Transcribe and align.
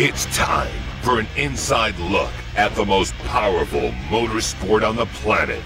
It's 0.00 0.26
time 0.26 0.70
for 1.02 1.18
an 1.18 1.26
inside 1.36 1.98
look 1.98 2.30
at 2.54 2.72
the 2.76 2.84
most 2.84 3.12
powerful 3.24 3.90
motorsport 4.10 4.88
on 4.88 4.94
the 4.94 5.06
planet. 5.06 5.60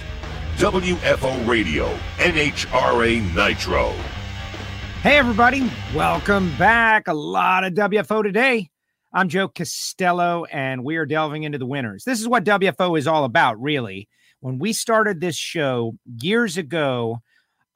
WFO 0.56 1.46
Radio, 1.46 1.94
NHRA 2.16 3.20
Nitro. 3.34 3.92
Hey, 5.02 5.18
everybody. 5.18 5.70
Welcome 5.94 6.50
back. 6.56 7.08
A 7.08 7.12
lot 7.12 7.64
of 7.64 7.74
WFO 7.74 8.22
today. 8.22 8.70
I'm 9.12 9.28
Joe 9.28 9.48
Castello, 9.48 10.46
and 10.46 10.82
we 10.82 10.96
are 10.96 11.04
delving 11.04 11.42
into 11.42 11.58
the 11.58 11.66
winners. 11.66 12.04
This 12.04 12.18
is 12.18 12.26
what 12.26 12.42
WFO 12.44 12.98
is 12.98 13.06
all 13.06 13.24
about, 13.24 13.60
really. 13.60 14.08
When 14.40 14.58
we 14.58 14.72
started 14.72 15.20
this 15.20 15.36
show 15.36 15.98
years 16.22 16.56
ago, 16.56 17.20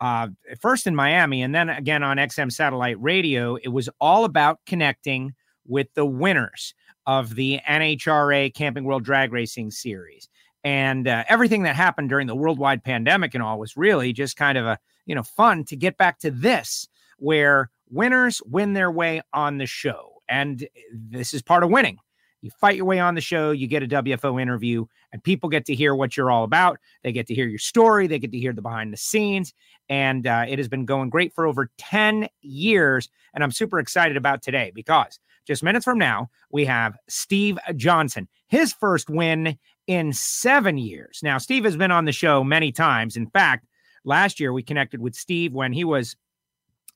uh, 0.01 0.29
first 0.63 0.87
in 0.87 0.97
Miami 0.97 1.43
and 1.43 1.55
then 1.55 1.69
again 1.69 2.03
on 2.03 2.17
XM 2.17 2.51
Satellite 2.51 2.97
Radio, 2.99 3.57
it 3.57 3.69
was 3.69 3.91
all 4.01 4.25
about 4.25 4.61
connecting 4.65 5.35
with 5.69 5.93
the 5.95 6.07
winners 6.07 6.75
of 7.07 7.35
the 7.35 7.61
NHRA 7.69 8.53
Camping 8.55 8.85
World 8.85 9.05
Drag 9.05 9.33
Racing 9.33 9.71
Series. 9.71 10.29
And 10.65 11.07
uh, 11.07 11.25
everything 11.29 11.63
that 11.63 11.77
happened 11.77 12.09
during 12.09 12.27
the 12.27 12.35
worldwide 12.35 12.83
pandemic 12.83 13.35
and 13.35 13.43
all 13.43 13.59
was 13.59 13.77
really 13.77 14.13
just 14.13 14.37
kind 14.37 14.59
of 14.59 14.67
a, 14.67 14.79
you 15.05 15.15
know, 15.15 15.23
fun 15.23 15.65
to 15.67 15.77
get 15.77 15.97
back 15.97 16.19
to 16.21 16.31
this, 16.31 16.89
where 17.19 17.71
winners 17.89 18.43
win 18.47 18.73
their 18.73 18.91
way 18.91 19.23
on 19.33 19.59
the 19.59 19.67
show. 19.67 20.15
And 20.29 20.67
this 20.93 21.33
is 21.33 21.43
part 21.43 21.63
of 21.63 21.71
winning. 21.71 21.99
You 22.43 22.51
fight 22.51 22.77
your 22.77 22.85
way 22.85 22.99
on 22.99 23.15
the 23.15 23.21
show, 23.21 23.51
you 23.51 23.67
get 23.67 23.83
a 23.83 23.89
WFO 23.89 24.41
interview, 24.41 24.87
and 25.13 25.23
people 25.23 25.49
get 25.49 25.65
to 25.67 25.75
hear 25.75 25.95
what 25.95 26.17
you're 26.17 26.31
all 26.31 26.45
about. 26.45 26.79
They 27.03 27.13
get 27.13 27.27
to 27.29 27.35
hear 27.35 27.47
your 27.47 27.59
story, 27.59 28.07
they 28.07 28.19
get 28.19 28.33
to 28.33 28.39
hear 28.39 28.53
the 28.53 28.63
behind 28.63 28.93
the 28.93 28.99
scenes. 28.99 29.55
And 29.89 30.27
uh, 30.27 30.45
it 30.49 30.59
has 30.59 30.69
been 30.69 30.85
going 30.85 31.11
great 31.11 31.33
for 31.33 31.47
over 31.47 31.71
10 31.79 32.29
years. 32.43 33.09
And 33.35 33.43
I'm 33.43 33.53
super 33.53 33.79
excited 33.79 34.17
about 34.17 34.43
today 34.43 34.73
because 34.75 35.19
just 35.47 35.63
minutes 35.63 35.85
from 35.85 35.99
now, 35.99 36.31
we 36.51 36.65
have 36.65 36.97
Steve 37.09 37.59
Johnson, 37.77 38.29
his 38.49 38.73
first 38.73 39.09
win 39.09 39.59
in 39.87 40.13
seven 40.13 40.79
years. 40.79 41.21
Now, 41.23 41.39
Steve 41.39 41.65
has 41.65 41.77
been 41.77 41.91
on 41.91 42.05
the 42.05 42.13
show 42.13 42.43
many 42.43 42.73
times. 42.73 43.17
In 43.17 43.29
fact, 43.29 43.67
last 44.05 44.41
year 44.41 44.53
we 44.53 44.63
connected 44.63 45.01
with 45.01 45.15
Steve 45.15 45.53
when 45.53 45.73
he 45.73 45.85
was 45.85 46.17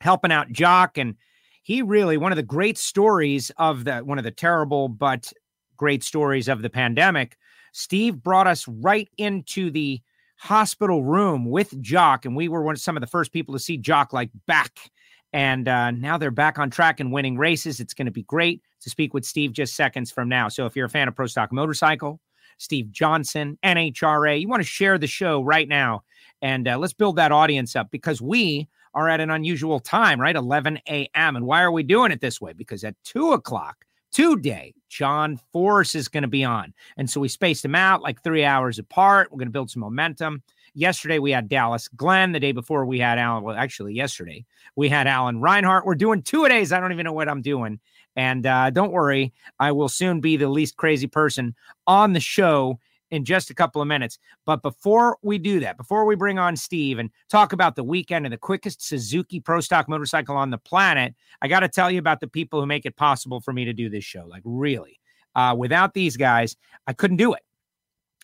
helping 0.01 0.33
out 0.33 0.51
Jock 0.51 0.99
and 0.99 1.17
he 1.63 1.83
really 1.83 2.17
one 2.17 2.33
of 2.33 2.37
the 2.37 2.43
great 2.43 2.79
stories 2.79 3.51
of 3.57 3.85
the 3.85 3.99
one 3.99 4.19
of 4.19 4.25
the 4.25 4.31
terrible 4.31 4.89
but 4.89 5.33
great 5.77 6.03
stories 6.03 6.49
of 6.49 6.63
the 6.63 6.71
pandemic 6.71 7.37
steve 7.73 8.23
brought 8.23 8.47
us 8.47 8.67
right 8.67 9.09
into 9.19 9.71
the 9.71 10.01
hospital 10.37 11.05
room 11.05 11.45
with 11.49 11.81
jock 11.81 12.25
and 12.25 12.35
we 12.35 12.49
were 12.49 12.63
one 12.63 12.75
of 12.75 12.81
some 12.81 12.97
of 12.97 13.01
the 13.01 13.07
first 13.07 13.33
people 13.33 13.55
to 13.55 13.61
see 13.61 13.77
jock 13.77 14.13
like 14.13 14.31
back 14.47 14.91
and 15.33 15.69
uh, 15.69 15.91
now 15.93 16.19
they're 16.19 16.31
back 16.31 16.59
on 16.59 16.71
track 16.71 17.01
and 17.01 17.13
winning 17.13 17.37
races 17.37 17.81
it's 17.81 17.95
going 17.95 18.07
to 18.07 18.13
be 18.13 18.23
great 18.25 18.63
to 18.81 18.91
speak 18.91 19.15
with 19.15 19.25
steve 19.25 19.53
just 19.53 19.75
seconds 19.75 20.11
from 20.11 20.29
now 20.29 20.49
so 20.49 20.67
if 20.67 20.75
you're 20.75 20.87
a 20.87 20.91
fan 20.91 21.09
of 21.09 21.15
pro 21.15 21.27
stock 21.27 21.53
motorcycle 21.53 22.21
steve 22.59 22.91
johnson 22.91 23.59
nhra 23.65 24.41
you 24.41 24.49
want 24.49 24.61
to 24.61 24.69
share 24.69 24.99
the 24.99 25.07
show 25.07 25.43
right 25.43 25.69
now 25.69 26.03
and 26.43 26.67
uh, 26.69 26.79
let's 26.79 26.93
build 26.93 27.17
that 27.17 27.33
audience 27.33 27.77
up 27.77 27.91
because 27.91 28.21
we 28.21 28.69
are 28.95 29.09
at 29.09 29.21
an 29.21 29.31
unusual 29.31 29.81
time, 29.81 30.21
right? 30.21 30.37
11 30.37 30.81
a.m. 30.89 31.37
And 31.37 31.47
why 31.47 31.63
are 31.63 31.73
we 31.73 31.83
doing 31.83 32.13
it 32.13 32.21
this 32.21 32.41
way? 32.41 32.53
Because 32.53 32.85
at 32.85 32.97
two 33.05 33.33
o'clock 33.33 33.85
today, 34.13 34.75
John 34.89 35.39
Force 35.53 35.95
is 35.95 36.09
going 36.09 36.23
to 36.23 36.29
be 36.29 36.45
on. 36.45 36.73
And 36.97 37.09
so 37.09 37.21
we 37.21 37.29
spaced 37.29 37.63
them 37.63 37.75
out 37.75 38.03
like 38.03 38.23
three 38.23 38.45
hours 38.45 38.79
apart. 38.79 39.31
We're 39.31 39.39
going 39.39 39.49
to 39.49 39.53
build 39.53 39.71
some 39.71 39.81
momentum. 39.81 40.43
Yesterday 40.75 41.19
we 41.19 41.31
had 41.31 41.49
Dallas 41.49 41.89
Glenn. 41.89 42.33
The 42.33 42.41
day 42.41 42.53
before 42.53 42.85
we 42.85 42.99
had 42.99 43.19
Alan. 43.19 43.43
Well, 43.43 43.57
actually, 43.57 43.95
yesterday 43.95 44.45
we 44.77 44.89
had 44.89 45.07
Alan 45.07 45.41
Reinhart. 45.41 45.87
We're 45.87 45.95
doing 45.95 46.23
two 46.23 46.45
a 46.45 46.49
days. 46.49 46.73
I 46.73 46.81
don't 46.81 46.93
even 46.93 47.05
know 47.05 47.13
what 47.13 47.29
I'm 47.29 47.43
doing. 47.43 47.81
And 48.17 48.47
uh, 48.47 48.71
don't 48.71 48.93
worry, 48.93 49.33
I 49.59 49.73
will 49.73 49.89
soon 49.89 50.21
be 50.21 50.37
the 50.37 50.49
least 50.49 50.77
crazy 50.77 51.07
person 51.07 51.55
on 51.87 52.13
the 52.13 52.21
show 52.21 52.79
in 53.11 53.25
just 53.25 53.51
a 53.51 53.55
couple 53.55 53.83
of 53.83 53.89
minutes. 53.89 54.19
But 54.47 54.63
before 54.63 55.19
we 55.23 55.39
do 55.39 55.61
that, 55.61 55.77
before 55.77 56.05
we 56.05 56.15
bring 56.15 56.39
on 56.39 56.57
Steve 56.57 56.99
and 56.99 57.11
talk 57.29 57.53
about 57.53 57.77
the 57.77 57.85
weekend 57.85 58.27
and 58.27 58.33
the 58.33 58.39
quickest 58.39 58.87
Suzuki 58.87 59.41
Pro 59.41 59.61
Stock 59.61 59.89
motorcycle 59.89 60.37
on 60.37 60.51
the 60.51 60.59
planet, 60.59 61.15
I 61.43 61.49
got 61.49 61.61
to 61.61 61.69
tell 61.69 61.91
you 61.91 61.99
about 61.99 62.21
the 62.21 62.29
people 62.29 62.61
who 62.61 62.67
make 62.67 62.87
it 62.87 62.97
possible 62.97 63.41
for 63.41 63.53
me 63.53 63.65
to 63.65 63.73
do 63.73 63.89
this 63.89 64.05
show. 64.05 64.27
Like, 64.27 64.43
really, 64.45 65.01
uh, 65.35 65.55
without 65.59 65.95
these 65.95 66.17
guys, 66.17 66.57
I 66.87 66.93
couldn't 66.93 67.17
do 67.17 67.33
it. 67.33 67.43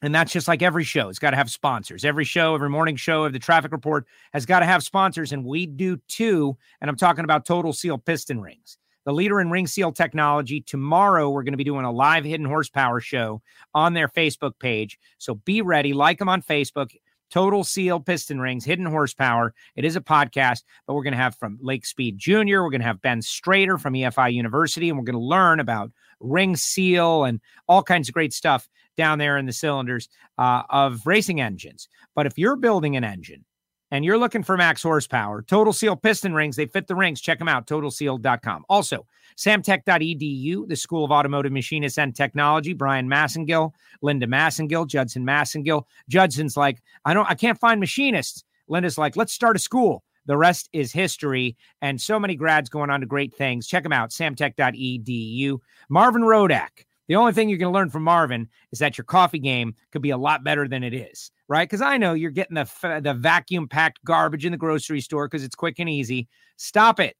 And 0.03 0.15
that's 0.15 0.33
just 0.33 0.47
like 0.47 0.62
every 0.62 0.84
show. 0.84 1.09
It's 1.09 1.19
got 1.19 1.31
to 1.31 1.37
have 1.37 1.51
sponsors. 1.51 2.05
Every 2.05 2.25
show, 2.25 2.55
every 2.55 2.69
morning 2.69 2.97
show 2.97 3.25
of 3.25 3.33
the 3.33 3.39
traffic 3.39 3.73
report 3.73 4.07
has 4.34 4.45
got 4.45 4.61
to 4.61 4.67
have 4.67 4.83
sponsors, 4.83 5.33
and 5.33 5.45
we 5.45 5.67
do 5.67 5.99
too. 6.07 6.57
And 6.81 6.91
I'm 6.91 6.97
talking 6.97 7.25
about 7.25 7.47
Total 7.47 7.73
Seal 7.73 7.97
piston 7.97 8.41
rings 8.41 8.77
the 9.06 9.12
leader 9.12 9.41
in 9.41 9.51
ring 9.51 9.67
seal 9.67 9.93
technology. 9.93 10.61
Tomorrow, 10.61 11.31
we're 11.31 11.45
going 11.45 11.55
to 11.55 11.59
be 11.59 11.65
doing 11.65 11.87
a 11.87 11.93
live 11.93 12.25
hidden 12.25 12.45
horsepower 12.45 13.01
show 13.01 13.41
on 13.73 13.95
their 13.95 14.09
Facebook 14.09 14.59
page. 14.59 14.99
So 15.19 15.37
be 15.37 15.62
ready, 15.62 15.95
like 15.95 16.19
them 16.19 16.29
on 16.29 16.43
Facebook. 16.43 16.91
Total 17.31 17.65
Seal 17.65 17.99
Piston 17.99 18.41
Rings, 18.41 18.65
Hidden 18.65 18.87
Horsepower. 18.87 19.53
It 19.75 19.85
is 19.85 19.97
a 19.97 20.01
podcast, 20.01 20.62
but 20.87 20.95
we're 20.95 21.03
going 21.03 21.12
to 21.12 21.19
have 21.19 21.35
from 21.35 21.59
Lake 21.61 21.85
Speed 21.85 22.19
Jr., 22.19 22.62
we're 22.62 22.71
going 22.71 22.81
to 22.81 22.87
have 22.87 23.03
Ben 23.03 23.21
Strader 23.21 23.81
from 23.81 23.95
EFI 23.95 24.33
University, 24.33 24.89
and 24.89 24.97
we're 24.97 25.05
going 25.05 25.19
to 25.19 25.25
learn 25.25 25.59
about 25.59 25.91
ring 26.21 26.55
seal 26.55 27.25
and 27.25 27.41
all 27.69 27.83
kinds 27.83 28.09
of 28.09 28.15
great 28.15 28.33
stuff 28.33 28.69
down 28.97 29.19
there 29.19 29.39
in 29.39 29.47
the 29.47 29.53
cylinders 29.53 30.09
uh, 30.39 30.62
of 30.71 31.07
racing 31.07 31.41
engines. 31.41 31.89
But 32.15 32.27
if 32.27 32.39
you're 32.39 32.57
building 32.57 32.97
an 32.97 33.05
engine 33.05 33.45
and 33.91 34.05
you're 34.05 34.19
looking 34.19 34.43
for 34.43 34.57
max 34.57 34.83
horsepower, 34.83 35.43
Total 35.43 35.73
Seal 35.73 35.97
piston 35.97 36.34
rings, 36.34 36.57
they 36.57 36.67
fit 36.67 36.87
the 36.87 36.97
rings. 36.97 37.21
Check 37.21 37.39
them 37.39 37.49
out, 37.49 37.67
totalseal.com. 37.67 38.65
Also, 38.69 39.06
samtech.edu, 39.37 40.69
the 40.69 40.77
School 40.77 41.05
of 41.05 41.12
Automotive 41.12 41.53
Machinists 41.53 41.99
and 41.99 42.15
Technology, 42.15 42.73
Brian 42.73 43.09
Massengill, 43.09 43.73
Linda 44.03 44.27
Massengill, 44.27 44.87
Judson 44.87 45.25
Massengill. 45.25 45.85
Judson's 46.09 46.56
like, 46.56 46.83
I 47.05 47.15
don't, 47.15 47.29
I 47.31 47.35
can't 47.35 47.59
find 47.59 47.81
machinists. 47.81 48.45
Linda's 48.69 48.99
like, 48.99 49.17
let's 49.17 49.33
start 49.33 49.56
a 49.56 49.61
school. 49.61 50.03
The 50.27 50.37
rest 50.37 50.69
is 50.73 50.93
history. 50.93 51.56
And 51.81 52.01
so 52.01 52.19
many 52.19 52.35
grads 52.35 52.69
going 52.69 52.91
on 52.91 53.01
to 53.01 53.06
great 53.06 53.35
things. 53.35 53.67
Check 53.67 53.85
them 53.85 53.93
out, 53.93 54.11
samtech.edu. 54.11 55.59
Marvin 55.89 56.23
Rodak. 56.23 56.86
The 57.09 57.17
only 57.17 57.33
thing 57.33 57.49
going 57.49 57.61
to 57.61 57.71
learn 57.71 57.91
from 57.91 58.03
Marvin 58.03 58.49
is 58.72 58.81
that 58.81 58.99
your 58.99 59.05
coffee 59.05 59.39
game 59.39 59.75
could 59.93 60.03
be 60.03 60.11
a 60.11 60.17
lot 60.19 60.43
better 60.44 60.67
than 60.67 60.83
it 60.83 60.93
is 60.93 61.31
right? 61.49 61.69
Because 61.69 61.81
I 61.81 61.97
know 61.97 62.15
you're 62.15 62.31
getting 62.31 62.55
the 62.55 63.00
the 63.03 63.15
vacuum 63.15 63.69
packed 63.69 64.05
garbage 64.05 64.44
in 64.44 64.53
the 64.53 64.59
grocery 64.59 65.00
store 65.00 65.28
because 65.28 65.44
it's 65.44 65.55
quick 65.55 65.78
and 65.78 65.89
easy. 65.89 66.28
Stop 66.56 67.00
it. 67.00 67.17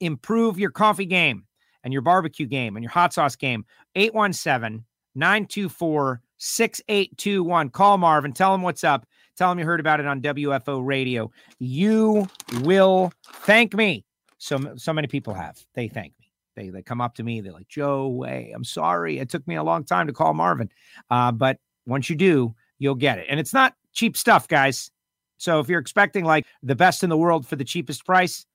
Improve 0.00 0.58
your 0.58 0.70
coffee 0.70 1.06
game 1.06 1.46
and 1.82 1.92
your 1.92 2.02
barbecue 2.02 2.46
game 2.46 2.76
and 2.76 2.82
your 2.82 2.90
hot 2.90 3.12
sauce 3.12 3.36
game. 3.36 3.64
817 3.94 4.84
924 5.14 6.20
6821. 6.38 7.70
Call 7.70 7.98
Marvin. 7.98 8.32
Tell 8.32 8.54
him 8.54 8.62
what's 8.62 8.84
up. 8.84 9.06
Tell 9.36 9.52
him 9.52 9.58
you 9.58 9.64
heard 9.64 9.80
about 9.80 10.00
it 10.00 10.06
on 10.06 10.20
WFO 10.20 10.84
radio. 10.84 11.30
You 11.58 12.26
will 12.62 13.12
thank 13.24 13.74
me. 13.74 14.04
So, 14.38 14.76
so 14.76 14.92
many 14.92 15.08
people 15.08 15.34
have. 15.34 15.58
They 15.74 15.88
thank 15.88 16.12
me. 16.18 16.25
They, 16.56 16.70
they 16.70 16.82
come 16.82 17.00
up 17.00 17.14
to 17.16 17.22
me. 17.22 17.40
They're 17.40 17.52
like, 17.52 17.68
Joe, 17.68 18.24
hey, 18.26 18.52
I'm 18.54 18.64
sorry. 18.64 19.18
It 19.18 19.28
took 19.28 19.46
me 19.46 19.54
a 19.54 19.62
long 19.62 19.84
time 19.84 20.06
to 20.06 20.12
call 20.12 20.34
Marvin. 20.34 20.70
Uh, 21.10 21.30
but 21.30 21.58
once 21.86 22.10
you 22.10 22.16
do, 22.16 22.54
you'll 22.78 22.94
get 22.94 23.18
it. 23.18 23.26
And 23.28 23.38
it's 23.38 23.54
not 23.54 23.74
cheap 23.92 24.16
stuff, 24.16 24.48
guys. 24.48 24.90
So 25.38 25.60
if 25.60 25.68
you're 25.68 25.80
expecting 25.80 26.24
like 26.24 26.46
the 26.62 26.74
best 26.74 27.04
in 27.04 27.10
the 27.10 27.16
world 27.16 27.46
for 27.46 27.56
the 27.56 27.64
cheapest 27.64 28.04
price, 28.04 28.46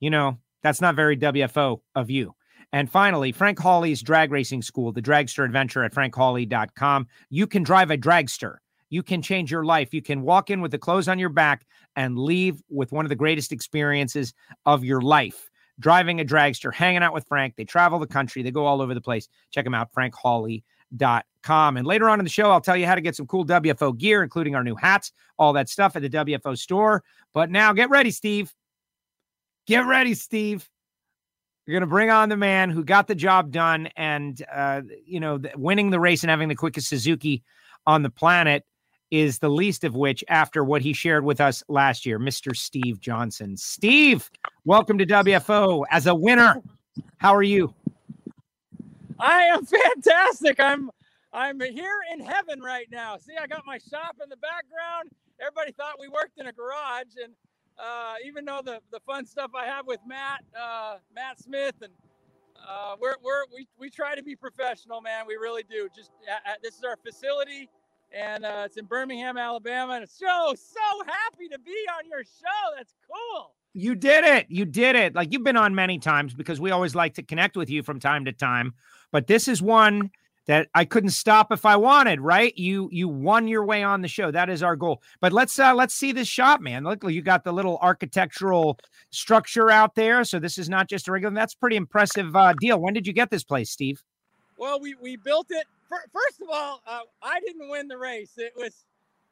you 0.00 0.10
know, 0.10 0.38
that's 0.62 0.80
not 0.80 0.96
very 0.96 1.16
WFO 1.16 1.80
of 1.94 2.10
you. 2.10 2.34
And 2.72 2.90
finally, 2.90 3.30
Frank 3.30 3.58
Hawley's 3.58 4.02
Drag 4.02 4.32
Racing 4.32 4.62
School, 4.62 4.90
the 4.90 5.02
dragster 5.02 5.44
adventure 5.44 5.84
at 5.84 5.94
frankhawley.com. 5.94 7.06
You 7.30 7.46
can 7.46 7.62
drive 7.62 7.90
a 7.90 7.98
dragster. 7.98 8.56
You 8.90 9.02
can 9.02 9.22
change 9.22 9.50
your 9.50 9.64
life. 9.64 9.94
You 9.94 10.02
can 10.02 10.22
walk 10.22 10.50
in 10.50 10.60
with 10.60 10.70
the 10.70 10.78
clothes 10.78 11.08
on 11.08 11.18
your 11.18 11.28
back 11.28 11.66
and 11.94 12.18
leave 12.18 12.62
with 12.68 12.90
one 12.90 13.04
of 13.04 13.10
the 13.10 13.14
greatest 13.14 13.52
experiences 13.52 14.34
of 14.66 14.82
your 14.82 15.00
life. 15.00 15.50
Driving 15.80 16.20
a 16.20 16.24
dragster, 16.24 16.72
hanging 16.72 17.02
out 17.02 17.12
with 17.12 17.26
Frank. 17.26 17.56
They 17.56 17.64
travel 17.64 17.98
the 17.98 18.06
country, 18.06 18.42
they 18.42 18.50
go 18.50 18.66
all 18.66 18.80
over 18.80 18.94
the 18.94 19.00
place. 19.00 19.28
Check 19.50 19.64
them 19.64 19.74
out, 19.74 19.92
frankhawley.com 19.92 21.22
com. 21.44 21.76
And 21.76 21.86
later 21.86 22.08
on 22.08 22.18
in 22.18 22.24
the 22.24 22.30
show, 22.30 22.50
I'll 22.50 22.60
tell 22.60 22.76
you 22.76 22.86
how 22.86 22.96
to 22.96 23.00
get 23.00 23.14
some 23.14 23.26
cool 23.26 23.46
WFO 23.46 23.96
gear, 23.96 24.22
including 24.22 24.56
our 24.56 24.64
new 24.64 24.74
hats, 24.74 25.12
all 25.38 25.52
that 25.52 25.68
stuff 25.68 25.94
at 25.94 26.02
the 26.02 26.10
WFO 26.10 26.58
store. 26.58 27.04
But 27.32 27.50
now 27.50 27.72
get 27.72 27.90
ready, 27.90 28.10
Steve. 28.10 28.52
Get 29.66 29.86
ready, 29.86 30.14
Steve. 30.14 30.68
You're 31.66 31.74
going 31.74 31.88
to 31.88 31.92
bring 31.92 32.10
on 32.10 32.28
the 32.28 32.36
man 32.36 32.70
who 32.70 32.84
got 32.84 33.06
the 33.06 33.14
job 33.14 33.50
done 33.50 33.88
and, 33.96 34.42
uh, 34.52 34.82
you 35.06 35.20
know, 35.20 35.40
winning 35.56 35.90
the 35.90 36.00
race 36.00 36.22
and 36.22 36.30
having 36.30 36.48
the 36.48 36.54
quickest 36.54 36.88
Suzuki 36.88 37.42
on 37.86 38.02
the 38.02 38.10
planet 38.10 38.64
is 39.14 39.38
the 39.38 39.48
least 39.48 39.84
of 39.84 39.94
which 39.94 40.24
after 40.28 40.64
what 40.64 40.82
he 40.82 40.92
shared 40.92 41.24
with 41.24 41.40
us 41.40 41.62
last 41.68 42.04
year, 42.04 42.18
Mr. 42.18 42.56
Steve 42.56 42.98
Johnson. 43.00 43.56
Steve, 43.56 44.28
welcome 44.64 44.98
to 44.98 45.06
WFO 45.06 45.84
as 45.90 46.08
a 46.08 46.14
winner. 46.14 46.60
How 47.18 47.32
are 47.34 47.42
you? 47.44 47.72
I 49.20 49.42
am 49.42 49.64
fantastic. 49.64 50.58
I'm 50.58 50.90
I'm 51.32 51.60
here 51.60 52.00
in 52.12 52.20
heaven 52.20 52.60
right 52.60 52.86
now. 52.90 53.16
See, 53.16 53.34
I 53.40 53.46
got 53.46 53.62
my 53.64 53.78
shop 53.78 54.16
in 54.22 54.28
the 54.28 54.36
background. 54.36 55.10
Everybody 55.40 55.72
thought 55.72 55.94
we 56.00 56.08
worked 56.08 56.38
in 56.38 56.46
a 56.46 56.52
garage, 56.52 57.14
and 57.22 57.32
uh, 57.78 58.14
even 58.24 58.44
though 58.44 58.62
the 58.64 58.80
the 58.90 59.00
fun 59.06 59.26
stuff 59.26 59.52
I 59.54 59.66
have 59.66 59.86
with 59.86 60.00
Matt, 60.06 60.44
uh, 60.60 60.96
Matt 61.14 61.38
Smith, 61.40 61.76
and 61.82 61.92
uh, 62.68 62.96
we're, 63.00 63.16
we're, 63.22 63.44
we, 63.54 63.66
we 63.78 63.90
try 63.90 64.14
to 64.14 64.22
be 64.22 64.34
professional, 64.34 65.00
man. 65.00 65.24
We 65.26 65.34
really 65.34 65.64
do. 65.68 65.88
Just 65.94 66.10
this 66.62 66.76
is 66.76 66.84
our 66.84 66.96
facility, 66.96 67.68
and 68.12 68.44
uh, 68.44 68.62
it's 68.64 68.76
in 68.76 68.84
Birmingham, 68.84 69.36
Alabama. 69.36 69.94
And 69.94 70.08
so 70.08 70.54
so 70.56 71.04
happy 71.06 71.48
to 71.48 71.58
be 71.58 71.76
on 71.98 72.08
your 72.08 72.24
show. 72.24 72.76
That's 72.76 72.94
cool. 73.06 73.52
You 73.72 73.94
did 73.94 74.24
it. 74.24 74.46
You 74.48 74.64
did 74.64 74.96
it. 74.96 75.14
Like 75.14 75.32
you've 75.32 75.44
been 75.44 75.56
on 75.56 75.74
many 75.74 75.98
times 75.98 76.32
because 76.34 76.60
we 76.60 76.70
always 76.70 76.94
like 76.94 77.14
to 77.14 77.22
connect 77.22 77.56
with 77.56 77.68
you 77.68 77.82
from 77.82 77.98
time 77.98 78.24
to 78.26 78.32
time. 78.32 78.74
But 79.10 79.26
this 79.26 79.48
is 79.48 79.60
one 79.60 80.10
that 80.46 80.68
I 80.74 80.84
couldn't 80.84 81.10
stop 81.10 81.50
if 81.52 81.64
I 81.64 81.76
wanted, 81.76 82.20
right? 82.20 82.56
You 82.56 82.88
you 82.92 83.08
won 83.08 83.48
your 83.48 83.64
way 83.64 83.82
on 83.82 84.02
the 84.02 84.08
show. 84.08 84.30
That 84.30 84.50
is 84.50 84.62
our 84.62 84.76
goal. 84.76 85.02
But 85.20 85.32
let's 85.32 85.58
uh 85.58 85.74
let's 85.74 85.94
see 85.94 86.12
this 86.12 86.28
shop, 86.28 86.60
man. 86.60 86.84
Look, 86.84 87.02
you 87.04 87.22
got 87.22 87.44
the 87.44 87.52
little 87.52 87.78
architectural 87.80 88.78
structure 89.10 89.70
out 89.70 89.94
there. 89.94 90.24
So 90.24 90.38
this 90.38 90.58
is 90.58 90.68
not 90.68 90.88
just 90.88 91.08
a 91.08 91.12
regular. 91.12 91.34
That's 91.34 91.54
pretty 91.54 91.76
impressive 91.76 92.34
uh, 92.36 92.52
deal. 92.60 92.78
When 92.78 92.94
did 92.94 93.06
you 93.06 93.12
get 93.12 93.30
this 93.30 93.44
place, 93.44 93.70
Steve? 93.70 94.02
Well, 94.56 94.80
we 94.80 94.94
we 95.00 95.16
built 95.16 95.46
it. 95.50 95.66
First 96.12 96.42
of 96.42 96.48
all, 96.52 96.82
uh, 96.86 97.00
I 97.22 97.40
didn't 97.40 97.68
win 97.68 97.88
the 97.88 97.98
race. 97.98 98.32
It 98.36 98.52
was, 98.56 98.84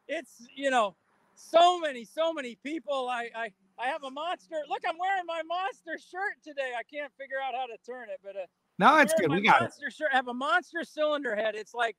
it's 0.09 0.49
you 0.55 0.71
know, 0.71 0.95
so 1.35 1.79
many 1.79 2.05
so 2.05 2.33
many 2.33 2.57
people. 2.63 3.09
I 3.09 3.31
I 3.35 3.53
I 3.79 3.87
have 3.87 4.05
a 4.05 4.11
monster. 4.11 4.57
Look, 4.69 4.83
I'm 4.87 4.99
wearing 4.99 5.25
my 5.27 5.43
monster 5.47 5.99
shirt 5.99 6.43
today. 6.45 6.73
I 6.79 6.83
can't 6.83 7.13
figure 7.19 7.39
out 7.45 7.55
how 7.55 7.67
to 7.67 7.77
turn 7.87 8.09
it, 8.11 8.21
but 8.23 8.37
uh, 8.37 8.47
no, 8.79 8.99
it's 8.99 9.15
good. 9.15 9.31
We 9.31 9.43
got 9.43 9.61
monster 9.63 9.89
it. 9.89 9.95
Shirt, 9.95 10.13
have 10.13 10.29
a 10.29 10.35
monster 10.35 10.85
cylinder 10.85 11.35
head. 11.35 11.55
It's 11.55 11.75
like 11.75 11.97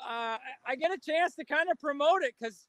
uh, 0.00 0.38
I 0.66 0.76
get 0.76 0.92
a 0.92 0.98
chance 0.98 1.34
to 1.36 1.44
kind 1.44 1.70
of 1.70 1.78
promote 1.78 2.22
it 2.22 2.34
because 2.38 2.66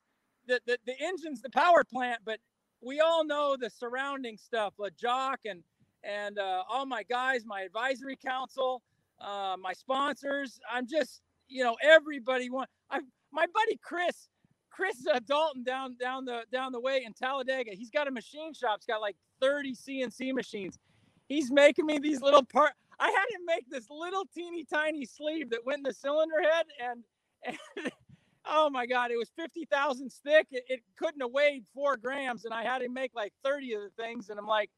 the, 0.47 0.59
the 0.65 0.77
the 0.85 0.99
engine's 1.01 1.41
the 1.41 1.49
power 1.49 1.83
plant, 1.83 2.21
but 2.25 2.39
we 2.81 2.99
all 2.99 3.25
know 3.25 3.55
the 3.59 3.69
surrounding 3.69 4.37
stuff, 4.37 4.73
like 4.77 4.95
Jock 4.97 5.41
and 5.45 5.63
and 6.03 6.37
uh, 6.37 6.63
all 6.69 6.85
my 6.85 7.03
guys, 7.03 7.45
my 7.45 7.61
advisory 7.61 8.17
council, 8.17 8.81
uh, 9.23 9.55
my 9.59 9.73
sponsors. 9.73 10.59
I'm 10.71 10.87
just 10.87 11.21
you 11.47 11.63
know 11.63 11.75
everybody 11.83 12.49
want. 12.49 12.69
I 12.91 12.99
my 13.31 13.45
buddy 13.53 13.79
Chris. 13.83 14.29
Chris 14.71 15.05
uh, 15.13 15.19
Dalton 15.27 15.63
down 15.63 15.95
down 15.99 16.25
the 16.25 16.43
down 16.51 16.71
the 16.71 16.79
way 16.79 17.03
in 17.05 17.13
Talladega. 17.13 17.71
He's 17.73 17.91
got 17.91 18.07
a 18.07 18.11
machine 18.11 18.53
shop. 18.53 18.79
He's 18.79 18.87
got 18.87 19.01
like 19.01 19.15
30 19.41 19.75
CNC 19.75 20.33
machines. 20.33 20.79
He's 21.27 21.51
making 21.51 21.85
me 21.85 21.99
these 21.99 22.21
little 22.21 22.43
part. 22.43 22.73
I 22.99 23.07
had 23.07 23.35
him 23.35 23.45
make 23.45 23.69
this 23.69 23.89
little 23.89 24.25
teeny 24.33 24.63
tiny 24.65 25.05
sleeve 25.05 25.49
that 25.51 25.65
went 25.65 25.79
in 25.79 25.83
the 25.83 25.93
cylinder 25.93 26.41
head, 26.41 26.65
and, 26.81 27.03
and 27.45 27.91
oh 28.45 28.69
my 28.69 28.85
god, 28.85 29.11
it 29.11 29.17
was 29.17 29.31
fifty 29.35 29.65
thousandths 29.65 30.21
thick. 30.23 30.47
It, 30.51 30.63
it 30.67 30.81
couldn't 30.97 31.21
have 31.21 31.31
weighed 31.31 31.65
four 31.73 31.97
grams, 31.97 32.45
and 32.45 32.53
I 32.53 32.63
had 32.63 32.81
him 32.81 32.93
make 32.93 33.11
like 33.15 33.33
thirty 33.43 33.73
of 33.73 33.81
the 33.81 33.89
things. 34.01 34.29
And 34.29 34.39
I'm 34.39 34.47
like, 34.47 34.69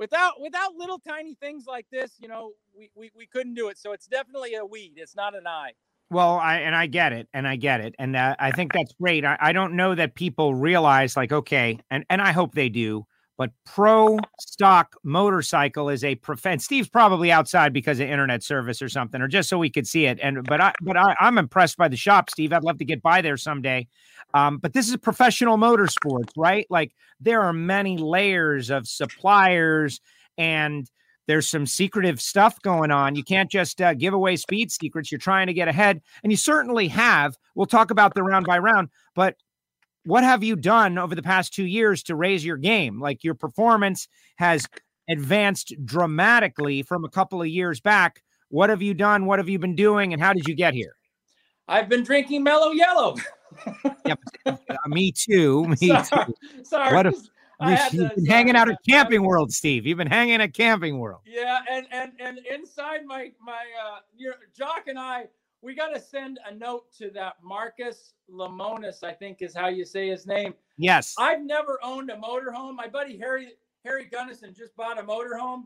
without 0.00 0.40
without 0.40 0.74
little 0.74 0.98
tiny 0.98 1.34
things 1.34 1.66
like 1.68 1.86
this, 1.92 2.16
you 2.18 2.26
know, 2.26 2.52
we 2.76 2.90
we, 2.96 3.12
we 3.14 3.26
couldn't 3.26 3.54
do 3.54 3.68
it. 3.68 3.78
So 3.78 3.92
it's 3.92 4.06
definitely 4.06 4.54
a 4.54 4.64
weed. 4.64 4.94
It's 4.96 5.14
not 5.14 5.36
an 5.36 5.46
eye. 5.46 5.72
Well, 6.10 6.38
I 6.38 6.56
and 6.56 6.74
I 6.74 6.86
get 6.86 7.12
it, 7.12 7.28
and 7.32 7.46
I 7.46 7.54
get 7.54 7.80
it, 7.80 7.94
and 8.00 8.16
uh, 8.16 8.34
I 8.40 8.50
think 8.50 8.72
that's 8.72 8.92
great. 9.00 9.24
I, 9.24 9.36
I 9.38 9.52
don't 9.52 9.76
know 9.76 9.94
that 9.94 10.16
people 10.16 10.54
realize, 10.56 11.16
like, 11.16 11.30
okay, 11.30 11.78
and 11.88 12.04
and 12.10 12.20
I 12.20 12.32
hope 12.32 12.54
they 12.54 12.68
do 12.68 13.06
but 13.40 13.52
pro 13.64 14.18
stock 14.38 14.96
motorcycle 15.02 15.88
is 15.88 16.04
a 16.04 16.14
prof- 16.16 16.60
Steve's 16.60 16.90
probably 16.90 17.32
outside 17.32 17.72
because 17.72 17.98
of 17.98 18.06
internet 18.06 18.42
service 18.42 18.82
or 18.82 18.88
something, 18.90 19.22
or 19.22 19.28
just 19.28 19.48
so 19.48 19.56
we 19.56 19.70
could 19.70 19.86
see 19.86 20.04
it. 20.04 20.20
And 20.22 20.44
but 20.44 20.60
I 20.60 20.74
but 20.82 20.98
I, 20.98 21.12
am 21.12 21.16
I'm 21.20 21.38
impressed 21.38 21.78
by 21.78 21.88
the 21.88 21.96
shop, 21.96 22.28
Steve. 22.28 22.52
I'd 22.52 22.64
love 22.64 22.76
to 22.80 22.84
get 22.84 23.00
by 23.00 23.22
there 23.22 23.38
someday. 23.38 23.88
Um, 24.34 24.58
but 24.58 24.74
this 24.74 24.90
is 24.90 24.96
professional 24.98 25.56
motorsports, 25.56 26.28
right? 26.36 26.66
Like 26.68 26.92
there 27.18 27.40
are 27.40 27.54
many 27.54 27.96
layers 27.96 28.68
of 28.68 28.86
suppliers 28.86 30.02
and 30.36 30.86
there's 31.26 31.48
some 31.48 31.64
secretive 31.64 32.20
stuff 32.20 32.60
going 32.60 32.90
on. 32.90 33.14
You 33.14 33.24
can't 33.24 33.50
just 33.50 33.80
uh, 33.80 33.94
give 33.94 34.12
away 34.12 34.36
speed 34.36 34.70
secrets. 34.70 35.10
You're 35.10 35.18
trying 35.18 35.46
to 35.46 35.54
get 35.54 35.66
ahead, 35.66 36.02
and 36.22 36.30
you 36.30 36.36
certainly 36.36 36.88
have. 36.88 37.38
We'll 37.54 37.64
talk 37.64 37.90
about 37.90 38.12
the 38.12 38.22
round 38.22 38.44
by 38.44 38.58
round, 38.58 38.90
but 39.14 39.36
what 40.04 40.24
have 40.24 40.42
you 40.42 40.56
done 40.56 40.98
over 40.98 41.14
the 41.14 41.22
past 41.22 41.52
two 41.52 41.64
years 41.64 42.02
to 42.04 42.14
raise 42.14 42.44
your 42.44 42.56
game? 42.56 43.00
Like 43.00 43.22
your 43.22 43.34
performance 43.34 44.08
has 44.36 44.66
advanced 45.08 45.74
dramatically 45.84 46.82
from 46.82 47.04
a 47.04 47.08
couple 47.08 47.42
of 47.42 47.48
years 47.48 47.80
back. 47.80 48.22
What 48.48 48.70
have 48.70 48.82
you 48.82 48.94
done? 48.94 49.26
What 49.26 49.38
have 49.38 49.48
you 49.48 49.58
been 49.58 49.76
doing? 49.76 50.12
And 50.12 50.22
how 50.22 50.32
did 50.32 50.48
you 50.48 50.54
get 50.54 50.74
here? 50.74 50.94
I've 51.68 51.88
been 51.88 52.02
drinking 52.02 52.42
mellow 52.42 52.72
yellow. 52.72 53.16
yep. 54.04 54.18
Uh, 54.46 54.56
me 54.86 55.12
too. 55.12 55.66
Me 55.80 55.88
sorry, 56.02 56.26
too. 56.26 56.64
Sorry. 56.64 56.94
What 56.94 57.06
if, 57.06 57.92
you've 57.92 58.14
been 58.14 58.26
hanging 58.26 58.56
out 58.56 58.70
at 58.70 58.78
Camping 58.88 59.22
World, 59.22 59.52
Steve. 59.52 59.86
You've 59.86 59.98
been 59.98 60.06
hanging 60.06 60.40
at 60.40 60.54
Camping 60.54 60.98
World. 60.98 61.20
Yeah, 61.26 61.58
and 61.70 61.86
and 61.92 62.12
and 62.18 62.38
inside 62.38 63.04
my 63.04 63.32
my 63.40 63.64
uh 63.84 63.98
your 64.16 64.34
Jock 64.56 64.84
and 64.86 64.98
I 64.98 65.26
we 65.62 65.74
got 65.74 65.94
to 65.94 66.00
send 66.00 66.38
a 66.48 66.54
note 66.54 66.92
to 66.98 67.10
that 67.10 67.34
Marcus 67.42 68.14
Lemonis, 68.30 69.04
I 69.04 69.12
think 69.12 69.42
is 69.42 69.54
how 69.54 69.68
you 69.68 69.84
say 69.84 70.08
his 70.08 70.26
name. 70.26 70.54
Yes. 70.78 71.14
I've 71.18 71.42
never 71.42 71.78
owned 71.82 72.10
a 72.10 72.16
motorhome. 72.16 72.74
My 72.74 72.88
buddy 72.88 73.18
Harry 73.18 73.52
Harry 73.84 74.06
Gunnison 74.06 74.54
just 74.54 74.74
bought 74.76 74.98
a 74.98 75.02
motorhome, 75.02 75.64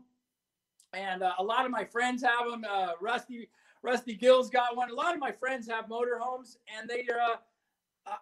and 0.93 1.23
uh, 1.23 1.33
a 1.39 1.43
lot 1.43 1.65
of 1.65 1.71
my 1.71 1.83
friends 1.83 2.23
have 2.23 2.49
them. 2.49 2.65
Uh, 2.69 2.91
Rusty 3.01 3.49
Rusty 3.83 4.15
Gill's 4.15 4.49
got 4.49 4.75
one. 4.75 4.89
A 4.89 4.93
lot 4.93 5.13
of 5.13 5.19
my 5.19 5.31
friends 5.31 5.67
have 5.69 5.85
motorhomes, 5.85 6.57
and 6.77 6.89
they 6.89 7.07
uh, 7.09 7.35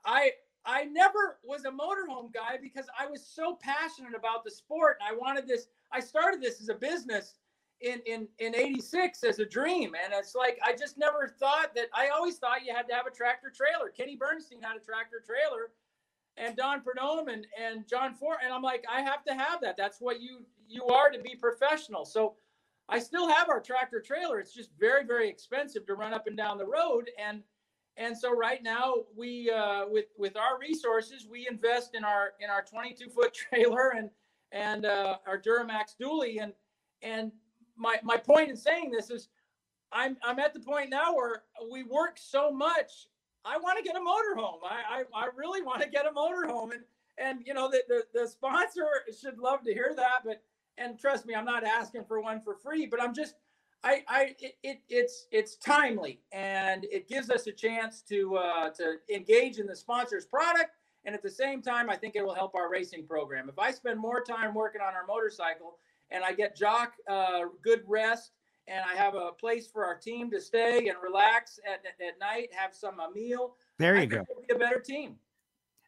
I 0.05 0.31
I 0.65 0.85
never 0.85 1.39
was 1.43 1.65
a 1.65 1.71
motorhome 1.71 2.33
guy 2.33 2.57
because 2.61 2.85
I 2.97 3.07
was 3.07 3.25
so 3.25 3.57
passionate 3.61 4.15
about 4.15 4.43
the 4.43 4.51
sport, 4.51 4.97
and 4.99 5.15
I 5.15 5.17
wanted 5.17 5.47
this. 5.47 5.67
I 5.91 5.99
started 5.99 6.41
this 6.41 6.61
as 6.61 6.69
a 6.69 6.75
business 6.75 7.35
in 7.83 7.99
in 8.05 8.27
in 8.39 8.55
86 8.55 9.23
as 9.23 9.39
a 9.39 9.45
dream 9.45 9.93
and 10.01 10.13
it's 10.13 10.35
like 10.35 10.57
i 10.65 10.71
just 10.71 10.97
never 10.97 11.27
thought 11.27 11.75
that 11.75 11.87
i 11.93 12.07
always 12.07 12.37
thought 12.37 12.65
you 12.65 12.73
had 12.73 12.87
to 12.87 12.95
have 12.95 13.05
a 13.05 13.11
tractor 13.11 13.51
trailer. 13.55 13.89
Kenny 13.89 14.15
bernstein 14.15 14.61
had 14.61 14.77
a 14.77 14.79
tractor 14.79 15.21
trailer 15.25 15.71
and 16.37 16.55
don 16.55 16.81
Prudhomme 16.81 17.27
and 17.27 17.45
and 17.61 17.87
john 17.87 18.13
force 18.15 18.39
and 18.43 18.53
i'm 18.53 18.63
like 18.63 18.85
i 18.91 19.01
have 19.01 19.23
to 19.25 19.33
have 19.33 19.61
that. 19.61 19.75
That's 19.77 19.99
what 19.99 20.21
you 20.21 20.45
you 20.67 20.85
are 20.85 21.11
to 21.11 21.19
be 21.19 21.35
professional. 21.35 22.05
So 22.05 22.35
i 22.87 22.99
still 22.99 23.27
have 23.29 23.49
our 23.49 23.59
tractor 23.59 23.99
trailer. 23.99 24.39
It's 24.39 24.53
just 24.53 24.71
very 24.79 25.05
very 25.05 25.29
expensive 25.29 25.85
to 25.87 25.95
run 25.95 26.13
up 26.13 26.25
and 26.27 26.37
down 26.37 26.57
the 26.57 26.65
road 26.65 27.09
and 27.19 27.43
and 27.97 28.17
so 28.17 28.35
right 28.35 28.63
now 28.63 28.95
we 29.15 29.51
uh, 29.51 29.85
with 29.87 30.05
with 30.17 30.35
our 30.37 30.57
resources 30.57 31.27
we 31.29 31.47
invest 31.47 31.95
in 31.95 32.03
our 32.03 32.31
in 32.39 32.49
our 32.49 32.63
22 32.63 33.09
foot 33.09 33.33
trailer 33.49 33.93
and 33.97 34.09
and 34.53 34.85
uh, 34.85 35.17
our 35.27 35.37
duramax 35.37 35.95
dually 36.01 36.41
and 36.41 36.53
and 37.01 37.31
my 37.77 37.97
my 38.03 38.17
point 38.17 38.49
in 38.49 38.57
saying 38.57 38.91
this 38.91 39.09
is 39.09 39.29
I'm 39.91 40.17
I'm 40.23 40.39
at 40.39 40.53
the 40.53 40.59
point 40.59 40.89
now 40.89 41.15
where 41.15 41.43
we 41.71 41.83
work 41.83 42.17
so 42.17 42.51
much. 42.51 43.07
I 43.45 43.57
want 43.57 43.77
to 43.77 43.83
get 43.83 43.95
a 43.95 43.99
motorhome. 43.99 44.59
I, 44.65 45.03
I 45.15 45.25
I 45.25 45.29
really 45.35 45.61
want 45.61 45.81
to 45.81 45.89
get 45.89 46.05
a 46.05 46.11
motorhome, 46.11 46.71
and 46.71 46.83
and 47.17 47.45
you 47.45 47.53
know 47.53 47.69
the, 47.69 47.83
the 47.87 48.03
the 48.21 48.27
sponsor 48.27 48.87
should 49.19 49.37
love 49.37 49.63
to 49.63 49.73
hear 49.73 49.93
that. 49.95 50.23
But 50.25 50.41
and 50.77 50.99
trust 50.99 51.25
me, 51.25 51.35
I'm 51.35 51.45
not 51.45 51.63
asking 51.63 52.05
for 52.05 52.21
one 52.21 52.41
for 52.41 52.55
free, 52.55 52.87
but 52.87 53.01
I'm 53.01 53.13
just 53.13 53.35
I 53.83 54.03
I 54.07 54.35
it, 54.39 54.55
it 54.63 54.81
it's 54.89 55.27
it's 55.31 55.55
timely 55.57 56.21
and 56.31 56.85
it 56.85 57.07
gives 57.07 57.29
us 57.29 57.47
a 57.47 57.51
chance 57.51 58.01
to 58.09 58.37
uh, 58.37 58.69
to 58.71 58.95
engage 59.13 59.59
in 59.59 59.67
the 59.67 59.75
sponsor's 59.75 60.25
product. 60.25 60.71
And 61.05 61.13
at 61.13 61.21
the 61.21 61.29
same 61.29 61.61
time, 61.61 61.89
I 61.89 61.97
think 61.97 62.15
it 62.15 62.25
will 62.25 62.33
help 62.33 62.55
our 62.55 62.71
racing 62.71 63.05
program. 63.05 63.49
If 63.49 63.59
I 63.59 63.71
spend 63.71 63.99
more 63.99 64.21
time 64.23 64.53
working 64.53 64.79
on 64.79 64.93
our 64.93 65.05
motorcycle 65.05 65.77
and 66.13 66.23
I 66.23 66.31
get 66.31 66.55
Jock 66.55 66.93
uh, 67.09 67.41
good 67.61 67.81
rest, 67.87 68.31
and 68.67 68.83
I 68.89 68.95
have 68.95 69.15
a 69.15 69.31
place 69.31 69.67
for 69.67 69.85
our 69.85 69.97
team 69.97 70.31
to 70.31 70.39
stay 70.39 70.87
and 70.87 70.97
relax 71.03 71.59
at, 71.67 71.81
at, 71.85 72.19
night, 72.19 72.49
have 72.53 72.73
some 72.73 72.99
a 72.99 73.11
meal. 73.11 73.55
There 73.79 73.95
you 73.95 74.03
I 74.03 74.05
go. 74.05 74.23
Be 74.47 74.53
a 74.55 74.57
better 74.57 74.79
team. 74.79 75.17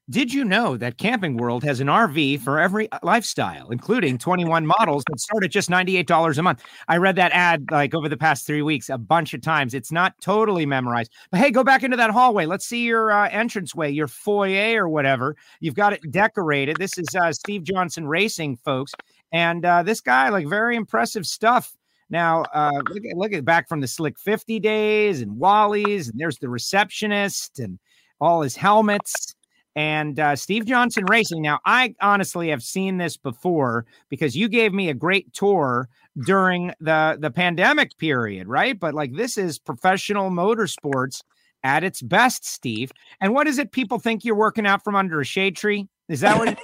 Did 0.07 0.31
you 0.31 0.45
know 0.45 0.77
that 0.77 0.99
Camping 0.99 1.35
World 1.35 1.63
has 1.63 1.79
an 1.79 1.87
RV 1.87 2.41
for 2.41 2.59
every 2.59 2.91
uh, 2.91 2.99
lifestyle, 3.01 3.71
including 3.71 4.19
21 4.19 4.63
models 4.63 5.03
that 5.09 5.19
start 5.19 5.43
at 5.43 5.49
just 5.49 5.67
$98 5.67 6.37
a 6.37 6.43
month? 6.43 6.61
I 6.87 6.97
read 6.97 7.15
that 7.15 7.31
ad 7.31 7.65
like 7.71 7.95
over 7.95 8.07
the 8.07 8.15
past 8.15 8.45
three 8.45 8.61
weeks 8.61 8.89
a 8.89 8.99
bunch 8.99 9.33
of 9.33 9.41
times. 9.41 9.73
It's 9.73 9.91
not 9.91 10.13
totally 10.21 10.63
memorized, 10.67 11.11
but 11.31 11.39
hey, 11.39 11.49
go 11.49 11.63
back 11.63 11.81
into 11.81 11.97
that 11.97 12.11
hallway. 12.11 12.45
Let's 12.45 12.67
see 12.67 12.83
your 12.83 13.11
uh, 13.11 13.29
entranceway, 13.29 13.93
your 13.93 14.07
foyer 14.07 14.83
or 14.83 14.89
whatever. 14.89 15.35
You've 15.59 15.73
got 15.73 15.93
it 15.93 16.11
decorated. 16.11 16.77
This 16.77 16.99
is 16.99 17.07
uh, 17.19 17.31
Steve 17.31 17.63
Johnson 17.63 18.07
Racing, 18.07 18.57
folks. 18.57 18.93
And 19.31 19.65
uh, 19.65 19.83
this 19.83 20.01
guy, 20.01 20.29
like, 20.29 20.47
very 20.47 20.75
impressive 20.75 21.25
stuff. 21.25 21.75
Now, 22.09 22.43
uh, 22.53 22.81
look 22.89 23.03
at 23.09 23.17
look 23.17 23.33
at 23.33 23.45
back 23.45 23.67
from 23.67 23.81
the 23.81 23.87
Slick 23.87 24.19
50 24.19 24.59
days 24.59 25.21
and 25.21 25.37
Wally's, 25.37 26.07
and 26.09 26.19
there's 26.19 26.37
the 26.37 26.49
receptionist 26.49 27.59
and 27.59 27.79
all 28.21 28.41
his 28.41 28.55
helmets 28.55 29.35
and 29.75 30.19
uh, 30.19 30.35
Steve 30.35 30.65
Johnson 30.65 31.03
Racing. 31.09 31.41
Now, 31.41 31.59
I 31.65 31.95
honestly 32.01 32.49
have 32.49 32.63
seen 32.63 32.97
this 32.97 33.17
before 33.17 33.85
because 34.09 34.35
you 34.35 34.47
gave 34.47 34.73
me 34.73 34.89
a 34.89 34.93
great 34.93 35.33
tour 35.33 35.89
during 36.25 36.73
the 36.79 37.17
the 37.19 37.31
pandemic 37.31 37.97
period, 37.97 38.47
right? 38.47 38.79
But 38.79 38.93
like 38.93 39.13
this 39.13 39.37
is 39.37 39.59
professional 39.59 40.29
motorsports 40.29 41.21
at 41.63 41.83
its 41.83 42.01
best, 42.01 42.45
Steve. 42.45 42.91
And 43.19 43.33
what 43.33 43.47
is 43.47 43.57
it 43.57 43.71
people 43.71 43.99
think 43.99 44.23
you're 44.23 44.35
working 44.35 44.65
out 44.65 44.83
from 44.83 44.95
under 44.95 45.19
a 45.19 45.25
shade 45.25 45.57
tree? 45.57 45.87
Is 46.09 46.21
that 46.21 46.37
what? 46.37 46.59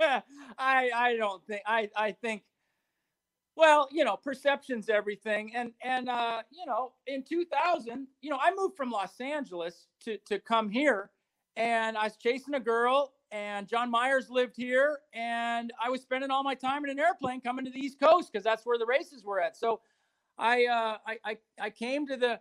I 0.58 0.90
I 0.94 1.16
don't 1.16 1.44
think 1.46 1.62
I 1.66 1.90
I 1.96 2.12
think 2.12 2.42
well, 3.56 3.88
you 3.92 4.04
know, 4.04 4.16
perception's 4.16 4.88
everything. 4.88 5.54
And 5.56 5.72
and 5.84 6.08
uh, 6.08 6.42
you 6.50 6.66
know, 6.66 6.92
in 7.06 7.22
2000, 7.24 8.08
you 8.22 8.30
know, 8.30 8.38
I 8.42 8.52
moved 8.56 8.76
from 8.76 8.90
Los 8.90 9.20
Angeles 9.20 9.88
to 10.04 10.18
to 10.26 10.38
come 10.40 10.70
here, 10.70 11.10
and 11.56 11.98
I 11.98 12.04
was 12.04 12.16
chasing 12.16 12.54
a 12.54 12.60
girl, 12.60 13.14
and 13.32 13.68
John 13.68 13.90
Myers 13.90 14.30
lived 14.30 14.56
here, 14.56 15.00
and 15.14 15.72
I 15.84 15.90
was 15.90 16.02
spending 16.02 16.30
all 16.30 16.44
my 16.44 16.54
time 16.54 16.84
in 16.84 16.90
an 16.90 17.00
airplane 17.00 17.40
coming 17.42 17.64
to 17.66 17.70
the 17.70 17.80
East 17.80 18.00
Coast 18.00 18.32
because 18.32 18.44
that's 18.44 18.66
where 18.66 18.78
the 18.78 18.86
races 18.86 19.24
were 19.24 19.40
at. 19.40 19.56
So, 19.56 19.80
I 20.38 20.66
uh, 20.66 20.98
I, 21.06 21.18
I 21.24 21.38
I 21.60 21.70
came 21.70 22.06
to 22.08 22.16
the 22.16 22.40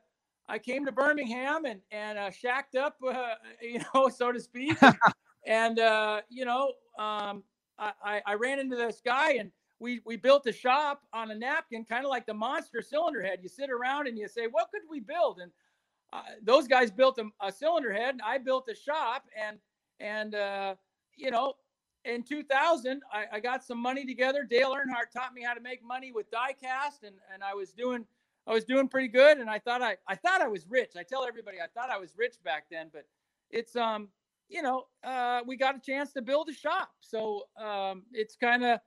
I 0.50 0.60
came 0.60 0.86
to 0.86 0.92
Birmingham 0.92 1.66
and 1.66 1.82
and 1.92 2.18
uh, 2.20 2.32
shacked 2.32 2.76
up, 2.76 2.98
uh, 3.08 3.36
you 3.62 3.82
know, 3.94 4.10
so 4.10 4.32
to 4.32 4.40
speak, 4.40 4.78
and 5.46 5.80
uh, 5.80 6.22
you 6.30 6.46
know, 6.46 6.74
um, 6.98 7.44
I 7.78 8.22
I 8.26 8.34
ran 8.36 8.60
into 8.60 8.76
this 8.76 9.02
guy 9.04 9.34
and 9.34 9.52
we 9.80 10.02
we 10.06 10.18
built 10.18 10.46
a 10.46 10.54
shop 10.54 11.04
on 11.14 11.32
a 11.32 11.36
napkin, 11.36 11.86
kind 11.86 12.06
of 12.06 12.10
like 12.10 12.26
the 12.26 12.34
monster 12.34 12.82
cylinder 12.82 13.24
head. 13.24 13.40
You 13.42 13.50
sit 13.50 13.70
around 13.70 14.08
and 14.08 14.18
you 14.18 14.28
say, 14.28 14.48
"What 14.48 14.70
could 14.72 14.82
we 14.90 15.00
build?" 15.00 15.40
And 15.40 15.52
uh, 16.12 16.24
those 16.44 16.68
guys 16.68 16.92
built 16.92 17.20
a, 17.20 17.30
a, 17.46 17.52
cylinder 17.52 17.94
head, 17.94 18.10
and 18.10 18.22
I 18.22 18.38
built 18.40 18.70
a 18.70 18.76
shop. 18.76 19.26
And 19.40 19.58
and 20.00 20.36
uh, 20.36 20.76
you 21.16 21.32
know, 21.32 21.54
in 22.06 22.24
2000, 22.24 23.02
I, 23.12 23.26
I, 23.34 23.40
got 23.40 23.64
some 23.64 23.78
money 23.78 24.06
together. 24.06 24.44
Dale 24.44 24.74
Earnhardt 24.74 25.12
taught 25.14 25.34
me 25.34 25.44
how 25.44 25.54
to 25.54 25.62
make 25.62 25.84
money 25.84 26.12
with 26.12 26.30
diecast, 26.32 27.04
and 27.04 27.16
and 27.34 27.44
I 27.44 27.54
was 27.54 27.72
doing 27.72 28.06
I 28.48 28.54
was 28.54 28.66
doing 28.66 28.88
pretty 28.88 29.08
good. 29.08 29.38
And 29.38 29.50
I 29.50 29.60
thought 29.60 29.82
I 29.82 29.98
I 30.08 30.16
thought 30.16 30.42
I 30.42 30.48
was 30.48 30.68
rich. 30.68 30.92
I 30.98 31.04
tell 31.04 31.26
everybody 31.26 31.58
I 31.62 31.68
thought 31.68 31.90
I 31.90 31.98
was 31.98 32.14
rich 32.18 32.36
back 32.44 32.66
then, 32.70 32.90
but 32.92 33.06
it's 33.50 33.76
um 33.76 34.10
you 34.50 34.62
know 34.62 34.86
uh, 35.04 35.42
we 35.46 35.56
got 35.56 35.76
a 35.76 35.80
chance 35.80 36.12
to 36.14 36.22
build 36.22 36.50
a 36.50 36.54
shop, 36.54 36.90
so 37.00 37.44
um, 37.58 38.04
it's 38.12 38.36
kind 38.36 38.66
of 38.66 38.80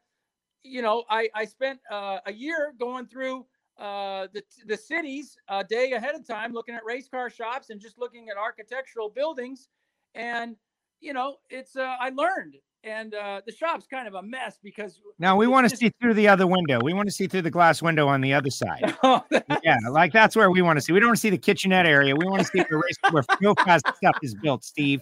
you 0.65 0.83
know, 0.83 1.05
I, 1.11 1.29
I 1.35 1.45
spent 1.45 1.81
uh, 1.91 2.19
a 2.27 2.33
year 2.33 2.75
going 2.79 3.07
through 3.07 3.47
uh, 3.79 4.29
the, 4.33 4.43
the 4.67 4.77
cities 4.77 5.37
a 5.49 5.65
day 5.65 5.93
ahead 5.93 6.15
of 6.15 6.27
time, 6.27 6.53
looking 6.53 6.75
at 6.75 6.85
race 6.85 7.09
car 7.09 7.31
shops 7.31 7.71
and 7.71 7.81
just 7.81 7.99
looking 7.99 8.29
at 8.29 8.37
architectural 8.37 9.11
buildings. 9.11 9.69
And, 10.15 10.57
you 11.01 11.13
know, 11.13 11.37
it's, 11.51 11.77
uh, 11.77 11.97
I 12.01 12.11
learned. 12.11 12.57
And 12.85 13.15
uh, 13.15 13.43
the 13.47 13.53
shop's 13.53 13.87
kind 13.87 14.09
of 14.09 14.15
a 14.15 14.23
mess 14.23 14.59
because 14.61 15.01
now 15.21 15.37
we 15.37 15.47
want 15.47 15.71
to 15.71 15.77
see 15.77 15.93
through 16.01 16.15
the 16.15 16.27
other 16.27 16.49
window. 16.49 16.81
We 16.83 16.93
want 16.93 17.07
to 17.07 17.13
see 17.13 17.29
through 17.29 17.43
the 17.43 17.51
glass 17.51 17.81
window 17.81 18.09
on 18.09 18.21
the 18.21 18.35
other 18.35 18.51
side. 18.51 18.97
oh, 19.05 19.23
yeah, 19.63 19.77
like 19.89 20.13
that's 20.13 20.35
where 20.35 20.51
we 20.51 20.63
want 20.63 20.79
to 20.79 20.81
see. 20.81 20.93
We 20.93 20.99
don't 20.99 21.11
want 21.11 21.19
to 21.19 21.21
see 21.21 21.31
the 21.31 21.39
kitchenette 21.39 21.87
area. 21.87 22.17
We 22.17 22.27
want 22.27 22.41
to 22.41 22.49
see 22.49 22.65
the 22.69 22.77
race 22.77 22.97
where 23.13 23.23
real 23.41 23.55
fast 23.55 23.87
stuff 23.95 24.17
is 24.21 24.35
built. 24.35 24.65
Steve, 24.65 25.01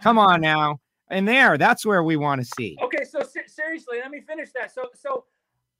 come 0.00 0.18
on 0.18 0.40
now. 0.40 0.80
And 1.10 1.26
there 1.26 1.56
that's 1.56 1.86
where 1.86 2.02
we 2.02 2.16
want 2.16 2.40
to 2.40 2.48
see. 2.56 2.76
Okay 2.82 3.04
so 3.04 3.22
seriously 3.46 3.98
let 4.00 4.10
me 4.10 4.20
finish 4.20 4.50
that. 4.52 4.72
So 4.74 4.90
so 4.94 5.24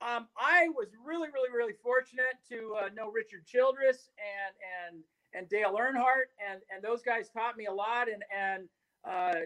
um, 0.01 0.29
i 0.37 0.69
was 0.77 0.89
really 1.05 1.29
really 1.35 1.51
really 1.55 1.73
fortunate 1.83 2.39
to 2.49 2.75
uh, 2.81 2.89
know 2.95 3.11
richard 3.11 3.45
childress 3.47 4.11
and 4.19 4.55
and 4.95 5.03
and 5.35 5.49
dale 5.49 5.77
earnhardt 5.77 6.31
and 6.49 6.61
and 6.73 6.83
those 6.83 7.03
guys 7.03 7.29
taught 7.29 7.57
me 7.57 7.67
a 7.67 7.73
lot 7.73 8.09
and 8.09 8.23
and 8.35 8.69
uh, 9.09 9.41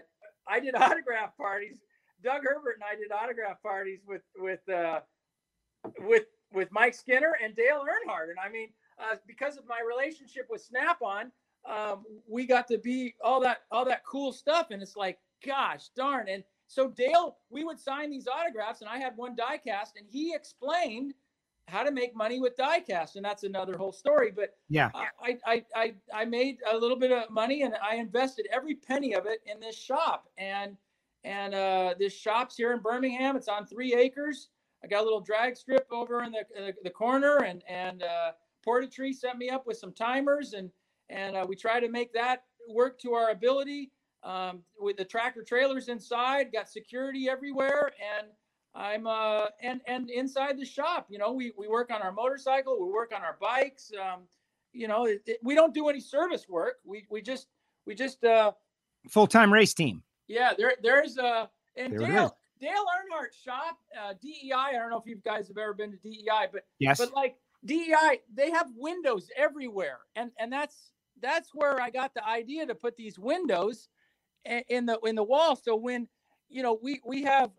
i 0.47 0.59
did 0.59 0.75
autograph 0.79 1.35
parties. 1.37 1.79
Doug 2.23 2.43
herbert 2.43 2.75
and 2.75 2.83
i 2.83 2.95
did 2.95 3.11
autograph 3.11 3.61
parties 3.61 3.99
with 4.07 4.21
with 4.37 4.67
uh, 4.69 5.01
with 5.99 6.25
with 6.53 6.69
mike 6.71 6.93
skinner 6.93 7.35
and 7.43 7.55
dale 7.55 7.83
earnhardt. 7.83 8.29
And 8.29 8.39
i 8.43 8.49
mean 8.49 8.69
uh, 8.99 9.15
because 9.27 9.57
of 9.57 9.67
my 9.67 9.81
relationship 9.85 10.47
with 10.49 10.61
snap 10.61 11.01
on 11.01 11.31
um, 11.69 12.03
we 12.27 12.45
got 12.45 12.67
to 12.67 12.77
be 12.77 13.15
all 13.23 13.39
that 13.41 13.59
all 13.71 13.85
that 13.85 14.05
cool 14.05 14.31
stuff 14.31 14.67
and 14.71 14.81
it's 14.81 14.95
like 14.95 15.19
gosh 15.45 15.89
darn. 15.95 16.27
And 16.27 16.43
so 16.67 16.89
Dale, 16.89 17.37
we 17.49 17.63
would 17.63 17.79
sign 17.79 18.09
these 18.09 18.27
autographs, 18.27 18.81
and 18.81 18.89
I 18.89 18.97
had 18.97 19.15
one 19.15 19.35
diecast, 19.35 19.91
and 19.97 20.07
he 20.07 20.33
explained 20.33 21.13
how 21.67 21.83
to 21.83 21.91
make 21.91 22.15
money 22.15 22.39
with 22.39 22.57
diecast, 22.57 23.15
and 23.15 23.23
that's 23.23 23.43
another 23.43 23.77
whole 23.77 23.91
story. 23.91 24.31
But 24.35 24.55
yeah, 24.69 24.89
I 24.93 25.37
I 25.45 25.65
I 25.75 25.93
I 26.13 26.25
made 26.25 26.57
a 26.69 26.75
little 26.75 26.97
bit 26.97 27.11
of 27.11 27.29
money, 27.29 27.61
and 27.61 27.75
I 27.75 27.95
invested 27.95 28.47
every 28.51 28.75
penny 28.75 29.13
of 29.13 29.25
it 29.25 29.41
in 29.45 29.59
this 29.59 29.77
shop, 29.77 30.29
and 30.37 30.75
and 31.23 31.53
uh, 31.53 31.93
this 31.97 32.13
shop's 32.13 32.57
here 32.57 32.73
in 32.73 32.79
Birmingham. 32.79 33.35
It's 33.35 33.47
on 33.47 33.65
three 33.65 33.93
acres. 33.93 34.49
I 34.83 34.87
got 34.87 35.01
a 35.01 35.03
little 35.03 35.21
drag 35.21 35.55
strip 35.55 35.87
over 35.91 36.23
in 36.23 36.31
the 36.31 36.73
the 36.83 36.89
corner, 36.89 37.43
and 37.43 37.63
and 37.69 38.03
uh, 38.03 38.31
Portatree 38.65 39.13
set 39.13 39.37
me 39.37 39.49
up 39.49 39.67
with 39.67 39.77
some 39.77 39.93
timers, 39.93 40.53
and 40.53 40.69
and 41.09 41.35
uh, 41.35 41.45
we 41.47 41.55
try 41.55 41.79
to 41.79 41.89
make 41.89 42.13
that 42.13 42.43
work 42.69 42.99
to 42.99 43.13
our 43.13 43.31
ability 43.31 43.91
um, 44.23 44.63
with 44.79 44.97
the 44.97 45.05
tractor 45.05 45.43
trailers 45.43 45.89
inside, 45.89 46.51
got 46.51 46.69
security 46.69 47.29
everywhere, 47.29 47.91
and 48.17 48.27
I'm 48.75 49.05
uh, 49.05 49.47
and 49.61 49.81
and 49.87 50.09
inside 50.09 50.57
the 50.57 50.65
shop, 50.65 51.07
you 51.09 51.17
know, 51.17 51.31
we 51.31 51.51
we 51.57 51.67
work 51.67 51.91
on 51.91 52.01
our 52.01 52.11
motorcycle, 52.11 52.79
we 52.81 52.91
work 52.91 53.11
on 53.15 53.21
our 53.21 53.37
bikes. 53.39 53.91
Um, 54.01 54.21
you 54.71 54.87
know, 54.87 55.05
it, 55.05 55.21
it, 55.27 55.37
we 55.43 55.53
don't 55.53 55.73
do 55.73 55.89
any 55.89 55.99
service 55.99 56.47
work. 56.49 56.77
We 56.83 57.05
we 57.09 57.21
just 57.21 57.47
we 57.85 57.93
just 57.93 58.23
uh, 58.23 58.53
full 59.09 59.27
time 59.27 59.53
race 59.53 59.73
team. 59.73 60.01
Yeah, 60.27 60.53
there 60.57 60.73
there's 60.81 61.17
uh 61.17 61.47
and 61.75 61.93
there 61.93 62.07
Dale 62.07 62.37
Dale 62.59 62.71
Earnhardt 62.71 63.33
shop 63.43 63.77
uh, 64.01 64.13
DEI. 64.21 64.53
I 64.53 64.71
don't 64.71 64.89
know 64.89 64.99
if 64.99 65.05
you 65.05 65.17
guys 65.23 65.47
have 65.49 65.57
ever 65.57 65.73
been 65.73 65.91
to 65.91 65.97
DEI, 65.97 66.47
but 66.51 66.65
yes, 66.79 66.97
but 66.97 67.13
like 67.13 67.35
DEI, 67.65 68.21
they 68.33 68.49
have 68.49 68.67
windows 68.75 69.29
everywhere, 69.37 69.99
and 70.15 70.31
and 70.39 70.51
that's 70.51 70.92
that's 71.23 71.49
where 71.53 71.81
I 71.81 71.89
got 71.89 72.13
the 72.13 72.27
idea 72.27 72.65
to 72.65 72.75
put 72.75 72.95
these 72.95 73.17
windows 73.17 73.89
in 74.45 74.85
the 74.85 74.99
in 75.03 75.15
the 75.15 75.23
wall. 75.23 75.55
So 75.55 75.75
when 75.75 76.07
you 76.49 76.61
know 76.63 76.77
we 76.81 76.99
we 77.05 77.23
have 77.23 77.51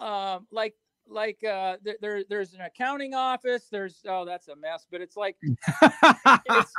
um, 0.00 0.46
like 0.50 0.74
like 1.08 1.42
uh, 1.44 1.76
there 2.00 2.22
there's 2.28 2.54
an 2.54 2.60
accounting 2.62 3.14
office. 3.14 3.68
There's 3.70 4.00
oh 4.06 4.24
that's 4.24 4.48
a 4.48 4.56
mess, 4.56 4.86
but 4.90 5.00
it's 5.00 5.16
like 5.16 5.36
it's, 5.42 5.58
it's 5.82 6.72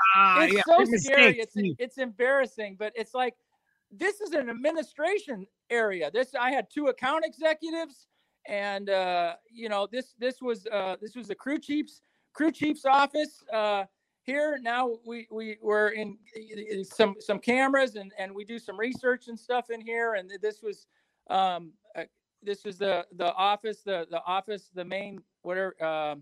yeah, 0.53 0.61
so 0.65 0.85
scary. 0.85 1.39
It's 1.39 1.53
it's 1.55 1.97
embarrassing, 1.97 2.77
but 2.79 2.93
it's 2.95 3.13
like 3.13 3.35
this 3.91 4.21
is 4.21 4.31
an 4.31 4.49
administration 4.49 5.45
area. 5.69 6.09
This 6.11 6.33
I 6.33 6.51
had 6.51 6.67
two 6.73 6.87
account 6.87 7.25
executives, 7.25 8.07
and 8.47 8.89
uh, 8.89 9.35
you 9.51 9.69
know 9.69 9.87
this 9.91 10.15
this 10.17 10.41
was 10.41 10.65
uh, 10.71 10.95
this 11.01 11.15
was 11.15 11.27
the 11.27 11.35
crew 11.35 11.59
chief's 11.59 12.01
crew 12.33 12.51
chief's 12.51 12.85
office. 12.85 13.43
Uh, 13.51 13.83
here 14.23 14.59
now 14.61 14.91
we 15.05 15.27
we 15.31 15.57
were 15.61 15.89
in 15.89 16.17
some 16.83 17.15
some 17.19 17.39
cameras 17.39 17.95
and 17.95 18.11
and 18.17 18.33
we 18.33 18.43
do 18.43 18.59
some 18.59 18.77
research 18.79 19.27
and 19.27 19.39
stuff 19.39 19.69
in 19.69 19.81
here 19.81 20.13
and 20.13 20.31
this 20.41 20.61
was 20.61 20.85
um 21.29 21.71
uh, 21.95 22.03
this 22.43 22.63
was 22.63 22.77
the 22.77 23.05
the 23.17 23.33
office 23.33 23.81
the 23.81 24.05
the 24.11 24.21
office 24.25 24.69
the 24.73 24.85
main 24.85 25.21
whatever 25.41 25.75
uh, 25.81 26.15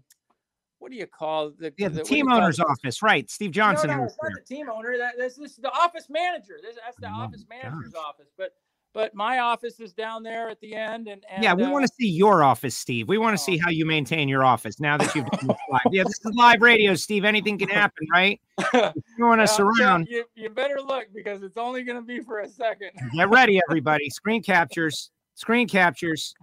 what 0.79 0.91
do 0.91 0.97
you 0.97 1.07
call 1.07 1.51
the 1.51 1.73
yeah 1.77 1.89
the, 1.89 1.95
the 1.95 2.03
team 2.03 2.31
owner's 2.31 2.59
office 2.59 3.01
right 3.01 3.29
steve 3.29 3.51
johnson 3.51 3.89
no, 3.89 3.97
no, 3.97 4.03
it's 4.05 4.15
not 4.21 4.31
the 4.33 4.55
team 4.55 4.69
owner 4.69 4.97
that 4.97 5.17
this, 5.17 5.35
this 5.35 5.51
is 5.51 5.57
the 5.57 5.71
office 5.71 6.07
manager 6.09 6.57
this, 6.61 6.77
that's 6.83 6.97
the 6.97 7.07
oh, 7.07 7.23
office 7.23 7.45
manager's 7.49 7.91
gosh. 7.91 8.03
office 8.07 8.31
but 8.37 8.53
but 8.99 9.15
my 9.15 9.39
office 9.39 9.79
is 9.79 9.93
down 9.93 10.23
there 10.23 10.49
at 10.49 10.59
the 10.59 10.75
end. 10.75 11.07
And, 11.07 11.23
and 11.31 11.41
yeah, 11.41 11.53
we 11.53 11.63
uh, 11.63 11.71
want 11.71 11.87
to 11.87 11.93
see 11.97 12.09
your 12.09 12.43
office, 12.43 12.75
Steve. 12.75 13.07
We 13.07 13.17
want 13.17 13.37
to 13.37 13.41
oh. 13.41 13.45
see 13.45 13.57
how 13.57 13.69
you 13.69 13.85
maintain 13.85 14.27
your 14.27 14.43
office 14.43 14.81
now 14.81 14.97
that 14.97 15.15
you've 15.15 15.25
done 15.27 15.47
live. 15.47 15.81
Yeah, 15.89 16.03
this 16.03 16.19
is 16.25 16.33
live 16.35 16.61
radio, 16.61 16.95
Steve. 16.95 17.23
Anything 17.23 17.57
can 17.57 17.69
happen, 17.69 18.05
right? 18.11 18.41
Throwing 19.15 19.39
us 19.39 19.57
around. 19.57 20.07
You, 20.09 20.25
you 20.35 20.49
better 20.49 20.81
look 20.81 21.05
because 21.15 21.43
it's 21.43 21.55
only 21.55 21.83
going 21.83 21.97
to 21.97 22.05
be 22.05 22.19
for 22.19 22.39
a 22.41 22.49
second. 22.49 22.89
Get 23.15 23.29
ready, 23.29 23.61
everybody. 23.69 24.09
Screen 24.09 24.43
captures. 24.43 25.11
Screen 25.35 25.69
captures. 25.69 26.33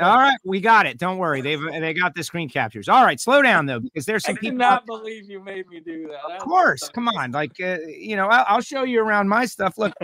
All 0.00 0.18
right, 0.18 0.38
we 0.44 0.60
got 0.60 0.86
it. 0.86 0.98
Don't 0.98 1.18
worry. 1.18 1.40
They've 1.40 1.60
they 1.60 1.92
got 1.92 2.14
the 2.14 2.22
screen 2.22 2.48
captures. 2.48 2.88
All 2.88 3.04
right, 3.04 3.20
slow 3.20 3.42
down 3.42 3.66
though, 3.66 3.80
because 3.80 4.04
there's 4.04 4.24
some 4.24 4.36
I 4.36 4.38
people. 4.38 4.58
not 4.58 4.86
believe 4.86 5.28
you 5.28 5.42
made 5.42 5.68
me 5.68 5.80
do 5.80 6.08
that. 6.08 6.36
Of 6.36 6.42
course, 6.42 6.88
come 6.88 7.08
on. 7.08 7.32
Like 7.32 7.52
uh, 7.60 7.78
you 7.86 8.16
know, 8.16 8.26
I'll, 8.26 8.44
I'll, 8.48 8.60
show 8.60 8.82
you 8.82 9.00
around 9.00 9.28
my 9.28 9.46
stuff. 9.46 9.78
Look, 9.78 9.94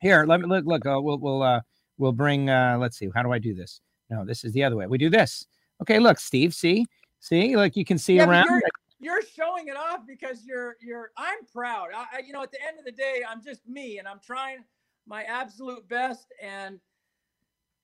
here. 0.00 0.24
Let 0.26 0.40
me 0.40 0.46
look. 0.46 0.64
Look. 0.66 0.86
Uh, 0.86 1.00
we'll 1.00 1.18
we'll 1.18 1.42
uh, 1.42 1.60
we'll 2.00 2.12
bring 2.12 2.50
uh 2.50 2.76
let's 2.80 2.96
see 2.98 3.08
how 3.14 3.22
do 3.22 3.30
i 3.30 3.38
do 3.38 3.54
this 3.54 3.80
no 4.08 4.24
this 4.24 4.42
is 4.42 4.52
the 4.52 4.64
other 4.64 4.74
way 4.74 4.86
we 4.86 4.98
do 4.98 5.10
this 5.10 5.46
okay 5.80 6.00
look 6.00 6.18
steve 6.18 6.52
see 6.52 6.84
see 7.20 7.56
like 7.56 7.76
you 7.76 7.84
can 7.84 7.98
see 7.98 8.16
yeah, 8.16 8.28
around 8.28 8.46
you're, 8.48 8.62
you're, 8.98 9.22
showing 9.22 9.68
it 9.68 9.76
off 9.76 10.00
because 10.06 10.44
you're 10.44 10.76
you're 10.80 11.10
i'm 11.16 11.44
proud 11.52 11.88
I, 11.94 12.22
you 12.26 12.32
know 12.32 12.42
at 12.42 12.50
the 12.50 12.66
end 12.66 12.78
of 12.78 12.84
the 12.86 12.92
day 12.92 13.22
i'm 13.28 13.44
just 13.44 13.68
me 13.68 13.98
and 13.98 14.08
i'm 14.08 14.18
trying 14.24 14.64
my 15.06 15.22
absolute 15.24 15.86
best 15.88 16.32
and 16.42 16.80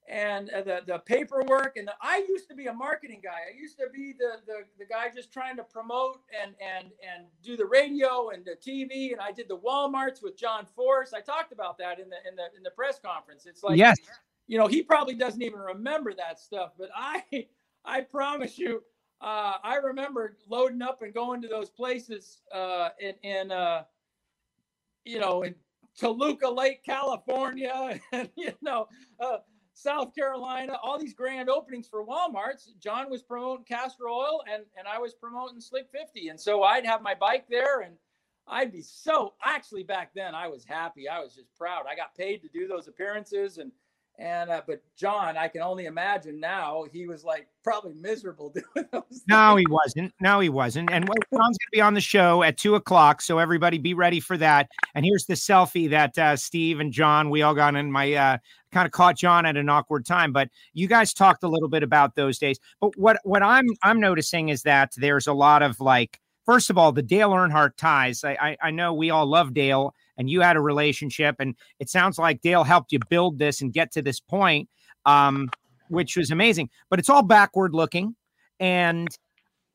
and 0.09 0.51
uh, 0.51 0.63
the 0.63 0.81
the 0.87 0.99
paperwork 1.01 1.77
and 1.77 1.89
the, 1.89 1.95
I 2.01 2.25
used 2.29 2.49
to 2.49 2.55
be 2.55 2.67
a 2.67 2.73
marketing 2.73 3.21
guy. 3.23 3.53
I 3.53 3.59
used 3.59 3.77
to 3.79 3.87
be 3.93 4.15
the, 4.19 4.37
the 4.47 4.65
the 4.79 4.85
guy 4.85 5.09
just 5.15 5.33
trying 5.33 5.57
to 5.57 5.65
promote 5.65 6.21
and 6.43 6.55
and 6.61 6.93
and 7.03 7.27
do 7.43 7.57
the 7.57 7.67
radio 7.67 8.31
and 8.31 8.45
the 8.45 8.57
TV 8.57 9.13
and 9.13 9.21
I 9.21 9.33
did 9.33 9.49
the 9.49 9.59
WalMarts 9.59 10.23
with 10.23 10.37
John 10.37 10.67
Force. 10.67 11.13
I 11.13 11.21
talked 11.21 11.53
about 11.53 11.79
that 11.79 11.99
in 11.99 12.09
the 12.09 12.17
in 12.29 12.37
the 12.37 12.47
in 12.57 12.63
the 12.63 12.71
press 12.71 13.01
conference. 13.05 13.47
It's 13.47 13.63
like 13.63 13.79
yes, 13.79 13.99
you 14.47 14.59
know, 14.59 14.67
he 14.67 14.83
probably 14.83 15.15
doesn't 15.15 15.43
even 15.43 15.59
remember 15.59 16.15
that 16.15 16.39
stuff, 16.39 16.73
but 16.79 16.91
I 16.95 17.47
I 17.85 18.01
promise 18.03 18.59
you 18.59 18.83
uh, 19.21 19.55
I 19.63 19.77
remember 19.77 20.37
loading 20.49 20.83
up 20.83 21.03
and 21.03 21.13
going 21.15 21.41
to 21.43 21.49
those 21.49 21.71
places 21.71 22.43
uh, 22.53 22.91
in 23.01 23.15
in 23.23 23.51
uh, 23.51 23.85
you 25.05 25.19
know 25.19 25.43
in 25.43 25.55
Toluca 25.99 26.49
Lake, 26.49 26.85
California, 26.85 27.99
and 28.13 28.29
you 28.37 28.53
know 28.61 28.89
uh, 29.19 29.39
South 29.77 30.15
Carolina, 30.15 30.79
all 30.83 30.99
these 30.99 31.13
grand 31.13 31.51
openings 31.51 31.87
for 31.87 32.03
Walmarts. 32.03 32.71
John 32.81 33.11
was 33.11 33.23
promoting 33.23 33.67
castor 33.67 34.09
oil 34.09 34.43
and, 34.51 34.63
and 34.79 34.89
I 34.89 34.99
was 34.99 35.13
promoting 35.13 35.61
Slick 35.61 35.89
50. 35.93 36.29
And 36.29 36.41
so 36.41 36.63
I'd 36.63 36.87
have 36.87 37.03
my 37.03 37.15
bike 37.15 37.45
there 37.51 37.81
and 37.83 37.95
I'd 38.49 38.73
be 38.73 38.81
so 38.81 39.35
actually 39.45 39.83
back 39.83 40.13
then 40.15 40.35
I 40.35 40.49
was 40.49 40.65
happy. 40.65 41.09
I 41.11 41.21
was 41.21 41.35
just 41.35 41.55
proud. 41.59 41.85
I 41.87 41.95
got 41.95 42.15
paid 42.17 42.41
to 42.41 42.49
do 42.49 42.67
those 42.67 42.89
appearances 42.89 43.59
and 43.59 43.71
and 44.19 44.51
uh, 44.51 44.63
but 44.67 44.83
John, 44.97 45.37
I 45.37 45.49
can 45.49 45.61
only 45.61 45.85
imagine 45.85 46.41
now 46.41 46.85
he 46.91 47.07
was 47.07 47.23
like 47.23 47.49
probably 47.63 47.93
miserable 47.95 48.51
doing 48.75 48.87
those. 48.93 49.23
No, 49.29 49.57
he 49.57 49.67
wasn't. 49.69 50.15
No, 50.21 50.41
he 50.41 50.49
wasn't. 50.49 50.91
And 50.91 51.05
John's 51.05 51.21
going 51.31 51.53
to 51.53 51.71
be 51.73 51.81
on 51.81 51.95
the 51.95 52.01
show 52.01 52.43
at 52.43 52.57
two 52.57 52.77
o'clock, 52.77 53.21
so 53.21 53.39
everybody 53.39 53.79
be 53.79 53.93
ready 53.93 54.21
for 54.21 54.39
that. 54.39 54.69
And 54.95 55.05
here's 55.05 55.27
the 55.27 55.35
selfie 55.35 55.91
that 55.91 56.17
uh, 56.17 56.37
Steve 56.37 56.81
and 56.81 56.93
John 56.93 57.29
we 57.29 57.43
all 57.43 57.55
got 57.55 57.75
in. 57.77 57.93
My 57.93 58.13
uh, 58.15 58.39
kind 58.73 58.87
of 58.87 58.93
caught 58.93 59.17
John 59.17 59.45
at 59.45 59.57
an 59.57 59.69
awkward 59.69 60.07
time, 60.07 60.33
but 60.33 60.49
you 60.73 60.87
guys 60.87 61.13
talked 61.13 61.43
a 61.43 61.49
little 61.49 61.69
bit 61.69 61.83
about 61.83 62.15
those 62.15 62.39
days. 62.39 62.59
But 62.81 62.97
what 62.97 63.19
what 63.25 63.43
I'm 63.43 63.67
I'm 63.83 64.01
noticing 64.01 64.49
is 64.49 64.63
that 64.63 64.93
there's 64.97 65.27
a 65.27 65.35
lot 65.35 65.63
of 65.63 65.81
like. 65.81 66.21
First 66.47 66.71
of 66.71 66.79
all, 66.79 66.93
the 66.93 67.03
Dale 67.03 67.31
Earnhardt 67.31 67.77
ties. 67.77 68.23
I, 68.23 68.37
I, 68.41 68.57
I 68.63 68.71
know 68.71 68.95
we 68.95 69.11
all 69.11 69.27
love 69.27 69.53
Dale, 69.53 69.97
and 70.19 70.31
you 70.31 70.41
had 70.41 70.57
a 70.57 70.61
relationship 70.61 71.37
and 71.39 71.55
it 71.81 71.89
sounds 71.89 72.19
like 72.19 72.41
dale 72.41 72.65
helped 72.65 72.93
you 72.93 72.99
build 73.09 73.39
this 73.39 73.61
and 73.61 73.73
get 73.73 73.93
to 73.93 74.03
this 74.03 74.21
point 74.21 74.69
um, 75.05 75.49
which 75.89 76.17
was 76.17 76.33
amazing. 76.33 76.69
But 76.91 76.99
it's 76.99 77.09
all 77.09 77.23
backward 77.23 77.75
looking 77.75 78.17
and 78.59 79.09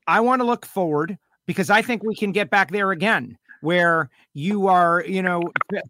i 0.08 0.20
want 0.20 0.40
to 0.40 0.44
look 0.44 0.66
forward 0.66 1.16
because 1.46 1.70
i 1.70 1.84
think 1.84 2.04
we 2.04 2.16
can 2.16 2.32
get 2.32 2.50
back 2.50 2.72
there 2.72 2.90
again 2.90 3.38
where 3.62 4.10
you 4.34 4.66
are 4.66 5.04
you 5.08 5.22
know 5.22 5.40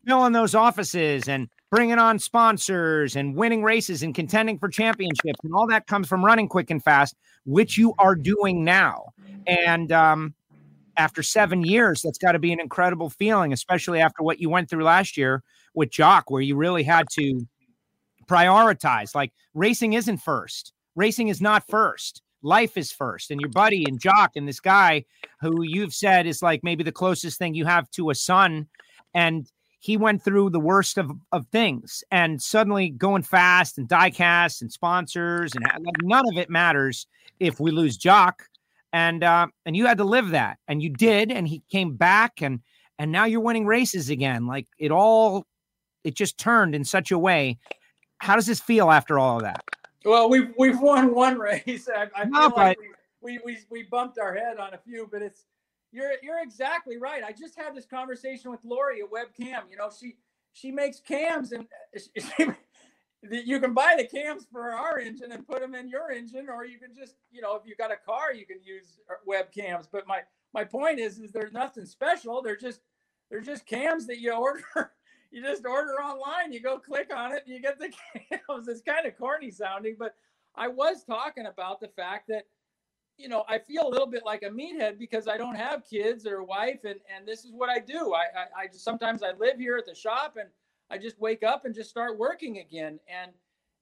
filling 0.05 0.33
those 0.33 0.53
offices 0.53 1.29
and 1.29 1.47
bringing 1.69 1.97
on 1.97 2.19
sponsors 2.19 3.15
and 3.15 3.33
winning 3.33 3.63
races 3.63 4.03
and 4.03 4.13
contending 4.13 4.59
for 4.59 4.67
championships 4.67 5.39
and 5.43 5.53
all 5.53 5.65
that 5.65 5.87
comes 5.87 6.05
from 6.05 6.23
running 6.23 6.49
quick 6.49 6.69
and 6.69 6.83
fast 6.83 7.15
which 7.45 7.77
you 7.77 7.93
are 7.99 8.15
doing 8.15 8.63
now. 8.63 9.13
And 9.47 9.91
um, 9.91 10.33
after 11.01 11.23
seven 11.23 11.63
years, 11.63 12.03
that's 12.03 12.19
got 12.19 12.33
to 12.33 12.39
be 12.39 12.53
an 12.53 12.59
incredible 12.59 13.09
feeling, 13.09 13.51
especially 13.51 13.99
after 13.99 14.21
what 14.21 14.39
you 14.39 14.51
went 14.51 14.69
through 14.69 14.83
last 14.83 15.17
year 15.17 15.41
with 15.73 15.89
Jock, 15.89 16.29
where 16.29 16.43
you 16.43 16.55
really 16.55 16.83
had 16.83 17.07
to 17.13 17.41
prioritize. 18.29 19.15
Like 19.15 19.33
racing 19.55 19.93
isn't 19.93 20.17
first, 20.17 20.73
racing 20.95 21.29
is 21.29 21.41
not 21.41 21.67
first. 21.67 22.21
Life 22.43 22.75
is 22.75 22.91
first, 22.91 23.29
and 23.29 23.39
your 23.39 23.49
buddy 23.49 23.83
and 23.87 23.99
Jock 23.99 24.31
and 24.35 24.47
this 24.47 24.59
guy 24.59 25.05
who 25.41 25.63
you've 25.63 25.93
said 25.93 26.25
is 26.25 26.41
like 26.41 26.63
maybe 26.63 26.83
the 26.83 26.91
closest 26.91 27.37
thing 27.37 27.53
you 27.53 27.65
have 27.65 27.89
to 27.91 28.09
a 28.09 28.15
son, 28.15 28.67
and 29.13 29.51
he 29.79 29.97
went 29.97 30.23
through 30.23 30.49
the 30.51 30.59
worst 30.59 30.97
of, 30.97 31.11
of 31.31 31.47
things, 31.47 32.03
and 32.11 32.41
suddenly 32.41 32.89
going 32.89 33.21
fast 33.23 33.77
and 33.77 33.87
diecast 33.87 34.61
and 34.61 34.71
sponsors 34.71 35.53
and 35.55 35.65
none 36.03 36.25
of 36.31 36.37
it 36.37 36.49
matters 36.49 37.07
if 37.39 37.59
we 37.59 37.71
lose 37.71 37.97
Jock 37.97 38.43
and 38.93 39.23
uh, 39.23 39.47
and 39.65 39.75
you 39.75 39.85
had 39.85 39.97
to 39.97 40.03
live 40.03 40.29
that, 40.29 40.57
and 40.67 40.81
you 40.81 40.89
did, 40.89 41.31
and 41.31 41.47
he 41.47 41.63
came 41.71 41.95
back, 41.95 42.41
and 42.41 42.59
and 42.99 43.11
now 43.11 43.25
you're 43.25 43.41
winning 43.41 43.65
races 43.65 44.09
again. 44.09 44.47
Like 44.47 44.67
it 44.77 44.91
all, 44.91 45.45
it 46.03 46.15
just 46.15 46.37
turned 46.37 46.75
in 46.75 46.83
such 46.83 47.11
a 47.11 47.17
way. 47.17 47.57
How 48.19 48.35
does 48.35 48.45
this 48.45 48.59
feel 48.59 48.91
after 48.91 49.17
all 49.17 49.37
of 49.37 49.43
that? 49.43 49.63
Well, 50.05 50.29
we've 50.29 50.53
we've 50.57 50.79
won 50.79 51.13
one 51.13 51.37
race. 51.39 51.87
I, 51.93 52.07
I 52.15 52.25
no, 52.25 52.49
feel 52.49 52.57
like 52.57 52.77
we, 52.79 52.87
we 53.21 53.39
we 53.45 53.57
we 53.69 53.83
bumped 53.83 54.19
our 54.19 54.35
head 54.35 54.57
on 54.57 54.73
a 54.73 54.77
few, 54.77 55.07
but 55.11 55.21
it's 55.21 55.45
you're 55.91 56.13
you're 56.21 56.41
exactly 56.41 56.97
right. 56.97 57.23
I 57.23 57.31
just 57.31 57.55
had 57.57 57.75
this 57.75 57.85
conversation 57.85 58.51
with 58.51 58.63
Lori 58.63 59.01
at 59.01 59.09
Webcam. 59.09 59.61
You 59.69 59.77
know, 59.77 59.89
she 59.97 60.17
she 60.53 60.71
makes 60.71 60.99
cams 60.99 61.51
and 61.51 61.65
she, 61.97 62.45
you 63.29 63.59
can 63.59 63.73
buy 63.73 63.95
the 63.97 64.05
cams 64.05 64.47
for 64.51 64.71
our 64.71 64.99
engine 64.99 65.31
and 65.31 65.47
put 65.47 65.59
them 65.59 65.75
in 65.75 65.87
your 65.87 66.11
engine, 66.11 66.47
or 66.49 66.65
you 66.65 66.79
can 66.79 66.95
just, 66.95 67.15
you 67.31 67.41
know, 67.41 67.55
if 67.55 67.63
you 67.65 67.75
got 67.75 67.91
a 67.91 67.97
car, 67.97 68.33
you 68.33 68.45
can 68.45 68.57
use 68.63 68.99
uh, 69.09 69.13
webcams. 69.29 69.87
But 69.91 70.07
my 70.07 70.21
my 70.53 70.63
point 70.63 70.99
is, 70.99 71.19
is 71.19 71.31
there's 71.31 71.53
nothing 71.53 71.85
special. 71.85 72.41
They're 72.41 72.57
just 72.57 72.81
they're 73.29 73.41
just 73.41 73.65
cams 73.65 74.07
that 74.07 74.19
you 74.19 74.33
order. 74.33 74.63
you 75.31 75.43
just 75.43 75.65
order 75.65 75.93
online. 75.93 76.51
You 76.51 76.61
go 76.61 76.79
click 76.79 77.11
on 77.15 77.31
it, 77.33 77.43
and 77.45 77.55
you 77.55 77.61
get 77.61 77.77
the 77.77 77.89
cams. 78.29 78.67
It's 78.67 78.81
kind 78.81 79.05
of 79.05 79.17
corny 79.17 79.51
sounding, 79.51 79.95
but 79.99 80.15
I 80.55 80.67
was 80.67 81.03
talking 81.03 81.45
about 81.45 81.79
the 81.79 81.89
fact 81.89 82.27
that 82.29 82.45
you 83.17 83.27
know, 83.29 83.43
I 83.47 83.59
feel 83.59 83.87
a 83.87 83.89
little 83.89 84.07
bit 84.07 84.23
like 84.25 84.41
a 84.41 84.49
meathead 84.49 84.97
because 84.97 85.27
I 85.27 85.37
don't 85.37 85.55
have 85.55 85.87
kids 85.87 86.25
or 86.25 86.37
a 86.37 86.43
wife, 86.43 86.85
and 86.85 86.99
and 87.15 87.27
this 87.27 87.45
is 87.45 87.51
what 87.53 87.69
I 87.69 87.77
do. 87.77 88.13
I 88.13 88.23
I, 88.35 88.63
I 88.63 88.67
just 88.67 88.83
sometimes 88.83 89.21
I 89.21 89.33
live 89.33 89.59
here 89.59 89.77
at 89.77 89.85
the 89.85 89.93
shop, 89.93 90.37
and 90.39 90.49
I 90.91 90.97
just 90.97 91.19
wake 91.19 91.43
up 91.43 91.65
and 91.65 91.73
just 91.73 91.89
start 91.89 92.17
working 92.19 92.59
again. 92.59 92.99
And 93.07 93.31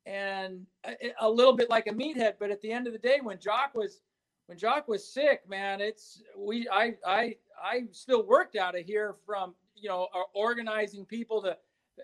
and 0.06 0.66
a, 0.86 0.96
a 1.22 1.30
little 1.30 1.56
bit 1.56 1.70
like 1.70 1.88
a 1.88 1.92
meathead, 1.92 2.36
but 2.40 2.52
at 2.52 2.62
the 2.62 2.72
end 2.72 2.88
of 2.88 2.94
the 2.94 3.00
day, 3.00 3.20
when 3.22 3.40
Jock 3.40 3.76
was 3.76 4.02
when 4.46 4.58
Jock 4.58 4.88
was 4.88 5.06
sick, 5.06 5.42
man, 5.50 5.82
it's 5.82 6.24
we 6.38 6.68
I 6.72 6.96
I 7.06 7.36
I 7.62 7.84
still 7.92 8.26
worked 8.26 8.56
out 8.56 8.78
of 8.78 8.86
here 8.86 9.16
from 9.26 9.56
you 9.76 9.90
know 9.90 10.08
organizing 10.34 11.06
people 11.06 11.42
to 11.42 11.58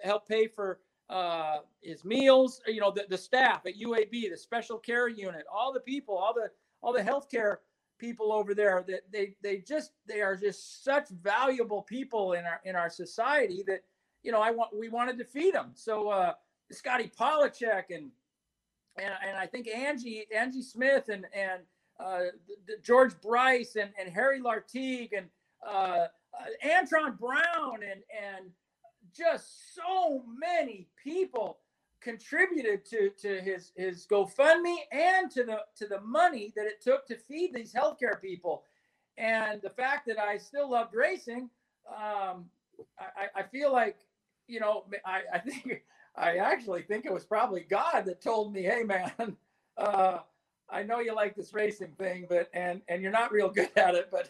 help 0.04 0.28
pay 0.28 0.48
for 0.48 0.80
uh, 1.10 1.58
his 1.82 2.04
meals, 2.04 2.62
you 2.68 2.82
know, 2.82 2.92
the, 2.92 3.06
the 3.10 3.18
staff 3.18 3.66
at 3.66 3.80
UAB, 3.80 4.30
the 4.30 4.38
special 4.38 4.78
care 4.78 5.08
unit, 5.08 5.46
all 5.52 5.72
the 5.72 5.80
people, 5.80 6.18
all 6.18 6.34
the 6.34 6.50
all 6.82 6.94
the 6.94 7.02
healthcare 7.02 7.58
people 7.98 8.34
over 8.34 8.54
there 8.54 8.84
that 8.88 9.02
they 9.12 9.36
they 9.42 9.58
just 9.58 9.92
they 10.06 10.22
are 10.22 10.36
just 10.36 10.84
such 10.84 11.08
valuable 11.10 11.82
people 11.82 12.34
in 12.34 12.46
our 12.46 12.60
in 12.66 12.76
our 12.76 12.90
society 12.90 13.64
that 13.66 13.82
you 14.26 14.32
know, 14.32 14.42
I 14.42 14.50
want 14.50 14.76
we 14.78 14.90
wanted 14.90 15.20
to 15.20 15.24
feed 15.24 15.54
them. 15.54 15.72
So 15.76 16.10
uh, 16.10 16.34
Scotty 16.72 17.12
Pollacheck 17.18 17.84
and 17.92 18.10
and 18.98 19.14
and 19.26 19.38
I 19.38 19.46
think 19.46 19.68
Angie 19.68 20.26
Angie 20.36 20.64
Smith 20.64 21.10
and 21.10 21.26
and 21.32 21.62
uh, 22.00 22.32
George 22.82 23.14
Bryce 23.22 23.76
and 23.76 23.92
and 24.00 24.12
Harry 24.12 24.42
Lartigue 24.42 25.12
and 25.16 25.28
uh, 25.66 26.08
uh, 26.34 26.66
Antron 26.66 27.20
Brown 27.20 27.84
and 27.84 28.02
and 28.12 28.50
just 29.16 29.76
so 29.76 30.24
many 30.40 30.88
people 31.02 31.60
contributed 32.02 32.84
to 32.86 33.12
to 33.22 33.42
his 33.42 33.72
his 33.76 34.08
GoFundMe 34.08 34.78
and 34.92 35.30
to 35.32 35.44
the 35.44 35.60
to 35.78 35.86
the 35.86 36.02
money 36.02 36.52
that 36.56 36.66
it 36.66 36.82
took 36.82 37.06
to 37.08 37.16
feed 37.16 37.54
these 37.54 37.74
healthcare 37.74 38.20
people, 38.20 38.64
and 39.20 39.62
the 39.62 39.70
fact 39.70 40.08
that 40.08 40.20
I 40.20 40.38
still 40.38 40.72
loved 40.72 40.96
racing, 40.96 41.50
um, 41.90 42.46
I, 43.00 43.28
I 43.36 43.44
feel 43.44 43.72
like 43.72 43.98
you 44.48 44.60
know, 44.60 44.86
I, 45.06 45.22
I 45.34 45.40
think 45.48 45.84
I 46.16 46.38
actually 46.38 46.84
think 46.84 47.06
it 47.06 47.14
was 47.14 47.26
probably 47.26 47.62
God 47.62 48.04
that 48.06 48.22
told 48.22 48.54
me, 48.54 48.64
"Hey, 48.64 48.84
man, 48.84 49.12
uh, 49.78 50.20
I 50.70 50.84
know 50.84 51.00
you 51.00 51.14
like 51.14 51.36
this 51.36 51.54
racing 51.54 51.94
thing, 51.98 52.26
but 52.30 52.50
and 52.54 52.82
and 52.88 53.02
you're 53.02 53.12
not 53.12 53.32
real 53.32 53.50
good 53.52 53.70
at 53.76 53.96
it, 53.96 54.12
but 54.12 54.30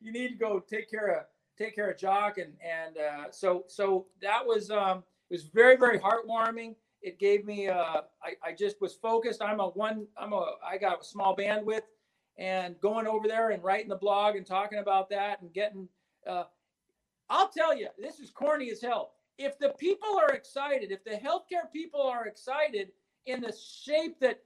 you 0.00 0.12
need 0.12 0.28
to 0.28 0.34
go 0.34 0.60
take 0.60 0.90
care 0.90 1.18
of 1.18 1.24
take 1.56 1.74
care 1.74 1.90
of 1.90 1.98
Jock." 1.98 2.38
And 2.38 2.52
and 2.62 2.96
uh, 2.98 3.30
so 3.30 3.64
so 3.68 4.06
that 4.22 4.44
was 4.46 4.70
um, 4.70 4.98
it 5.30 5.34
was 5.34 5.44
very 5.44 5.76
very 5.76 5.98
heartwarming. 5.98 6.74
It 7.02 7.18
gave 7.18 7.44
me 7.44 7.68
uh, 7.68 8.02
I 8.22 8.34
I 8.42 8.52
just 8.58 8.80
was 8.80 8.94
focused. 8.94 9.42
I'm 9.42 9.60
a 9.60 9.68
one 9.68 10.06
I'm 10.16 10.32
a 10.32 10.52
I 10.66 10.78
got 10.78 11.00
a 11.00 11.04
small 11.04 11.36
bandwidth, 11.36 11.82
and 12.36 12.78
going 12.80 13.06
over 13.06 13.28
there 13.28 13.50
and 13.50 13.62
writing 13.62 13.88
the 13.88 13.96
blog 13.96 14.36
and 14.36 14.46
talking 14.46 14.78
about 14.78 15.08
that 15.10 15.40
and 15.40 15.52
getting 15.52 15.88
uh, 16.26 16.44
I'll 17.30 17.48
tell 17.48 17.76
you, 17.76 17.88
this 17.98 18.20
is 18.20 18.30
corny 18.30 18.70
as 18.70 18.80
hell. 18.80 19.12
If 19.38 19.58
the 19.58 19.70
people 19.78 20.18
are 20.20 20.34
excited, 20.34 20.92
if 20.92 21.04
the 21.04 21.12
healthcare 21.12 21.70
people 21.72 22.02
are 22.02 22.26
excited 22.26 22.92
in 23.26 23.40
the 23.40 23.52
shape 23.52 24.20
that 24.20 24.40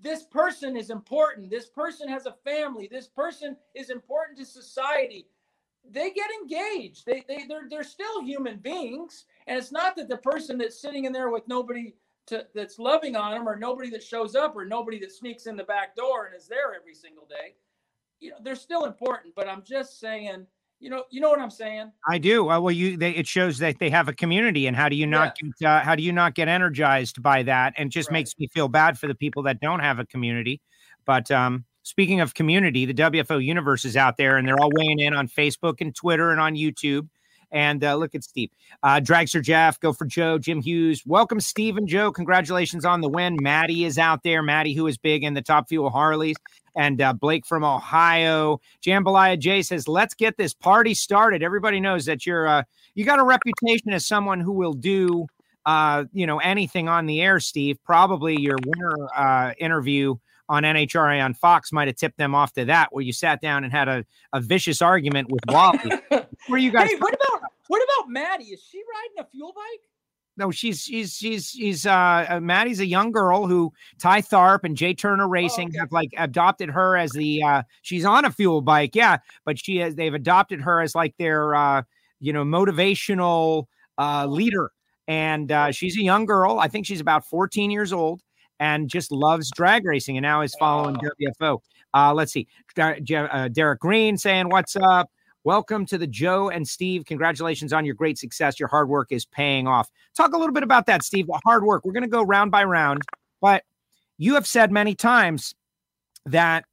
this 0.00 0.24
person 0.24 0.76
is 0.76 0.90
important, 0.90 1.50
this 1.50 1.68
person 1.68 2.08
has 2.08 2.26
a 2.26 2.34
family, 2.44 2.88
this 2.90 3.06
person 3.08 3.56
is 3.74 3.90
important 3.90 4.38
to 4.38 4.44
society, 4.44 5.28
they 5.88 6.10
get 6.10 6.30
engaged. 6.42 7.04
They, 7.06 7.24
they, 7.28 7.44
they're, 7.46 7.68
they're 7.68 7.84
still 7.84 8.22
human 8.24 8.58
beings. 8.58 9.26
And 9.46 9.58
it's 9.58 9.72
not 9.72 9.96
that 9.96 10.08
the 10.08 10.16
person 10.16 10.58
that's 10.58 10.80
sitting 10.80 11.04
in 11.04 11.12
there 11.12 11.30
with 11.30 11.46
nobody 11.46 11.94
to, 12.26 12.46
that's 12.54 12.78
loving 12.78 13.16
on 13.16 13.32
them 13.32 13.48
or 13.48 13.56
nobody 13.56 13.90
that 13.90 14.02
shows 14.02 14.34
up 14.34 14.56
or 14.56 14.64
nobody 14.64 14.98
that 15.00 15.12
sneaks 15.12 15.46
in 15.46 15.56
the 15.56 15.64
back 15.64 15.94
door 15.94 16.26
and 16.26 16.34
is 16.34 16.48
there 16.48 16.74
every 16.74 16.94
single 16.94 17.26
day. 17.26 17.54
You 18.20 18.30
know, 18.30 18.36
they're 18.42 18.56
still 18.56 18.84
important, 18.84 19.34
but 19.34 19.48
I'm 19.48 19.62
just 19.62 20.00
saying 20.00 20.46
you 20.80 20.90
know, 20.90 21.04
you 21.10 21.20
know 21.20 21.30
what 21.30 21.40
I'm 21.40 21.50
saying. 21.50 21.92
I 22.08 22.18
do. 22.18 22.50
Uh, 22.50 22.60
well, 22.60 22.72
you 22.72 22.96
they, 22.96 23.12
it 23.12 23.26
shows 23.26 23.58
that 23.58 23.78
they 23.78 23.90
have 23.90 24.08
a 24.08 24.12
community, 24.12 24.66
and 24.66 24.76
how 24.76 24.88
do 24.88 24.96
you 24.96 25.06
not 25.06 25.36
yeah. 25.42 25.50
get 25.60 25.68
uh, 25.68 25.80
how 25.80 25.94
do 25.94 26.02
you 26.02 26.12
not 26.12 26.34
get 26.34 26.48
energized 26.48 27.22
by 27.22 27.42
that? 27.44 27.74
And 27.76 27.90
just 27.90 28.08
right. 28.08 28.14
makes 28.14 28.38
me 28.38 28.48
feel 28.48 28.68
bad 28.68 28.98
for 28.98 29.06
the 29.06 29.14
people 29.14 29.42
that 29.44 29.60
don't 29.60 29.80
have 29.80 29.98
a 29.98 30.06
community. 30.06 30.60
But 31.06 31.30
um, 31.30 31.64
speaking 31.82 32.20
of 32.20 32.34
community, 32.34 32.84
the 32.86 32.94
WFO 32.94 33.42
universe 33.42 33.84
is 33.84 33.96
out 33.96 34.16
there, 34.16 34.36
and 34.36 34.46
they're 34.46 34.60
all 34.60 34.70
weighing 34.72 35.00
in 35.00 35.14
on 35.14 35.28
Facebook 35.28 35.80
and 35.80 35.94
Twitter 35.94 36.30
and 36.30 36.40
on 36.40 36.54
YouTube. 36.54 37.08
And 37.54 37.84
uh, 37.84 37.94
look 37.94 38.14
at 38.14 38.24
Steve. 38.24 38.50
Uh, 38.82 39.00
Dragster 39.00 39.40
Jeff, 39.40 39.80
go 39.80 39.92
for 39.92 40.04
Joe, 40.04 40.38
Jim 40.38 40.60
Hughes. 40.60 41.02
Welcome, 41.06 41.40
Steve 41.40 41.76
and 41.76 41.88
Joe. 41.88 42.10
Congratulations 42.10 42.84
on 42.84 43.00
the 43.00 43.08
win. 43.08 43.38
Maddie 43.40 43.84
is 43.84 43.96
out 43.96 44.24
there. 44.24 44.42
Maddie, 44.42 44.74
who 44.74 44.86
is 44.88 44.98
big 44.98 45.22
in 45.22 45.34
the 45.34 45.40
Top 45.40 45.68
Fuel 45.68 45.88
Harleys. 45.88 46.36
And 46.76 47.00
uh, 47.00 47.12
Blake 47.12 47.46
from 47.46 47.62
Ohio. 47.62 48.60
Jambalaya 48.84 49.38
Jay 49.38 49.62
says, 49.62 49.86
let's 49.86 50.14
get 50.14 50.36
this 50.36 50.52
party 50.52 50.92
started. 50.92 51.42
Everybody 51.42 51.78
knows 51.78 52.04
that 52.06 52.26
you're 52.26 52.48
uh, 52.48 52.64
you 52.96 53.04
got 53.04 53.20
a 53.20 53.24
reputation 53.24 53.92
as 53.92 54.04
someone 54.04 54.40
who 54.40 54.52
will 54.52 54.74
do 54.74 55.26
uh, 55.66 56.04
you 56.12 56.26
know, 56.26 56.38
anything 56.38 56.88
on 56.88 57.06
the 57.06 57.22
air, 57.22 57.40
Steve, 57.40 57.78
probably 57.84 58.38
your 58.38 58.56
winter 58.66 59.08
uh, 59.16 59.52
interview 59.58 60.14
on 60.48 60.62
NHRA 60.62 61.24
on 61.24 61.34
Fox 61.34 61.72
might 61.72 61.88
have 61.88 61.96
tipped 61.96 62.18
them 62.18 62.34
off 62.34 62.52
to 62.54 62.64
that, 62.66 62.88
where 62.92 63.02
you 63.02 63.12
sat 63.12 63.40
down 63.40 63.64
and 63.64 63.72
had 63.72 63.88
a, 63.88 64.04
a 64.32 64.40
vicious 64.40 64.82
argument 64.82 65.30
with 65.30 65.40
Wally. 65.48 65.78
where 66.48 66.58
you 66.58 66.70
guys? 66.70 66.90
Hey, 66.90 66.96
what 66.96 67.14
about 67.14 67.42
what 67.68 67.82
about 67.82 68.10
Maddie? 68.10 68.44
Is 68.44 68.62
she 68.70 68.78
riding 68.78 69.26
a 69.26 69.30
fuel 69.30 69.52
bike? 69.54 69.80
No, 70.36 70.50
she's 70.50 70.82
she's 70.82 71.14
she's 71.14 71.50
she's 71.50 71.86
uh, 71.86 72.26
uh 72.28 72.40
Maddie's 72.40 72.80
a 72.80 72.86
young 72.86 73.12
girl 73.12 73.46
who 73.46 73.72
Ty 74.00 74.22
Tharp 74.22 74.60
and 74.64 74.76
Jay 74.76 74.92
Turner 74.92 75.28
Racing 75.28 75.68
Oh, 75.68 75.70
okay. 75.70 75.78
have 75.78 75.92
like 75.92 76.10
adopted 76.18 76.70
her 76.70 76.96
as 76.96 77.12
the 77.12 77.42
uh 77.42 77.62
she's 77.82 78.04
on 78.04 78.24
a 78.24 78.32
fuel 78.32 78.60
bike, 78.60 78.94
yeah, 78.94 79.18
but 79.44 79.58
she 79.58 79.76
has 79.76 79.94
they've 79.94 80.12
adopted 80.14 80.60
her 80.60 80.80
as 80.80 80.94
like 80.94 81.14
their 81.18 81.54
uh 81.54 81.82
you 82.20 82.32
know 82.32 82.44
motivational 82.44 83.66
uh 83.98 84.26
leader. 84.26 84.72
And 85.06 85.52
uh 85.52 85.70
she's 85.70 85.96
a 85.96 86.02
young 86.02 86.26
girl. 86.26 86.58
I 86.58 86.66
think 86.66 86.84
she's 86.86 87.00
about 87.00 87.24
14 87.26 87.70
years 87.70 87.92
old 87.92 88.20
and 88.64 88.88
just 88.88 89.12
loves 89.12 89.50
drag 89.50 89.84
racing 89.84 90.16
and 90.16 90.22
now 90.22 90.40
is 90.40 90.54
following 90.58 90.94
Wow. 90.94 91.10
WFO. 91.38 91.58
Uh 91.92 92.14
let's 92.14 92.32
see. 92.32 92.48
Uh, 92.78 93.48
Derek 93.48 93.80
Green 93.80 94.16
saying 94.16 94.48
what's 94.48 94.74
up? 94.74 95.10
Welcome 95.44 95.84
to 95.86 95.98
the 95.98 96.06
Joe 96.06 96.48
and 96.48 96.66
Steve. 96.66 97.04
Congratulations 97.04 97.74
on 97.74 97.84
your 97.84 97.94
great 97.94 98.16
success. 98.16 98.58
Your 98.58 98.70
hard 98.70 98.88
work 98.88 99.08
is 99.12 99.26
paying 99.26 99.68
off. 99.68 99.90
Talk 100.16 100.32
a 100.32 100.38
little 100.38 100.54
bit 100.54 100.62
about 100.62 100.86
that, 100.86 101.02
Steve. 101.02 101.26
The 101.26 101.38
hard 101.44 101.64
work. 101.64 101.84
We're 101.84 101.92
going 101.92 102.04
to 102.04 102.08
go 102.08 102.22
round 102.22 102.50
by 102.50 102.64
round, 102.64 103.02
but 103.42 103.64
you 104.16 104.32
have 104.32 104.46
said 104.46 104.72
many 104.72 104.94
times 104.94 105.54
that 106.24 106.64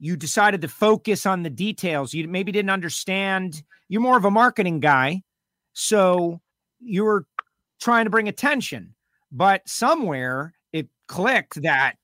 you 0.00 0.16
decided 0.16 0.60
to 0.62 0.68
focus 0.68 1.24
on 1.24 1.44
the 1.44 1.50
details. 1.50 2.12
You 2.12 2.26
maybe 2.26 2.50
didn't 2.50 2.70
understand. 2.70 3.62
You're 3.88 4.00
more 4.00 4.16
of 4.16 4.24
a 4.24 4.30
marketing 4.30 4.80
guy, 4.80 5.22
so 5.72 6.40
you 6.80 7.04
were 7.04 7.26
trying 7.80 8.06
to 8.06 8.10
bring 8.10 8.26
attention, 8.26 8.96
but 9.30 9.62
somewhere 9.68 10.54
it 10.72 10.88
clicked 11.08 11.62
that 11.62 11.96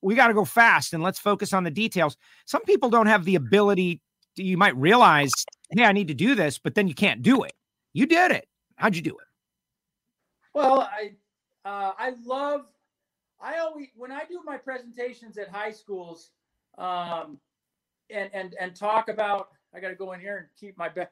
we 0.00 0.14
got 0.14 0.28
to 0.28 0.34
go 0.34 0.44
fast 0.44 0.94
and 0.94 1.02
let's 1.02 1.18
focus 1.18 1.52
on 1.52 1.64
the 1.64 1.70
details. 1.70 2.16
Some 2.44 2.62
people 2.62 2.90
don't 2.90 3.06
have 3.06 3.24
the 3.24 3.36
ability. 3.36 4.00
To, 4.36 4.42
you 4.42 4.56
might 4.56 4.76
realize, 4.76 5.30
hey, 5.70 5.84
I 5.84 5.92
need 5.92 6.08
to 6.08 6.14
do 6.14 6.34
this, 6.34 6.58
but 6.58 6.74
then 6.74 6.88
you 6.88 6.94
can't 6.94 7.22
do 7.22 7.42
it. 7.42 7.52
You 7.92 8.06
did 8.06 8.30
it. 8.32 8.48
How'd 8.76 8.96
you 8.96 9.02
do 9.02 9.10
it? 9.10 9.26
Well, 10.54 10.80
I 10.80 11.12
uh, 11.64 11.92
I 11.98 12.14
love. 12.24 12.66
I 13.40 13.58
always 13.58 13.88
when 13.96 14.12
I 14.12 14.24
do 14.28 14.40
my 14.44 14.56
presentations 14.56 15.36
at 15.38 15.48
high 15.48 15.72
schools, 15.72 16.30
um, 16.78 17.38
and 18.10 18.30
and 18.32 18.54
and 18.60 18.74
talk 18.74 19.08
about. 19.08 19.48
I 19.74 19.80
got 19.80 19.88
to 19.88 19.94
go 19.94 20.12
in 20.12 20.20
here 20.20 20.36
and 20.36 20.46
keep 20.58 20.76
my 20.76 20.88
back. 20.88 21.10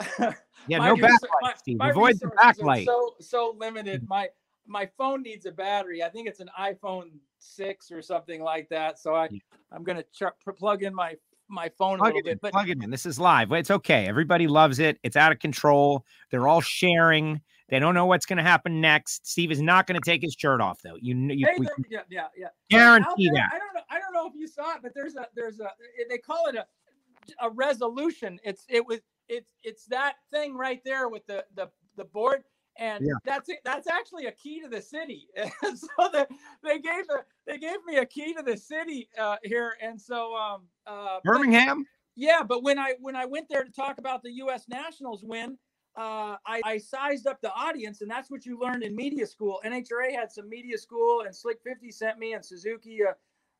Yeah, 0.66 0.78
My 0.78 0.88
no 0.88 0.96
resou- 0.96 1.08
backlight, 1.08 1.78
my- 1.78 1.86
my 1.86 1.90
Avoid 1.90 2.20
the 2.20 2.26
backlight. 2.26 2.84
So 2.84 3.14
so 3.20 3.54
limited. 3.58 4.06
My 4.08 4.28
my 4.68 4.88
phone 4.98 5.22
needs 5.22 5.46
a 5.46 5.52
battery. 5.52 6.02
I 6.02 6.08
think 6.08 6.28
it's 6.28 6.40
an 6.40 6.50
iPhone 6.58 7.10
six 7.38 7.90
or 7.90 8.02
something 8.02 8.42
like 8.42 8.68
that. 8.68 8.98
So 8.98 9.14
I 9.14 9.28
I'm 9.72 9.82
gonna 9.82 10.04
ch- 10.04 10.22
plug 10.56 10.82
in 10.82 10.94
my 10.94 11.16
my 11.48 11.70
phone 11.78 12.00
a 12.00 12.04
little 12.04 12.18
it 12.18 12.26
in. 12.26 12.32
bit. 12.32 12.40
But 12.42 12.52
plug 12.52 12.68
it 12.68 12.82
in. 12.82 12.90
This 12.90 13.06
is 13.06 13.18
live. 13.18 13.50
It's 13.52 13.70
okay. 13.70 14.06
Everybody 14.06 14.46
loves 14.46 14.78
it. 14.78 14.98
It's 15.02 15.16
out 15.16 15.32
of 15.32 15.38
control. 15.38 16.04
They're 16.30 16.46
all 16.46 16.60
sharing. 16.60 17.40
They 17.70 17.78
don't 17.78 17.94
know 17.94 18.06
what's 18.06 18.24
going 18.26 18.38
to 18.38 18.42
happen 18.42 18.80
next. 18.80 19.26
Steve 19.26 19.50
is 19.50 19.60
not 19.60 19.86
going 19.86 20.00
to 20.00 20.10
take 20.10 20.22
his 20.22 20.34
shirt 20.38 20.60
off, 20.60 20.80
though. 20.82 20.96
You, 21.00 21.14
you 21.16 21.46
hey, 21.46 21.54
we 21.58 21.66
yeah, 21.90 22.00
yeah, 22.08 22.26
yeah. 22.36 22.48
Guarantee 22.70 23.26
there, 23.26 23.34
that. 23.34 23.50
I 23.54 23.58
don't 23.58 23.74
know. 23.74 23.80
I 23.90 23.98
don't 23.98 24.14
know 24.14 24.26
if 24.26 24.34
you 24.34 24.46
saw 24.46 24.74
it, 24.74 24.78
but 24.82 24.94
there's 24.94 25.16
a 25.16 25.26
there's 25.34 25.60
a 25.60 25.70
they 26.08 26.18
call 26.18 26.46
it 26.46 26.54
a 26.54 26.66
a 27.42 27.50
resolution. 27.50 28.38
It's 28.42 28.64
it 28.68 28.86
was 28.86 29.00
it's 29.28 29.52
it's 29.62 29.84
that 29.86 30.14
thing 30.30 30.54
right 30.54 30.80
there 30.84 31.08
with 31.08 31.26
the 31.26 31.44
the 31.54 31.70
the 31.96 32.04
board, 32.04 32.44
and 32.78 33.04
Yeah. 33.04 33.14
that's 33.24 33.48
it. 33.48 33.58
That's 33.64 33.88
actually 33.88 34.26
a 34.26 34.32
key 34.32 34.60
to 34.60 34.68
the 34.68 34.80
city. 34.80 35.28
so 35.62 36.08
the, 36.12 36.26
they 36.62 36.78
gave 36.78 37.06
the 37.08 37.24
they 37.46 37.58
gave 37.58 37.84
me 37.84 37.96
a 37.96 38.06
key 38.06 38.34
to 38.34 38.42
the 38.42 38.56
city 38.56 39.08
uh, 39.18 39.36
here, 39.44 39.76
and 39.82 40.00
so 40.00 40.34
um 40.36 40.62
uh, 40.86 41.18
but- 41.24 41.32
Birmingham. 41.32 41.86
yeah, 42.16 42.42
but 42.42 42.62
when 42.62 42.78
I 42.78 42.94
when 43.00 43.16
I 43.16 43.26
went 43.26 43.48
there 43.48 43.64
to 43.64 43.70
talk 43.72 43.98
about 43.98 44.22
the 44.22 44.32
U.S. 44.44 44.64
Nationals 44.68 45.22
win, 45.24 45.58
uh, 45.96 46.36
I, 46.46 46.60
I 46.64 46.78
sized 46.78 47.26
up 47.26 47.40
the 47.40 47.52
audience, 47.52 48.00
and 48.02 48.10
that's 48.10 48.30
what 48.30 48.46
you 48.46 48.58
learned 48.58 48.82
in 48.84 48.94
media 48.94 49.26
school. 49.26 49.60
NHRA 49.64 50.12
had 50.14 50.30
some 50.30 50.48
media 50.48 50.78
school, 50.78 51.22
and 51.22 51.34
Slick 51.34 51.58
Fifty 51.64 51.90
sent 51.90 52.18
me, 52.18 52.32
and 52.34 52.44
Suzuki. 52.44 53.00
Uh, 53.04 53.12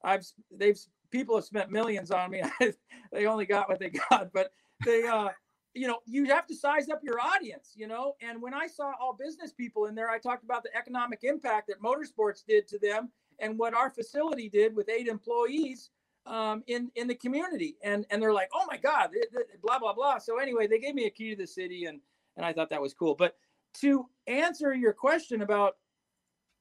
I've 0.04 0.24
they've 0.56 0.78
people 1.10 1.34
have 1.34 1.44
spent 1.44 1.70
millions 1.72 2.10
on 2.12 2.30
me. 2.30 2.42
they 3.12 3.26
only 3.26 3.46
got 3.46 3.68
what 3.68 3.80
they 3.80 3.90
got, 3.90 4.32
but 4.32 4.52
they 4.84 5.02
uh, 5.04 5.30
you 5.74 5.86
know 5.86 5.98
you 6.06 6.24
have 6.26 6.46
to 6.46 6.54
size 6.54 6.88
up 6.88 7.00
your 7.02 7.20
audience, 7.20 7.72
you 7.74 7.86
know. 7.86 8.14
And 8.20 8.40
when 8.40 8.54
I 8.54 8.66
saw 8.66 8.92
all 9.00 9.14
business 9.14 9.52
people 9.52 9.86
in 9.86 9.94
there, 9.94 10.10
I 10.10 10.18
talked 10.18 10.44
about 10.44 10.62
the 10.62 10.76
economic 10.76 11.20
impact 11.22 11.68
that 11.68 11.82
motorsports 11.82 12.44
did 12.46 12.66
to 12.68 12.78
them, 12.78 13.10
and 13.38 13.58
what 13.58 13.74
our 13.74 13.90
facility 13.90 14.48
did 14.48 14.74
with 14.74 14.88
eight 14.88 15.08
employees 15.08 15.90
um, 16.26 16.62
in 16.66 16.90
in 16.94 17.06
the 17.08 17.14
community, 17.14 17.76
and 17.82 18.06
and 18.10 18.22
they're 18.22 18.32
like, 18.32 18.50
oh 18.54 18.66
my 18.70 18.76
god, 18.76 19.10
th- 19.12 19.30
th- 19.32 19.46
blah 19.62 19.78
blah 19.78 19.92
blah. 19.92 20.18
So 20.18 20.38
anyway, 20.38 20.66
they 20.66 20.78
gave 20.78 20.94
me 20.94 21.06
a 21.06 21.10
key 21.10 21.30
to 21.30 21.36
the 21.36 21.46
city, 21.46 21.86
and 21.86 22.00
and 22.36 22.44
I 22.44 22.52
thought 22.52 22.70
that 22.70 22.82
was 22.82 22.94
cool. 22.94 23.14
But 23.14 23.36
to 23.80 24.06
answer 24.26 24.74
your 24.74 24.92
question 24.92 25.42
about, 25.42 25.76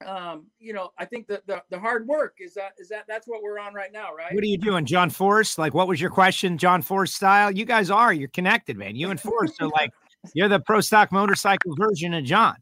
um, 0.06 0.46
you 0.60 0.74
know, 0.74 0.92
I 0.98 1.06
think 1.06 1.28
that 1.28 1.48
the 1.48 1.64
the 1.70 1.80
hard 1.80 2.08
work 2.08 2.36
is 2.40 2.54
that 2.54 2.74
is 2.78 2.90
that 2.90 3.06
that's 3.08 3.28
what 3.28 3.42
we're 3.42 3.60
on 3.60 3.74
right 3.74 3.92
now, 3.92 4.14
right? 4.14 4.34
What 4.34 4.44
are 4.44 4.48
you 4.48 4.58
doing, 4.58 4.86
John 4.86 5.10
Force? 5.10 5.58
Like, 5.58 5.74
what 5.74 5.88
was 5.88 6.00
your 6.00 6.12
question, 6.12 6.58
John 6.58 6.82
Force 6.82 7.14
style? 7.14 7.52
You 7.52 7.66
guys 7.66 7.90
are. 7.90 8.14
You're 8.14 8.30
connected, 8.30 8.78
man. 8.78 8.96
You 8.96 9.10
and 9.10 9.20
Force 9.20 9.54
are 9.60 9.70
like, 9.70 9.92
you're 10.34 10.50
the 10.50 10.60
pro 10.60 10.82
stock 10.82 11.12
motorcycle 11.12 11.76
version 11.76 12.14
of 12.14 12.24
John. 12.26 12.56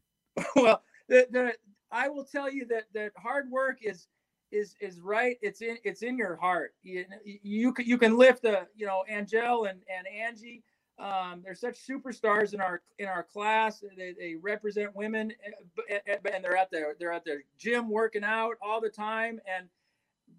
well, 0.56 0.82
the, 1.08 1.26
the 1.30 1.54
I 1.92 2.08
will 2.08 2.24
tell 2.24 2.50
you 2.50 2.66
that 2.66 2.84
that 2.94 3.12
hard 3.16 3.50
work 3.50 3.78
is 3.82 4.06
is 4.50 4.74
is 4.80 5.00
right. 5.00 5.36
It's 5.42 5.60
in 5.60 5.76
it's 5.84 6.02
in 6.02 6.16
your 6.16 6.36
heart. 6.36 6.72
You 6.82 7.04
you 7.24 7.72
can 7.72 7.86
you 7.86 7.98
can 7.98 8.16
lift 8.16 8.44
a 8.44 8.66
you 8.74 8.86
know 8.86 9.04
Angelle 9.08 9.64
and 9.64 9.80
and 9.94 10.06
Angie. 10.06 10.62
Um, 10.98 11.42
they're 11.44 11.54
such 11.54 11.86
superstars 11.86 12.54
in 12.54 12.60
our 12.60 12.82
in 12.98 13.06
our 13.06 13.22
class. 13.24 13.84
They, 13.96 14.14
they 14.18 14.36
represent 14.40 14.96
women, 14.96 15.32
eh, 15.44 15.96
eh, 15.96 15.98
eh, 16.06 16.30
and 16.34 16.44
they're 16.44 16.56
at 16.56 16.70
their 16.70 16.96
they're 16.98 17.12
at 17.12 17.24
their 17.24 17.42
gym 17.58 17.90
working 17.90 18.24
out 18.24 18.56
all 18.62 18.80
the 18.80 18.90
time. 18.90 19.40
And 19.46 19.68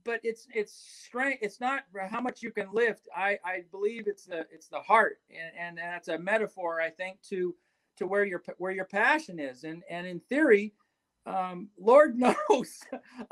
but 0.05 0.21
it's 0.23 0.47
it's 0.53 0.73
strength. 1.05 1.39
It's 1.41 1.61
not 1.61 1.83
how 2.09 2.21
much 2.21 2.43
you 2.43 2.51
can 2.51 2.69
lift. 2.73 3.07
I 3.15 3.39
I 3.45 3.63
believe 3.71 4.07
it's 4.07 4.25
the 4.25 4.47
it's 4.51 4.67
the 4.67 4.79
heart, 4.81 5.19
and 5.31 5.57
and 5.57 5.77
that's 5.77 6.07
a 6.09 6.17
metaphor 6.19 6.81
I 6.81 6.89
think 6.91 7.21
to 7.29 7.55
to 7.97 8.07
where 8.07 8.25
your 8.25 8.43
where 8.57 8.71
your 8.71 8.85
passion 8.85 9.39
is 9.39 9.63
and 9.63 9.83
and 9.89 10.07
in 10.07 10.19
theory 10.21 10.73
um, 11.25 11.69
lord 11.79 12.17
knows 12.49 12.79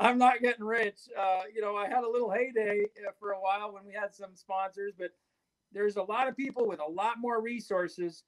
i'm 0.00 0.18
not 0.18 0.40
getting 0.42 0.64
rich 0.64 1.08
uh, 1.18 1.42
you 1.54 1.60
know 1.62 1.76
i 1.76 1.88
had 1.88 2.04
a 2.04 2.10
little 2.10 2.30
heyday 2.30 2.84
for 3.18 3.32
a 3.32 3.40
while 3.40 3.72
when 3.72 3.84
we 3.86 3.92
had 3.94 4.14
some 4.14 4.30
sponsors 4.34 4.92
but 4.98 5.12
there's 5.72 5.96
a 5.96 6.02
lot 6.02 6.28
of 6.28 6.36
people 6.36 6.66
with 6.66 6.80
a 6.80 6.90
lot 6.90 7.18
more 7.18 7.40
resources 7.40 8.24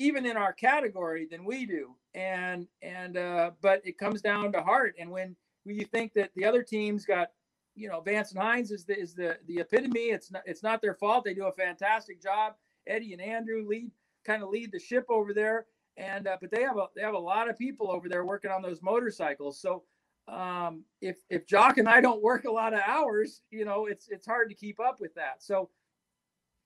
even 0.00 0.24
in 0.24 0.36
our 0.36 0.52
category 0.52 1.28
than 1.30 1.44
we 1.44 1.66
do. 1.66 1.94
And 2.14 2.66
and 2.82 3.16
uh, 3.16 3.52
but 3.60 3.82
it 3.84 3.98
comes 3.98 4.22
down 4.22 4.50
to 4.52 4.62
heart. 4.62 4.96
And 4.98 5.10
when 5.10 5.36
you 5.64 5.84
think 5.84 6.14
that 6.14 6.30
the 6.34 6.44
other 6.44 6.62
teams 6.62 7.04
got 7.04 7.28
you 7.76 7.88
know 7.88 8.00
Vance 8.00 8.32
and 8.32 8.42
Hines 8.42 8.72
is 8.72 8.84
the 8.84 8.98
is 8.98 9.14
the 9.14 9.38
the 9.46 9.60
epitome 9.60 10.10
it's 10.10 10.32
not 10.32 10.42
it's 10.46 10.62
not 10.62 10.82
their 10.82 10.94
fault. 10.94 11.24
They 11.24 11.34
do 11.34 11.46
a 11.46 11.52
fantastic 11.52 12.20
job. 12.20 12.54
Eddie 12.86 13.12
and 13.12 13.22
Andrew 13.22 13.64
lead 13.68 13.90
kind 14.24 14.42
of 14.42 14.48
lead 14.48 14.72
the 14.72 14.80
ship 14.80 15.04
over 15.08 15.32
there. 15.32 15.66
And 15.96 16.26
uh, 16.26 16.38
but 16.40 16.50
they 16.50 16.62
have 16.62 16.78
a 16.78 16.86
they 16.96 17.02
have 17.02 17.14
a 17.14 17.18
lot 17.18 17.48
of 17.50 17.58
people 17.58 17.90
over 17.90 18.08
there 18.08 18.24
working 18.24 18.50
on 18.50 18.62
those 18.62 18.82
motorcycles. 18.82 19.60
So 19.60 19.84
um 20.28 20.84
if 21.00 21.16
if 21.28 21.44
jock 21.46 21.78
and 21.78 21.88
i 21.88 22.00
don't 22.00 22.22
work 22.22 22.44
a 22.44 22.50
lot 22.50 22.74
of 22.74 22.80
hours 22.86 23.42
you 23.50 23.64
know 23.64 23.86
it's 23.86 24.06
it's 24.08 24.26
hard 24.26 24.48
to 24.48 24.54
keep 24.54 24.78
up 24.80 25.00
with 25.00 25.14
that. 25.14 25.42
So 25.42 25.70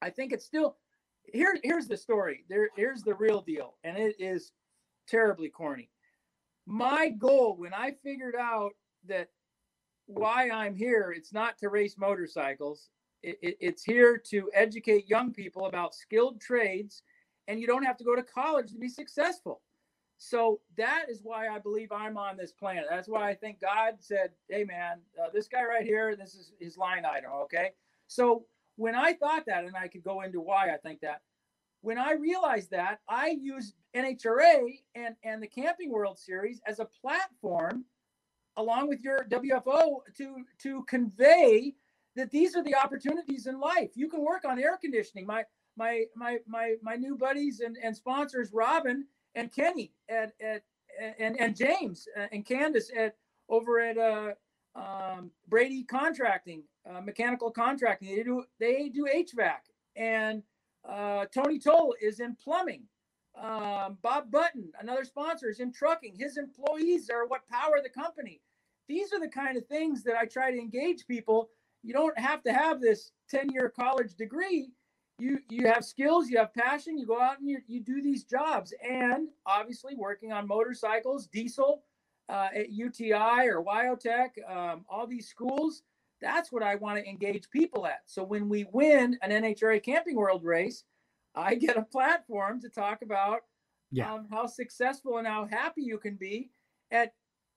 i 0.05 0.11
think 0.11 0.33
it's 0.33 0.45
still 0.45 0.77
here 1.33 1.57
here's 1.63 1.87
the 1.87 1.97
story 1.97 2.45
there 2.49 2.69
here's 2.77 3.03
the 3.03 3.15
real 3.15 3.41
deal 3.41 3.75
and 3.85 3.97
it 3.97 4.15
is 4.19 4.53
terribly 5.09 5.49
corny 5.49 5.89
my 6.67 7.09
goal 7.09 7.57
when 7.57 7.75
i 7.75 7.91
figured 8.03 8.37
out 8.37 8.73
that 9.07 9.29
why 10.07 10.51
i'm 10.51 10.75
here 10.75 11.15
it's 11.17 11.33
not 11.33 11.57
to 11.59 11.69
race 11.69 11.97
motorcycles 11.99 12.91
it, 13.23 13.39
it, 13.43 13.57
it's 13.61 13.83
here 13.83 14.19
to 14.19 14.51
educate 14.53 15.09
young 15.09 15.33
people 15.33 15.67
about 15.67 15.95
skilled 15.95 16.41
trades 16.41 17.03
and 17.49 17.61
you 17.61 17.67
don't 17.67 17.85
have 17.85 17.97
to 17.99 18.05
go 18.05 18.15
to 18.15 18.23
college 18.23 18.73
to 18.73 18.79
be 18.79 18.89
successful. 18.89 19.61
So 20.17 20.61
that 20.77 21.07
is 21.09 21.21
why 21.23 21.49
I 21.49 21.59
believe 21.59 21.91
I'm 21.91 22.17
on 22.17 22.37
this 22.37 22.53
planet. 22.53 22.85
That's 22.89 23.09
why 23.09 23.29
I 23.29 23.35
think 23.35 23.61
God 23.61 23.97
said, 24.01 24.33
"Hey, 24.49 24.65
man, 24.65 25.01
uh, 25.21 25.29
this 25.31 25.49
guy 25.49 25.65
right 25.65 25.85
here, 25.85 26.17
this 26.17 26.35
is 26.35 26.53
his 26.61 26.79
line 26.79 27.05
item." 27.05 27.33
Okay. 27.33 27.73
So 28.07 28.47
when 28.77 28.95
I 28.95 29.13
thought 29.15 29.45
that, 29.47 29.65
and 29.65 29.77
I 29.77 29.89
could 29.89 30.03
go 30.03 30.23
into 30.23 30.41
why 30.41 30.73
I 30.73 30.77
think 30.79 31.01
that, 31.01 31.23
when 31.81 31.99
I 31.99 32.13
realized 32.13 32.71
that, 32.71 33.01
I 33.09 33.37
used 33.39 33.75
NHRA 33.95 34.79
and 34.95 35.15
and 35.23 35.43
the 35.43 35.47
Camping 35.47 35.93
World 35.93 36.19
Series 36.19 36.61
as 36.67 36.81
a 36.81 36.87
platform, 36.87 37.85
along 38.57 38.89
with 38.89 39.01
your 39.03 39.25
WFO, 39.25 39.99
to 40.17 40.45
to 40.63 40.85
convey 40.85 41.75
that 42.17 42.31
these 42.31 42.57
are 42.57 42.63
the 42.63 42.75
opportunities 42.75 43.47
in 43.47 43.61
life. 43.61 43.91
You 43.95 44.09
can 44.09 44.25
work 44.25 44.45
on 44.45 44.59
air 44.59 44.79
conditioning. 44.79 45.27
My 45.27 45.45
my 45.77 46.05
my 46.17 46.39
my 46.47 46.77
my 46.83 46.97
new 46.97 47.17
buddies 47.17 47.61
and, 47.61 47.77
and 47.83 47.95
sponsors 47.95 48.51
Robin 48.53 49.07
and 49.35 49.53
Kenny 49.53 49.93
at, 50.09 50.33
at 50.41 50.63
and 51.19 51.39
and 51.41 51.57
James 51.57 52.09
and 52.33 52.47
Candace 52.47 52.91
at 52.97 53.17
over 53.49 53.81
at 53.81 53.99
uh, 53.99 54.33
um, 54.75 55.31
Brady 55.49 55.85
Contracting, 55.85 56.63
uh, 56.89 57.01
mechanical 57.01 57.51
contracting. 57.51 58.15
They 58.17 58.23
do 58.23 58.45
they 58.59 58.89
do 58.89 59.07
HVAC, 59.07 59.59
and 59.97 60.43
uh, 60.89 61.27
Tony 61.33 61.59
Toll 61.59 61.95
is 62.01 62.21
in 62.21 62.37
plumbing. 62.37 62.85
Um, 63.41 63.99
Bob 64.03 64.31
Button, 64.31 64.71
another 64.81 65.05
sponsor, 65.05 65.49
is 65.49 65.61
in 65.61 65.73
trucking. 65.73 66.15
His 66.17 66.37
employees 66.37 67.11
are 67.11 67.27
what 67.27 67.49
power 67.49 67.81
the 67.83 67.89
company. 67.89 68.41
These 68.89 69.13
are 69.13 69.21
the 69.21 69.29
kind 69.29 69.57
of 69.57 69.67
things 69.67 70.03
that 70.05 70.17
I 70.17 70.27
try 70.27 70.51
to 70.51 70.59
engage 70.59 71.07
people. 71.07 71.49
You 71.83 71.93
don't 71.93 72.19
have 72.19 72.43
to 72.45 72.53
have 72.53 72.81
this 72.81 73.11
10 73.31 73.51
year 73.51 73.73
college 73.75 74.15
degree. 74.15 74.69
You, 75.19 75.39
you 75.49 75.69
have 75.69 75.85
skills, 75.85 76.29
you 76.29 76.39
have 76.39 76.53
passion, 76.55 76.99
you 76.99 77.07
go 77.07 77.21
out 77.21 77.39
and 77.39 77.49
you, 77.49 77.59
you 77.67 77.81
do 77.81 78.03
these 78.03 78.25
jobs. 78.25 78.75
And 78.83 79.29
obviously, 79.47 79.95
working 79.95 80.33
on 80.33 80.47
motorcycles, 80.47 81.29
diesel 81.29 81.83
uh, 82.29 82.49
at 82.55 82.71
UTI 82.71 83.49
or 83.49 83.63
Wyotech, 83.63 84.31
um, 84.49 84.85
all 84.89 85.07
these 85.07 85.29
schools, 85.29 85.83
that's 86.21 86.51
what 86.51 86.63
I 86.63 86.77
want 86.77 86.99
to 86.99 87.09
engage 87.09 87.51
people 87.51 87.87
at. 87.87 88.01
So 88.07 88.23
when 88.25 88.49
we 88.49 88.67
win 88.73 89.19
an 89.23 89.31
NHRA 89.31 89.83
Camping 89.83 90.17
World 90.17 90.45
race, 90.45 90.85
I 91.35 91.55
get 91.57 91.77
a 91.77 91.83
platform 91.83 92.61
to 92.63 92.69
talk 92.69 93.03
about 93.03 93.41
yeah. 93.91 94.13
um, 94.13 94.27
how 94.31 94.47
successful 94.47 95.19
and 95.19 95.27
how 95.27 95.47
happy 95.47 95.83
you 95.83 95.99
can 95.99 96.15
be 96.17 96.51
at 96.91 97.13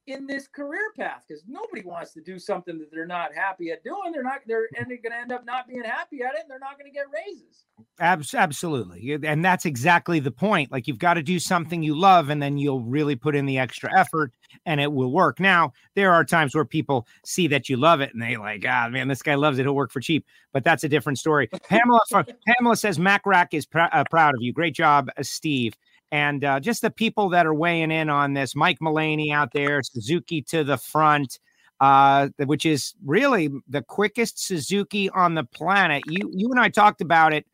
in 0.08 0.26
this 0.26 0.48
career 0.48 0.92
path 0.98 1.24
because 1.28 1.44
nobody 1.48 1.84
wants 1.84 2.14
to 2.14 2.22
do 2.22 2.40
something 2.40 2.78
that 2.80 2.90
they're 2.92 3.06
not 3.06 3.34
happy 3.36 3.72
at 3.72 3.84
doing. 3.84 4.12
They're 4.12 4.24
not. 4.24 4.40
They're 4.48 4.68
and 4.78 4.90
they're 4.90 4.98
going 4.98 5.12
to 5.12 5.18
end 5.18 5.32
up 5.32 5.46
not 5.46 5.68
being 5.68 5.84
happy 5.84 6.22
at 6.24 6.34
it, 6.34 6.42
and 6.42 6.50
they're 6.50 6.60
not 6.60 6.80
going 6.80 6.92
to 6.92 6.96
get 6.96 7.06
raises. 7.14 7.66
Abs- 8.00 8.34
absolutely, 8.34 9.20
and 9.24 9.44
that's 9.44 9.66
exactly 9.66 10.20
the 10.20 10.32
point. 10.32 10.72
Like 10.72 10.88
you've 10.88 10.98
got 10.98 11.16
to 11.16 11.24
do 11.24 11.40
something 11.40 11.84
you 11.84 11.98
love, 11.98 12.30
and 12.30 12.42
then 12.42 12.58
you'll 12.58 12.84
really 12.84 13.16
put 13.16 13.36
in 13.36 13.46
the 13.46 13.60
extra 13.60 13.90
effort, 13.98 14.32
and 14.66 14.80
it 14.80 14.92
will 14.92 15.12
work. 15.12 15.40
Now 15.40 15.74
there 15.96 16.14
are 16.14 16.24
times 16.24 16.56
where 16.56 16.66
people 16.66 17.06
see 17.26 17.48
that 17.48 17.70
you 17.70 17.78
love 17.78 18.02
it, 18.02 18.14
and 18.14 18.22
they 18.22 18.38
like, 18.38 18.66
ah, 18.68 18.88
man, 18.90 19.08
this 19.08 19.22
guy 19.22 19.36
loves 19.36 19.60
it. 19.60 19.64
He'll 19.64 19.76
work 19.76 19.92
for 19.92 20.00
cheap. 20.00 20.26
But 20.54 20.64
that's 20.64 20.84
a 20.84 20.90
different 20.90 21.20
story. 21.20 21.48
Pamela, 21.70 22.02
Pamela 22.48 22.78
says 22.78 22.98
Mac 22.98 23.26
Rack 23.26 23.54
is 23.54 23.66
pr- 23.66 23.80
uh, 23.92 24.04
proud 24.10 24.34
of 24.36 24.42
you. 24.42 24.54
Great 24.54 24.74
job, 24.74 25.10
uh, 25.18 25.24
Steve 25.24 25.74
and 26.12 26.44
uh, 26.44 26.60
just 26.60 26.82
the 26.82 26.90
people 26.90 27.30
that 27.30 27.46
are 27.46 27.54
weighing 27.54 27.92
in 27.92 28.10
on 28.10 28.34
this. 28.34 28.56
Mike 28.56 28.78
Mullaney 28.82 29.32
out 29.32 29.52
there, 29.54 29.82
Suzuki 29.84 30.42
to 30.44 30.64
the 30.64 30.78
front, 30.78 31.40
uh, 31.80 32.30
which 32.46 32.66
is 32.66 32.94
really 33.06 33.50
the 33.68 33.82
quickest 33.82 34.46
Suzuki 34.46 35.10
on 35.10 35.36
the 35.36 35.44
planet. 35.44 36.04
You 36.08 36.32
you 36.34 36.50
and 36.50 36.60
I 36.60 36.70
talked 36.70 37.02
about 37.02 37.34
it 37.34 37.46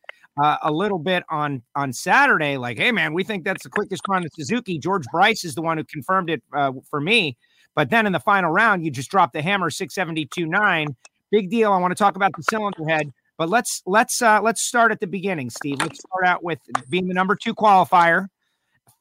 uh, 0.41 0.57
a 0.61 0.71
little 0.71 0.99
bit 0.99 1.23
on 1.29 1.61
on 1.75 1.93
Saturday. 1.93 2.57
Like, 2.57 2.77
hey 2.77 2.91
man, 2.91 3.13
we 3.13 3.23
think 3.23 3.43
that's 3.43 3.63
the 3.63 3.69
quickest 3.69 4.03
car 4.03 4.17
on 4.17 4.23
the 4.23 4.29
Suzuki. 4.33 4.77
George 4.77 5.05
Bryce 5.11 5.43
is 5.43 5.55
the 5.55 5.61
one 5.61 5.77
who 5.77 5.83
confirmed 5.83 6.29
it 6.29 6.43
uh, 6.55 6.71
for 6.89 7.01
me. 7.01 7.37
But 7.75 7.89
then 7.89 8.05
in 8.05 8.13
the 8.13 8.19
final 8.19 8.51
round, 8.51 8.85
you 8.85 8.91
just 8.91 9.09
dropped 9.09 9.33
the 9.33 9.41
hammer 9.41 9.71
672.9. 9.71 10.95
Big 11.31 11.49
deal. 11.49 11.71
I 11.71 11.79
want 11.79 11.91
to 11.91 11.95
talk 11.95 12.15
about 12.15 12.31
the 12.37 12.43
cylinder 12.43 12.87
head. 12.87 13.11
But 13.37 13.49
let's 13.49 13.81
let's 13.87 14.21
uh, 14.21 14.41
let's 14.43 14.61
start 14.61 14.91
at 14.91 14.99
the 14.99 15.07
beginning, 15.07 15.49
Steve. 15.49 15.77
Let's 15.79 15.99
start 15.99 16.25
out 16.25 16.43
with 16.43 16.59
being 16.89 17.07
the 17.07 17.15
number 17.15 17.35
two 17.35 17.55
qualifier 17.55 18.27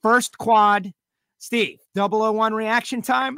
First 0.03 0.37
quad, 0.39 0.93
Steve, 1.39 1.79
001 1.95 2.55
reaction 2.55 3.03
time. 3.03 3.37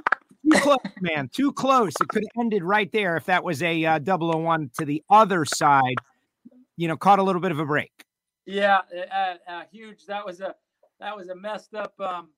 Too 0.51 0.59
close, 0.61 0.79
man. 1.01 1.29
Too 1.29 1.53
close. 1.53 1.93
It 2.01 2.09
could 2.09 2.23
have 2.23 2.43
ended 2.43 2.63
right 2.63 2.91
there 2.93 3.17
if 3.17 3.27
that 3.27 3.45
was 3.45 3.63
a 3.63 3.85
uh, 3.85 3.99
001 3.99 4.71
to 4.79 4.85
the 4.85 5.03
other 5.11 5.45
side. 5.45 5.97
You 6.77 6.89
know, 6.89 6.97
caught 6.97 7.19
a 7.19 7.23
little 7.23 7.41
bit 7.41 7.53
of 7.53 7.59
a 7.61 7.65
break. 7.65 7.93
Yeah, 8.47 8.81
uh, 9.13 9.35
uh, 9.49 9.63
huge. 9.71 10.07
That 10.07 10.25
was 10.25 10.41
a 10.41 10.55
that 11.01 11.17
was 11.17 11.29
a 11.29 11.35
messed 11.35 11.75
up. 11.75 11.99
Um, 12.01 12.31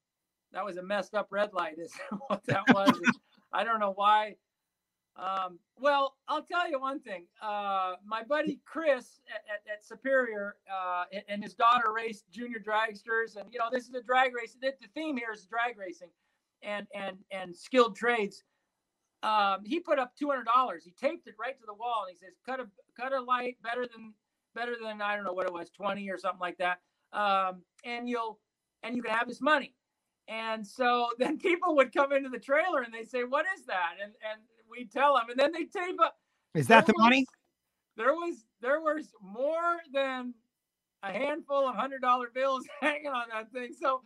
that 0.52 0.64
was 0.64 0.76
a 0.76 0.82
messed 0.82 1.14
up 1.14 1.28
red 1.30 1.52
light. 1.52 1.78
Is 1.78 1.92
what 2.26 2.42
that 2.46 2.62
was. 2.72 2.98
I 3.52 3.64
don't 3.64 3.80
know 3.80 3.92
why 3.94 4.36
um, 5.18 5.58
well, 5.78 6.16
I'll 6.28 6.42
tell 6.42 6.70
you 6.70 6.78
one 6.80 7.00
thing. 7.00 7.24
Uh, 7.40 7.94
my 8.04 8.22
buddy 8.22 8.60
Chris 8.66 9.20
at, 9.34 9.42
at, 9.50 9.72
at 9.74 9.84
Superior 9.84 10.56
uh, 10.72 11.04
and 11.28 11.42
his 11.42 11.54
daughter 11.54 11.92
raced 11.94 12.30
junior 12.30 12.58
dragsters, 12.58 13.36
and 13.36 13.50
you 13.50 13.58
know 13.58 13.66
this 13.72 13.88
is 13.88 13.94
a 13.94 14.02
drag 14.02 14.34
race. 14.34 14.56
The, 14.60 14.72
the 14.80 14.88
theme 14.94 15.16
here 15.16 15.32
is 15.32 15.46
drag 15.46 15.78
racing, 15.78 16.10
and 16.62 16.86
and 16.94 17.16
and 17.30 17.56
skilled 17.56 17.96
trades. 17.96 18.44
Um, 19.22 19.64
he 19.64 19.80
put 19.80 19.98
up 19.98 20.14
two 20.16 20.28
hundred 20.28 20.44
dollars. 20.46 20.84
He 20.84 20.92
taped 20.92 21.26
it 21.28 21.34
right 21.40 21.58
to 21.58 21.66
the 21.66 21.74
wall, 21.74 22.04
and 22.06 22.14
he 22.14 22.18
says, 22.18 22.34
"Cut 22.44 22.60
a 22.60 22.66
cut 23.00 23.12
a 23.14 23.20
light 23.20 23.56
better 23.62 23.86
than 23.86 24.12
better 24.54 24.76
than 24.82 25.00
I 25.00 25.16
don't 25.16 25.24
know 25.24 25.32
what 25.32 25.46
it 25.46 25.52
was, 25.52 25.70
twenty 25.70 26.10
or 26.10 26.18
something 26.18 26.40
like 26.40 26.58
that, 26.58 26.80
um, 27.14 27.62
and 27.84 28.08
you'll 28.08 28.38
and 28.82 28.94
you 28.94 29.02
can 29.02 29.14
have 29.14 29.28
this 29.28 29.40
money." 29.40 29.74
And 30.28 30.66
so 30.66 31.08
then 31.18 31.38
people 31.38 31.74
would 31.76 31.94
come 31.94 32.12
into 32.12 32.28
the 32.28 32.38
trailer 32.38 32.82
and 32.82 32.92
they 32.92 33.04
say, 33.04 33.24
"What 33.24 33.46
is 33.56 33.64
that?" 33.64 33.94
And 34.02 34.12
and 34.30 34.40
we 34.70 34.86
tell 34.86 35.14
them, 35.16 35.30
and 35.30 35.38
then 35.38 35.52
they 35.52 35.64
tape 35.64 36.00
up. 36.00 36.16
Is 36.54 36.66
that 36.68 36.86
the 36.86 36.94
was, 36.96 37.02
money? 37.02 37.26
There 37.96 38.12
was 38.12 38.44
there 38.60 38.80
was 38.80 39.10
more 39.22 39.78
than 39.92 40.34
a 41.02 41.12
handful 41.12 41.68
of 41.68 41.74
hundred 41.74 42.02
dollar 42.02 42.28
bills 42.34 42.64
hanging 42.80 43.08
on 43.08 43.24
that 43.32 43.52
thing. 43.52 43.72
So, 43.78 44.02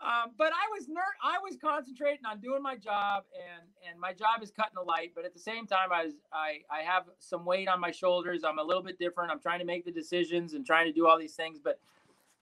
um, 0.00 0.32
but 0.36 0.52
I 0.52 0.68
was 0.76 0.88
ner- 0.88 1.00
I 1.22 1.38
was 1.42 1.56
concentrating 1.60 2.26
on 2.26 2.40
doing 2.40 2.62
my 2.62 2.76
job, 2.76 3.24
and 3.34 3.68
and 3.88 4.00
my 4.00 4.12
job 4.12 4.42
is 4.42 4.50
cutting 4.50 4.74
the 4.74 4.82
light. 4.82 5.12
But 5.14 5.24
at 5.24 5.32
the 5.32 5.40
same 5.40 5.66
time, 5.66 5.92
I 5.92 6.04
was 6.04 6.14
I 6.32 6.60
I 6.70 6.82
have 6.82 7.04
some 7.18 7.44
weight 7.44 7.68
on 7.68 7.80
my 7.80 7.90
shoulders. 7.90 8.44
I'm 8.44 8.58
a 8.58 8.64
little 8.64 8.82
bit 8.82 8.98
different. 8.98 9.30
I'm 9.30 9.40
trying 9.40 9.60
to 9.60 9.66
make 9.66 9.84
the 9.84 9.92
decisions 9.92 10.54
and 10.54 10.66
trying 10.66 10.86
to 10.86 10.92
do 10.92 11.06
all 11.06 11.18
these 11.18 11.34
things, 11.34 11.58
but. 11.62 11.78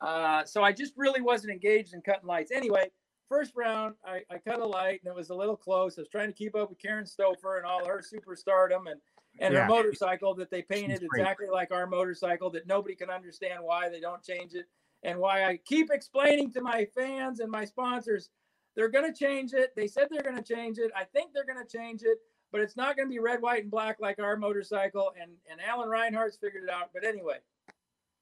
Uh, 0.01 0.45
so 0.45 0.63
I 0.63 0.73
just 0.73 0.93
really 0.97 1.23
wasn't 1.23 1.51
engaged 1.51 1.95
in 1.95 2.03
cutting 2.03 2.27
lights. 2.27 2.51
Anyway, 2.51 2.91
first 3.29 3.53
round, 3.57 3.95
I, 4.05 4.23
I 4.31 4.39
cut 4.39 4.61
a 4.61 4.67
light 4.67 5.01
and 5.05 5.11
it 5.11 5.17
was 5.17 5.31
a 5.31 5.35
little 5.35 5.57
close. 5.57 5.99
I 5.99 6.03
was 6.03 6.09
trying 6.09 6.29
to 6.29 6.35
keep 6.35 6.55
up 6.55 6.71
with 6.71 6.79
Karen 6.79 7.05
Stoffer 7.05 7.57
and 7.57 7.67
all 7.67 7.85
her 7.87 8.03
superstardom 8.03 8.91
and 8.91 9.01
and 9.41 9.53
yeah. 9.53 9.63
her 9.63 9.69
motorcycle 9.69 10.33
that 10.37 10.49
they 10.51 10.63
painted 10.63 11.03
exactly 11.03 11.49
like 11.51 11.73
our 11.73 11.89
motorcycle 11.89 12.51
that 12.51 12.69
nobody 12.69 12.95
can 12.95 13.11
understand 13.11 13.59
why 13.63 13.89
they 13.89 13.99
don't 13.99 14.23
change 14.23 14.55
it 14.55 14.67
and 15.03 15.19
why 15.19 15.45
I 15.45 15.57
keep 15.65 15.91
explaining 15.91 16.53
to 16.53 16.61
my 16.61 16.87
fans 16.95 17.41
and 17.41 17.51
my 17.51 17.65
sponsors 17.65 18.31
they're 18.75 18.89
going 18.89 19.11
to 19.13 19.19
change 19.19 19.53
it. 19.53 19.73
They 19.77 19.87
said 19.87 20.09
they're 20.11 20.23
going 20.23 20.43
to 20.43 20.55
change 20.55 20.79
it. 20.79 20.91
I 20.97 21.05
think 21.05 21.33
they're 21.33 21.45
going 21.45 21.65
to 21.65 21.79
change 21.79 22.03
it, 22.03 22.19
but 22.51 22.61
it's 22.61 22.77
not 22.77 22.97
going 22.97 23.09
to 23.09 23.13
be 23.13 23.21
red, 23.21 23.41
white, 23.41 23.63
and 23.63 23.71
black 23.71 23.99
like 24.01 24.19
our 24.19 24.37
motorcycle. 24.37 25.13
And 25.21 25.33
and 25.51 25.61
Alan 25.61 25.89
Reinhart's 25.89 26.37
figured 26.37 26.65
it 26.65 26.71
out. 26.71 26.91
But 26.93 27.05
anyway, 27.05 27.39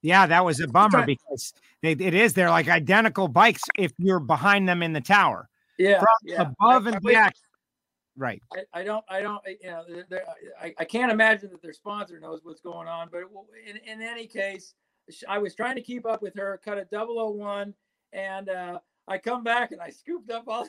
yeah, 0.03 0.27
that 0.27 0.43
was 0.45 0.59
a 0.59 0.67
bummer 0.67 1.05
because 1.05 1.53
they, 1.81 1.93
it 1.93 2.13
is 2.13 2.33
they're 2.33 2.49
like 2.49 2.67
identical 2.67 3.27
bikes 3.27 3.63
if 3.75 3.93
you're 3.97 4.19
behind 4.19 4.67
them 4.67 4.83
in 4.83 4.93
the 4.93 5.01
tower. 5.01 5.49
Yeah, 5.79 5.99
From 5.99 6.07
yeah. 6.23 6.41
above 6.41 6.85
I, 6.85 6.89
and 6.89 6.95
I, 6.97 7.13
back. 7.13 7.35
Right. 8.15 8.41
I, 8.53 8.81
I, 8.81 8.83
don't. 8.83 9.03
I 9.09 9.21
don't. 9.21 9.41
You 9.47 9.71
know, 9.71 9.85
I, 10.61 10.73
I 10.77 10.85
can't 10.85 11.11
imagine 11.11 11.49
that 11.51 11.61
their 11.61 11.73
sponsor 11.73 12.19
knows 12.19 12.41
what's 12.43 12.61
going 12.61 12.87
on. 12.87 13.09
But 13.11 13.21
in, 13.67 13.77
in 13.77 14.01
any 14.01 14.27
case, 14.27 14.75
I 15.27 15.39
was 15.39 15.55
trying 15.55 15.75
to 15.75 15.81
keep 15.81 16.05
up 16.05 16.21
with 16.21 16.35
her. 16.35 16.59
Cut 16.63 16.77
a 16.77 16.85
001, 16.91 17.73
and 18.11 18.49
uh, 18.49 18.79
I 19.07 19.17
come 19.17 19.43
back 19.43 19.71
and 19.71 19.81
I 19.81 19.89
scooped 19.89 20.29
up 20.29 20.43
all 20.47 20.67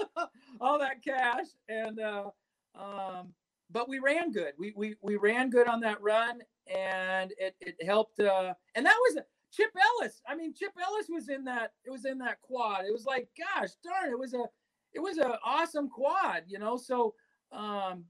all 0.60 0.78
that 0.78 1.04
cash. 1.04 1.46
And 1.68 2.00
uh, 2.00 2.30
um, 2.74 3.34
but 3.70 3.88
we 3.88 3.98
ran 3.98 4.32
good. 4.32 4.54
We 4.58 4.72
we 4.74 4.96
we 5.02 5.16
ran 5.16 5.50
good 5.50 5.68
on 5.68 5.80
that 5.80 6.00
run, 6.02 6.40
and 6.66 7.32
it, 7.38 7.54
it 7.60 7.76
helped. 7.84 8.20
Uh, 8.20 8.54
and 8.74 8.84
that 8.86 8.96
was 9.00 9.18
Chip 9.52 9.70
Ellis. 10.00 10.20
I 10.26 10.34
mean, 10.34 10.54
Chip 10.54 10.72
Ellis 10.82 11.06
was 11.08 11.28
in 11.28 11.44
that. 11.44 11.72
It 11.84 11.90
was 11.90 12.04
in 12.04 12.18
that 12.18 12.40
quad. 12.40 12.84
It 12.86 12.92
was 12.92 13.04
like, 13.04 13.28
gosh 13.38 13.70
darn, 13.84 14.10
it 14.10 14.18
was 14.18 14.34
a, 14.34 14.44
it 14.92 15.00
was 15.00 15.18
an 15.18 15.32
awesome 15.44 15.88
quad, 15.88 16.44
you 16.46 16.58
know. 16.58 16.76
So 16.76 17.14
um, 17.52 18.04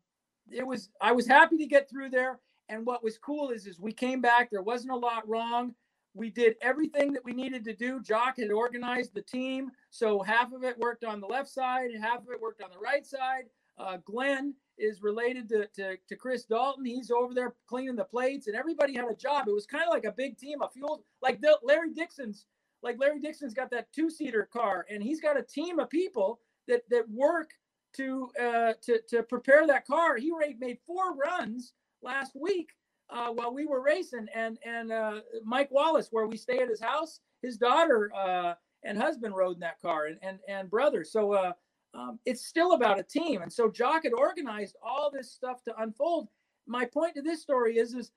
it 0.50 0.66
was. 0.66 0.90
I 1.00 1.12
was 1.12 1.26
happy 1.26 1.56
to 1.58 1.66
get 1.66 1.88
through 1.90 2.10
there. 2.10 2.40
And 2.68 2.86
what 2.86 3.04
was 3.04 3.18
cool 3.18 3.50
is, 3.50 3.66
is 3.66 3.78
we 3.78 3.92
came 3.92 4.22
back. 4.22 4.50
There 4.50 4.62
wasn't 4.62 4.92
a 4.92 4.96
lot 4.96 5.28
wrong. 5.28 5.74
We 6.14 6.30
did 6.30 6.56
everything 6.62 7.12
that 7.12 7.24
we 7.24 7.32
needed 7.32 7.64
to 7.64 7.74
do. 7.74 8.00
Jock 8.00 8.38
had 8.38 8.50
organized 8.50 9.14
the 9.14 9.22
team, 9.22 9.70
so 9.90 10.20
half 10.20 10.52
of 10.52 10.62
it 10.62 10.78
worked 10.78 11.04
on 11.04 11.20
the 11.20 11.26
left 11.26 11.48
side, 11.48 11.90
and 11.90 12.02
half 12.02 12.20
of 12.20 12.28
it 12.30 12.40
worked 12.40 12.62
on 12.62 12.70
the 12.70 12.78
right 12.78 13.06
side. 13.06 13.44
Uh, 13.78 13.98
Glenn 14.04 14.54
is 14.78 15.02
related 15.02 15.48
to, 15.50 15.66
to, 15.74 15.96
to 16.08 16.16
Chris 16.16 16.44
Dalton. 16.44 16.84
He's 16.84 17.10
over 17.10 17.34
there 17.34 17.54
cleaning 17.66 17.96
the 17.96 18.04
plates, 18.04 18.46
and 18.46 18.56
everybody 18.56 18.94
had 18.94 19.10
a 19.10 19.14
job. 19.14 19.48
It 19.48 19.54
was 19.54 19.66
kind 19.66 19.84
of 19.84 19.90
like 19.90 20.04
a 20.04 20.12
big 20.12 20.38
team, 20.38 20.62
a 20.62 20.68
fuel 20.68 21.04
like 21.20 21.40
the, 21.40 21.58
Larry 21.62 21.92
Dixon's. 21.92 22.46
Like 22.82 22.98
Larry 22.98 23.20
Dixon's 23.20 23.54
got 23.54 23.70
that 23.70 23.92
two 23.92 24.10
seater 24.10 24.48
car, 24.52 24.86
and 24.90 25.00
he's 25.00 25.20
got 25.20 25.38
a 25.38 25.42
team 25.42 25.78
of 25.78 25.88
people 25.88 26.40
that 26.66 26.82
that 26.90 27.08
work 27.08 27.50
to 27.96 28.28
uh, 28.40 28.72
to 28.82 29.00
to 29.08 29.22
prepare 29.22 29.66
that 29.66 29.86
car. 29.86 30.16
He 30.16 30.32
made 30.58 30.78
four 30.84 31.14
runs 31.14 31.74
last 32.02 32.32
week 32.34 32.70
uh, 33.10 33.28
while 33.28 33.54
we 33.54 33.66
were 33.66 33.82
racing, 33.82 34.26
and 34.34 34.58
and 34.64 34.90
uh, 34.90 35.20
Mike 35.44 35.70
Wallace, 35.70 36.08
where 36.10 36.26
we 36.26 36.36
stay 36.36 36.58
at 36.58 36.68
his 36.68 36.80
house, 36.80 37.20
his 37.42 37.56
daughter 37.56 38.10
uh, 38.14 38.54
and 38.84 38.98
husband 38.98 39.36
rode 39.36 39.54
in 39.54 39.60
that 39.60 39.80
car, 39.80 40.06
and 40.06 40.18
and 40.22 40.38
and 40.48 40.70
brother. 40.70 41.04
So 41.04 41.32
uh, 41.32 41.52
um, 41.94 42.18
it's 42.24 42.46
still 42.46 42.72
about 42.72 42.98
a 42.98 43.02
team. 43.02 43.42
And 43.42 43.52
so 43.52 43.70
Jock 43.70 44.04
had 44.04 44.12
organized 44.12 44.76
all 44.82 45.10
this 45.10 45.30
stuff 45.30 45.62
to 45.64 45.82
unfold. 45.82 46.28
My 46.66 46.84
point 46.84 47.14
to 47.16 47.22
this 47.22 47.42
story 47.42 47.78
is, 47.78 47.94
is 47.94 48.12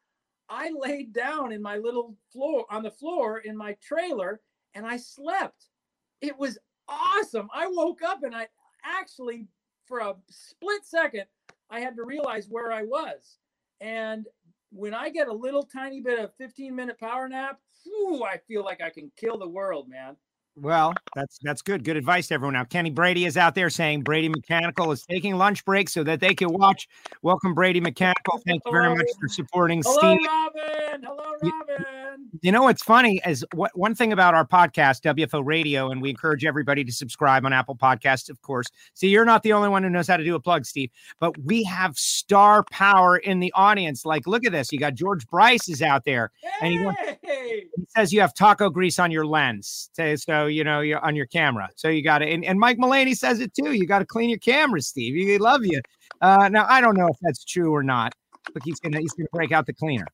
I 0.49 0.71
laid 0.77 1.13
down 1.13 1.51
in 1.51 1.61
my 1.61 1.77
little 1.77 2.15
floor 2.31 2.65
on 2.69 2.83
the 2.83 2.91
floor 2.91 3.39
in 3.39 3.57
my 3.57 3.75
trailer 3.81 4.41
and 4.75 4.85
I 4.85 4.97
slept. 4.97 5.69
It 6.21 6.37
was 6.37 6.57
awesome. 6.87 7.49
I 7.53 7.67
woke 7.67 8.01
up 8.01 8.23
and 8.23 8.35
I 8.35 8.47
actually, 8.83 9.47
for 9.87 9.99
a 9.99 10.15
split 10.29 10.85
second, 10.85 11.25
I 11.69 11.79
had 11.79 11.95
to 11.95 12.03
realize 12.03 12.47
where 12.47 12.71
I 12.71 12.83
was. 12.83 13.37
And 13.81 14.27
when 14.71 14.93
I 14.93 15.09
get 15.09 15.27
a 15.27 15.33
little 15.33 15.63
tiny 15.63 16.01
bit 16.01 16.19
of 16.19 16.35
15 16.37 16.75
minute 16.75 16.99
power 16.99 17.27
nap, 17.27 17.59
whew, 17.83 18.23
I 18.23 18.37
feel 18.47 18.63
like 18.63 18.81
I 18.81 18.89
can 18.89 19.11
kill 19.17 19.37
the 19.37 19.47
world, 19.47 19.89
man. 19.89 20.15
Well, 20.57 20.93
that's 21.15 21.37
that's 21.43 21.61
good. 21.61 21.83
Good 21.83 21.97
advice 21.97 22.27
to 22.27 22.33
everyone. 22.33 22.53
Now, 22.53 22.63
Kenny 22.63 22.89
Brady 22.89 23.25
is 23.25 23.35
out 23.35 23.55
there 23.55 23.69
saying 23.69 24.03
Brady 24.03 24.29
Mechanical 24.29 24.91
is 24.93 25.05
taking 25.05 25.35
lunch 25.35 25.65
break 25.65 25.89
so 25.89 26.03
that 26.03 26.21
they 26.21 26.33
can 26.33 26.53
watch. 26.53 26.87
Welcome, 27.21 27.53
Brady 27.53 27.81
Mechanical. 27.81 28.41
Thank 28.45 28.61
you 28.65 28.71
very 28.71 28.95
much 28.95 29.07
for 29.19 29.27
supporting 29.27 29.83
Steve. 29.83 29.97
Hello, 29.99 30.15
Steve. 30.15 30.27
Robin. 30.27 31.03
Hello, 31.03 31.33
Robin. 31.43 31.85
You 32.41 32.51
know 32.53 32.63
what's 32.63 32.83
funny 32.83 33.19
is 33.25 33.45
what 33.53 33.77
one 33.77 33.95
thing 33.95 34.13
about 34.13 34.33
our 34.33 34.45
podcast, 34.45 35.01
WFO 35.01 35.45
Radio, 35.45 35.91
and 35.91 36.01
we 36.01 36.09
encourage 36.09 36.45
everybody 36.45 36.85
to 36.85 36.91
subscribe 36.91 37.45
on 37.45 37.51
Apple 37.51 37.75
Podcasts, 37.75 38.29
of 38.29 38.41
course. 38.41 38.67
See, 38.93 39.09
you're 39.09 39.25
not 39.25 39.43
the 39.43 39.51
only 39.51 39.67
one 39.67 39.83
who 39.83 39.89
knows 39.89 40.07
how 40.07 40.15
to 40.15 40.23
do 40.23 40.35
a 40.35 40.39
plug, 40.39 40.65
Steve, 40.65 40.89
but 41.19 41.37
we 41.43 41.63
have 41.63 41.97
star 41.97 42.63
power 42.71 43.17
in 43.17 43.41
the 43.41 43.51
audience. 43.55 44.05
Like, 44.05 44.25
look 44.25 44.45
at 44.45 44.53
this. 44.53 44.71
You 44.71 44.79
got 44.79 44.93
George 44.93 45.27
Bryce 45.27 45.67
is 45.67 45.81
out 45.81 46.05
there, 46.05 46.31
and 46.61 46.71
he 46.71 46.79
wants 46.79 47.01
he 47.23 47.85
says 47.95 48.13
you 48.13 48.21
have 48.21 48.33
taco 48.33 48.69
grease 48.69 48.99
on 48.99 49.11
your 49.11 49.25
lens 49.25 49.89
so, 50.15 50.44
so 50.45 50.47
you 50.47 50.63
know 50.63 50.81
you're 50.81 51.03
on 51.03 51.15
your 51.15 51.25
camera 51.25 51.67
so 51.75 51.87
you 51.89 52.03
got 52.03 52.19
to 52.19 52.25
and, 52.27 52.45
and 52.45 52.59
mike 52.59 52.77
mullaney 52.77 53.15
says 53.15 53.39
it 53.39 53.51
too 53.55 53.71
you 53.73 53.87
got 53.87 53.99
to 53.99 54.05
clean 54.05 54.29
your 54.29 54.37
camera 54.39 54.79
steve 54.79 55.15
he 55.15 55.37
love 55.39 55.65
you 55.65 55.81
uh 56.21 56.47
now 56.49 56.65
i 56.69 56.79
don't 56.79 56.95
know 56.95 57.07
if 57.07 57.17
that's 57.21 57.43
true 57.43 57.73
or 57.73 57.81
not 57.81 58.13
look 58.53 58.63
he's 58.63 58.79
gonna 58.79 58.99
he's 58.99 59.13
gonna 59.13 59.27
break 59.33 59.51
out 59.51 59.65
the 59.65 59.73
cleaner 59.73 60.05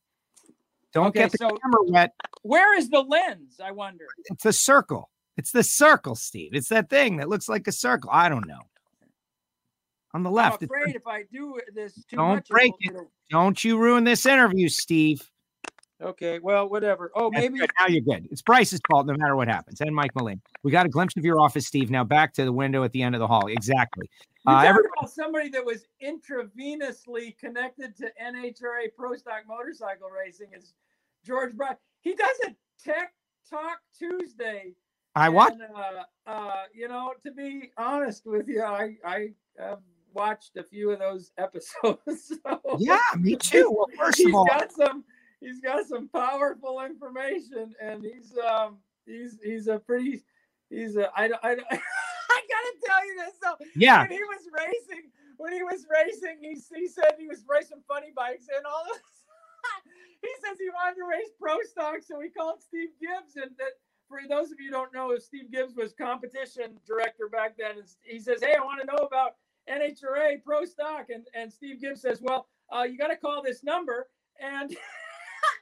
don't 0.94 1.08
Okay, 1.08 1.20
get 1.24 1.32
the 1.34 1.38
so- 1.40 1.50
camera 1.50 1.84
wet 1.88 2.14
where 2.44 2.76
is 2.78 2.90
the 2.90 3.02
lens? 3.02 3.60
I 3.64 3.72
wonder. 3.72 4.06
it's 4.26 4.46
a 4.46 4.54
circle 4.54 5.10
it's 5.38 5.52
the 5.52 5.64
circle 5.64 6.16
steve 6.16 6.52
it's 6.54 6.70
that 6.70 6.90
thing 6.90 7.18
that 7.18 7.28
looks 7.28 7.50
like 7.50 7.68
a 7.68 7.72
circle 7.74 8.10
i 8.14 8.30
don't 8.30 8.48
know 8.48 8.62
on 10.14 10.24
the 10.24 10.32
left. 10.32 10.62
I'm 10.62 10.66
afraid 10.70 10.96
if 10.98 11.08
I 11.08 11.24
do 11.32 11.58
this 11.74 11.94
too 12.10 12.18
Don't 12.18 12.36
much, 12.36 12.50
break 12.50 12.74
it. 12.82 12.94
don't 13.30 13.64
you 13.64 13.78
ruin 13.78 14.04
this 14.04 14.26
interview 14.26 14.68
steve 14.70 15.22
Okay, 16.02 16.40
well, 16.40 16.68
whatever. 16.68 17.12
Oh, 17.16 17.30
That's 17.32 17.44
maybe 17.44 17.60
good. 17.60 17.70
now 17.80 17.88
you're 17.88 18.02
good. 18.02 18.28
It's 18.32 18.42
Bryce's 18.42 18.80
fault 18.90 19.06
no 19.06 19.14
matter 19.16 19.36
what 19.36 19.48
happens. 19.48 19.82
And 19.82 19.94
Mike 19.94 20.16
Mullaney. 20.16 20.42
We 20.64 20.72
got 20.72 20.86
a 20.86 20.90
glimpse 20.90 21.16
of 21.16 21.24
your 21.24 21.40
office, 21.40 21.68
Steve. 21.68 21.92
Now 21.92 22.04
back 22.04 22.34
to 22.34 22.46
the 22.46 22.52
window 22.52 22.84
at 22.84 22.92
the 22.92 23.04
end 23.04 23.14
of 23.16 23.20
the 23.20 23.28
hall. 23.28 23.48
Exactly. 23.48 24.10
Uh, 24.48 24.74
about 24.98 25.12
somebody 25.12 25.50
that 25.50 25.64
was 25.64 25.86
intravenously 26.04 27.38
connected 27.38 27.96
to 27.98 28.12
NHRA 28.20 28.88
Pro 28.98 29.16
Stock 29.16 29.44
Motorcycle 29.48 30.10
Racing 30.10 30.50
is 30.58 30.74
George 31.24 31.56
Bryan. 31.56 31.76
He 32.00 32.16
does 32.16 32.36
a 32.48 32.56
Tech 32.84 33.14
Talk 33.48 33.80
Tuesday. 33.96 34.74
I 35.16 35.30
watched. 35.30 35.58
uh, 35.62 36.30
uh, 36.30 36.64
you 36.74 36.88
know, 36.88 37.14
to 37.24 37.32
be 37.32 37.72
honest 37.78 38.26
with 38.26 38.48
you, 38.48 38.64
I 38.64 38.96
I 39.06 39.30
have 39.60 39.80
watched 40.14 40.58
a 40.58 40.64
few 40.64 40.90
of 40.90 41.00
those 41.00 41.32
episodes. 41.38 42.34
so 42.44 42.60
Yeah, 42.80 42.98
me 43.20 43.36
too. 43.36 43.72
Well, 43.72 43.88
first 43.96 44.22
of 44.26 44.34
all, 44.34 44.46
got 44.46 44.72
some 44.72 45.04
he's 45.42 45.60
got 45.60 45.86
some 45.86 46.08
powerful 46.08 46.82
information 46.86 47.74
and 47.82 48.04
he's 48.04 48.38
um 48.38 48.78
he's 49.06 49.40
he's 49.44 49.68
a 49.68 49.80
pretty 49.80 50.24
he's 50.70 50.96
a 50.96 51.10
I 51.18 51.26
I, 51.26 51.52
I 51.72 52.40
gotta 52.48 52.74
tell 52.86 53.06
you 53.06 53.16
this 53.18 53.34
though. 53.42 53.66
Yeah, 53.76 54.02
when 54.04 54.12
he 54.12 54.24
was 54.24 54.48
racing 54.56 55.12
when 55.38 55.52
he 55.52 55.64
was 55.64 55.86
racing 55.92 56.38
he, 56.42 56.58
he 56.80 56.88
said 56.88 57.16
he 57.18 57.28
was 57.28 57.44
racing 57.50 57.82
funny 57.88 58.14
bikes 58.16 58.46
and 58.56 58.66
all 58.66 58.84
this 58.86 59.02
he 60.22 60.30
says 60.46 60.58
he 60.58 60.70
wanted 60.70 60.96
to 60.96 61.06
race 61.06 61.32
pro 61.40 61.58
stock 61.64 61.98
so 62.02 62.22
he 62.22 62.30
called 62.30 62.62
Steve 62.62 62.90
Gibbs 63.02 63.36
and 63.36 63.52
that 63.58 63.74
for 64.08 64.20
those 64.30 64.52
of 64.52 64.60
you 64.60 64.68
who 64.68 64.72
don't 64.72 64.94
know 64.94 65.18
Steve 65.18 65.52
Gibbs 65.52 65.76
was 65.76 65.94
competition 65.94 66.78
director 66.86 67.28
back 67.28 67.58
then 67.58 67.80
and 67.80 67.88
he 68.04 68.20
says 68.20 68.42
hey 68.42 68.56
I 68.58 68.64
want 68.64 68.82
to 68.82 68.88
know 68.88 69.04
about 69.04 69.36
NHRA 69.70 70.44
pro 70.44 70.66
stock 70.66 71.08
and 71.10 71.26
and 71.34 71.52
Steve 71.52 71.82
Gibbs 71.82 72.02
says 72.02 72.22
well 72.22 72.48
uh, 72.72 72.84
you 72.84 72.98
got 72.98 73.08
to 73.08 73.18
call 73.18 73.42
this 73.42 73.64
number 73.64 74.08
and 74.40 74.76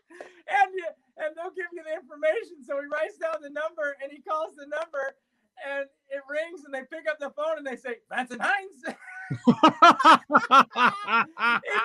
and 0.09 0.69
you, 0.73 0.87
and 1.17 1.35
they'll 1.35 1.55
give 1.55 1.69
you 1.73 1.83
the 1.83 1.93
information. 1.93 2.63
So 2.65 2.79
he 2.81 2.87
writes 2.87 3.17
down 3.17 3.41
the 3.41 3.49
number 3.49 3.95
and 4.01 4.11
he 4.11 4.21
calls 4.21 4.55
the 4.55 4.67
number 4.67 5.15
and 5.65 5.85
it 6.09 6.23
rings 6.29 6.63
and 6.65 6.73
they 6.73 6.83
pick 6.87 7.07
up 7.09 7.19
the 7.19 7.31
phone 7.35 7.57
and 7.57 7.67
they 7.67 7.75
say 7.75 7.99
Vance 8.09 8.31
and 8.31 8.41
Hines. 8.41 8.83
in 9.29 9.45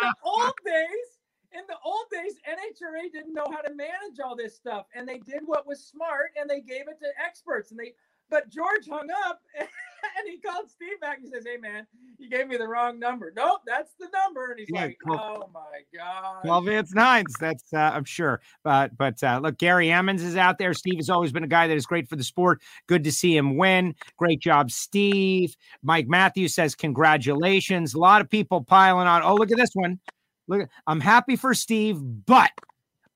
the 0.01 0.15
old 0.25 0.57
days, 0.65 1.09
in 1.53 1.63
the 1.69 1.77
old 1.85 2.07
days, 2.11 2.35
NHRA 2.49 3.13
didn't 3.13 3.35
know 3.35 3.47
how 3.51 3.61
to 3.61 3.73
manage 3.75 4.19
all 4.25 4.35
this 4.35 4.57
stuff, 4.57 4.87
and 4.95 5.07
they 5.07 5.19
did 5.19 5.43
what 5.45 5.67
was 5.67 5.85
smart, 5.85 6.31
and 6.41 6.49
they 6.51 6.61
gave 6.61 6.89
it 6.89 6.99
to 7.01 7.07
experts. 7.25 7.71
And 7.71 7.79
they, 7.79 7.95
but 8.31 8.49
George 8.51 8.89
hung 8.91 9.09
up, 9.27 9.41
and 10.19 10.29
he 10.29 10.39
called 10.39 10.71
Steve 10.71 11.01
back. 11.01 11.19
and 11.19 11.27
He 11.27 11.33
says, 11.33 11.45
"Hey 11.47 11.57
man, 11.57 11.87
you 12.19 12.29
gave 12.29 12.49
me 12.49 12.57
the 12.57 12.67
wrong 12.69 12.99
number. 12.99 13.33
Nope, 13.37 13.61
that's 13.67 13.93
the 13.99 14.09
number." 14.13 14.51
And 14.51 14.61
he's 14.61 14.69
Yeah, 14.73 14.83
like. 14.87 14.99
"Oh 15.09 15.49
my 15.53 15.61
god." 15.97 16.41
well, 16.45 16.61
Vance 16.61 16.95
Nines. 16.95 17.35
That's 17.41 17.73
uh, 17.73 17.79
I'm 17.79 18.05
sure. 18.05 18.41
But 18.63 18.97
but 18.97 19.23
uh, 19.23 19.41
look, 19.43 19.59
Gary 19.59 19.91
Emmons 19.91 20.23
is 20.23 20.37
out 20.37 20.59
there. 20.59 20.75
Steve 20.75 20.97
has 20.97 21.11
always 21.11 21.33
been 21.33 21.45
a 21.45 21.49
guy 21.49 21.67
that 21.67 21.77
is 21.77 21.87
great 21.87 22.09
for 22.09 22.17
the 22.17 22.25
sport. 22.25 22.61
Good 22.87 23.05
to 23.05 23.13
see 23.13 23.37
him 23.37 23.57
win. 23.57 23.95
Great 24.17 24.41
job, 24.41 24.71
Steve. 24.71 25.57
Mike 25.83 26.07
Matthews 26.09 26.55
says 26.55 26.75
congratulations. 26.75 27.95
A 27.95 27.99
lot 27.99 28.21
of 28.21 28.31
people 28.31 28.63
piling 28.63 29.07
on. 29.07 29.23
Oh, 29.23 29.35
look 29.35 29.51
at 29.51 29.57
this 29.59 29.71
one. 29.75 29.99
Look, 30.47 30.69
I'm 30.87 31.01
happy 31.01 31.37
for 31.37 31.55
Steve, 31.55 31.99
but 32.01 32.51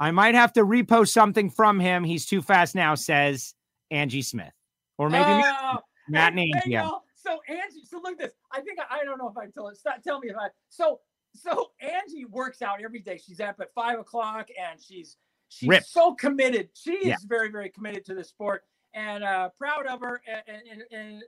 I 0.01 0.11
might 0.13 0.35
have 0.35 0.53
to 0.55 0.65
repost 0.65 1.09
something 1.09 1.51
from 1.51 1.79
him. 1.81 2.05
He's 2.05 2.25
too 2.25 2.41
fast 2.41 2.75
now. 2.75 2.95
Says 2.95 3.55
Angie 3.91 4.23
Smith, 4.23 4.53
or 4.97 5.11
maybe 5.11 5.25
Oh, 5.29 5.79
Matt 6.35 6.35
yeah. 6.67 6.89
So 7.15 7.41
Angie, 7.49 7.85
so 7.85 7.99
look 8.03 8.13
at 8.13 8.19
this. 8.19 8.33
I 8.53 8.61
think 8.61 8.79
I, 8.79 9.01
I 9.01 9.05
don't 9.05 9.19
know 9.19 9.29
if 9.29 9.37
I 9.37 9.47
told 9.47 9.73
it. 9.73 9.79
Stop, 9.79 10.03
tell 10.03 10.21
me 10.21 10.29
if 10.29 10.37
I. 10.37 10.49
So 10.69 11.01
so 11.35 11.73
Angie 11.81 12.25
works 12.25 12.63
out 12.63 12.83
every 12.83 13.01
day. 13.01 13.21
She's 13.25 13.41
up 13.41 13.57
at 13.61 13.73
five 13.75 13.99
o'clock 13.99 14.49
and 14.59 14.81
she's 14.81 15.17
she's 15.49 15.69
Ripped. 15.69 15.87
so 15.89 16.15
committed. 16.15 16.71
She 16.75 16.93
is 16.93 17.07
Yeah. 17.07 17.17
very 17.27 17.51
very 17.51 17.69
committed 17.71 18.05
to 18.07 18.15
the 18.15 18.25
sport 18.25 18.63
and 18.95 19.23
uh, 19.25 19.51
proud 19.59 19.87
of 19.87 20.01
her. 20.01 20.21
And, 20.27 20.43
and, 20.47 20.83
and, 20.83 20.83
and 20.93 21.23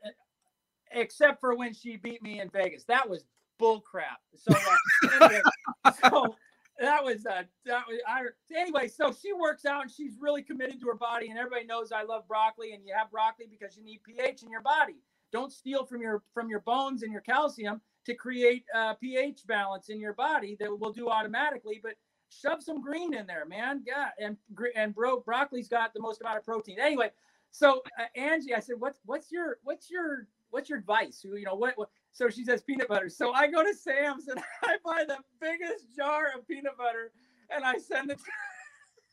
except 0.93 1.41
for 1.41 1.55
when 1.55 1.75
she 1.75 1.97
beat 1.97 2.23
me 2.23 2.41
in 2.41 2.49
Vegas, 2.51 2.85
that 2.85 3.09
was 3.09 3.25
bull 3.59 3.81
crap. 3.81 4.21
So 4.37 4.55
uh, 4.55 5.09
anyway, 5.25 5.43
so 6.11 6.35
that 6.81 7.05
was 7.05 7.27
uh 7.27 7.43
that 7.67 7.85
was 7.87 8.01
I 8.09 8.23
anyway 8.57 8.89
so 8.89 9.13
she 9.13 9.33
works 9.33 9.65
out 9.67 9.83
and 9.83 9.91
she's 9.91 10.15
really 10.19 10.43
committed 10.43 10.81
to 10.81 10.87
her 10.87 10.95
body 10.95 11.29
and 11.29 11.39
everybody 11.39 11.67
knows 11.67 11.93
I 11.93 12.03
love 12.03 12.27
broccoli 12.27 12.73
and 12.73 12.85
you 12.85 12.95
have 12.97 13.11
broccoli 13.11 13.47
because 13.51 13.77
you 13.77 13.85
need 13.85 14.03
pH 14.03 14.43
in 14.43 14.51
your 14.51 14.63
body. 14.63 14.97
Don't 15.33 15.53
steal 15.53 15.85
from 15.85 16.01
your 16.01 16.23
from 16.33 16.49
your 16.49 16.61
bones 16.61 17.03
and 17.03 17.13
your 17.13 17.21
calcium 17.21 17.81
to 18.07 18.15
create 18.15 18.65
uh, 18.75 18.95
pH 18.95 19.47
balance 19.47 19.91
in 19.91 20.01
your 20.01 20.15
body 20.15 20.57
that 20.59 20.81
will 20.81 20.93
do 20.93 21.09
automatically 21.09 21.81
but 21.83 21.95
shove 22.31 22.63
some 22.63 22.81
green 22.83 23.15
in 23.15 23.27
there 23.27 23.45
man. 23.45 23.83
Yeah 23.87 24.09
and 24.19 24.37
and 24.75 24.95
bro 24.95 25.21
broccoli's 25.21 25.69
got 25.69 25.93
the 25.93 26.01
most 26.01 26.21
amount 26.23 26.39
of 26.39 26.45
protein. 26.45 26.79
Anyway 26.81 27.11
so 27.51 27.83
uh, 27.99 28.19
Angie 28.19 28.55
I 28.55 28.61
said 28.61 28.77
what's 28.79 29.01
what's 29.05 29.31
your 29.31 29.59
what's 29.65 29.91
your 29.91 30.27
what's 30.51 30.69
your 30.71 30.79
advice? 30.79 31.25
You 31.25 31.45
know 31.45 31.55
what, 31.55 31.77
what 31.77 31.91
so 32.13 32.29
she 32.29 32.45
says 32.45 32.63
peanut 32.63 32.89
butter. 32.89 33.09
So 33.09 33.33
I 33.33 33.47
go 33.47 33.63
to 33.63 33.75
Sam's 33.75 34.29
and 34.29 34.41
I 34.63 34.77
buy 34.85 35.05
the 35.07 35.19
biggest 35.41 35.87
jar 35.97 36.29
of 36.37 36.47
peanut 36.47 36.77
butter 36.77 37.13
and 37.55 37.65
I 37.65 37.79
send 37.79 38.11
it 38.11 38.19
to 38.19 38.25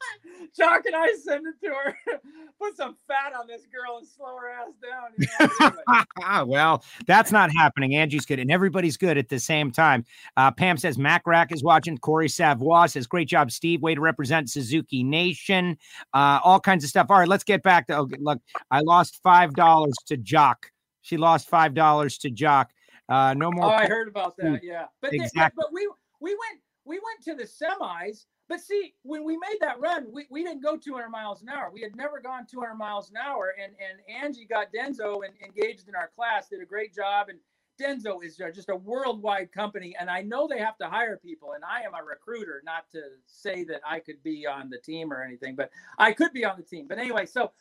Chuck 0.57 0.85
and 0.85 0.95
I 0.95 1.13
send 1.23 1.45
it 1.47 1.55
to 1.65 1.73
her. 1.73 1.97
Put 2.59 2.77
some 2.77 2.97
fat 3.07 3.33
on 3.33 3.47
this 3.47 3.63
girl 3.65 3.97
and 3.97 4.07
slow 4.07 4.37
her 4.37 4.49
ass 4.49 4.73
down. 4.81 5.13
You 5.17 6.07
know? 6.27 6.45
Well, 6.45 6.83
that's 7.05 7.31
not 7.31 7.51
happening. 7.51 7.95
Angie's 7.95 8.25
good, 8.25 8.39
and 8.39 8.51
everybody's 8.51 8.97
good 8.97 9.17
at 9.17 9.29
the 9.29 9.39
same 9.39 9.71
time. 9.71 10.05
Uh, 10.35 10.51
Pam 10.51 10.77
says 10.77 10.97
Mac 10.97 11.25
Rack 11.25 11.51
is 11.51 11.63
watching. 11.63 11.97
Corey 11.97 12.29
Savoy 12.29 12.87
says, 12.87 13.07
"Great 13.07 13.27
job, 13.27 13.51
Steve. 13.51 13.81
Way 13.81 13.95
to 13.95 14.01
represent 14.01 14.49
Suzuki 14.49 15.03
Nation." 15.03 15.77
Uh, 16.13 16.39
all 16.43 16.59
kinds 16.59 16.83
of 16.83 16.89
stuff. 16.89 17.07
All 17.09 17.19
right, 17.19 17.27
let's 17.27 17.43
get 17.43 17.63
back 17.63 17.87
to. 17.87 17.97
Okay, 17.97 18.17
look, 18.19 18.39
I 18.71 18.81
lost 18.81 19.19
five 19.23 19.53
dollars 19.53 19.95
to 20.07 20.17
Jock. 20.17 20.71
She 21.01 21.17
lost 21.17 21.47
five 21.47 21.73
dollars 21.73 22.17
to 22.19 22.29
Jock. 22.29 22.71
Uh, 23.09 23.33
no 23.33 23.51
oh. 23.55 23.69
I 23.69 23.87
heard 23.87 24.07
about 24.07 24.35
that. 24.37 24.61
Yeah, 24.63 24.85
but 25.01 25.11
they- 25.11 25.17
Exactly. 25.17 25.63
but 25.63 25.71
we 25.71 25.89
we 26.19 26.31
went 26.31 26.61
we 26.85 26.99
went 26.99 27.23
to 27.23 27.35
the 27.35 27.43
semis. 27.43 28.25
But 28.49 28.61
see, 28.61 28.93
when 29.03 29.25
we 29.25 29.35
made 29.37 29.57
that 29.59 29.77
run, 29.77 30.07
we, 30.09 30.25
we 30.29 30.41
didn't 30.41 30.63
go 30.63 30.77
200 30.77 31.09
miles 31.09 31.41
an 31.41 31.49
hour. 31.49 31.69
We 31.69 31.81
had 31.81 31.97
never 31.97 32.21
gone 32.21 32.47
200 32.49 32.75
miles 32.75 33.09
an 33.09 33.17
hour. 33.17 33.53
And 33.61 33.73
and 33.73 34.23
Angie 34.23 34.45
got 34.45 34.67
Denso 34.73 35.21
and 35.25 35.33
engaged 35.43 35.89
in 35.89 35.95
our 35.95 36.09
class, 36.15 36.47
did 36.47 36.61
a 36.61 36.65
great 36.65 36.95
job. 36.95 37.27
And 37.29 37.39
Denso 37.79 38.23
is 38.23 38.39
uh, 38.39 38.49
just 38.51 38.69
a 38.69 38.75
worldwide 38.75 39.51
company, 39.51 39.95
and 39.99 40.09
I 40.09 40.21
know 40.21 40.47
they 40.47 40.59
have 40.59 40.77
to 40.77 40.87
hire 40.87 41.17
people. 41.17 41.53
And 41.53 41.63
I 41.63 41.81
am 41.81 41.93
a 41.93 42.03
recruiter, 42.03 42.61
not 42.65 42.89
to 42.91 43.01
say 43.25 43.63
that 43.65 43.81
I 43.87 43.99
could 43.99 44.21
be 44.23 44.47
on 44.47 44.69
the 44.69 44.79
team 44.79 45.13
or 45.13 45.21
anything, 45.21 45.55
but 45.55 45.69
I 45.99 46.11
could 46.11 46.33
be 46.33 46.43
on 46.45 46.57
the 46.57 46.63
team. 46.63 46.87
But 46.87 46.97
anyway, 46.97 47.25
so 47.25 47.51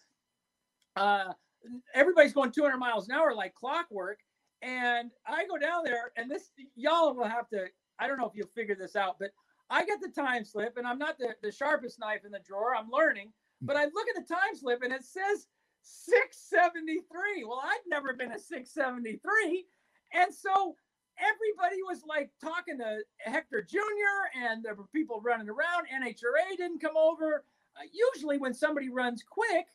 uh, 0.97 1.33
everybody's 1.95 2.33
going 2.33 2.53
200 2.53 2.79
miles 2.79 3.09
an 3.09 3.15
hour 3.15 3.35
like 3.35 3.55
clockwork, 3.55 4.21
and 4.63 5.11
I 5.27 5.47
go 5.47 5.59
down 5.59 5.85
there, 5.85 6.13
and 6.17 6.31
this 6.31 6.51
y'all 6.75 7.15
will 7.15 7.25
have 7.29 7.49
to. 7.51 7.67
I 7.99 8.07
don't 8.07 8.19
know 8.19 8.27
if 8.27 8.35
you'll 8.35 8.49
figure 8.49 8.75
this 8.75 8.97
out, 8.97 9.17
but 9.19 9.31
I 9.71 9.85
get 9.85 10.01
the 10.01 10.09
time 10.09 10.45
slip, 10.45 10.77
and 10.77 10.87
I'm 10.87 10.99
not 10.99 11.19
the, 11.19 11.35
the 11.43 11.51
sharpest 11.53 11.99
knife 11.99 12.25
in 12.25 12.33
the 12.33 12.41
drawer. 12.47 12.75
I'm 12.75 12.91
learning, 12.91 13.33
but 13.63 13.77
I 13.77 13.85
look 13.85 14.07
at 14.09 14.27
the 14.27 14.35
time 14.35 14.55
slip, 14.55 14.83
and 14.83 14.93
it 14.93 15.05
says 15.05 15.47
673. 15.83 17.45
Well, 17.45 17.63
I'd 17.63 17.79
never 17.89 18.13
been 18.15 18.33
a 18.33 18.39
673. 18.39 19.67
And 20.15 20.35
so 20.35 20.77
everybody 21.19 21.83
was 21.83 22.03
like 22.07 22.31
talking 22.43 22.79
to 22.79 22.99
Hector 23.19 23.63
Jr. 23.63 23.79
and 24.41 24.65
there 24.65 24.75
were 24.75 24.87
people 24.95 25.21
running 25.23 25.49
around. 25.49 25.87
NHRA 25.93 26.57
didn't 26.57 26.81
come 26.81 26.97
over. 26.97 27.45
Uh, 27.77 27.87
usually, 27.93 28.39
when 28.39 28.55
somebody 28.55 28.89
runs 28.89 29.23
quick, 29.29 29.67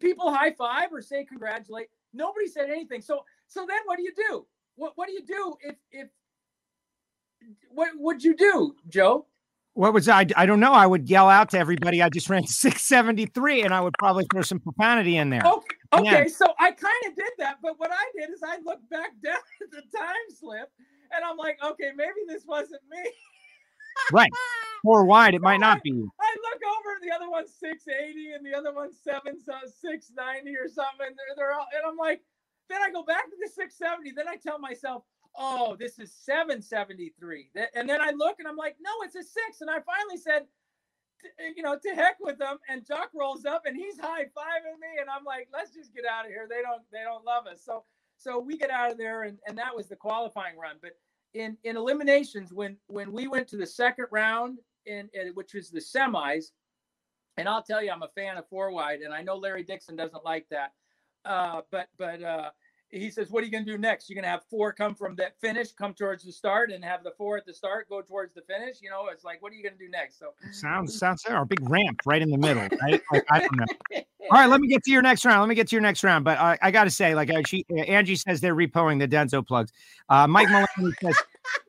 people 0.00 0.32
high 0.32 0.52
five 0.52 0.92
or 0.92 1.00
say 1.00 1.24
congratulate. 1.24 1.88
Nobody 2.12 2.46
said 2.48 2.70
anything. 2.70 3.00
So, 3.00 3.24
so 3.48 3.66
then 3.68 3.78
what 3.86 3.96
do 3.96 4.02
you 4.04 4.12
do? 4.14 4.46
What 4.76 4.92
What 4.96 5.08
do 5.08 5.12
you 5.12 5.24
do 5.24 5.56
if 5.62 5.76
if 5.90 6.08
what 7.70 7.90
would 7.96 8.22
you 8.22 8.36
do, 8.36 8.74
Joe? 8.88 9.26
What 9.74 9.94
was 9.94 10.08
I? 10.08 10.26
I 10.36 10.44
don't 10.44 10.58
know. 10.58 10.72
I 10.72 10.86
would 10.86 11.08
yell 11.08 11.28
out 11.28 11.50
to 11.50 11.58
everybody. 11.58 12.02
I 12.02 12.08
just 12.08 12.28
ran 12.28 12.46
673 12.46 13.62
and 13.62 13.72
I 13.72 13.80
would 13.80 13.94
probably 13.98 14.26
throw 14.30 14.42
some 14.42 14.58
profanity 14.58 15.16
in 15.16 15.30
there. 15.30 15.42
Okay. 15.44 15.76
Okay. 15.92 16.04
Yeah. 16.04 16.26
So 16.26 16.46
I 16.58 16.72
kind 16.72 16.96
of 17.06 17.14
did 17.14 17.30
that. 17.38 17.58
But 17.62 17.78
what 17.78 17.90
I 17.92 18.04
did 18.18 18.30
is 18.30 18.42
I 18.42 18.58
looked 18.64 18.88
back 18.90 19.10
down 19.24 19.38
at 19.62 19.70
the 19.70 19.82
time 19.96 20.14
slip 20.36 20.70
and 21.14 21.24
I'm 21.24 21.36
like, 21.36 21.58
okay, 21.64 21.90
maybe 21.96 22.26
this 22.26 22.44
wasn't 22.46 22.82
me. 22.90 23.10
right. 24.12 24.30
Four 24.82 25.04
wide, 25.04 25.34
it 25.34 25.42
might 25.42 25.60
not 25.60 25.82
be. 25.82 25.90
I 25.90 25.94
look 25.94 26.60
over, 26.62 26.98
the 27.02 27.14
other 27.14 27.30
one's 27.30 27.52
680 27.58 28.32
and 28.32 28.46
the 28.46 28.56
other 28.56 28.72
one's 28.72 28.98
seven, 29.02 29.38
so 29.42 29.54
690 29.80 30.56
or 30.56 30.68
something. 30.68 31.06
And 31.06 31.16
they're, 31.16 31.34
they're 31.36 31.52
all, 31.52 31.66
and 31.74 31.82
I'm 31.86 31.96
like, 31.96 32.20
then 32.68 32.82
I 32.82 32.90
go 32.90 33.02
back 33.02 33.24
to 33.24 33.36
the 33.40 33.48
670. 33.48 34.12
Then 34.12 34.28
I 34.28 34.36
tell 34.36 34.58
myself, 34.58 35.04
oh, 35.36 35.76
this 35.78 35.98
is 35.98 36.12
773. 36.12 37.50
And 37.74 37.88
then 37.88 38.00
I 38.00 38.10
look 38.10 38.36
and 38.38 38.48
I'm 38.48 38.56
like, 38.56 38.76
no, 38.80 38.90
it's 39.02 39.14
a 39.14 39.22
six. 39.22 39.60
And 39.60 39.70
I 39.70 39.78
finally 39.80 40.16
said, 40.16 40.42
you 41.56 41.62
know, 41.62 41.78
to 41.82 41.94
heck 41.94 42.16
with 42.20 42.38
them. 42.38 42.58
And 42.68 42.86
Jock 42.86 43.10
rolls 43.14 43.44
up 43.44 43.62
and 43.66 43.76
he's 43.76 43.98
high 43.98 44.24
fiving 44.24 44.78
me. 44.80 45.00
And 45.00 45.08
I'm 45.08 45.24
like, 45.24 45.48
let's 45.52 45.74
just 45.74 45.94
get 45.94 46.04
out 46.04 46.26
of 46.26 46.30
here. 46.30 46.46
They 46.48 46.62
don't, 46.62 46.82
they 46.92 47.02
don't 47.04 47.24
love 47.24 47.46
us. 47.46 47.62
So, 47.64 47.84
so 48.16 48.38
we 48.38 48.58
get 48.58 48.70
out 48.70 48.90
of 48.90 48.98
there 48.98 49.22
and, 49.24 49.38
and 49.46 49.56
that 49.58 49.74
was 49.74 49.88
the 49.88 49.96
qualifying 49.96 50.58
run. 50.58 50.76
But 50.82 50.92
in, 51.34 51.56
in 51.64 51.76
eliminations, 51.76 52.52
when, 52.52 52.76
when 52.88 53.12
we 53.12 53.28
went 53.28 53.48
to 53.48 53.56
the 53.56 53.66
second 53.66 54.06
round 54.10 54.58
in, 54.86 55.08
in 55.12 55.28
which 55.34 55.54
was 55.54 55.70
the 55.70 55.80
semis, 55.80 56.46
and 57.36 57.48
I'll 57.48 57.62
tell 57.62 57.82
you, 57.82 57.92
I'm 57.92 58.02
a 58.02 58.10
fan 58.16 58.36
of 58.36 58.48
four 58.48 58.72
wide, 58.72 59.00
and 59.00 59.14
I 59.14 59.22
know 59.22 59.36
Larry 59.36 59.62
Dixon 59.62 59.94
doesn't 59.94 60.24
like 60.24 60.46
that. 60.50 60.72
Uh, 61.24 61.62
but, 61.70 61.88
but, 61.98 62.22
uh, 62.22 62.50
he 62.90 63.10
says, 63.10 63.30
"What 63.30 63.42
are 63.42 63.46
you 63.46 63.52
going 63.52 63.66
to 63.66 63.70
do 63.70 63.78
next? 63.78 64.08
You're 64.08 64.14
going 64.14 64.24
to 64.24 64.30
have 64.30 64.44
four 64.48 64.72
come 64.72 64.94
from 64.94 65.14
that 65.16 65.38
finish, 65.40 65.72
come 65.72 65.92
towards 65.92 66.24
the 66.24 66.32
start, 66.32 66.70
and 66.70 66.82
have 66.84 67.04
the 67.04 67.12
four 67.18 67.36
at 67.36 67.44
the 67.44 67.52
start 67.52 67.88
go 67.88 68.00
towards 68.00 68.34
the 68.34 68.40
finish. 68.42 68.78
You 68.80 68.90
know, 68.90 69.08
it's 69.12 69.24
like, 69.24 69.42
what 69.42 69.52
are 69.52 69.56
you 69.56 69.62
going 69.62 69.76
to 69.76 69.84
do 69.84 69.90
next?" 69.90 70.18
So 70.18 70.32
sounds 70.52 70.98
sounds 70.98 71.24
our 71.26 71.44
big 71.44 71.68
ramp 71.68 72.00
right 72.06 72.22
in 72.22 72.30
the 72.30 72.38
middle, 72.38 72.66
right? 72.82 73.02
Like, 73.12 73.24
I 73.30 73.40
don't 73.40 73.56
know. 73.56 73.66
All 74.30 74.38
right, 74.38 74.48
let 74.48 74.60
me 74.60 74.68
get 74.68 74.82
to 74.84 74.90
your 74.90 75.02
next 75.02 75.24
round. 75.24 75.40
Let 75.40 75.48
me 75.48 75.54
get 75.54 75.68
to 75.68 75.76
your 75.76 75.82
next 75.82 76.02
round. 76.02 76.24
But 76.24 76.38
uh, 76.38 76.56
I 76.62 76.70
got 76.70 76.84
to 76.84 76.90
say, 76.90 77.14
like, 77.14 77.30
she, 77.46 77.64
Angie 77.86 78.16
says 78.16 78.40
they're 78.40 78.54
repoing 78.54 78.98
the 78.98 79.08
Denso 79.08 79.46
plugs. 79.46 79.72
Uh, 80.08 80.26
Mike 80.26 80.48
Maloney 80.48 80.94
says 81.02 81.16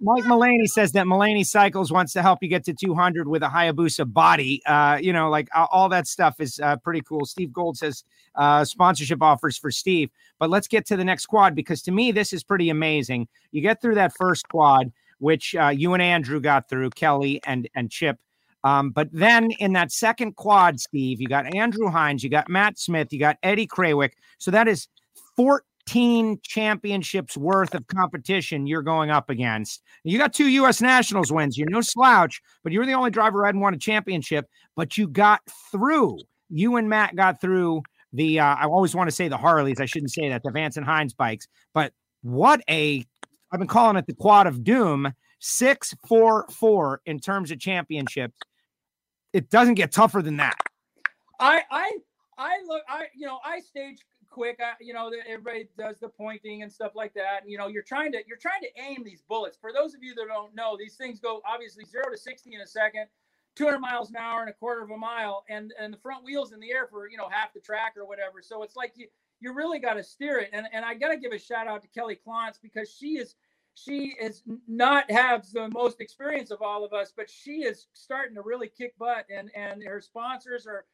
Mike 0.01 0.25
Mullaney 0.25 0.67
says 0.67 0.91
that 0.93 1.07
Mullaney 1.07 1.43
Cycles 1.43 1.91
wants 1.91 2.13
to 2.13 2.21
help 2.21 2.39
you 2.41 2.49
get 2.49 2.63
to 2.65 2.73
200 2.73 3.27
with 3.27 3.43
a 3.43 3.47
Hayabusa 3.47 4.11
body. 4.11 4.61
Uh, 4.65 4.97
you 5.01 5.13
know, 5.13 5.29
like 5.29 5.49
all 5.53 5.89
that 5.89 6.07
stuff 6.07 6.39
is 6.39 6.59
uh, 6.59 6.77
pretty 6.77 7.01
cool. 7.01 7.25
Steve 7.25 7.51
Gold 7.51 7.77
says 7.77 8.03
uh, 8.35 8.63
sponsorship 8.63 9.21
offers 9.21 9.57
for 9.57 9.71
Steve. 9.71 10.09
But 10.39 10.49
let's 10.49 10.67
get 10.67 10.85
to 10.87 10.97
the 10.97 11.03
next 11.03 11.25
quad 11.25 11.55
because 11.55 11.81
to 11.83 11.91
me, 11.91 12.11
this 12.11 12.33
is 12.33 12.43
pretty 12.43 12.69
amazing. 12.69 13.27
You 13.51 13.61
get 13.61 13.81
through 13.81 13.95
that 13.95 14.13
first 14.15 14.47
quad, 14.49 14.91
which 15.19 15.55
uh, 15.55 15.67
you 15.67 15.93
and 15.93 16.01
Andrew 16.01 16.39
got 16.39 16.69
through, 16.69 16.91
Kelly 16.91 17.41
and, 17.45 17.69
and 17.75 17.91
Chip. 17.91 18.17
Um, 18.63 18.91
but 18.91 19.09
then 19.11 19.51
in 19.51 19.73
that 19.73 19.91
second 19.91 20.35
quad, 20.35 20.79
Steve, 20.79 21.21
you 21.21 21.27
got 21.27 21.55
Andrew 21.55 21.89
Hines, 21.89 22.23
you 22.23 22.29
got 22.29 22.49
Matt 22.49 22.77
Smith, 22.77 23.13
you 23.13 23.19
got 23.19 23.37
Eddie 23.41 23.67
Krawiec. 23.67 24.11
So 24.37 24.51
that 24.51 24.67
is 24.67 24.87
14 25.35 25.59
15 25.89 26.39
championships 26.43 27.35
worth 27.35 27.73
of 27.73 27.87
competition 27.87 28.67
you're 28.67 28.83
going 28.83 29.09
up 29.09 29.27
against. 29.27 29.81
You 30.03 30.19
got 30.19 30.33
two 30.33 30.47
U.S. 30.49 30.81
Nationals 30.81 31.31
wins. 31.31 31.57
You're 31.57 31.69
no 31.71 31.81
slouch, 31.81 32.39
but 32.63 32.71
you're 32.71 32.85
the 32.85 32.93
only 32.93 33.09
driver 33.09 33.39
who 33.39 33.45
hadn't 33.45 33.61
won 33.61 33.73
a 33.73 33.77
championship, 33.77 34.45
but 34.75 34.99
you 34.99 35.07
got 35.07 35.41
through. 35.71 36.19
You 36.51 36.75
and 36.75 36.89
Matt 36.89 37.15
got 37.15 37.41
through 37.41 37.81
the, 38.13 38.39
uh, 38.39 38.55
I 38.55 38.65
always 38.65 38.93
want 38.93 39.09
to 39.09 39.15
say 39.15 39.29
the 39.29 39.37
Harleys. 39.37 39.79
I 39.79 39.85
shouldn't 39.85 40.11
say 40.11 40.29
that, 40.29 40.43
the 40.43 40.51
Vance 40.51 40.77
and 40.77 40.85
Hines 40.85 41.15
bikes. 41.15 41.47
But 41.73 41.91
what 42.21 42.61
a, 42.69 43.03
I've 43.51 43.59
been 43.59 43.67
calling 43.67 43.97
it 43.97 44.05
the 44.05 44.13
quad 44.13 44.45
of 44.45 44.63
doom, 44.63 45.11
six, 45.39 45.95
four, 46.07 46.45
four 46.51 47.01
in 47.07 47.19
terms 47.19 47.49
of 47.49 47.59
championships. 47.59 48.37
It 49.33 49.49
doesn't 49.49 49.73
get 49.73 49.91
tougher 49.91 50.21
than 50.21 50.37
that. 50.37 50.57
I, 51.39 51.63
I, 51.71 51.97
I 52.37 52.57
look, 52.67 52.83
I, 52.87 53.05
you 53.15 53.25
know, 53.25 53.39
I 53.43 53.61
stage 53.61 53.97
quick. 54.29 54.59
I, 54.61 54.73
you 54.81 54.93
know, 54.93 55.11
everybody 55.27 55.67
does 55.77 55.99
the 55.99 56.09
pointing 56.09 56.63
and 56.63 56.71
stuff 56.71 56.93
like 56.95 57.13
that. 57.15 57.41
And, 57.41 57.51
you 57.51 57.57
know, 57.57 57.67
you're 57.67 57.83
trying 57.83 58.11
to 58.13 58.19
you're 58.27 58.37
trying 58.37 58.61
to 58.61 58.69
aim 58.81 59.03
these 59.03 59.21
bullets. 59.21 59.57
For 59.59 59.71
those 59.73 59.93
of 59.93 60.03
you 60.03 60.15
that 60.15 60.27
don't 60.27 60.55
know, 60.55 60.77
these 60.77 60.95
things 60.95 61.19
go 61.19 61.41
obviously 61.47 61.85
zero 61.85 62.05
to 62.11 62.17
sixty 62.17 62.55
in 62.55 62.61
a 62.61 62.67
second, 62.67 63.07
200 63.55 63.79
miles 63.79 64.09
an 64.09 64.17
hour 64.17 64.41
and 64.41 64.49
a 64.49 64.53
quarter 64.53 64.83
of 64.83 64.91
a 64.91 64.97
mile, 64.97 65.43
and 65.49 65.73
and 65.79 65.93
the 65.93 65.97
front 65.97 66.23
wheels 66.23 66.51
in 66.53 66.59
the 66.59 66.71
air 66.71 66.87
for 66.87 67.09
you 67.09 67.17
know 67.17 67.29
half 67.29 67.53
the 67.53 67.59
track 67.59 67.93
or 67.97 68.05
whatever. 68.05 68.41
So 68.41 68.63
it's 68.63 68.75
like 68.75 68.93
you 68.95 69.07
you 69.39 69.53
really 69.53 69.79
got 69.79 69.93
to 69.95 70.03
steer 70.03 70.39
it. 70.39 70.49
And 70.53 70.67
and 70.73 70.85
I 70.85 70.93
got 70.93 71.09
to 71.09 71.17
give 71.17 71.31
a 71.31 71.39
shout 71.39 71.67
out 71.67 71.81
to 71.81 71.87
Kelly 71.89 72.19
Clontz 72.25 72.59
because 72.61 72.89
she 72.89 73.17
is 73.17 73.35
she 73.75 74.15
is 74.21 74.43
not 74.67 75.09
has 75.09 75.51
the 75.51 75.69
most 75.69 76.01
experience 76.01 76.51
of 76.51 76.61
all 76.61 76.83
of 76.83 76.93
us, 76.93 77.13
but 77.15 77.29
she 77.29 77.63
is 77.63 77.87
starting 77.93 78.35
to 78.35 78.41
really 78.41 78.67
kick 78.67 78.97
butt, 78.97 79.25
and 79.29 79.49
and 79.55 79.83
her 79.83 80.01
sponsors 80.01 80.67
are 80.67 80.85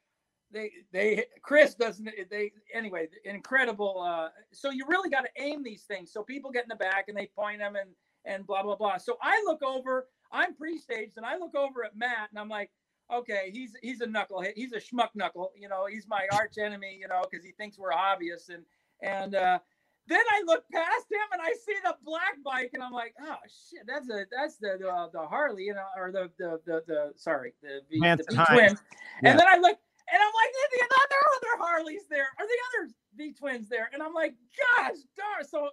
they 0.56 0.72
they 0.92 1.26
Chris 1.44 1.76
doesn't 1.76 2.10
they 2.32 2.52
anyway 2.74 3.08
incredible. 3.26 4.02
Uh, 4.02 4.30
so 4.52 4.72
you 4.72 4.86
really 4.88 5.10
got 5.10 5.22
to 5.22 5.30
aim 5.38 5.64
these 5.64 5.84
things 5.84 6.12
so 6.12 6.24
people 6.24 6.50
get 6.52 6.64
in 6.64 6.70
the 6.70 6.76
back 6.76 7.06
and 7.10 7.18
they 7.18 7.30
point 7.36 7.60
them 7.60 7.76
and 7.76 7.90
and 8.26 8.48
blah 8.48 8.64
blah 8.64 8.76
blah. 8.76 8.98
So 8.98 9.18
I 9.22 9.44
look 9.46 9.62
over. 9.62 10.08
I'm 10.32 10.56
pre-staged 10.56 11.18
and 11.18 11.26
I 11.26 11.38
look 11.38 11.56
over 11.56 11.86
at 11.86 11.96
Matt 11.96 12.30
and 12.32 12.40
I'm 12.40 12.50
like, 12.50 12.72
okay, 13.14 13.52
he's 13.54 13.74
he's 13.84 14.02
a 14.02 14.08
knucklehead. 14.08 14.54
He's 14.56 14.74
a 14.74 14.80
schmuck 14.80 15.10
knuckle. 15.14 15.52
You 15.56 15.70
know, 15.70 15.86
he's 15.86 16.08
my 16.08 16.26
arch 16.34 16.58
enemy. 16.58 16.98
You 17.00 17.10
know, 17.10 17.24
because 17.30 17.46
he 17.46 17.52
thinks 17.52 17.78
we're 17.78 17.94
obvious 17.94 18.50
and 18.50 18.64
and. 19.04 19.36
uh 19.36 19.60
then 20.08 20.22
I 20.32 20.44
look 20.46 20.64
past 20.72 21.12
him 21.12 21.28
and 21.34 21.42
I 21.42 21.54
see 21.54 21.76
the 21.84 21.96
black 22.06 22.38
bike 22.44 22.72
and 22.76 22.84
I'm 22.84 22.92
like, 22.92 23.16
oh 23.22 23.38
shit, 23.48 23.88
that's 23.88 24.10
a 24.10 24.26
that's 24.32 24.58
the 24.58 24.78
the, 24.80 25.10
the 25.14 25.26
Harley, 25.26 25.64
you 25.64 25.74
know, 25.74 25.88
or 25.98 26.12
the 26.12 26.30
the 26.38 26.60
the, 26.66 26.84
the 26.88 27.14
sorry, 27.16 27.54
the 27.64 27.82
V, 27.90 28.00
the 28.00 28.24
v 28.30 28.44
twins. 28.54 28.84
Yeah. 29.24 29.32
And 29.32 29.40
then 29.40 29.48
I 29.48 29.58
look 29.58 29.80
and 30.12 30.22
I'm 30.22 30.34
like, 30.34 30.52
the 30.72 30.86
other 30.86 31.22
other 31.38 31.64
Harleys 31.64 32.08
there, 32.10 32.28
are 32.40 32.46
the 32.46 32.84
other 32.84 32.94
V 33.16 33.34
twins 33.34 33.70
there? 33.70 33.90
And 33.94 34.02
I'm 34.02 34.14
like, 34.14 34.34
gosh 34.78 34.98
darn. 35.18 35.48
So 35.48 35.70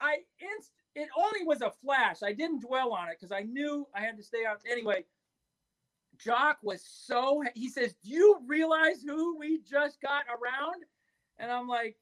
I 0.00 0.18
inst 0.40 0.72
it 0.94 1.08
only 1.16 1.44
was 1.44 1.62
a 1.62 1.70
flash. 1.70 2.22
I 2.22 2.32
didn't 2.32 2.62
dwell 2.62 2.92
on 2.92 3.08
it 3.08 3.16
because 3.18 3.32
I 3.32 3.42
knew 3.42 3.86
I 3.94 4.00
had 4.00 4.16
to 4.16 4.22
stay 4.22 4.44
out. 4.44 4.60
Anyway, 4.70 5.04
Jock 6.18 6.58
was 6.62 6.82
so 6.84 7.42
he 7.54 7.68
says, 7.68 7.94
Do 8.02 8.10
you 8.10 8.40
realize 8.46 9.02
who 9.02 9.38
we 9.38 9.60
just 9.60 10.00
got 10.00 10.24
around? 10.28 10.82
And 11.38 11.50
I'm 11.50 11.68
like, 11.68 11.96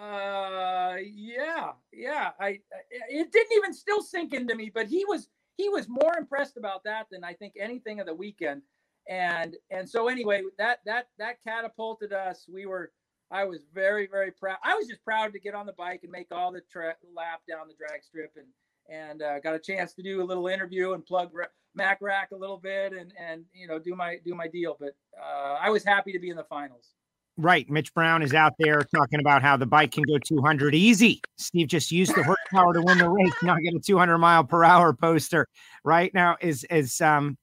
uh 0.00 0.96
yeah, 1.04 1.72
yeah. 1.92 2.30
I 2.40 2.60
it 2.90 3.32
didn't 3.32 3.56
even 3.56 3.72
still 3.72 4.02
sink 4.02 4.32
into 4.32 4.54
me, 4.54 4.70
but 4.74 4.86
he 4.86 5.04
was 5.04 5.28
he 5.56 5.68
was 5.68 5.88
more 5.88 6.16
impressed 6.18 6.56
about 6.56 6.84
that 6.84 7.06
than 7.10 7.24
I 7.24 7.34
think 7.34 7.54
anything 7.58 8.00
of 8.00 8.06
the 8.06 8.14
weekend 8.14 8.62
and 9.08 9.56
and 9.70 9.88
so 9.88 10.08
anyway 10.08 10.42
that 10.58 10.80
that 10.84 11.08
that 11.18 11.36
catapulted 11.46 12.12
us 12.12 12.46
we 12.52 12.66
were 12.66 12.90
i 13.30 13.44
was 13.44 13.60
very 13.72 14.06
very 14.06 14.30
proud 14.32 14.56
i 14.64 14.74
was 14.74 14.86
just 14.86 15.02
proud 15.04 15.32
to 15.32 15.38
get 15.38 15.54
on 15.54 15.66
the 15.66 15.72
bike 15.74 16.00
and 16.02 16.10
make 16.10 16.26
all 16.32 16.52
the 16.52 16.60
tra- 16.70 16.96
lap 17.14 17.40
down 17.48 17.68
the 17.68 17.74
drag 17.74 18.02
strip 18.02 18.32
and 18.36 18.46
and 18.88 19.22
uh, 19.22 19.40
got 19.40 19.54
a 19.54 19.58
chance 19.58 19.94
to 19.94 20.02
do 20.02 20.22
a 20.22 20.24
little 20.24 20.46
interview 20.48 20.92
and 20.92 21.04
plug 21.04 21.30
mac 21.74 21.98
rack 22.00 22.30
a 22.32 22.36
little 22.36 22.58
bit 22.58 22.92
and 22.92 23.12
and 23.18 23.44
you 23.52 23.66
know 23.66 23.78
do 23.78 23.94
my 23.94 24.16
do 24.24 24.34
my 24.34 24.48
deal 24.48 24.76
but 24.80 24.96
uh, 25.20 25.56
i 25.60 25.70
was 25.70 25.84
happy 25.84 26.12
to 26.12 26.18
be 26.18 26.30
in 26.30 26.36
the 26.36 26.44
finals 26.44 26.92
Right. 27.38 27.68
Mitch 27.68 27.92
Brown 27.92 28.22
is 28.22 28.32
out 28.32 28.54
there 28.58 28.80
talking 28.94 29.20
about 29.20 29.42
how 29.42 29.58
the 29.58 29.66
bike 29.66 29.92
can 29.92 30.04
go 30.04 30.16
200 30.16 30.74
easy. 30.74 31.20
Steve 31.36 31.66
just 31.66 31.92
used 31.92 32.14
the 32.14 32.24
horsepower 32.24 32.72
to 32.72 32.80
win 32.80 32.96
the 32.96 33.10
race, 33.10 33.30
not 33.42 33.60
get 33.60 33.74
a 33.74 33.78
200 33.78 34.16
mile 34.16 34.42
per 34.42 34.64
hour 34.64 34.94
poster. 34.94 35.46
Right 35.84 36.12
now 36.14 36.38
is 36.40 36.64
is 36.70 36.98
um 37.02 37.36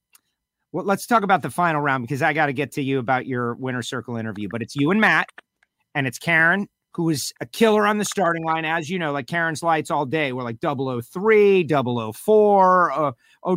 well, 0.74 0.84
let's 0.84 1.06
talk 1.06 1.22
about 1.22 1.44
the 1.44 1.52
final 1.52 1.82
round 1.82 2.04
because 2.04 2.24
I 2.24 2.34
got 2.34 2.48
to 2.48 2.54
get 2.54 2.72
to 2.74 2.82
you 2.82 2.98
about 2.98 3.28
your 3.28 3.54
winner 3.54 3.84
circle 3.84 4.18
interview. 4.18 4.50
But 4.52 4.64
it's 4.64 4.76
you 4.76 4.90
and 4.90 5.00
Matt, 5.00 5.30
and 5.94 6.08
it's 6.08 6.18
Karen, 6.18 6.68
who 6.94 7.12
is 7.12 7.32
a 7.42 7.46
killer 7.46 7.86
on 7.86 8.00
the 8.00 8.06
starting 8.06 8.44
line. 8.44 8.66
As 8.66 8.90
you 8.90 8.98
know, 8.98 9.12
like 9.12 9.28
Karen's 9.28 9.62
lights 9.62 9.92
all 9.92 10.08
day. 10.08 10.34
We're 10.34 10.44
like 10.44 10.58
003, 10.60 11.68
004, 11.68 12.92
uh, 12.92 13.12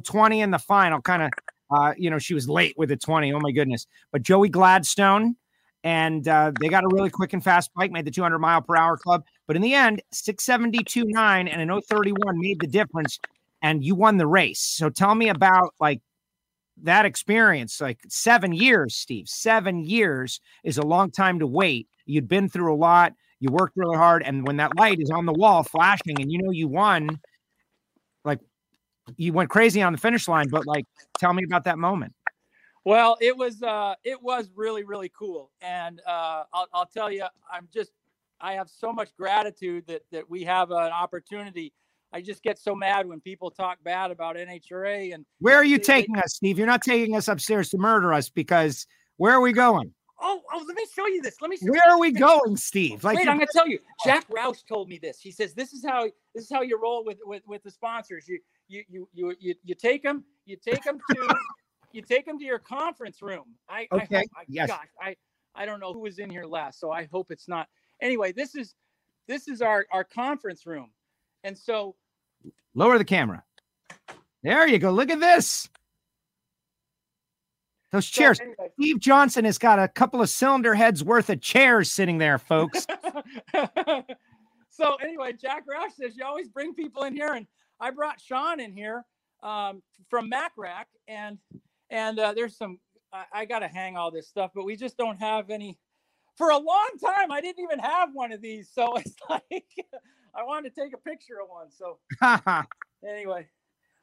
020 0.04 0.40
in 0.42 0.50
the 0.50 0.58
final. 0.58 1.00
Kind 1.00 1.22
of, 1.22 1.30
uh, 1.70 1.94
you 1.96 2.10
know, 2.10 2.18
she 2.18 2.34
was 2.34 2.50
late 2.50 2.74
with 2.76 2.90
the 2.90 2.96
20. 2.96 3.32
Oh 3.32 3.40
my 3.40 3.50
goodness. 3.50 3.86
But 4.12 4.22
Joey 4.22 4.50
Gladstone, 4.50 5.36
and 5.84 6.28
uh, 6.28 6.52
they 6.60 6.68
got 6.68 6.84
a 6.84 6.88
really 6.92 7.08
quick 7.08 7.32
and 7.32 7.42
fast 7.42 7.70
bike, 7.74 7.90
made 7.92 8.04
the 8.04 8.10
200 8.10 8.38
mile 8.38 8.60
per 8.60 8.76
hour 8.76 8.98
club. 8.98 9.24
But 9.46 9.56
in 9.56 9.62
the 9.62 9.72
end, 9.72 10.02
672.9 10.12 11.50
and 11.50 11.70
an 11.70 11.80
031 11.80 12.38
made 12.38 12.60
the 12.60 12.66
difference, 12.66 13.18
and 13.62 13.82
you 13.82 13.94
won 13.94 14.18
the 14.18 14.26
race. 14.26 14.60
So 14.60 14.90
tell 14.90 15.14
me 15.14 15.30
about 15.30 15.72
like 15.80 16.02
that 16.82 17.06
experience, 17.06 17.80
like 17.80 18.00
seven 18.08 18.52
years, 18.52 18.94
Steve, 18.94 19.28
seven 19.28 19.84
years 19.84 20.40
is 20.64 20.78
a 20.78 20.82
long 20.82 21.10
time 21.10 21.38
to 21.38 21.46
wait. 21.46 21.88
You'd 22.04 22.28
been 22.28 22.48
through 22.48 22.74
a 22.74 22.76
lot, 22.76 23.14
you 23.40 23.50
worked 23.50 23.76
really 23.76 23.96
hard, 23.96 24.22
and 24.22 24.46
when 24.46 24.56
that 24.58 24.76
light 24.76 25.00
is 25.00 25.10
on 25.10 25.26
the 25.26 25.32
wall 25.32 25.62
flashing 25.62 26.20
and 26.20 26.30
you 26.30 26.42
know 26.42 26.50
you 26.50 26.68
won, 26.68 27.20
like 28.24 28.40
you 29.16 29.32
went 29.32 29.50
crazy 29.50 29.82
on 29.82 29.92
the 29.92 29.98
finish 29.98 30.28
line. 30.28 30.48
But 30.50 30.66
like, 30.66 30.84
tell 31.18 31.32
me 31.32 31.44
about 31.44 31.64
that 31.64 31.78
moment. 31.78 32.12
Well, 32.84 33.16
it 33.20 33.36
was 33.36 33.62
uh, 33.62 33.94
it 34.04 34.22
was 34.22 34.50
really 34.54 34.84
really 34.84 35.10
cool, 35.16 35.50
and 35.60 36.00
uh, 36.06 36.44
I'll 36.52 36.66
I'll 36.72 36.86
tell 36.86 37.10
you, 37.10 37.24
I'm 37.50 37.68
just 37.72 37.92
I 38.40 38.52
have 38.52 38.68
so 38.68 38.92
much 38.92 39.14
gratitude 39.16 39.86
that 39.88 40.02
that 40.12 40.28
we 40.30 40.44
have 40.44 40.70
an 40.70 40.92
opportunity. 40.92 41.72
I 42.16 42.22
just 42.22 42.42
get 42.42 42.58
so 42.58 42.74
mad 42.74 43.06
when 43.06 43.20
people 43.20 43.50
talk 43.50 43.76
bad 43.84 44.10
about 44.10 44.36
NHRA 44.36 45.12
and 45.12 45.26
where 45.38 45.56
are 45.56 45.64
you 45.64 45.76
they, 45.76 45.84
taking 45.84 46.14
they, 46.14 46.22
us, 46.22 46.36
Steve? 46.36 46.56
You're 46.56 46.66
not 46.66 46.80
taking 46.80 47.14
us 47.14 47.28
upstairs 47.28 47.68
to 47.70 47.78
murder 47.78 48.14
us 48.14 48.30
because 48.30 48.86
where 49.18 49.34
are 49.34 49.42
we 49.42 49.52
going? 49.52 49.92
Oh, 50.18 50.40
oh, 50.50 50.64
let 50.66 50.74
me 50.74 50.86
show 50.94 51.06
you 51.08 51.20
this. 51.20 51.36
Let 51.42 51.50
me. 51.50 51.58
Where 51.60 51.82
are 51.90 52.00
we 52.00 52.10
going, 52.10 52.56
Steve? 52.56 53.04
Like, 53.04 53.18
wait, 53.18 53.28
I'm 53.28 53.36
gonna 53.36 53.48
tell 53.52 53.68
you. 53.68 53.80
Jack 54.02 54.26
Roush 54.30 54.66
told 54.66 54.88
me 54.88 54.98
this. 54.98 55.20
He 55.20 55.30
says 55.30 55.52
this 55.52 55.74
is 55.74 55.84
how 55.84 56.04
this 56.34 56.44
is 56.44 56.50
how 56.50 56.62
you 56.62 56.80
roll 56.82 57.04
with 57.04 57.18
with 57.26 57.42
with 57.46 57.62
the 57.62 57.70
sponsors. 57.70 58.26
You 58.26 58.38
you 58.66 58.84
you 58.88 59.08
you 59.12 59.34
you, 59.38 59.54
you 59.62 59.74
take 59.74 60.02
them. 60.02 60.24
You 60.46 60.56
take 60.56 60.82
them 60.84 60.98
to 61.10 61.36
you 61.92 62.00
take 62.00 62.24
them 62.24 62.38
to 62.38 62.44
your 62.46 62.58
conference 62.58 63.20
room. 63.20 63.44
I 63.68 63.88
okay. 63.92 64.16
I, 64.16 64.20
I, 64.20 64.44
yes. 64.48 64.70
Gosh, 64.70 64.88
I 65.02 65.16
I 65.54 65.66
don't 65.66 65.80
know 65.80 65.92
who 65.92 66.00
was 66.00 66.18
in 66.18 66.30
here 66.30 66.46
last, 66.46 66.80
so 66.80 66.90
I 66.90 67.08
hope 67.12 67.30
it's 67.30 67.46
not. 67.46 67.68
Anyway, 68.00 68.32
this 68.32 68.54
is 68.54 68.74
this 69.28 69.48
is 69.48 69.60
our 69.60 69.84
our 69.92 70.04
conference 70.04 70.64
room, 70.64 70.92
and 71.44 71.58
so 71.58 71.94
lower 72.74 72.98
the 72.98 73.04
camera. 73.04 73.42
There 74.42 74.66
you 74.68 74.78
go. 74.78 74.90
Look 74.92 75.10
at 75.10 75.20
this. 75.20 75.68
Those 77.92 78.06
chairs. 78.06 78.38
So 78.38 78.44
anyway. 78.44 78.70
Steve 78.78 79.00
Johnson 79.00 79.44
has 79.44 79.58
got 79.58 79.78
a 79.78 79.88
couple 79.88 80.20
of 80.20 80.28
cylinder 80.28 80.74
heads 80.74 81.02
worth 81.02 81.30
of 81.30 81.40
chairs 81.40 81.90
sitting 81.90 82.18
there, 82.18 82.38
folks. 82.38 82.86
so 84.70 84.96
anyway, 85.02 85.32
Jack 85.32 85.64
Roush 85.66 85.92
says 85.98 86.16
you 86.16 86.24
always 86.24 86.48
bring 86.48 86.74
people 86.74 87.04
in 87.04 87.14
here, 87.14 87.32
and 87.32 87.46
I 87.80 87.90
brought 87.90 88.20
Sean 88.20 88.60
in 88.60 88.72
here 88.72 89.04
um, 89.42 89.82
from 90.10 90.28
MacRack, 90.28 90.86
and 91.08 91.38
and 91.90 92.18
uh, 92.18 92.34
there's 92.34 92.56
some. 92.56 92.78
I, 93.12 93.24
I 93.32 93.44
got 93.44 93.60
to 93.60 93.68
hang 93.68 93.96
all 93.96 94.10
this 94.10 94.28
stuff, 94.28 94.50
but 94.54 94.64
we 94.64 94.76
just 94.76 94.96
don't 94.96 95.18
have 95.18 95.50
any. 95.50 95.78
For 96.36 96.50
a 96.50 96.58
long 96.58 96.90
time, 97.02 97.32
I 97.32 97.40
didn't 97.40 97.62
even 97.62 97.78
have 97.78 98.10
one 98.12 98.30
of 98.30 98.42
these, 98.42 98.68
so 98.70 98.96
it's 98.96 99.14
like 99.30 99.64
I 100.36 100.42
wanted 100.44 100.74
to 100.74 100.80
take 100.80 100.92
a 100.92 100.98
picture 100.98 101.40
of 101.42 101.48
one. 101.48 101.68
So 101.70 101.98
anyway, 103.08 103.48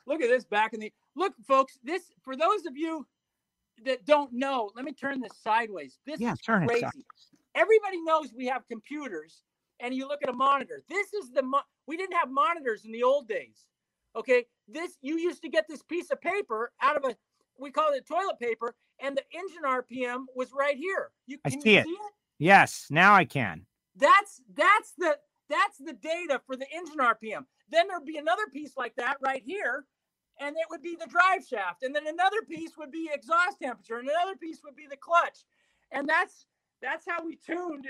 look 0.07 0.21
at 0.21 0.29
this 0.29 0.45
back 0.45 0.73
in 0.73 0.79
the 0.79 0.91
look, 1.15 1.33
folks. 1.47 1.77
This 1.83 2.03
for 2.23 2.35
those 2.35 2.65
of 2.65 2.75
you 2.75 3.05
that 3.85 4.05
don't 4.05 4.33
know, 4.33 4.71
let 4.75 4.85
me 4.85 4.93
turn 4.93 5.21
this 5.21 5.33
sideways. 5.41 5.99
This 6.05 6.19
yeah, 6.19 6.33
is 6.33 6.39
turn 6.39 6.67
crazy. 6.67 6.85
It 6.85 7.05
Everybody 7.55 8.01
knows 8.01 8.33
we 8.35 8.47
have 8.47 8.67
computers, 8.67 9.43
and 9.79 9.93
you 9.93 10.07
look 10.07 10.23
at 10.23 10.29
a 10.29 10.33
monitor. 10.33 10.81
This 10.89 11.13
is 11.13 11.29
the 11.31 11.43
mo- 11.43 11.61
we 11.85 11.97
didn't 11.97 12.15
have 12.15 12.31
monitors 12.31 12.85
in 12.85 12.91
the 12.91 13.03
old 13.03 13.27
days. 13.27 13.67
Okay, 14.15 14.45
this 14.67 14.97
you 15.01 15.17
used 15.17 15.41
to 15.43 15.49
get 15.49 15.65
this 15.67 15.83
piece 15.83 16.09
of 16.11 16.19
paper 16.19 16.71
out 16.81 16.97
of 16.97 17.03
a 17.05 17.15
we 17.59 17.69
call 17.69 17.93
it 17.93 18.07
toilet 18.07 18.39
paper, 18.39 18.75
and 18.99 19.15
the 19.15 19.23
engine 19.33 19.63
RPM 19.65 20.25
was 20.35 20.51
right 20.51 20.75
here. 20.75 21.11
You 21.27 21.37
I 21.45 21.49
see, 21.49 21.73
you 21.73 21.79
it. 21.79 21.85
see 21.85 21.91
it. 21.91 22.13
Yes, 22.39 22.87
now 22.89 23.13
I 23.13 23.25
can. 23.25 23.65
That's 23.95 24.41
that's 24.55 24.93
the 24.97 25.17
that's 25.49 25.77
the 25.77 25.93
data 25.93 26.41
for 26.45 26.55
the 26.55 26.65
engine 26.73 26.97
RPM. 26.97 27.45
Then 27.69 27.87
there'd 27.87 28.05
be 28.05 28.17
another 28.17 28.47
piece 28.51 28.77
like 28.77 28.95
that 28.95 29.17
right 29.21 29.41
here, 29.45 29.85
and 30.39 30.55
it 30.55 30.65
would 30.69 30.81
be 30.81 30.95
the 30.99 31.07
drive 31.07 31.45
shaft 31.47 31.83
and 31.83 31.93
then 31.93 32.07
another 32.07 32.41
piece 32.47 32.77
would 32.77 32.91
be 32.91 33.09
exhaust 33.13 33.59
temperature 33.61 33.99
and 33.99 34.09
another 34.09 34.35
piece 34.35 34.61
would 34.63 34.75
be 34.75 34.87
the 34.89 34.97
clutch. 34.97 35.45
And 35.91 36.07
that's 36.07 36.45
that's 36.81 37.05
how 37.07 37.23
we 37.25 37.37
tuned 37.37 37.87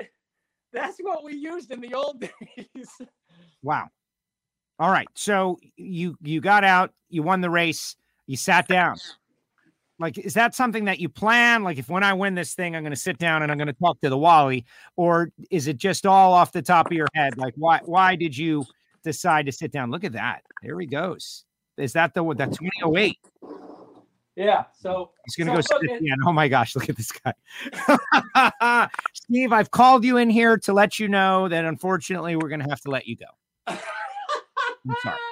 that's 0.72 0.98
what 1.00 1.24
we 1.24 1.36
used 1.36 1.72
in 1.72 1.82
the 1.82 1.94
old 1.94 2.20
days. 2.56 3.02
Wow. 3.62 3.88
All 4.80 4.92
right 4.92 5.08
so 5.16 5.58
you 5.78 6.18
you 6.22 6.42
got 6.42 6.64
out 6.64 6.92
you 7.10 7.24
won 7.24 7.42
the 7.42 7.50
race 7.50 7.96
you 8.28 8.38
sat 8.38 8.68
down 8.68 8.98
like 10.00 10.18
is 10.18 10.34
that 10.34 10.56
something 10.56 10.86
that 10.86 11.00
you 11.00 11.08
plan 11.08 11.64
like 11.64 11.78
if 11.78 11.90
when 11.90 12.04
i 12.04 12.14
win 12.14 12.36
this 12.36 12.56
thing 12.56 12.76
i'm 12.76 12.84
going 12.84 12.94
to 12.94 13.00
sit 13.00 13.18
down 13.18 13.44
and 13.44 13.52
i'm 13.52 13.58
going 13.58 13.68
to 13.68 13.74
talk 13.74 14.00
to 14.02 14.10
the 14.10 14.18
wally 14.18 14.66
or 14.96 15.32
is 15.52 15.68
it 15.68 15.78
just 15.78 16.06
all 16.06 16.34
off 16.34 16.52
the 16.52 16.62
top 16.62 16.88
of 16.88 16.94
your 16.94 17.08
head 17.14 17.38
like 17.38 17.54
why 17.58 17.80
why 17.86 18.16
did 18.16 18.36
you 18.36 18.66
decide 19.04 19.46
to 19.46 19.52
sit 19.52 19.72
down 19.72 19.92
look 19.92 20.04
at 20.04 20.14
that 20.14 20.42
there 20.64 20.80
he 20.80 20.88
goes 20.88 21.46
is 21.78 21.94
that 21.94 22.14
the 22.14 22.24
that 22.36 22.54
2008? 22.54 23.18
Yeah. 24.36 24.64
So 24.80 25.12
he's 25.26 25.36
gonna 25.36 25.62
so, 25.62 25.78
go 25.78 25.82
sit 25.82 25.98
again. 25.98 26.18
Oh 26.26 26.32
my 26.32 26.48
gosh, 26.48 26.76
look 26.76 26.90
at 26.90 26.98
this 26.98 27.12
guy. 27.12 28.90
Steve, 29.14 29.54
I've 29.54 29.72
called 29.72 30.04
you 30.04 30.18
in 30.18 30.30
here 30.30 30.58
to 30.58 30.74
let 30.74 31.00
you 31.00 31.08
know 31.08 31.48
that 31.50 31.66
unfortunately 31.66 32.36
we're 32.36 32.50
gonna 32.50 32.70
have 32.70 32.82
to 32.82 32.90
let 32.90 33.08
you 33.08 33.18
go. 33.18 33.26
I'm 33.68 33.80
sorry. 35.02 35.18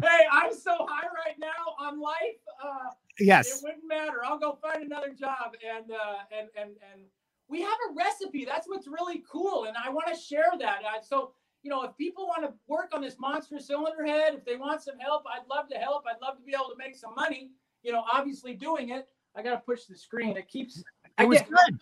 Hey, 0.00 0.26
I'm 0.30 0.54
so 0.54 0.86
high 0.88 1.08
right 1.08 1.34
now 1.40 1.74
on 1.80 2.00
life. 2.00 2.38
Uh, 2.64 2.90
yes. 3.18 3.48
It 3.48 3.62
wouldn't 3.62 3.88
matter. 3.88 4.24
I'll 4.24 4.38
go 4.38 4.58
find 4.60 4.82
another 4.82 5.12
job 5.12 5.54
and 5.64 5.90
uh, 5.90 6.18
and 6.36 6.48
and 6.56 6.70
and 6.92 7.02
we 7.48 7.62
have 7.62 7.78
a 7.90 7.94
recipe. 7.94 8.44
That's 8.44 8.68
what's 8.68 8.86
really 8.86 9.22
cool, 9.30 9.64
and 9.64 9.76
I 9.82 9.90
want 9.90 10.08
to 10.08 10.20
share 10.20 10.52
that. 10.58 10.80
Uh, 10.84 11.00
so 11.02 11.32
you 11.62 11.70
know, 11.70 11.82
if 11.82 11.96
people 11.96 12.26
want 12.26 12.44
to 12.44 12.52
work 12.66 12.90
on 12.94 13.00
this 13.00 13.16
monster 13.18 13.58
cylinder 13.58 14.04
head, 14.04 14.34
if 14.34 14.44
they 14.44 14.56
want 14.56 14.82
some 14.82 14.98
help, 14.98 15.24
I'd 15.26 15.46
love 15.50 15.68
to 15.70 15.76
help. 15.76 16.04
I'd 16.06 16.20
love 16.22 16.36
to 16.38 16.42
be 16.42 16.52
able 16.54 16.70
to 16.70 16.76
make 16.78 16.94
some 16.94 17.14
money. 17.14 17.50
You 17.82 17.92
know, 17.92 18.04
obviously 18.12 18.54
doing 18.54 18.90
it. 18.90 19.08
I 19.34 19.42
got 19.42 19.50
to 19.50 19.58
push 19.58 19.84
the 19.84 19.96
screen. 19.96 20.36
It 20.36 20.48
keeps. 20.48 20.78
It 20.78 20.84
I 21.16 21.24
was 21.24 21.38
guess, 21.38 21.48
good. 21.48 21.78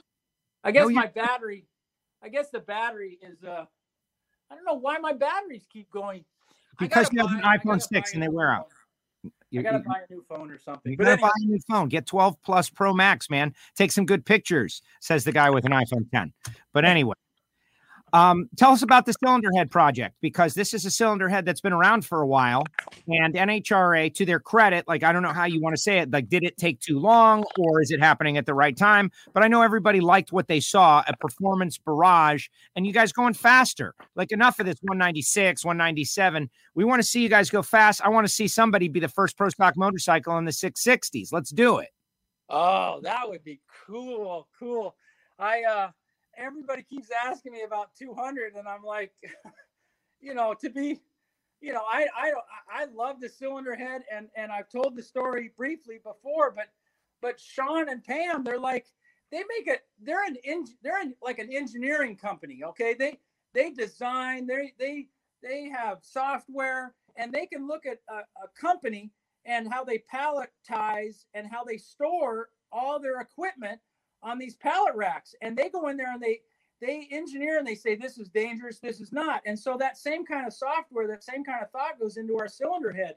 I 0.64 0.70
guess 0.70 0.86
no, 0.86 0.90
my 0.90 1.06
battery. 1.06 1.66
I 2.22 2.28
guess 2.28 2.50
the 2.50 2.60
battery 2.60 3.18
is. 3.22 3.44
uh 3.44 3.66
I 4.50 4.54
don't 4.54 4.64
know 4.64 4.74
why 4.74 4.98
my 4.98 5.12
batteries 5.12 5.66
keep 5.72 5.90
going. 5.90 6.24
Because 6.78 7.08
you 7.12 7.20
have 7.26 7.32
an 7.32 7.42
iPhone 7.42 7.82
six 7.82 8.14
and 8.14 8.22
they 8.22 8.28
wear 8.28 8.50
out. 8.52 8.68
You 9.56 9.62
gotta 9.62 9.80
buy 9.80 10.00
a 10.08 10.12
new 10.12 10.24
phone 10.28 10.50
or 10.50 10.58
something. 10.58 10.92
You 10.92 10.98
gotta 10.98 11.12
anyway. 11.12 11.28
buy 11.28 11.32
a 11.42 11.46
new 11.46 11.58
phone. 11.68 11.88
Get 11.88 12.06
12 12.06 12.42
Plus 12.42 12.70
Pro 12.70 12.92
Max, 12.92 13.30
man. 13.30 13.54
Take 13.74 13.92
some 13.92 14.06
good 14.06 14.24
pictures, 14.24 14.82
says 15.00 15.24
the 15.24 15.32
guy 15.32 15.50
with 15.50 15.64
an 15.64 15.72
iPhone 15.72 16.10
10. 16.12 16.32
But 16.72 16.84
anyway, 16.84 17.14
um, 18.16 18.48
tell 18.56 18.72
us 18.72 18.80
about 18.80 19.04
the 19.04 19.12
cylinder 19.12 19.50
head 19.54 19.70
project 19.70 20.16
because 20.22 20.54
this 20.54 20.72
is 20.72 20.86
a 20.86 20.90
cylinder 20.90 21.28
head 21.28 21.44
that's 21.44 21.60
been 21.60 21.74
around 21.74 22.06
for 22.06 22.22
a 22.22 22.26
while. 22.26 22.64
And 23.06 23.34
NHRA, 23.34 24.14
to 24.14 24.24
their 24.24 24.40
credit, 24.40 24.88
like 24.88 25.02
I 25.02 25.12
don't 25.12 25.22
know 25.22 25.34
how 25.34 25.44
you 25.44 25.60
want 25.60 25.76
to 25.76 25.82
say 25.82 25.98
it, 25.98 26.10
like 26.10 26.30
did 26.30 26.42
it 26.42 26.56
take 26.56 26.80
too 26.80 26.98
long 26.98 27.44
or 27.58 27.82
is 27.82 27.90
it 27.90 28.00
happening 28.00 28.38
at 28.38 28.46
the 28.46 28.54
right 28.54 28.74
time? 28.74 29.10
But 29.34 29.42
I 29.42 29.48
know 29.48 29.60
everybody 29.60 30.00
liked 30.00 30.32
what 30.32 30.48
they 30.48 30.60
saw 30.60 31.04
a 31.06 31.14
performance 31.18 31.76
barrage 31.76 32.46
and 32.74 32.86
you 32.86 32.92
guys 32.94 33.12
going 33.12 33.34
faster. 33.34 33.94
Like 34.14 34.32
enough 34.32 34.60
of 34.60 34.66
this 34.66 34.78
196, 34.80 35.62
197. 35.62 36.48
We 36.74 36.84
want 36.84 37.02
to 37.02 37.06
see 37.06 37.22
you 37.22 37.28
guys 37.28 37.50
go 37.50 37.62
fast. 37.62 38.00
I 38.02 38.08
want 38.08 38.26
to 38.26 38.32
see 38.32 38.48
somebody 38.48 38.88
be 38.88 39.00
the 39.00 39.08
first 39.08 39.36
pro 39.36 39.50
stock 39.50 39.76
motorcycle 39.76 40.38
in 40.38 40.46
the 40.46 40.52
660s. 40.52 41.28
Let's 41.32 41.50
do 41.50 41.78
it. 41.78 41.90
Oh, 42.48 43.00
that 43.02 43.28
would 43.28 43.44
be 43.44 43.60
cool. 43.86 44.48
Cool. 44.58 44.94
I 45.38 45.64
uh 45.64 45.90
everybody 46.36 46.82
keeps 46.82 47.08
asking 47.26 47.52
me 47.52 47.62
about 47.62 47.90
200 47.98 48.54
and 48.54 48.68
i'm 48.68 48.82
like 48.82 49.12
you 50.20 50.34
know 50.34 50.54
to 50.54 50.70
be 50.70 51.00
you 51.60 51.72
know 51.72 51.82
i 51.90 52.06
i 52.16 52.32
i 52.70 52.84
love 52.94 53.20
the 53.20 53.28
cylinder 53.28 53.74
head 53.74 54.02
and 54.12 54.28
and 54.36 54.52
i've 54.52 54.68
told 54.68 54.96
the 54.96 55.02
story 55.02 55.50
briefly 55.56 55.98
before 56.04 56.50
but 56.50 56.68
but 57.22 57.40
sean 57.40 57.88
and 57.88 58.04
pam 58.04 58.44
they're 58.44 58.58
like 58.58 58.86
they 59.30 59.38
make 59.38 59.66
it 59.66 59.82
they're 60.02 60.24
an 60.24 60.36
in, 60.44 60.64
they're 60.82 61.00
in, 61.00 61.14
like 61.22 61.38
an 61.38 61.52
engineering 61.52 62.16
company 62.16 62.62
okay? 62.64 62.94
They 62.94 63.18
they 63.54 63.70
design 63.70 64.46
they 64.46 64.72
they 64.78 65.08
they 65.42 65.68
have 65.68 65.98
software 66.02 66.94
and 67.16 67.32
they 67.32 67.46
can 67.46 67.66
look 67.66 67.86
at 67.86 67.98
a, 68.08 68.18
a 68.18 68.48
company 68.60 69.10
and 69.44 69.72
how 69.72 69.84
they 69.84 70.02
palletize 70.12 71.24
and 71.34 71.46
how 71.46 71.64
they 71.64 71.76
store 71.76 72.50
all 72.72 73.00
their 73.00 73.20
equipment 73.20 73.80
on 74.26 74.38
these 74.38 74.56
pallet 74.56 74.94
racks 74.94 75.34
and 75.40 75.56
they 75.56 75.68
go 75.68 75.88
in 75.88 75.96
there 75.96 76.12
and 76.12 76.22
they 76.22 76.40
they 76.80 77.08
engineer 77.10 77.58
and 77.58 77.66
they 77.66 77.74
say 77.74 77.94
this 77.94 78.18
is 78.18 78.28
dangerous 78.28 78.80
this 78.80 79.00
is 79.00 79.12
not. 79.12 79.40
And 79.46 79.58
so 79.58 79.76
that 79.78 79.96
same 79.96 80.26
kind 80.26 80.46
of 80.46 80.52
software 80.52 81.06
that 81.08 81.24
same 81.24 81.44
kind 81.44 81.62
of 81.62 81.70
thought 81.70 81.98
goes 81.98 82.18
into 82.18 82.38
our 82.38 82.48
cylinder 82.48 82.92
head. 82.92 83.14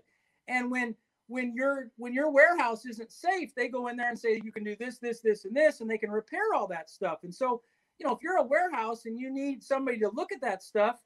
And 0.48 0.72
when 0.72 0.96
when 1.28 1.54
your 1.54 1.92
when 1.98 2.14
your 2.14 2.32
warehouse 2.32 2.86
isn't 2.86 3.12
safe 3.12 3.54
they 3.56 3.68
go 3.68 3.88
in 3.88 3.98
there 3.98 4.10
and 4.10 4.18
say 4.18 4.40
you 4.44 4.52
can 4.52 4.64
do 4.64 4.76
this 4.80 5.00
this 5.00 5.20
this 5.20 5.46
and 5.46 5.56
this 5.56 5.82
and 5.82 5.90
they 5.90 5.98
can 5.98 6.12
repair 6.12 6.54
all 6.56 6.68
that 6.68 6.90
stuff. 6.90 7.20
And 7.24 7.34
so 7.34 7.62
you 7.98 8.06
know 8.06 8.14
if 8.14 8.22
you're 8.22 8.38
a 8.38 8.44
warehouse 8.44 9.06
and 9.06 9.20
you 9.20 9.34
need 9.34 9.64
somebody 9.64 10.00
to 10.00 10.10
look 10.10 10.32
at 10.32 10.42
that 10.42 10.64
stuff 10.64 11.00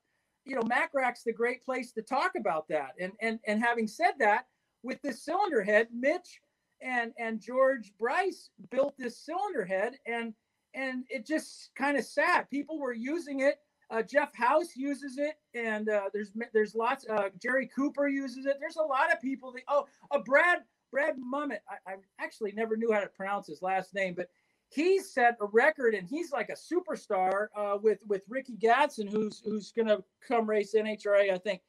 you 0.46 0.56
know 0.56 0.62
macrack's 0.64 1.24
the 1.24 1.32
great 1.32 1.64
place 1.64 1.94
to 1.94 2.02
talk 2.02 2.34
about 2.38 2.68
that. 2.68 2.92
And 3.00 3.14
and 3.22 3.40
and 3.48 3.64
having 3.64 3.88
said 3.88 4.14
that 4.20 4.48
with 4.84 5.02
this 5.02 5.24
cylinder 5.24 5.64
head 5.64 5.88
mitch 5.94 6.42
and 6.84 7.14
and 7.18 7.40
George 7.40 7.94
Bryce 8.00 8.50
built 8.70 8.96
this 8.98 9.18
cylinder 9.18 9.66
head 9.66 9.96
and 10.06 10.34
and 10.74 11.04
it 11.10 11.26
just 11.26 11.70
kind 11.76 11.98
of 11.98 12.04
sat. 12.04 12.50
People 12.50 12.80
were 12.80 12.94
using 12.94 13.42
it. 13.42 13.60
Uh, 13.90 14.02
Jeff 14.02 14.34
House 14.34 14.76
uses 14.76 15.18
it, 15.18 15.36
and 15.54 15.90
uh, 15.90 16.10
there's 16.14 16.32
there's 16.54 16.74
lots. 16.74 17.06
Uh, 17.08 17.30
Jerry 17.42 17.70
Cooper 17.76 18.08
uses 18.08 18.46
it. 18.46 18.58
There's 18.60 18.78
a 18.78 18.82
lot 18.82 19.12
of 19.14 19.22
people. 19.22 19.52
That, 19.52 19.64
oh, 19.68 19.86
uh, 20.10 20.20
Brad 20.20 20.60
Brad 20.92 21.16
Mummet. 21.18 21.62
I, 21.70 21.92
I 21.92 21.96
actually 22.20 22.54
never 22.54 22.76
knew 22.76 22.92
how 22.92 23.02
to 23.02 23.08
pronounce 23.08 23.48
his 23.48 23.62
last 23.62 23.94
name, 23.94 24.16
but 24.16 24.30
he 24.70 25.00
set 25.00 25.38
a 25.42 25.46
record, 25.46 25.94
and 25.94 26.08
he's 26.08 26.32
like 26.32 26.50
a 26.50 26.54
superstar 26.54 27.48
uh, 27.56 27.78
with 27.82 28.00
with 28.08 28.24
Rickey 28.28 28.58
Gadson, 28.58 29.10
who's 29.12 29.42
who's 29.46 29.72
to 29.74 30.04
come 30.28 30.50
race 30.50 30.74
NHRA, 30.76 31.32
I 31.32 31.38
think. 31.38 31.62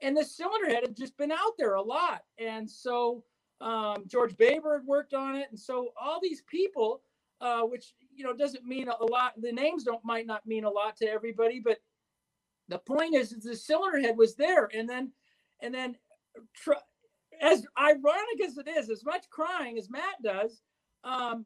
And 0.00 0.16
the 0.16 0.24
cylinder 0.24 0.68
head 0.68 0.84
had 0.84 0.96
just 0.96 1.16
been 1.16 1.32
out 1.32 1.56
there 1.58 1.74
a 1.74 1.82
lot, 1.82 2.22
and 2.38 2.68
so 2.68 3.22
um, 3.60 4.04
George 4.06 4.36
Baber 4.36 4.78
had 4.78 4.86
worked 4.86 5.14
on 5.14 5.36
it, 5.36 5.48
and 5.50 5.58
so 5.58 5.88
all 6.00 6.20
these 6.22 6.42
people, 6.42 7.02
uh, 7.40 7.62
which 7.62 7.94
you 8.14 8.24
know 8.24 8.34
doesn't 8.34 8.64
mean 8.64 8.88
a 8.88 9.04
lot. 9.04 9.32
The 9.40 9.52
names 9.52 9.84
don't 9.84 10.04
might 10.04 10.26
not 10.26 10.46
mean 10.46 10.64
a 10.64 10.70
lot 10.70 10.96
to 10.98 11.06
everybody, 11.06 11.60
but 11.60 11.78
the 12.68 12.78
point 12.78 13.14
is, 13.14 13.32
is 13.32 13.44
the 13.44 13.56
cylinder 13.56 14.00
head 14.00 14.16
was 14.16 14.34
there, 14.34 14.68
and 14.74 14.88
then 14.88 15.12
and 15.60 15.74
then 15.74 15.96
tr- 16.54 16.72
as 17.40 17.66
ironic 17.78 18.40
as 18.44 18.58
it 18.58 18.68
is, 18.68 18.90
as 18.90 19.04
much 19.04 19.28
crying 19.30 19.78
as 19.78 19.90
Matt 19.90 20.22
does, 20.22 20.60
um, 21.04 21.44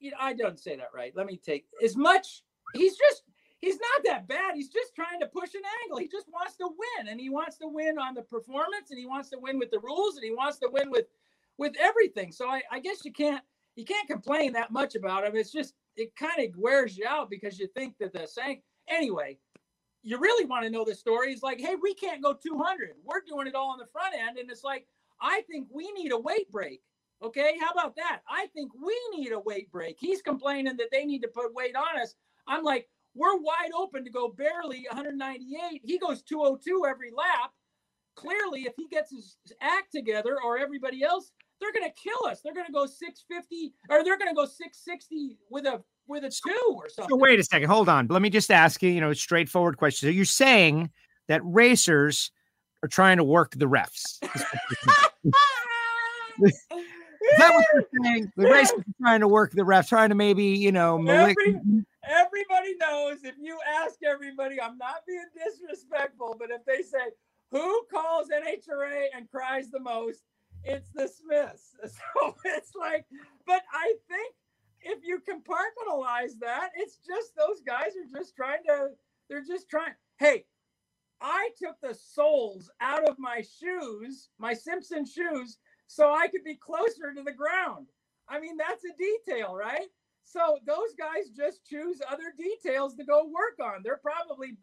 you 0.00 0.10
know, 0.10 0.16
I 0.20 0.34
don't 0.34 0.58
say 0.58 0.76
that 0.76 0.90
right. 0.94 1.12
Let 1.16 1.26
me 1.26 1.36
take 1.42 1.66
as 1.82 1.96
much. 1.96 2.42
He's 2.74 2.96
just 2.96 3.22
he's 3.60 3.76
not 3.76 4.04
that 4.04 4.28
bad. 4.28 4.54
He's 4.54 4.68
just 4.68 4.94
trying 4.94 5.20
to 5.20 5.26
push 5.26 5.54
an 5.54 5.62
angle. 5.84 5.98
He 5.98 6.08
just 6.08 6.26
wants 6.32 6.56
to 6.56 6.68
win, 6.68 7.08
and 7.08 7.20
he 7.20 7.28
wants 7.30 7.58
to 7.58 7.68
win 7.68 7.98
on 7.98 8.14
the 8.14 8.22
performance, 8.22 8.90
and 8.90 8.98
he 8.98 9.06
wants 9.06 9.28
to 9.30 9.38
win 9.38 9.58
with 9.58 9.70
the 9.70 9.80
rules, 9.80 10.16
and 10.16 10.24
he 10.24 10.30
wants 10.32 10.58
to 10.58 10.68
win 10.70 10.90
with 10.90 11.06
with 11.58 11.74
everything. 11.80 12.32
So 12.32 12.48
I, 12.48 12.62
I 12.70 12.80
guess 12.80 13.04
you 13.04 13.12
can't 13.12 13.42
you 13.76 13.84
can't 13.84 14.08
complain 14.08 14.52
that 14.54 14.72
much 14.72 14.94
about 14.94 15.26
him. 15.26 15.36
It's 15.36 15.52
just 15.52 15.74
it 15.96 16.14
kind 16.16 16.46
of 16.46 16.56
wears 16.56 16.96
you 16.96 17.06
out 17.06 17.30
because 17.30 17.58
you 17.58 17.68
think 17.68 17.94
that 18.00 18.12
the 18.12 18.26
saying 18.26 18.62
anyway. 18.88 19.38
You 20.02 20.20
really 20.20 20.44
want 20.44 20.62
to 20.62 20.70
know 20.70 20.84
the 20.84 20.94
story. 20.94 21.32
It's 21.32 21.42
like, 21.42 21.60
hey, 21.60 21.74
we 21.82 21.92
can't 21.92 22.22
go 22.22 22.32
200. 22.32 22.90
We're 23.04 23.22
doing 23.26 23.48
it 23.48 23.56
all 23.56 23.72
on 23.72 23.78
the 23.78 23.86
front 23.86 24.14
end, 24.14 24.38
and 24.38 24.48
it's 24.48 24.62
like, 24.62 24.86
I 25.20 25.40
think 25.50 25.66
we 25.68 25.90
need 25.92 26.12
a 26.12 26.18
weight 26.18 26.48
break. 26.52 26.80
Okay, 27.24 27.54
how 27.60 27.70
about 27.70 27.96
that? 27.96 28.20
I 28.28 28.46
think 28.54 28.70
we 28.74 28.96
need 29.16 29.32
a 29.32 29.40
weight 29.40 29.70
break. 29.72 29.96
He's 29.98 30.22
complaining 30.22 30.76
that 30.76 30.90
they 30.92 31.04
need 31.04 31.22
to 31.22 31.28
put 31.28 31.54
weight 31.54 31.74
on 31.74 32.00
us. 32.00 32.14
I'm 32.46 32.62
like, 32.62 32.88
we're 33.14 33.36
wide 33.36 33.70
open 33.76 34.04
to 34.04 34.10
go 34.10 34.28
barely 34.28 34.86
198. 34.90 35.80
He 35.82 35.98
goes 35.98 36.22
202 36.22 36.84
every 36.86 37.10
lap. 37.16 37.50
Clearly, 38.14 38.62
if 38.62 38.74
he 38.76 38.86
gets 38.88 39.10
his 39.10 39.36
act 39.60 39.92
together 39.92 40.36
or 40.44 40.58
everybody 40.58 41.02
else, 41.02 41.32
they're 41.60 41.72
going 41.72 41.88
to 41.88 41.94
kill 41.94 42.28
us. 42.30 42.40
They're 42.42 42.54
going 42.54 42.66
to 42.66 42.72
go 42.72 42.86
650 42.86 43.74
or 43.88 44.04
they're 44.04 44.18
going 44.18 44.30
to 44.30 44.34
go 44.34 44.44
660 44.44 45.38
with 45.50 45.66
a 45.66 45.82
with 46.08 46.24
a 46.24 46.30
two 46.30 46.74
or 46.74 46.88
something. 46.88 47.10
So 47.10 47.16
wait 47.16 47.40
a 47.40 47.44
second, 47.44 47.68
hold 47.68 47.88
on. 47.88 48.06
Let 48.08 48.22
me 48.22 48.30
just 48.30 48.50
ask 48.50 48.82
you, 48.82 48.90
you 48.90 49.00
know, 49.00 49.10
a 49.10 49.14
straightforward 49.14 49.76
question. 49.76 50.08
So 50.08 50.10
you're 50.10 50.24
saying 50.24 50.90
that 51.28 51.40
racers 51.44 52.30
are 52.82 52.88
trying 52.88 53.16
to 53.16 53.24
work 53.24 53.52
the 53.56 53.66
refs? 53.66 54.18
Is 57.32 57.38
that 57.38 57.54
what 57.54 57.64
you're 57.74 58.04
saying? 58.04 58.32
The 58.36 58.48
racers 58.48 58.78
are 58.78 58.94
trying 59.02 59.20
to 59.20 59.28
work 59.28 59.52
the 59.52 59.62
refs, 59.62 59.88
trying 59.88 60.10
to 60.10 60.14
maybe, 60.14 60.44
you 60.44 60.70
know, 60.70 60.98
malic- 60.98 61.36
Every, 61.40 61.84
everybody 62.04 62.76
knows 62.76 63.24
if 63.24 63.34
you 63.40 63.58
ask 63.82 63.96
everybody, 64.04 64.60
I'm 64.60 64.78
not 64.78 65.02
being 65.06 65.24
disrespectful, 65.34 66.36
but 66.38 66.50
if 66.50 66.64
they 66.64 66.82
say 66.82 67.10
who 67.50 67.82
calls 67.92 68.28
NHRA 68.28 69.06
and 69.14 69.28
cries 69.30 69.70
the 69.70 69.80
most, 69.80 70.22
it's 70.64 70.90
the 70.94 71.08
Smiths. 71.08 71.74
So 71.84 72.34
it's 72.44 72.74
like, 72.74 73.04
but 73.46 73.62
I 73.72 73.94
think 74.08 74.34
if 74.82 75.00
you 75.04 75.18
compartmentalize 75.18 76.38
that, 76.40 76.70
it's 76.76 76.98
just 77.06 77.34
those 77.36 77.60
guys 77.66 77.92
are 77.96 78.18
just 78.18 78.36
trying 78.36 78.62
to, 78.68 78.88
they're 79.28 79.44
just 79.44 79.68
trying. 79.68 79.94
Hey, 80.18 80.44
I 81.20 81.50
took 81.58 81.76
the 81.82 81.94
soles 81.94 82.70
out 82.80 83.08
of 83.08 83.18
my 83.18 83.42
shoes, 83.60 84.28
my 84.38 84.54
Simpson 84.54 85.04
shoes, 85.06 85.58
so 85.86 86.12
I 86.12 86.28
could 86.28 86.44
be 86.44 86.56
closer 86.56 87.12
to 87.14 87.22
the 87.22 87.32
ground. 87.32 87.86
I 88.28 88.40
mean, 88.40 88.56
that's 88.56 88.84
a 88.84 88.96
detail, 88.98 89.54
right? 89.54 89.88
So 90.24 90.58
those 90.66 90.94
guys 90.98 91.30
just 91.36 91.64
choose 91.64 92.00
other 92.10 92.34
details 92.36 92.96
to 92.96 93.04
go 93.04 93.24
work 93.26 93.64
on. 93.64 93.82
They're 93.82 94.00
probably 94.02 94.56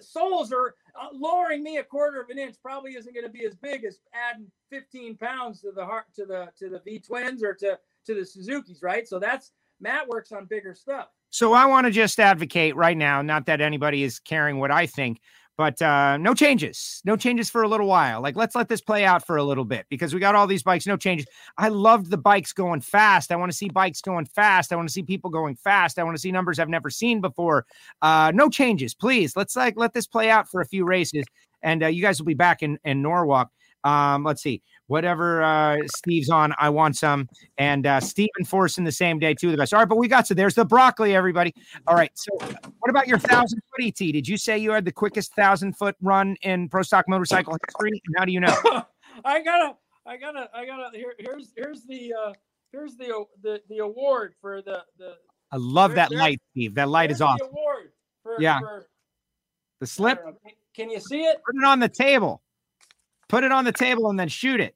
soles 0.00 0.52
are 0.52 0.74
uh, 1.00 1.08
lowering 1.12 1.62
me 1.62 1.78
a 1.78 1.84
quarter 1.84 2.20
of 2.20 2.30
an 2.30 2.38
inch. 2.38 2.56
Probably 2.62 2.92
isn't 2.96 3.14
going 3.14 3.26
to 3.26 3.32
be 3.32 3.44
as 3.44 3.54
big 3.54 3.84
as 3.84 4.00
adding 4.12 4.50
15 4.70 5.16
pounds 5.16 5.60
to 5.62 5.72
the 5.72 5.84
heart 5.84 6.06
to 6.16 6.24
the 6.24 6.48
to 6.58 6.68
the 6.68 6.80
V 6.80 6.98
twins 7.00 7.42
or 7.42 7.54
to 7.54 7.78
to 8.06 8.14
the 8.14 8.24
Suzuki's, 8.24 8.82
right? 8.82 9.06
So 9.06 9.18
that's 9.18 9.52
Matt 9.80 10.08
works 10.08 10.32
on 10.32 10.46
bigger 10.46 10.74
stuff. 10.74 11.08
So 11.30 11.52
I 11.52 11.66
want 11.66 11.86
to 11.86 11.90
just 11.90 12.18
advocate 12.18 12.74
right 12.74 12.96
now, 12.96 13.20
not 13.20 13.46
that 13.46 13.60
anybody 13.60 14.02
is 14.02 14.18
caring 14.18 14.58
what 14.58 14.70
I 14.70 14.86
think, 14.86 15.20
but 15.58 15.82
uh, 15.82 16.16
no 16.18 16.34
changes, 16.34 17.02
no 17.04 17.16
changes 17.16 17.50
for 17.50 17.64
a 17.64 17.68
little 17.68 17.88
while. 17.88 18.22
Like 18.22 18.36
let's 18.36 18.54
let 18.54 18.68
this 18.68 18.80
play 18.80 19.04
out 19.04 19.26
for 19.26 19.36
a 19.36 19.42
little 19.42 19.64
bit 19.64 19.86
because 19.90 20.14
we 20.14 20.20
got 20.20 20.36
all 20.36 20.46
these 20.46 20.62
bikes, 20.62 20.86
no 20.86 20.96
changes. 20.96 21.26
I 21.58 21.68
loved 21.68 22.10
the 22.10 22.16
bikes 22.16 22.52
going 22.52 22.80
fast. 22.80 23.32
I 23.32 23.36
want 23.36 23.50
to 23.50 23.58
see 23.58 23.68
bikes 23.68 24.00
going 24.00 24.24
fast. 24.24 24.72
I 24.72 24.76
want 24.76 24.88
to 24.88 24.92
see 24.92 25.02
people 25.02 25.30
going 25.30 25.56
fast. 25.56 25.98
I 25.98 26.04
want 26.04 26.16
to 26.16 26.20
see 26.20 26.30
numbers 26.30 26.60
I've 26.60 26.68
never 26.68 26.90
seen 26.90 27.20
before. 27.20 27.66
Uh, 28.00 28.30
no 28.32 28.48
changes, 28.48 28.94
please. 28.94 29.36
Let's 29.36 29.56
like 29.56 29.76
let 29.76 29.92
this 29.92 30.06
play 30.06 30.30
out 30.30 30.48
for 30.48 30.60
a 30.60 30.64
few 30.64 30.84
races, 30.84 31.24
and 31.60 31.82
uh, 31.82 31.88
you 31.88 32.02
guys 32.02 32.20
will 32.20 32.26
be 32.26 32.34
back 32.34 32.62
in 32.62 32.78
in 32.84 33.02
Norwalk. 33.02 33.50
Um, 33.88 34.24
let's 34.24 34.42
see, 34.42 34.60
whatever 34.88 35.42
uh, 35.42 35.76
Steve's 35.96 36.28
on, 36.30 36.52
I 36.58 36.68
want 36.68 36.96
some. 36.96 37.28
And 37.56 37.86
uh, 37.86 38.00
Stephen 38.00 38.44
Forson 38.44 38.84
the 38.84 38.92
same 38.92 39.18
day, 39.18 39.34
too, 39.34 39.50
the 39.50 39.56
best. 39.56 39.72
All 39.72 39.80
right, 39.80 39.88
but 39.88 39.96
we 39.96 40.08
got 40.08 40.26
so 40.26 40.34
there's 40.34 40.54
the 40.54 40.64
broccoli, 40.64 41.14
everybody. 41.14 41.54
All 41.86 41.94
right, 41.94 42.10
so 42.14 42.30
what 42.80 42.90
about 42.90 43.08
your 43.08 43.18
thousand 43.18 43.60
foot 43.70 43.86
ET? 43.86 43.96
Did 43.96 44.28
you 44.28 44.36
say 44.36 44.58
you 44.58 44.72
had 44.72 44.84
the 44.84 44.92
quickest 44.92 45.34
thousand 45.34 45.74
foot 45.76 45.96
run 46.02 46.36
in 46.42 46.68
pro 46.68 46.82
stock 46.82 47.08
motorcycle 47.08 47.56
history? 47.66 48.02
And 48.06 48.14
how 48.18 48.24
do 48.24 48.32
you 48.32 48.40
know? 48.40 48.54
I 49.24 49.42
gotta, 49.42 49.76
I 50.06 50.16
gotta, 50.16 50.48
I 50.54 50.66
gotta. 50.66 50.96
Here, 50.96 51.14
here's 51.18 51.52
here's 51.56 51.82
the 51.84 52.12
uh, 52.14 52.32
here's 52.72 52.94
the 52.96 53.24
the 53.42 53.62
the 53.68 53.78
award 53.78 54.34
for 54.40 54.62
the 54.62 54.84
the. 54.98 55.14
I 55.50 55.56
love 55.56 55.94
that 55.94 56.10
light, 56.12 56.40
Steve. 56.50 56.74
That 56.74 56.88
light 56.90 57.10
is 57.10 57.22
awesome. 57.22 57.46
The 57.46 57.58
award 57.58 57.92
for, 58.22 58.36
Yeah. 58.38 58.60
for- 58.60 58.86
The 59.80 59.86
slip. 59.86 60.22
Can 60.74 60.90
you 60.90 61.00
see 61.00 61.22
it? 61.22 61.38
put 61.44 61.56
it 61.56 61.64
on 61.64 61.80
the 61.80 61.88
table. 61.88 62.42
Put 63.28 63.44
it 63.44 63.52
on 63.52 63.64
the 63.64 63.72
table 63.72 64.10
and 64.10 64.18
then 64.18 64.28
shoot 64.28 64.60
it. 64.60 64.74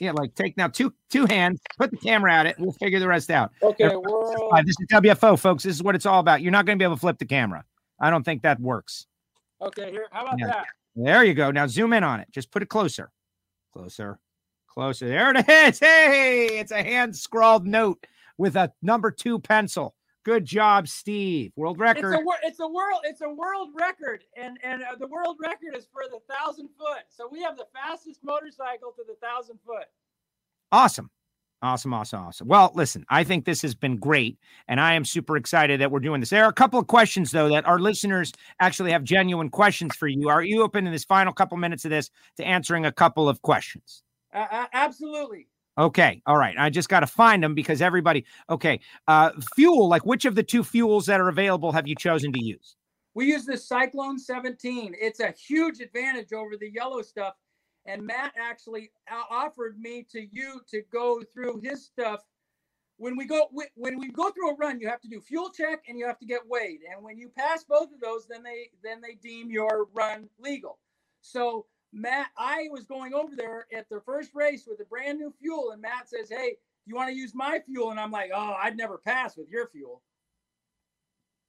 Yeah, 0.00 0.12
like 0.12 0.34
take 0.34 0.56
now 0.56 0.68
two 0.68 0.92
two 1.10 1.26
hands, 1.26 1.60
put 1.78 1.90
the 1.90 1.96
camera 1.96 2.34
at 2.34 2.46
it, 2.46 2.56
we'll 2.58 2.72
figure 2.72 2.98
the 2.98 3.06
rest 3.08 3.30
out. 3.30 3.52
Okay, 3.62 3.84
this 4.64 4.74
is 4.80 4.86
WFO, 4.92 5.38
folks. 5.38 5.62
This 5.62 5.76
is 5.76 5.82
what 5.82 5.94
it's 5.94 6.06
all 6.06 6.20
about. 6.20 6.42
You're 6.42 6.52
not 6.52 6.66
going 6.66 6.76
to 6.76 6.82
be 6.82 6.84
able 6.84 6.96
to 6.96 7.00
flip 7.00 7.18
the 7.18 7.24
camera. 7.24 7.64
I 8.00 8.10
don't 8.10 8.24
think 8.24 8.42
that 8.42 8.60
works. 8.60 9.06
Okay, 9.62 9.90
here. 9.90 10.06
How 10.10 10.22
about 10.22 10.38
Yeah. 10.38 10.48
that? 10.48 10.66
There 10.96 11.24
you 11.24 11.34
go. 11.34 11.50
Now 11.50 11.66
zoom 11.66 11.92
in 11.92 12.02
on 12.04 12.20
it. 12.20 12.28
Just 12.30 12.50
put 12.50 12.62
it 12.62 12.66
closer. 12.66 13.10
Closer. 13.72 14.18
Closer. 14.66 15.08
There 15.08 15.30
it 15.34 15.48
is. 15.48 15.78
Hey, 15.78 16.58
it's 16.58 16.72
a 16.72 16.82
hand 16.82 17.16
scrawled 17.16 17.66
note 17.66 18.06
with 18.38 18.56
a 18.56 18.72
number 18.82 19.10
two 19.10 19.38
pencil. 19.38 19.94
Good 20.26 20.44
job, 20.44 20.88
Steve. 20.88 21.52
World 21.54 21.76
It's 21.76 21.80
record. 21.80 22.14
a 22.14 22.18
it's 22.42 22.58
a 22.58 22.66
world 22.66 23.00
it's 23.04 23.20
a 23.20 23.28
world 23.28 23.68
record, 23.78 24.24
and 24.36 24.58
and 24.64 24.82
uh, 24.82 24.96
the 24.98 25.06
world 25.06 25.36
record 25.40 25.76
is 25.76 25.86
for 25.92 26.02
the 26.10 26.18
thousand 26.34 26.68
foot. 26.76 27.04
So 27.10 27.28
we 27.30 27.40
have 27.42 27.56
the 27.56 27.68
fastest 27.72 28.24
motorcycle 28.24 28.92
to 28.96 29.04
the 29.06 29.14
thousand 29.24 29.60
foot. 29.64 29.84
Awesome. 30.72 31.10
Awesome, 31.62 31.94
awesome, 31.94 32.20
awesome. 32.24 32.48
Well, 32.48 32.72
listen, 32.74 33.06
I 33.08 33.22
think 33.22 33.44
this 33.44 33.62
has 33.62 33.76
been 33.76 33.98
great, 33.98 34.36
and 34.66 34.80
I 34.80 34.94
am 34.94 35.04
super 35.04 35.36
excited 35.36 35.80
that 35.80 35.92
we're 35.92 36.00
doing 36.00 36.18
this. 36.18 36.30
There 36.30 36.44
are 36.44 36.50
a 36.50 36.52
couple 36.52 36.80
of 36.80 36.88
questions, 36.88 37.30
though, 37.30 37.48
that 37.50 37.64
our 37.64 37.78
listeners 37.78 38.32
actually 38.60 38.90
have 38.90 39.04
genuine 39.04 39.48
questions 39.48 39.94
for 39.94 40.08
you. 40.08 40.28
Are 40.28 40.42
you 40.42 40.64
open 40.64 40.88
in 40.88 40.92
this 40.92 41.04
final 41.04 41.32
couple 41.32 41.56
minutes 41.56 41.84
of 41.84 41.92
this 41.92 42.10
to 42.36 42.44
answering 42.44 42.84
a 42.84 42.92
couple 42.92 43.28
of 43.28 43.42
questions? 43.42 44.02
Uh, 44.34 44.66
absolutely. 44.72 45.46
Okay. 45.78 46.22
All 46.26 46.36
right. 46.36 46.54
I 46.58 46.70
just 46.70 46.88
got 46.88 47.00
to 47.00 47.06
find 47.06 47.42
them 47.42 47.54
because 47.54 47.82
everybody. 47.82 48.24
Okay. 48.48 48.80
Uh, 49.06 49.30
fuel. 49.54 49.88
Like, 49.88 50.06
which 50.06 50.24
of 50.24 50.34
the 50.34 50.42
two 50.42 50.64
fuels 50.64 51.06
that 51.06 51.20
are 51.20 51.28
available 51.28 51.72
have 51.72 51.86
you 51.86 51.94
chosen 51.94 52.32
to 52.32 52.42
use? 52.42 52.76
We 53.14 53.26
use 53.26 53.44
the 53.44 53.56
Cyclone 53.56 54.18
17. 54.18 54.94
It's 55.00 55.20
a 55.20 55.32
huge 55.32 55.80
advantage 55.80 56.32
over 56.32 56.56
the 56.56 56.70
yellow 56.70 57.02
stuff. 57.02 57.34
And 57.86 58.02
Matt 58.02 58.32
actually 58.38 58.90
offered 59.30 59.78
me 59.78 60.04
to 60.10 60.26
you 60.32 60.60
to 60.70 60.82
go 60.92 61.22
through 61.32 61.60
his 61.62 61.84
stuff. 61.84 62.20
When 62.98 63.16
we 63.16 63.26
go 63.26 63.48
when 63.74 63.98
we 63.98 64.10
go 64.10 64.30
through 64.30 64.50
a 64.50 64.54
run, 64.56 64.80
you 64.80 64.88
have 64.88 65.02
to 65.02 65.08
do 65.08 65.20
fuel 65.20 65.50
check 65.50 65.84
and 65.86 65.98
you 65.98 66.06
have 66.06 66.18
to 66.18 66.26
get 66.26 66.40
weighed. 66.48 66.80
And 66.90 67.04
when 67.04 67.18
you 67.18 67.28
pass 67.28 67.62
both 67.62 67.92
of 67.92 68.00
those, 68.00 68.26
then 68.26 68.42
they 68.42 68.70
then 68.82 69.00
they 69.00 69.14
deem 69.14 69.50
your 69.50 69.86
run 69.94 70.28
legal. 70.38 70.78
So 71.20 71.66
Matt, 71.96 72.28
I 72.36 72.68
was 72.70 72.84
going 72.84 73.14
over 73.14 73.34
there 73.34 73.66
at 73.74 73.88
the 73.88 74.00
first 74.04 74.30
race 74.34 74.66
with 74.68 74.78
a 74.80 74.84
brand 74.84 75.18
new 75.18 75.32
fuel, 75.40 75.70
and 75.70 75.80
Matt 75.80 76.10
says, 76.10 76.28
"Hey, 76.28 76.56
you 76.84 76.94
want 76.94 77.08
to 77.08 77.16
use 77.16 77.34
my 77.34 77.58
fuel?" 77.66 77.90
And 77.90 77.98
I'm 77.98 78.10
like, 78.10 78.30
"Oh, 78.34 78.54
I'd 78.62 78.76
never 78.76 78.98
pass 78.98 79.36
with 79.36 79.48
your 79.48 79.68
fuel." 79.68 80.02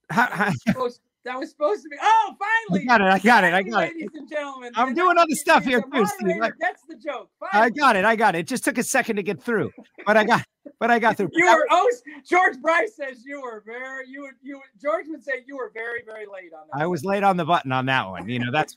That 0.10 0.48
was 0.48 0.62
supposed, 0.66 1.02
that 1.26 1.38
was 1.38 1.50
supposed 1.50 1.84
to 1.84 1.90
be. 1.90 1.98
Oh, 2.02 2.36
I 2.40 2.66
finally! 2.70 2.86
got 2.86 3.02
it. 3.02 3.04
I 3.04 3.20
got 3.20 3.44
it. 3.44 3.48
I 3.48 3.52
Finally, 3.62 3.72
got 3.72 3.84
it. 3.84 3.94
Ladies 3.96 4.10
and 4.16 4.30
gentlemen, 4.30 4.72
I'm 4.76 4.90
the 4.96 5.02
doing 5.02 5.18
other 5.18 5.28
19th 5.34 5.38
stuff 5.38 5.66
here 5.66 5.82
too, 5.82 6.06
Steve. 6.06 6.42
I- 6.42 6.52
Gets 6.62 6.84
the 6.88 6.96
joke. 6.96 7.30
I 7.52 7.70
got 7.70 7.98
it. 7.98 8.06
I 8.06 8.16
got 8.16 8.36
it. 8.36 8.40
It 8.40 8.48
just 8.48 8.64
took 8.64 8.78
a 8.78 8.84
second 8.84 9.18
to 9.18 9.24
get 9.24 9.44
through, 9.44 9.70
but 10.06 10.16
I 10.16 10.24
got, 10.24 10.46
but 10.80 10.92
I 10.92 11.00
got 11.00 11.18
through. 11.18 11.30
You 11.34 11.46
were 11.46 11.68
oh 11.72 11.90
George 12.24 12.62
Bryce 12.62 12.96
says 12.96 13.24
you 13.26 13.42
were 13.42 13.64
very 13.66 14.08
you 14.08 14.22
would 14.22 14.36
you 14.42 14.62
George 14.82 15.06
would 15.08 15.24
say 15.24 15.44
you 15.46 15.58
were 15.58 15.72
very 15.74 16.02
very 16.06 16.26
late 16.26 16.54
on 16.54 16.68
that. 16.72 16.82
I 16.82 16.88
was 16.88 17.04
late 17.04 17.24
on 17.24 17.38
the 17.38 17.46
button 17.46 17.72
on 17.72 17.86
that 17.88 18.08
one. 18.08 18.30
You 18.30 18.40
know, 18.40 18.52
that's 18.52 18.76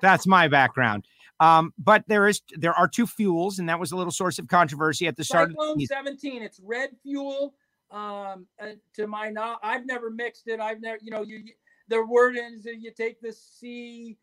that's 0.00 0.26
my 0.26 0.48
background. 0.48 1.04
Um, 1.40 1.72
but 1.78 2.04
there 2.06 2.28
is 2.28 2.42
there 2.56 2.74
are 2.74 2.86
two 2.86 3.06
fuels, 3.06 3.58
and 3.58 3.68
that 3.68 3.80
was 3.80 3.92
a 3.92 3.96
little 3.96 4.12
source 4.12 4.38
of 4.38 4.46
controversy 4.46 5.06
at 5.06 5.16
the 5.16 5.24
start. 5.24 5.50
Cyclone 5.50 5.72
of 5.72 5.78
the 5.78 5.86
17. 5.86 6.42
It's 6.42 6.60
red 6.62 6.90
fuel. 7.02 7.54
Um, 7.90 8.46
uh, 8.62 8.72
to 8.94 9.08
my 9.08 9.30
knowledge, 9.30 9.58
I've 9.64 9.86
never 9.86 10.10
mixed 10.10 10.46
it. 10.46 10.60
I've 10.60 10.80
never, 10.80 10.98
you 11.02 11.10
know, 11.10 11.22
you, 11.22 11.42
the 11.88 12.04
word 12.06 12.36
is 12.36 12.62
that 12.62 12.76
you 12.78 12.92
take 12.92 13.20
the 13.20 13.32
C 13.32 14.16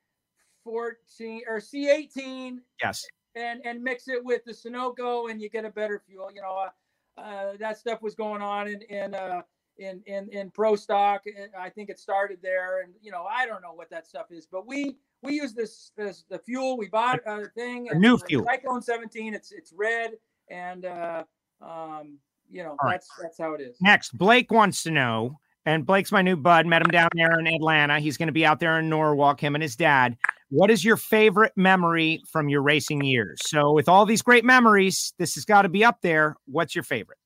14 0.63 1.41
or 1.49 1.59
C 1.59 1.89
18. 1.89 2.61
Yes. 2.81 3.05
And 3.35 3.61
and 3.65 3.83
mix 3.83 4.07
it 4.07 4.23
with 4.23 4.45
the 4.45 4.51
Sunoco, 4.51 5.29
and 5.29 5.41
you 5.41 5.49
get 5.49 5.65
a 5.65 5.69
better 5.69 6.01
fuel. 6.07 6.29
You 6.33 6.41
know, 6.41 6.55
uh, 6.55 6.69
that 7.17 7.77
stuff 7.77 8.01
was 8.01 8.15
going 8.15 8.41
on 8.41 8.67
in 8.67 8.81
in 8.83 9.13
uh, 9.13 9.41
in 9.77 10.01
in 10.05 10.29
in 10.31 10.51
pro 10.51 10.75
stock. 10.75 11.23
I 11.57 11.69
think 11.69 11.89
it 11.89 11.99
started 11.99 12.39
there, 12.41 12.81
and 12.81 12.93
you 13.01 13.11
know, 13.11 13.25
I 13.25 13.45
don't 13.45 13.61
know 13.61 13.73
what 13.73 13.89
that 13.89 14.07
stuff 14.07 14.27
is, 14.31 14.47
but 14.51 14.67
we 14.67 14.97
we 15.23 15.33
use 15.33 15.53
this, 15.53 15.91
this 15.97 16.23
the 16.29 16.39
fuel. 16.39 16.77
We 16.77 16.87
bought 16.87 17.19
a 17.25 17.45
thing, 17.55 17.89
a 17.89 17.95
new 17.95 18.17
fuel, 18.17 18.45
Cyclone 18.45 18.81
17. 18.81 19.33
It's 19.33 19.51
it's 19.51 19.73
red, 19.73 20.11
and 20.49 20.85
uh, 20.85 21.23
um, 21.61 22.17
you 22.49 22.63
know, 22.63 22.75
All 22.79 22.89
that's 22.89 23.09
right. 23.17 23.23
that's 23.23 23.37
how 23.37 23.53
it 23.53 23.61
is. 23.61 23.77
Next, 23.81 24.17
Blake 24.17 24.51
wants 24.51 24.83
to 24.83 24.91
know, 24.91 25.39
and 25.65 25.85
Blake's 25.85 26.11
my 26.11 26.21
new 26.21 26.37
bud. 26.37 26.65
Met 26.65 26.81
him 26.81 26.91
down 26.91 27.09
there 27.13 27.39
in 27.39 27.47
Atlanta. 27.47 27.99
He's 27.99 28.17
going 28.17 28.27
to 28.27 28.33
be 28.33 28.45
out 28.45 28.59
there 28.59 28.79
in 28.79 28.89
Norwalk. 28.89 29.41
Him 29.41 29.55
and 29.55 29.61
his 29.61 29.75
dad. 29.75 30.17
What 30.49 30.71
is 30.71 30.83
your 30.85 30.97
favorite 30.97 31.53
memory 31.55 32.21
from 32.27 32.47
your 32.47 32.61
racing 32.61 33.03
years? 33.03 33.39
So, 33.45 33.73
with 33.73 33.89
all 33.89 34.05
these 34.05 34.21
great 34.21 34.45
memories, 34.45 35.13
this 35.17 35.35
has 35.35 35.45
got 35.45 35.63
to 35.63 35.69
be 35.69 35.83
up 35.83 36.01
there. 36.01 36.35
What's 36.45 36.73
your 36.73 36.83
favorite? 36.83 37.17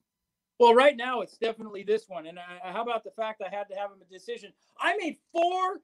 Well, 0.59 0.75
right 0.75 0.95
now 0.95 1.21
it's 1.21 1.37
definitely 1.37 1.83
this 1.83 2.05
one. 2.07 2.27
And 2.27 2.37
I, 2.37 2.71
how 2.71 2.83
about 2.83 3.03
the 3.03 3.11
fact 3.11 3.41
I 3.41 3.53
had 3.53 3.67
to 3.69 3.75
have 3.75 3.89
a 3.91 4.13
decision? 4.13 4.53
I 4.79 4.95
made 4.97 5.17
four 5.31 5.81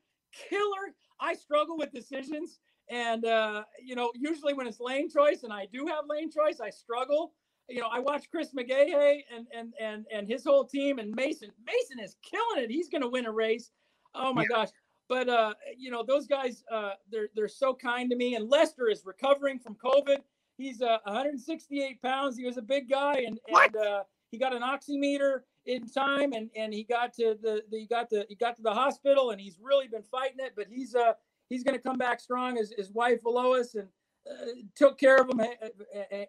killer 0.50 0.94
I 1.20 1.34
struggle 1.34 1.78
with 1.78 1.92
decisions. 1.92 2.60
And, 2.90 3.26
uh, 3.26 3.64
you 3.84 3.96
know, 3.96 4.12
usually 4.16 4.54
when 4.54 4.68
it's 4.68 4.80
lane 4.80 5.10
choice 5.10 5.44
and 5.44 5.52
I 5.52 5.68
do 5.72 5.86
have 5.88 6.06
lane 6.08 6.32
choice, 6.32 6.60
I 6.60 6.70
struggle. 6.70 7.34
You 7.68 7.82
know, 7.82 7.90
I 7.92 8.00
watch 8.00 8.30
Chris 8.32 8.54
McGaha 8.54 9.20
and, 9.36 9.46
and, 9.54 9.74
and, 9.80 10.06
and 10.12 10.28
his 10.28 10.44
whole 10.44 10.66
team 10.66 11.00
and 11.00 11.14
Mason. 11.14 11.50
Mason 11.66 12.00
is 12.00 12.16
killing 12.22 12.64
it. 12.64 12.72
He's 12.72 12.88
going 12.88 13.02
to 13.02 13.10
win 13.10 13.26
a 13.26 13.32
race. 13.32 13.72
Oh 14.16 14.34
my 14.34 14.44
yeah. 14.44 14.48
gosh. 14.48 14.70
But, 15.10 15.30
uh, 15.30 15.54
you 15.78 15.92
know, 15.92 16.04
those 16.04 16.28
guys, 16.28 16.64
uh, 16.72 16.94
they're, 17.12 17.30
they're 17.36 17.48
so 17.48 17.74
kind 17.74 18.10
to 18.10 18.16
me. 18.16 18.36
And 18.36 18.50
Lester 18.50 18.90
is 18.90 19.04
recovering 19.06 19.60
from 19.60 19.76
COVID. 19.76 20.18
He's 20.58 20.82
uh, 20.82 20.98
168 21.04 22.02
pounds. 22.02 22.38
He 22.38 22.46
was 22.46 22.58
a 22.58 22.62
big 22.62 22.90
guy. 22.90 23.24
And, 23.26 23.40
and 23.48 23.76
uh, 23.76 24.04
he 24.32 24.38
got 24.38 24.54
an 24.54 24.62
oximeter 24.62 25.42
in 25.68 25.86
time 25.88 26.32
and 26.32 26.50
and 26.56 26.74
he 26.74 26.84
got 26.84 27.14
to 27.14 27.38
the, 27.42 27.62
the 27.70 27.80
he 27.80 27.86
got 27.86 28.10
to 28.10 28.26
he 28.30 28.36
got 28.36 28.56
to 28.56 28.62
the 28.62 28.74
hospital 28.74 29.32
and 29.32 29.42
he's 29.42 29.58
really 29.62 29.88
been 29.88 30.04
fighting 30.04 30.40
it 30.40 30.54
but 30.56 30.66
he's 30.70 30.96
uh 30.96 31.14
he's 31.50 31.64
going 31.64 31.76
to 31.76 31.82
come 31.82 31.98
back 31.98 32.20
strong 32.20 32.56
his, 32.56 32.74
his 32.78 32.90
wife 32.92 33.20
Lois 33.26 33.76
and 33.76 33.90
uh, 34.30 34.46
took 34.76 34.98
care 34.98 35.18
of 35.18 35.30
him 35.30 35.40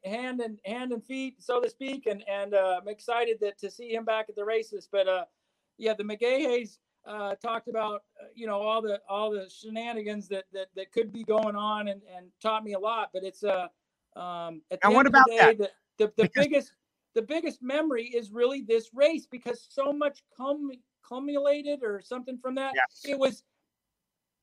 hand 0.04 0.40
and 0.40 0.58
hand 0.64 0.92
and 0.92 1.04
feet 1.04 1.40
so 1.40 1.60
to 1.60 1.70
speak 1.70 2.06
and 2.06 2.24
and 2.28 2.52
uh, 2.54 2.80
I'm 2.82 2.88
excited 2.88 3.38
that 3.40 3.58
to 3.58 3.70
see 3.70 3.94
him 3.94 4.04
back 4.04 4.26
at 4.28 4.34
the 4.34 4.44
races 4.44 4.88
but 4.90 5.06
uh 5.06 5.24
yeah 5.78 5.94
the 5.94 6.04
McGahas 6.04 6.78
uh, 7.08 7.34
talked 7.36 7.68
about 7.68 8.02
uh, 8.22 8.26
you 8.34 8.46
know 8.46 8.60
all 8.60 8.82
the 8.82 9.00
all 9.08 9.30
the 9.30 9.48
shenanigans 9.50 10.28
that 10.28 10.44
that, 10.52 10.66
that 10.76 10.92
could 10.92 11.12
be 11.12 11.24
going 11.24 11.56
on 11.56 11.88
and, 11.88 12.02
and 12.14 12.26
taught 12.42 12.62
me 12.62 12.74
a 12.74 12.78
lot 12.78 13.10
but 13.12 13.24
it's 13.24 13.42
uh 13.42 13.66
um 14.16 14.60
at 14.70 14.80
the 14.82 14.90
what 14.90 15.06
about 15.06 15.26
day, 15.26 15.54
that 15.54 15.72
the, 15.96 16.06
the, 16.16 16.24
the 16.24 16.30
biggest 16.34 16.72
the 17.14 17.22
biggest 17.22 17.62
memory 17.62 18.04
is 18.04 18.30
really 18.30 18.62
this 18.62 18.90
race 18.94 19.26
because 19.26 19.66
so 19.70 19.92
much 19.92 20.22
cum 20.36 20.70
cumulated 21.08 21.82
or 21.82 22.00
something 22.00 22.38
from 22.38 22.54
that. 22.56 22.72
Yes. 22.74 23.02
It 23.04 23.18
was 23.18 23.42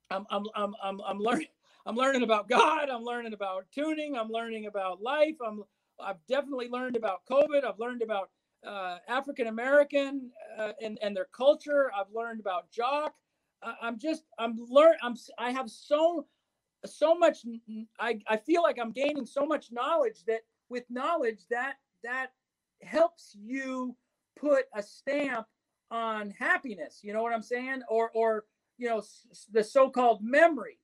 I'm 0.09 0.25
I'm 0.29 0.43
I'm 0.55 0.73
I'm, 0.83 1.01
I'm 1.01 1.19
learning 1.19 1.47
I'm 1.85 1.95
learning 1.95 2.23
about 2.23 2.49
God, 2.49 2.89
I'm 2.89 3.03
learning 3.03 3.33
about 3.33 3.65
tuning, 3.73 4.17
I'm 4.17 4.29
learning 4.29 4.65
about 4.65 5.01
life. 5.01 5.35
I'm 5.45 5.63
I've 5.99 6.17
definitely 6.27 6.67
learned 6.67 6.95
about 6.95 7.21
COVID. 7.29 7.63
I've 7.63 7.79
learned 7.79 8.01
about 8.01 8.29
uh, 8.65 8.97
African 9.07 9.47
American 9.47 10.31
uh, 10.57 10.73
and 10.81 10.97
and 11.01 11.15
their 11.15 11.27
culture. 11.35 11.91
I've 11.97 12.13
learned 12.13 12.39
about 12.39 12.71
Jock. 12.71 13.13
I'm 13.81 13.97
just 13.97 14.23
I'm 14.37 14.57
learn 14.69 14.95
I'm 15.01 15.15
I 15.39 15.51
have 15.51 15.69
so 15.69 16.27
so 16.85 17.15
much 17.15 17.39
I 17.99 18.19
I 18.27 18.37
feel 18.37 18.61
like 18.61 18.77
I'm 18.79 18.91
gaining 18.91 19.25
so 19.25 19.45
much 19.45 19.71
knowledge 19.71 20.23
that 20.27 20.41
with 20.69 20.83
knowledge 20.89 21.41
that 21.49 21.75
that 22.03 22.31
helps 22.81 23.35
you 23.39 23.95
put 24.39 24.65
a 24.75 24.83
stamp 24.83 25.47
on 25.91 26.31
happiness 26.31 26.99
you 27.03 27.13
know 27.13 27.21
what 27.21 27.33
i'm 27.33 27.43
saying 27.43 27.81
or 27.89 28.09
or 28.13 28.45
you 28.77 28.87
know 28.87 29.01
the 29.51 29.63
so-called 29.63 30.19
memory 30.23 30.77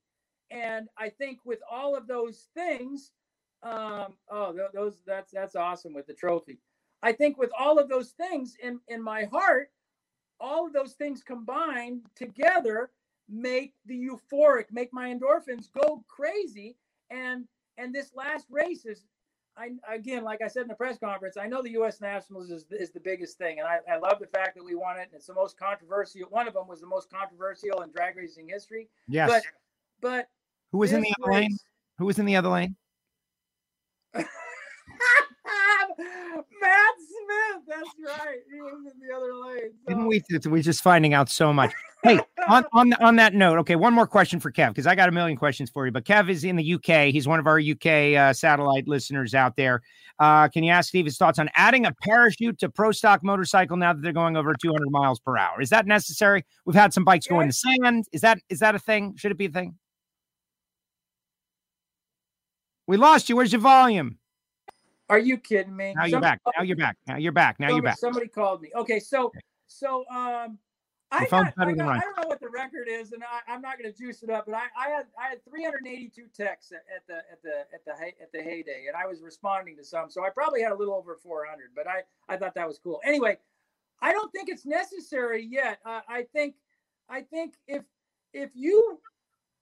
and 0.51 0.87
i 0.97 1.09
think 1.09 1.39
with 1.43 1.59
all 1.69 1.95
of 1.95 2.07
those 2.07 2.47
things 2.55 3.11
um 3.63 4.13
oh 4.29 4.55
those 4.73 4.99
that's 5.05 5.31
that's 5.31 5.55
awesome 5.55 5.93
with 5.93 6.05
the 6.05 6.13
trophy 6.13 6.59
i 7.03 7.11
think 7.11 7.37
with 7.37 7.51
all 7.57 7.79
of 7.79 7.89
those 7.89 8.11
things 8.11 8.55
in 8.61 8.79
in 8.87 9.01
my 9.01 9.25
heart 9.25 9.71
all 10.39 10.65
of 10.65 10.73
those 10.73 10.93
things 10.93 11.23
combined 11.23 12.01
together 12.15 12.91
make 13.29 13.73
the 13.85 13.95
euphoric 14.09 14.65
make 14.71 14.91
my 14.91 15.13
endorphins 15.13 15.69
go 15.71 16.03
crazy 16.07 16.75
and 17.09 17.45
and 17.77 17.93
this 17.93 18.11
last 18.15 18.45
race 18.49 18.85
is 18.85 19.03
I 19.57 19.71
again, 19.93 20.23
like 20.23 20.41
I 20.41 20.47
said 20.47 20.63
in 20.63 20.67
the 20.69 20.75
press 20.75 20.97
conference, 20.97 21.35
I 21.37 21.45
know 21.45 21.61
the 21.61 21.71
U.S. 21.71 21.99
Nationals 21.99 22.49
is, 22.49 22.65
is 22.71 22.91
the 22.91 22.99
biggest 22.99 23.37
thing, 23.37 23.59
and 23.59 23.67
I, 23.67 23.79
I 23.91 23.97
love 23.97 24.19
the 24.19 24.27
fact 24.27 24.55
that 24.55 24.63
we 24.63 24.75
won 24.75 24.97
it. 24.97 25.03
And 25.03 25.13
it's 25.13 25.27
the 25.27 25.33
most 25.33 25.57
controversial. 25.57 26.21
One 26.29 26.47
of 26.47 26.53
them 26.53 26.67
was 26.67 26.79
the 26.79 26.87
most 26.87 27.11
controversial 27.11 27.81
in 27.81 27.91
drag 27.91 28.15
racing 28.15 28.47
history. 28.47 28.87
Yes. 29.07 29.29
But 29.29 29.43
but 30.01 30.29
who 30.71 30.77
was 30.77 30.93
in 30.93 31.01
the 31.01 31.13
other 31.21 31.31
race, 31.31 31.41
lane? 31.41 31.57
Who 31.97 32.05
was 32.05 32.17
in 32.17 32.25
the 32.25 32.35
other 32.35 32.49
lane? 32.49 32.75
Matt 34.13 34.25
That's 37.67 37.89
right. 38.05 38.37
He 38.51 38.61
was 38.61 38.91
in 38.93 39.07
the 39.07 39.15
other 39.15 39.33
lane. 39.35 39.71
So. 39.87 39.89
Didn't 39.89 40.07
we? 40.07 40.21
We're 40.45 40.61
just 40.61 40.81
finding 40.81 41.13
out 41.13 41.29
so 41.29 41.53
much. 41.53 41.71
Hey, 42.03 42.19
on 42.49 42.65
on 42.73 42.93
on 42.93 43.15
that 43.17 43.33
note, 43.33 43.59
okay, 43.59 43.75
one 43.75 43.93
more 43.93 44.07
question 44.07 44.39
for 44.39 44.51
Kev 44.51 44.69
because 44.69 44.87
I 44.87 44.95
got 44.95 45.07
a 45.07 45.11
million 45.11 45.37
questions 45.37 45.69
for 45.69 45.85
you. 45.85 45.91
But 45.91 46.03
Kev 46.03 46.29
is 46.29 46.43
in 46.43 46.55
the 46.55 46.73
UK. 46.73 47.13
He's 47.13 47.27
one 47.27 47.39
of 47.39 47.47
our 47.47 47.59
UK 47.59 48.15
uh, 48.17 48.33
satellite 48.33 48.87
listeners 48.87 49.35
out 49.35 49.55
there. 49.55 49.81
Uh, 50.19 50.47
can 50.47 50.63
you 50.63 50.71
ask 50.71 50.89
Steve 50.89 51.05
his 51.05 51.17
thoughts 51.17 51.39
on 51.39 51.49
adding 51.55 51.85
a 51.85 51.93
parachute 52.01 52.57
to 52.59 52.69
pro 52.69 52.91
stock 52.91 53.23
motorcycle 53.23 53.77
now 53.77 53.93
that 53.93 54.01
they're 54.01 54.13
going 54.13 54.35
over 54.35 54.53
200 54.53 54.89
miles 54.89 55.19
per 55.19 55.37
hour? 55.37 55.61
Is 55.61 55.69
that 55.69 55.85
necessary? 55.85 56.43
We've 56.65 56.75
had 56.75 56.93
some 56.93 57.03
bikes 57.03 57.27
go 57.27 57.39
in 57.39 57.47
the 57.47 57.53
sand. 57.53 58.05
Is 58.11 58.21
that 58.21 58.39
is 58.49 58.59
that 58.59 58.75
a 58.75 58.79
thing? 58.79 59.15
Should 59.17 59.31
it 59.31 59.37
be 59.37 59.45
a 59.45 59.49
thing? 59.49 59.75
We 62.87 62.97
lost 62.97 63.29
you. 63.29 63.35
Where's 63.35 63.51
your 63.51 63.61
volume? 63.61 64.17
Are 65.11 65.19
you 65.19 65.37
kidding 65.37 65.75
me? 65.75 65.93
Now 65.93 66.05
you're 66.05 66.21
back. 66.21 66.39
Now 66.57 66.63
you're 66.63 66.77
back. 66.77 66.95
Now 67.05 67.17
you're 67.17 67.33
back. 67.33 67.59
Now 67.59 67.67
somebody, 67.67 67.75
you're 67.75 67.83
back. 67.83 67.97
Somebody 67.97 68.27
called 68.29 68.61
me. 68.61 68.71
Okay, 68.73 68.97
so 68.97 69.29
so 69.67 70.05
um 70.09 70.57
I, 71.13 71.25
got, 71.25 71.53
I, 71.57 71.73
got, 71.73 71.89
I, 71.89 71.99
don't 71.99 72.17
know 72.21 72.27
what 72.27 72.39
the 72.39 72.47
record 72.47 72.87
is, 72.89 73.11
and 73.11 73.21
I, 73.21 73.53
am 73.53 73.61
not 73.61 73.77
going 73.77 73.91
to 73.91 73.97
juice 73.97 74.23
it 74.23 74.29
up. 74.29 74.45
But 74.45 74.55
I, 74.55 74.67
I, 74.77 74.87
had 74.87 75.07
I 75.19 75.27
had 75.27 75.43
382 75.43 76.27
texts 76.33 76.71
at, 76.71 76.85
at, 76.95 77.05
the 77.05 77.15
at 77.15 77.43
the 77.43 77.59
at 77.73 77.83
the 77.83 78.23
at 78.23 78.31
the 78.31 78.41
heyday, 78.41 78.85
and 78.87 78.95
I 78.95 79.05
was 79.05 79.21
responding 79.21 79.75
to 79.75 79.83
some, 79.83 80.09
so 80.09 80.23
I 80.23 80.29
probably 80.29 80.61
had 80.61 80.71
a 80.71 80.75
little 80.75 80.93
over 80.93 81.17
400. 81.21 81.71
But 81.75 81.87
I 81.87 82.03
I 82.29 82.37
thought 82.37 82.55
that 82.55 82.65
was 82.65 82.79
cool. 82.81 83.01
Anyway, 83.03 83.37
I 84.01 84.13
don't 84.13 84.31
think 84.31 84.47
it's 84.47 84.65
necessary 84.65 85.45
yet. 85.45 85.79
Uh, 85.85 85.99
I 86.07 86.23
think 86.31 86.55
I 87.09 87.19
think 87.19 87.55
if 87.67 87.83
if 88.31 88.51
you 88.53 88.97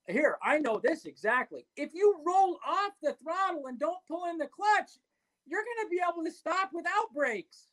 here 0.06 0.38
I 0.44 0.58
know 0.58 0.80
this 0.80 1.04
exactly. 1.04 1.66
If 1.76 1.94
you 1.94 2.20
roll 2.24 2.60
off 2.64 2.92
the 3.02 3.16
throttle 3.24 3.66
and 3.66 3.76
don't 3.76 3.98
pull 4.06 4.26
in 4.26 4.38
the 4.38 4.46
clutch, 4.46 4.90
you're 5.50 5.64
going 5.64 5.86
to 5.86 5.90
be 5.90 6.00
able 6.08 6.24
to 6.24 6.30
stop 6.30 6.70
without 6.72 7.12
brakes. 7.14 7.66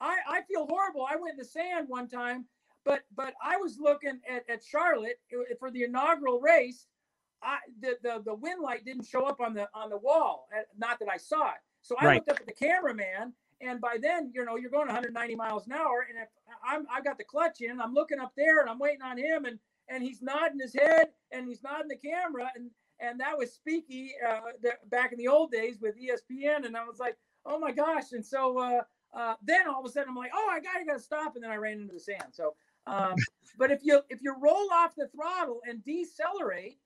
I, 0.00 0.16
I 0.28 0.42
feel 0.42 0.66
horrible. 0.66 1.06
I 1.08 1.16
went 1.16 1.32
in 1.32 1.38
the 1.38 1.44
sand 1.44 1.88
one 1.88 2.08
time, 2.08 2.46
but 2.84 3.02
but 3.16 3.34
I 3.42 3.56
was 3.56 3.78
looking 3.80 4.20
at, 4.28 4.48
at 4.48 4.62
Charlotte 4.64 5.20
for 5.58 5.70
the 5.70 5.84
inaugural 5.84 6.40
race. 6.40 6.86
I 7.42 7.58
the, 7.80 7.96
the 8.02 8.22
the 8.24 8.34
wind 8.34 8.62
light 8.62 8.84
didn't 8.84 9.06
show 9.06 9.24
up 9.24 9.40
on 9.40 9.54
the 9.54 9.68
on 9.74 9.90
the 9.90 9.98
wall. 9.98 10.48
Uh, 10.56 10.62
not 10.76 10.98
that 11.00 11.08
I 11.12 11.16
saw 11.16 11.50
it. 11.50 11.60
So 11.82 11.96
I 12.00 12.06
right. 12.06 12.14
looked 12.16 12.30
up 12.30 12.40
at 12.40 12.46
the 12.46 12.52
cameraman, 12.52 13.32
and 13.60 13.80
by 13.80 13.98
then, 14.00 14.30
you 14.34 14.44
know, 14.44 14.56
you're 14.56 14.70
going 14.70 14.88
190 14.88 15.34
miles 15.36 15.66
an 15.66 15.72
hour, 15.72 16.06
and 16.08 16.18
if 16.18 16.28
I'm 16.64 16.86
I've 16.92 17.04
got 17.04 17.18
the 17.18 17.24
clutch 17.24 17.60
in, 17.60 17.80
I'm 17.80 17.94
looking 17.94 18.20
up 18.20 18.32
there, 18.36 18.60
and 18.60 18.70
I'm 18.70 18.78
waiting 18.78 19.02
on 19.02 19.18
him, 19.18 19.44
and 19.44 19.58
and 19.88 20.02
he's 20.02 20.22
nodding 20.22 20.60
his 20.60 20.74
head, 20.74 21.08
and 21.32 21.48
he's 21.48 21.62
nodding 21.62 21.88
the 21.88 21.96
camera, 21.96 22.50
and 22.54 22.70
and 23.00 23.20
that 23.20 23.36
was 23.36 23.58
Speaky 23.58 24.08
uh, 24.26 24.40
the, 24.62 24.72
back 24.90 25.12
in 25.12 25.18
the 25.18 25.28
old 25.28 25.50
days 25.50 25.76
with 25.80 25.94
ESPN, 25.96 26.66
and 26.66 26.76
I 26.76 26.84
was 26.84 26.98
like, 26.98 27.16
oh 27.46 27.58
my 27.58 27.72
gosh! 27.72 28.12
And 28.12 28.24
so 28.24 28.58
uh, 28.58 28.80
uh, 29.16 29.34
then 29.42 29.68
all 29.68 29.80
of 29.80 29.86
a 29.86 29.92
sudden 29.92 30.10
I'm 30.10 30.16
like, 30.16 30.32
oh, 30.34 30.48
I 30.50 30.60
got 30.60 30.78
to 30.78 30.84
gotta 30.84 31.00
stop, 31.00 31.34
and 31.34 31.44
then 31.44 31.50
I 31.50 31.56
ran 31.56 31.80
into 31.80 31.94
the 31.94 32.00
sand. 32.00 32.32
So, 32.32 32.54
um, 32.86 33.14
but 33.58 33.70
if 33.70 33.80
you 33.82 34.00
if 34.08 34.20
you 34.22 34.34
roll 34.38 34.68
off 34.72 34.94
the 34.96 35.08
throttle 35.08 35.60
and 35.68 35.84
decelerate, 35.84 36.78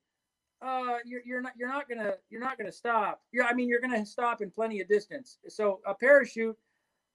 uh, 0.63 0.99
you're, 1.05 1.23
you're 1.25 1.43
not 1.43 1.53
you're 1.57 1.69
not 1.69 1.89
gonna 1.89 2.15
you're 2.31 2.41
not 2.41 2.59
gonna 2.59 2.73
stop. 2.73 3.21
You're 3.33 3.45
I 3.45 3.53
mean 3.55 3.69
you're 3.69 3.81
gonna 3.81 4.07
stop 4.07 4.41
in 4.41 4.51
plenty 4.51 4.81
of 4.81 4.89
distance. 4.89 5.39
So 5.49 5.81
a 5.87 5.95
parachute, 5.95 6.57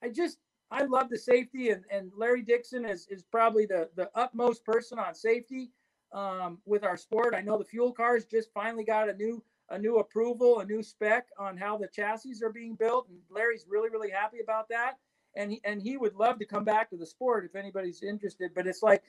I 0.03 0.09
just 0.09 0.39
I 0.69 0.83
love 0.83 1.09
the 1.09 1.17
safety, 1.17 1.69
and, 1.69 1.83
and 1.89 2.11
Larry 2.15 2.41
Dixon 2.41 2.85
is 2.85 3.07
is 3.09 3.23
probably 3.23 3.65
the 3.65 3.89
the 3.95 4.09
utmost 4.15 4.65
person 4.65 4.99
on 4.99 5.15
safety. 5.15 5.71
Um, 6.13 6.59
with 6.65 6.83
our 6.83 6.97
sport. 6.97 7.33
I 7.35 7.41
know 7.41 7.57
the 7.57 7.65
fuel 7.65 7.91
cars 7.91 8.25
just 8.25 8.51
finally 8.53 8.83
got 8.83 9.09
a 9.09 9.13
new 9.13 9.43
a 9.69 9.77
new 9.77 9.97
approval, 9.97 10.59
a 10.59 10.65
new 10.65 10.81
spec 10.81 11.27
on 11.37 11.57
how 11.57 11.77
the 11.77 11.87
chassis 11.87 12.35
are 12.41 12.51
being 12.51 12.75
built, 12.75 13.07
and 13.09 13.17
Larry's 13.29 13.65
really 13.69 13.89
really 13.89 14.09
happy 14.09 14.37
about 14.41 14.69
that. 14.69 14.97
And 15.35 15.51
he 15.51 15.61
and 15.63 15.81
he 15.81 15.97
would 15.97 16.15
love 16.15 16.39
to 16.39 16.45
come 16.45 16.63
back 16.63 16.89
to 16.91 16.97
the 16.97 17.05
sport 17.05 17.45
if 17.45 17.55
anybody's 17.55 18.01
interested. 18.01 18.51
But 18.55 18.65
it's 18.65 18.81
like, 18.81 19.03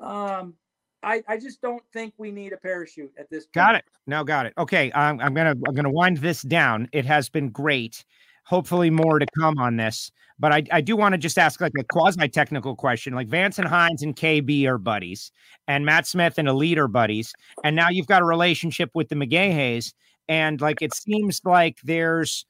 um, 0.00 0.54
I 1.02 1.22
I 1.26 1.38
just 1.38 1.60
don't 1.62 1.82
think 1.92 2.14
we 2.18 2.30
need 2.30 2.52
a 2.52 2.56
parachute 2.58 3.12
at 3.18 3.30
this. 3.30 3.46
point. 3.46 3.54
Got 3.54 3.74
it. 3.76 3.84
No, 4.06 4.22
got 4.22 4.46
it. 4.46 4.52
Okay, 4.58 4.92
I'm 4.94 5.20
I'm 5.20 5.34
gonna 5.34 5.54
I'm 5.66 5.74
gonna 5.74 5.90
wind 5.90 6.18
this 6.18 6.42
down. 6.42 6.88
It 6.92 7.06
has 7.06 7.28
been 7.28 7.48
great. 7.48 8.04
Hopefully, 8.44 8.90
more 8.90 9.18
to 9.18 9.26
come 9.38 9.58
on 9.58 9.76
this. 9.76 10.10
But 10.38 10.52
I, 10.52 10.62
I 10.72 10.80
do 10.80 10.96
want 10.96 11.12
to 11.12 11.18
just 11.18 11.38
ask 11.38 11.60
like 11.60 11.72
a 11.78 11.84
quasi 11.84 12.28
technical 12.28 12.74
question. 12.74 13.14
Like 13.14 13.28
Vance 13.28 13.58
and 13.58 13.68
Hines 13.68 14.02
and 14.02 14.16
KB 14.16 14.66
are 14.66 14.78
buddies, 14.78 15.30
and 15.68 15.86
Matt 15.86 16.06
Smith 16.06 16.38
and 16.38 16.48
Elite 16.48 16.78
are 16.78 16.88
buddies, 16.88 17.32
and 17.64 17.76
now 17.76 17.88
you've 17.88 18.06
got 18.06 18.22
a 18.22 18.26
relationship 18.26 18.90
with 18.94 19.08
the 19.08 19.14
McGahas, 19.14 19.92
and 20.28 20.60
like 20.60 20.82
it 20.82 20.94
seems 20.94 21.40
like 21.44 21.78
there's 21.84 22.44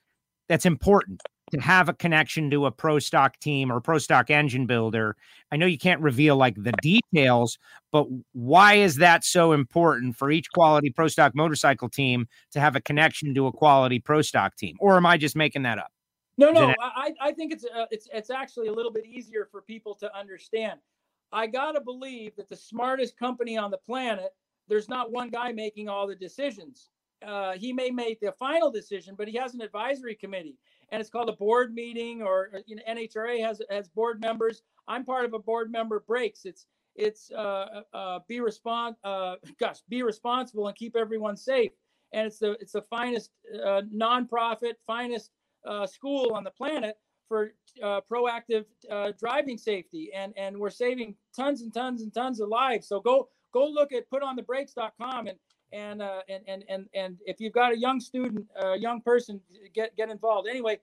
that's 0.48 0.66
important 0.66 1.20
to 1.52 1.60
have 1.60 1.88
a 1.88 1.92
connection 1.92 2.50
to 2.50 2.66
a 2.66 2.70
pro 2.70 2.98
stock 2.98 3.38
team 3.38 3.70
or 3.70 3.80
pro 3.80 3.98
stock 3.98 4.30
engine 4.30 4.66
builder. 4.66 5.16
I 5.50 5.56
know 5.56 5.66
you 5.66 5.78
can't 5.78 6.00
reveal 6.00 6.36
like 6.36 6.56
the 6.56 6.72
details, 6.82 7.58
but 7.90 8.06
why 8.32 8.74
is 8.74 8.96
that 8.96 9.24
so 9.24 9.52
important 9.52 10.16
for 10.16 10.30
each 10.30 10.50
quality 10.52 10.90
pro 10.90 11.08
stock 11.08 11.34
motorcycle 11.34 11.88
team 11.88 12.26
to 12.52 12.60
have 12.60 12.74
a 12.74 12.80
connection 12.80 13.34
to 13.34 13.46
a 13.46 13.52
quality 13.52 13.98
pro 13.98 14.22
stock 14.22 14.56
team? 14.56 14.76
Or 14.80 14.96
am 14.96 15.06
I 15.06 15.18
just 15.18 15.36
making 15.36 15.62
that 15.62 15.78
up? 15.78 15.92
No, 16.38 16.50
no, 16.50 16.74
I, 16.80 17.12
I 17.20 17.32
think 17.32 17.52
it's 17.52 17.64
uh, 17.64 17.84
it's 17.90 18.08
it's 18.12 18.30
actually 18.30 18.68
a 18.68 18.72
little 18.72 18.90
bit 18.90 19.04
easier 19.04 19.46
for 19.50 19.60
people 19.60 19.94
to 19.96 20.16
understand. 20.16 20.80
I 21.30 21.46
gotta 21.46 21.80
believe 21.80 22.34
that 22.36 22.48
the 22.48 22.56
smartest 22.56 23.18
company 23.18 23.58
on 23.58 23.70
the 23.70 23.76
planet, 23.76 24.30
there's 24.66 24.88
not 24.88 25.12
one 25.12 25.28
guy 25.28 25.52
making 25.52 25.90
all 25.90 26.06
the 26.06 26.14
decisions. 26.14 26.88
Uh, 27.24 27.52
he 27.52 27.72
may 27.72 27.90
make 27.90 28.20
the 28.20 28.32
final 28.32 28.70
decision, 28.70 29.14
but 29.16 29.28
he 29.28 29.36
has 29.36 29.54
an 29.54 29.60
advisory 29.60 30.14
committee, 30.14 30.56
and 30.90 31.00
it's 31.00 31.10
called 31.10 31.28
a 31.28 31.36
board 31.36 31.74
meeting. 31.74 32.22
Or 32.22 32.50
you 32.66 32.76
know, 32.76 32.82
NHRA 32.88 33.44
has 33.44 33.60
has 33.70 33.88
board 33.88 34.20
members. 34.20 34.62
I'm 34.88 35.04
part 35.04 35.24
of 35.24 35.34
a 35.34 35.38
board 35.38 35.70
member 35.70 36.00
breaks. 36.00 36.44
It's 36.44 36.66
it's 36.94 37.30
uh, 37.32 37.82
uh, 37.92 38.18
be 38.28 38.40
respond 38.40 38.96
uh, 39.04 39.36
gosh 39.60 39.80
be 39.88 40.02
responsible 40.02 40.68
and 40.68 40.76
keep 40.76 40.96
everyone 40.96 41.36
safe. 41.36 41.72
And 42.12 42.26
it's 42.26 42.38
the 42.38 42.52
it's 42.52 42.72
the 42.72 42.82
finest 42.82 43.30
uh, 43.54 43.82
nonprofit, 43.94 44.74
finest 44.86 45.30
uh, 45.66 45.86
school 45.86 46.32
on 46.34 46.44
the 46.44 46.50
planet 46.50 46.96
for 47.28 47.54
uh, 47.82 48.00
proactive 48.10 48.66
uh, 48.90 49.12
driving 49.18 49.56
safety, 49.56 50.10
and 50.14 50.34
and 50.36 50.58
we're 50.58 50.70
saving 50.70 51.14
tons 51.34 51.62
and 51.62 51.72
tons 51.72 52.02
and 52.02 52.12
tons 52.12 52.40
of 52.40 52.48
lives. 52.48 52.86
So 52.86 53.00
go 53.00 53.28
go 53.52 53.66
look 53.66 53.92
at 53.92 54.10
putonthebrakes.com 54.10 55.28
and 55.28 55.38
and 55.72 56.02
uh, 56.02 56.20
and 56.28 56.42
and 56.46 56.64
and 56.68 56.86
and 56.94 57.18
if 57.26 57.40
you've 57.40 57.52
got 57.52 57.72
a 57.72 57.78
young 57.78 58.00
student, 58.00 58.46
a 58.56 58.78
young 58.78 59.00
person, 59.00 59.40
get 59.74 59.96
get 59.96 60.10
involved. 60.10 60.48
Anyway, 60.48 60.78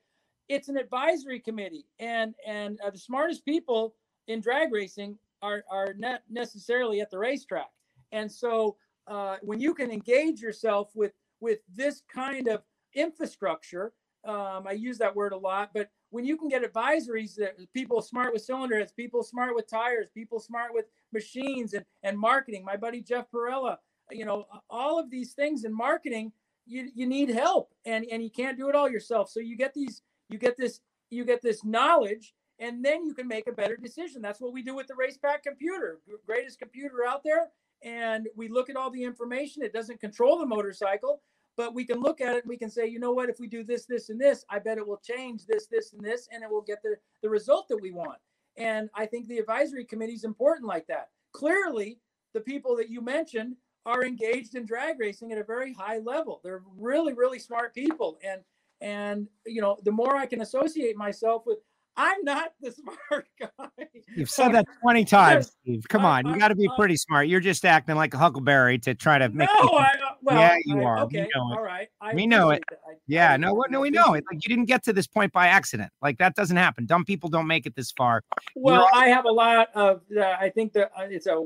it's 0.48 0.70
an 0.70 0.78
advisory 0.78 1.40
committee, 1.40 1.86
and 2.00 2.36
and 2.46 2.80
uh, 2.82 2.90
the 2.90 2.98
smartest 2.98 3.46
people 3.46 3.96
in 4.28 4.42
drag 4.42 4.72
racing 4.72 5.18
are 5.42 5.64
are 5.70 5.94
not 5.98 6.22
necessarily 6.30 7.02
at 7.02 7.12
the 7.12 7.18
racetrack, 7.18 7.70
and 8.12 8.32
so 8.32 8.76
uh, 9.08 9.38
when 9.42 9.60
you 9.60 9.74
can 9.74 9.92
engage 9.92 10.42
yourself 10.42 10.92
with 10.96 11.14
with 11.40 11.60
this 11.76 12.02
kind 12.14 12.48
of 12.48 12.64
infrastructure 12.96 13.94
um, 14.26 14.68
I 14.68 14.74
use 14.74 14.98
that 14.98 15.16
word 15.16 15.32
a 15.32 15.38
lot, 15.38 15.72
but 15.74 15.90
when 16.10 16.26
you 16.26 16.36
can 16.36 16.50
get 16.50 16.64
advisories 16.64 17.36
that 17.36 17.56
people 17.74 18.02
smart 18.02 18.34
with 18.34 18.42
cylinder 18.42 18.78
heads, 18.78 18.92
people 18.92 19.24
smart 19.24 19.56
with 19.56 19.70
tires, 19.70 20.10
people 20.14 20.40
smart 20.40 20.74
with 20.74 20.86
machines 21.14 21.74
and, 21.74 21.86
and 22.04 22.18
marketing, 22.18 22.66
my 22.66 22.76
buddy 22.76 23.02
Jeff 23.02 23.26
Perella, 23.34 23.78
you 24.12 24.26
know, 24.26 24.46
all 24.70 25.00
of 25.00 25.10
these 25.10 25.34
things 25.34 25.64
in 25.64 25.74
marketing, 25.74 26.32
you, 26.66 26.90
you 26.94 27.08
need 27.08 27.30
help 27.30 27.72
and, 27.86 28.06
and 28.12 28.24
you 28.24 28.30
can't 28.30 28.58
do 28.58 28.70
it 28.70 28.76
all 28.76 28.90
yourself. 28.90 29.30
So 29.30 29.40
you 29.40 29.58
get 29.58 29.74
these, 29.74 30.02
you 30.30 30.38
get 30.38 30.58
this, 30.58 30.80
you 31.10 31.26
get 31.26 31.42
this 31.42 31.64
knowledge 31.64 32.34
and 32.60 32.84
then 32.84 33.06
you 33.06 33.14
can 33.14 33.28
make 33.28 33.48
a 33.48 33.54
better 33.54 33.78
decision. 33.78 34.22
That's 34.22 34.42
what 34.42 34.54
we 34.54 34.62
do 34.62 34.76
with 34.76 34.88
the 34.88 34.94
Racepak 34.94 35.44
computer, 35.44 36.00
greatest 36.26 36.60
computer 36.60 37.06
out 37.08 37.24
there. 37.24 37.50
And 37.84 38.28
we 38.36 38.50
look 38.50 38.70
at 38.70 38.76
all 38.76 38.92
the 38.92 39.04
information. 39.04 39.64
It 39.64 39.74
doesn't 39.74 40.02
control 40.02 40.38
the 40.38 40.46
motorcycle, 40.46 41.22
but 41.56 41.74
we 41.74 41.86
can 41.86 42.02
look 42.02 42.20
at 42.20 42.36
it 42.36 42.44
and 42.44 42.50
we 42.50 42.58
can 42.58 42.70
say, 42.70 42.86
you 42.88 43.00
know 43.00 43.14
what, 43.14 43.30
if 43.30 43.40
we 43.40 43.48
do 43.48 43.64
this, 43.64 43.86
this, 43.86 44.10
and 44.10 44.20
this, 44.20 44.44
I 44.50 44.60
bet 44.60 44.78
it 44.78 44.86
will 44.86 45.02
change 45.04 45.46
this, 45.46 45.68
this, 45.68 45.94
and 45.94 46.04
this, 46.04 46.28
and 46.32 46.44
it 46.44 46.50
will 46.50 46.62
get 46.62 46.84
the, 46.84 46.96
the 47.24 47.30
result 47.30 47.68
that 47.70 47.82
we 47.82 47.92
want. 47.92 48.20
And 48.58 48.90
I 48.94 49.06
think 49.06 49.28
the 49.28 49.38
advisory 49.38 49.86
committee 49.86 50.14
is 50.14 50.26
important 50.26 50.68
like 50.68 50.86
that. 50.88 51.10
Clearly, 51.32 52.00
the 52.34 52.42
people 52.42 52.76
that 52.76 52.90
you 52.90 53.02
mentioned 53.02 53.56
are 53.90 54.06
engaged 54.06 54.56
in 54.56 54.66
drag 54.66 55.00
racing 55.00 55.32
at 55.32 55.38
a 55.40 55.44
very 55.44 55.74
high 55.74 55.98
level. 55.98 56.40
They're 56.44 56.62
really, 56.78 57.14
really 57.14 57.40
smart 57.40 57.74
people. 57.74 58.20
And 58.24 58.42
and 58.82 59.28
you 59.46 59.62
know, 59.62 59.78
the 59.84 59.92
more 59.92 60.16
I 60.16 60.26
can 60.26 60.42
associate 60.42 60.96
myself 60.96 61.44
with 61.46 61.58
I'm 61.98 62.24
not 62.24 62.54
the 62.62 62.72
smart 63.10 63.28
guy. 63.40 63.88
You've 64.16 64.30
said 64.30 64.50
that 64.50 64.66
20 64.82 65.06
times, 65.06 65.52
Steve. 65.62 65.84
Come 65.90 66.06
on. 66.06 66.26
You 66.28 66.38
got 66.38 66.48
to 66.50 66.56
be 66.56 66.70
pretty 66.78 66.96
smart. 66.96 67.28
You're 67.28 67.42
just 67.42 67.66
acting 67.66 67.96
like 67.96 68.14
a 68.14 68.18
huckleberry 68.18 68.78
to 68.80 68.96
try 68.96 69.18
to 69.18 69.28
make 69.30 69.50
No, 69.62 69.70
I, 69.72 69.92
well, 70.22 70.38
Yeah, 70.40 70.58
you 70.66 70.82
I- 70.82 70.84
are. 70.84 70.96
We 70.98 71.02
Okay, 71.04 71.28
know 71.36 71.52
it. 71.52 71.58
all 71.58 71.62
right. 71.64 71.88
I 72.02 72.14
We 72.14 72.28
know 72.28 72.50
it. 72.52 72.64
I- 72.72 72.94
Yeah, 73.08 73.38
no, 73.38 73.54
what 73.54 73.72
no, 73.72 73.80
we 73.80 73.90
know 73.90 74.14
it. 74.14 74.24
Like 74.32 74.44
you 74.44 74.50
didn't 74.50 74.66
get 74.66 74.84
to 74.84 74.94
this 74.94 75.08
point 75.08 75.32
by 75.34 75.48
accident. 75.48 75.92
Like 76.02 76.18
that 76.20 76.36
doesn't 76.36 76.58
happen. 76.58 76.86
Dumb 76.86 77.06
people 77.06 77.30
don't 77.30 77.48
make 77.48 77.66
it 77.66 77.76
this 77.76 77.92
far. 77.92 78.24
Well, 78.56 78.88
I 78.94 79.08
have 79.10 79.26
a 79.26 79.32
lot 79.32 79.70
of. 79.76 80.02
Uh, 80.16 80.36
I 80.40 80.50
think 80.50 80.74
that 80.74 80.92
uh, 80.98 81.04
it's 81.10 81.28
a. 81.28 81.44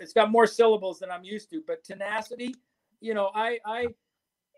It's 0.00 0.12
got 0.12 0.30
more 0.30 0.46
syllables 0.46 0.98
than 0.98 1.10
I'm 1.10 1.24
used 1.24 1.50
to, 1.50 1.62
but 1.66 1.84
tenacity. 1.84 2.54
You 3.00 3.14
know, 3.14 3.30
I, 3.34 3.58
I, 3.66 3.86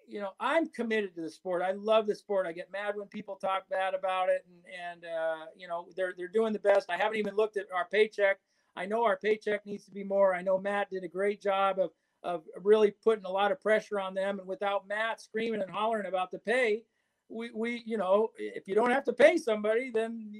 you 0.07 0.21
know, 0.21 0.31
I'm 0.39 0.69
committed 0.69 1.15
to 1.15 1.23
the 1.23 1.31
sport. 1.31 1.63
I 1.63 1.73
love 1.73 2.07
the 2.07 2.15
sport. 2.15 2.47
I 2.47 2.53
get 2.53 2.71
mad 2.71 2.95
when 2.97 3.09
people 3.09 3.37
talk 3.37 3.69
bad 3.71 3.95
about 3.95 4.29
it, 4.29 4.45
and 4.47 5.03
and 5.03 5.05
uh, 5.05 5.47
you 5.57 5.67
know, 5.69 5.87
they're 5.97 6.15
they're 6.17 6.29
doing 6.29 6.53
the 6.53 6.59
best. 6.59 6.91
I 6.91 6.97
haven't 6.97 7.19
even 7.19 7.35
looked 7.37 7.57
at 7.57 7.67
our 7.75 7.87
paycheck. 7.91 8.39
I 8.77 8.87
know 8.87 9.05
our 9.05 9.17
paycheck 9.17 9.65
needs 9.65 9.85
to 9.85 9.93
be 9.93 10.03
more. 10.05 10.35
I 10.35 10.43
know 10.43 10.59
Matt 10.59 10.91
did 10.91 11.05
a 11.05 11.09
great 11.09 11.41
job 11.41 11.79
of 11.79 11.91
of 12.25 12.43
really 12.63 12.91
putting 12.91 13.25
a 13.25 13.31
lot 13.31 13.53
of 13.53 13.61
pressure 13.61 14.01
on 14.01 14.15
them, 14.15 14.41
and 14.41 14.49
without 14.49 14.89
Matt 14.89 15.21
screaming 15.21 15.63
and 15.63 15.71
hollering 15.71 16.07
about 16.07 16.31
the 16.33 16.39
pay, 16.39 16.83
we 17.29 17.51
we 17.55 17.83
you 17.87 17.97
know, 17.97 18.31
if 18.37 18.67
you 18.67 18.75
don't 18.75 18.91
have 18.91 19.05
to 19.05 19.13
pay 19.13 19.37
somebody, 19.37 19.91
then 19.95 20.33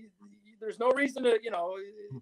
there's 0.61 0.79
no 0.81 0.91
reason 0.91 1.23
to 1.23 1.39
you 1.43 1.51
know, 1.51 1.77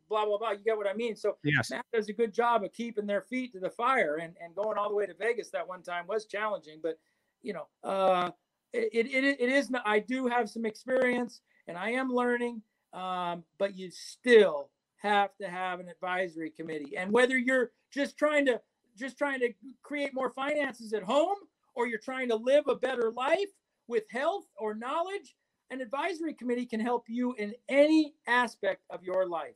blah 0.09 0.27
blah 0.27 0.37
blah. 0.37 0.51
You 0.51 0.65
get 0.65 0.77
what 0.77 0.89
I 0.89 0.95
mean? 0.95 1.17
So 1.17 1.39
Yes. 1.45 1.71
Matt 1.71 1.87
does 1.93 2.09
a 2.09 2.13
good 2.13 2.35
job 2.35 2.65
of 2.65 2.73
keeping 2.73 3.07
their 3.07 3.23
feet 3.23 3.53
to 3.53 3.61
the 3.61 3.71
fire 3.71 4.17
and, 4.17 4.35
and 4.43 4.55
going 4.55 4.77
all 4.77 4.89
the 4.91 4.97
way 4.97 5.07
to 5.07 5.15
Vegas 5.15 5.51
that 5.51 5.67
one 5.67 5.83
time 5.83 6.07
was 6.07 6.27
challenging, 6.27 6.81
but 6.83 6.99
you 7.43 7.53
know, 7.53 7.67
uh, 7.85 8.31
it, 8.73 9.07
it, 9.07 9.25
it 9.41 9.49
is, 9.49 9.71
not, 9.71 9.83
I 9.85 9.99
do 9.99 10.27
have 10.29 10.49
some 10.49 10.65
experience 10.65 11.43
and 11.67 11.77
I 11.77 11.91
am 11.91 12.09
learning, 12.09 12.63
um, 12.93 13.45
but 13.59 13.77
you 13.77 13.91
still 13.91 14.71
have 14.97 15.37
to 15.41 15.49
have 15.49 15.81
an 15.81 15.89
advisory 15.89 16.51
committee. 16.51 16.97
And 16.97 17.13
whether 17.13 17.37
you're 17.37 17.73
just 17.93 18.17
trying 18.17 18.47
to, 18.47 18.61
just 18.97 19.19
trying 19.19 19.41
to 19.41 19.53
create 19.83 20.15
more 20.15 20.31
finances 20.31 20.93
at 20.93 21.03
home, 21.03 21.37
or 21.75 21.87
you're 21.87 21.99
trying 21.99 22.29
to 22.29 22.37
live 22.37 22.69
a 22.69 22.77
better 22.77 23.11
life 23.11 23.51
with 23.89 24.05
health 24.11 24.45
or 24.59 24.75
knowledge, 24.75 25.35
an 25.71 25.81
advisory 25.81 26.35
committee 26.35 26.67
can 26.67 26.81
help 26.81 27.05
you 27.09 27.35
in 27.39 27.55
any 27.69 28.15
aspect 28.27 28.83
of 28.91 29.03
your 29.03 29.27
life. 29.27 29.55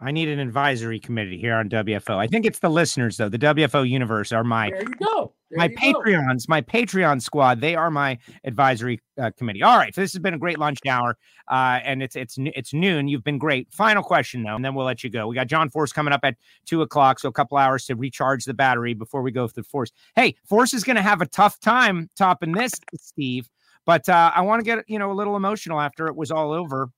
I 0.00 0.12
need 0.12 0.28
an 0.28 0.38
advisory 0.38 1.00
committee 1.00 1.38
here 1.38 1.56
on 1.56 1.68
WFO. 1.68 2.16
I 2.16 2.28
think 2.28 2.46
it's 2.46 2.60
the 2.60 2.68
listeners 2.68 3.16
though. 3.16 3.28
The 3.28 3.38
WFO 3.38 3.88
universe 3.88 4.30
are 4.30 4.44
my 4.44 4.70
There 4.70 4.82
you 4.82 4.94
go. 4.94 5.32
There 5.50 5.58
my 5.58 5.64
you 5.64 5.92
go. 5.92 6.00
Patreons, 6.00 6.48
my 6.48 6.60
Patreon 6.60 7.20
squad. 7.20 7.60
They 7.60 7.74
are 7.74 7.90
my 7.90 8.16
advisory 8.44 9.00
uh, 9.20 9.32
committee. 9.36 9.62
All 9.62 9.76
right, 9.76 9.92
so 9.92 10.00
this 10.00 10.12
has 10.12 10.20
been 10.20 10.34
a 10.34 10.38
great 10.38 10.58
lunch 10.58 10.78
hour, 10.88 11.16
uh, 11.50 11.80
and 11.82 12.00
it's 12.00 12.14
it's 12.14 12.36
it's 12.38 12.72
noon. 12.72 13.08
You've 13.08 13.24
been 13.24 13.38
great. 13.38 13.72
Final 13.72 14.04
question 14.04 14.44
though, 14.44 14.54
and 14.54 14.64
then 14.64 14.74
we'll 14.74 14.86
let 14.86 15.02
you 15.02 15.10
go. 15.10 15.26
We 15.26 15.34
got 15.34 15.48
John 15.48 15.68
Force 15.68 15.92
coming 15.92 16.12
up 16.12 16.20
at 16.22 16.36
two 16.64 16.82
o'clock, 16.82 17.18
so 17.18 17.28
a 17.28 17.32
couple 17.32 17.58
hours 17.58 17.86
to 17.86 17.96
recharge 17.96 18.44
the 18.44 18.54
battery 18.54 18.94
before 18.94 19.22
we 19.22 19.32
go 19.32 19.48
the 19.48 19.64
Force. 19.64 19.90
Hey, 20.14 20.36
Force 20.44 20.74
is 20.74 20.84
going 20.84 20.96
to 20.96 21.02
have 21.02 21.22
a 21.22 21.26
tough 21.26 21.58
time 21.58 22.08
topping 22.16 22.52
this, 22.52 22.72
Steve. 22.94 23.48
But 23.84 24.08
uh, 24.08 24.30
I 24.34 24.42
want 24.42 24.60
to 24.60 24.64
get 24.64 24.84
you 24.88 24.98
know 25.00 25.10
a 25.10 25.14
little 25.14 25.34
emotional 25.34 25.80
after 25.80 26.06
it 26.06 26.14
was 26.14 26.30
all 26.30 26.52
over. 26.52 26.90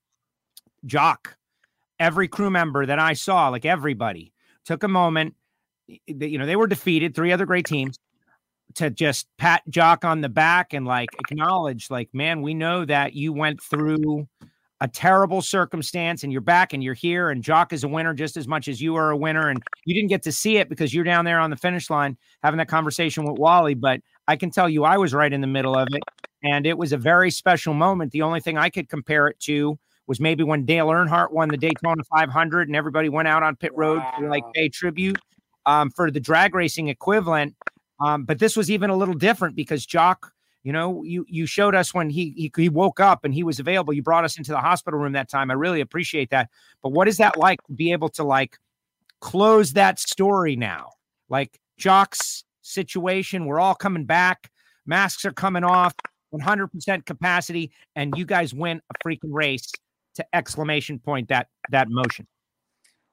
Jock, 0.84 1.36
every 2.01 2.26
crew 2.26 2.51
member 2.51 2.86
that 2.86 2.98
I 2.98 3.12
saw, 3.12 3.48
like 3.51 3.64
everybody, 3.64 4.32
took 4.64 4.82
a 4.82 4.88
moment. 4.88 5.36
You 5.86 6.38
know 6.38 6.46
they 6.46 6.57
were 6.57 6.66
defeated, 6.66 7.14
three 7.14 7.32
other 7.32 7.46
great 7.46 7.66
teams 7.66 7.98
to 8.74 8.90
just 8.90 9.26
pat 9.38 9.62
Jock 9.68 10.05
on 10.05 10.20
the 10.20 10.28
back 10.28 10.72
and 10.72 10.86
like 10.86 11.09
acknowledge, 11.18 11.90
like, 11.90 12.09
man, 12.12 12.42
we 12.42 12.55
know 12.55 12.84
that 12.84 13.14
you 13.14 13.32
went 13.32 13.62
through 13.62 14.28
a 14.80 14.88
terrible 14.88 15.42
circumstance 15.42 16.22
and 16.22 16.32
you're 16.32 16.40
back 16.40 16.72
and 16.72 16.82
you're 16.82 16.94
here. 16.94 17.30
And 17.30 17.42
Jock 17.42 17.72
is 17.72 17.84
a 17.84 17.88
winner 17.88 18.14
just 18.14 18.36
as 18.36 18.48
much 18.48 18.66
as 18.68 18.80
you 18.80 18.96
are 18.96 19.11
a 19.11 19.16
winner. 19.16 19.48
And 19.48 19.62
you 19.84 19.94
didn't 19.94 20.09
get 20.09 20.22
to 20.22 20.32
see 20.32 20.57
it 20.57 20.68
because 20.68 20.94
you're 20.94 21.05
down 21.05 21.24
there 21.24 21.38
on 21.38 21.51
the 21.51 21.57
finish 21.57 21.90
line 21.90 22.16
having 22.42 22.59
that 22.59 22.68
conversation 22.68 23.24
with 23.24 23.38
Wally. 23.38 23.74
But 23.74 24.01
I 24.26 24.36
can 24.36 24.51
tell 24.51 24.68
you, 24.68 24.84
I 24.84 24.96
was 24.96 25.12
right 25.12 25.32
in 25.32 25.40
the 25.40 25.46
middle 25.46 25.76
of 25.76 25.88
it. 25.90 26.03
And 26.42 26.66
it 26.66 26.78
was 26.78 26.92
a 26.92 26.96
very 26.96 27.30
special 27.30 27.74
moment. 27.74 28.12
The 28.12 28.22
only 28.22 28.40
thing 28.40 28.57
I 28.57 28.70
could 28.70 28.88
compare 28.88 29.28
it 29.28 29.38
to 29.40 29.78
was 30.11 30.18
maybe 30.18 30.42
when 30.42 30.64
Dale 30.64 30.88
Earnhardt 30.88 31.30
won 31.30 31.50
the 31.50 31.56
Daytona 31.56 32.02
500 32.02 32.66
and 32.66 32.74
everybody 32.74 33.08
went 33.08 33.28
out 33.28 33.44
on 33.44 33.54
pit 33.54 33.70
road 33.76 34.02
to 34.18 34.26
like 34.26 34.42
pay 34.52 34.68
tribute. 34.68 35.16
um, 35.66 35.88
for 35.88 36.11
the 36.11 36.18
drag 36.18 36.52
racing 36.52 36.88
equivalent. 36.88 37.54
Um, 38.00 38.24
but 38.24 38.40
this 38.40 38.56
was 38.56 38.72
even 38.72 38.90
a 38.90 38.96
little 38.96 39.14
different 39.14 39.54
because 39.54 39.86
Jock, 39.86 40.32
you 40.64 40.72
know, 40.72 41.04
you 41.04 41.24
you 41.28 41.46
showed 41.46 41.76
us 41.76 41.94
when 41.94 42.11
he, 42.11 42.34
he 42.36 42.50
he 42.56 42.68
woke 42.68 42.98
up 42.98 43.24
and 43.24 43.32
he 43.32 43.44
was 43.44 43.61
available. 43.61 43.92
You 43.92 44.02
brought 44.02 44.24
us 44.24 44.36
into 44.36 44.50
the 44.50 44.58
hospital 44.58 44.98
room 44.98 45.12
that 45.12 45.28
time. 45.28 45.48
I 45.48 45.54
really 45.54 45.80
appreciate 45.80 46.30
that. 46.30 46.50
But 46.82 46.88
what 46.88 47.06
is 47.06 47.18
that 47.18 47.38
like 47.38 47.62
to 47.68 47.72
be 47.72 47.92
able 47.92 48.08
to 48.08 48.24
like 48.24 48.58
close 49.20 49.74
that 49.74 50.00
story 50.00 50.56
now? 50.56 50.90
Like 51.28 51.61
Jock's 51.78 52.42
situation, 52.62 53.46
we're 53.46 53.61
all 53.61 53.76
coming 53.76 54.06
back. 54.06 54.50
Masks 54.86 55.24
are 55.24 55.32
coming 55.32 55.62
off, 55.62 55.94
100% 56.34 57.06
capacity, 57.06 57.70
and 57.94 58.12
you 58.16 58.24
guys 58.24 58.52
win 58.52 58.82
a 58.90 59.06
freaking 59.06 59.30
race 59.30 59.70
to 60.14 60.24
exclamation 60.34 60.98
point 60.98 61.28
that 61.28 61.48
that 61.70 61.88
motion. 61.88 62.26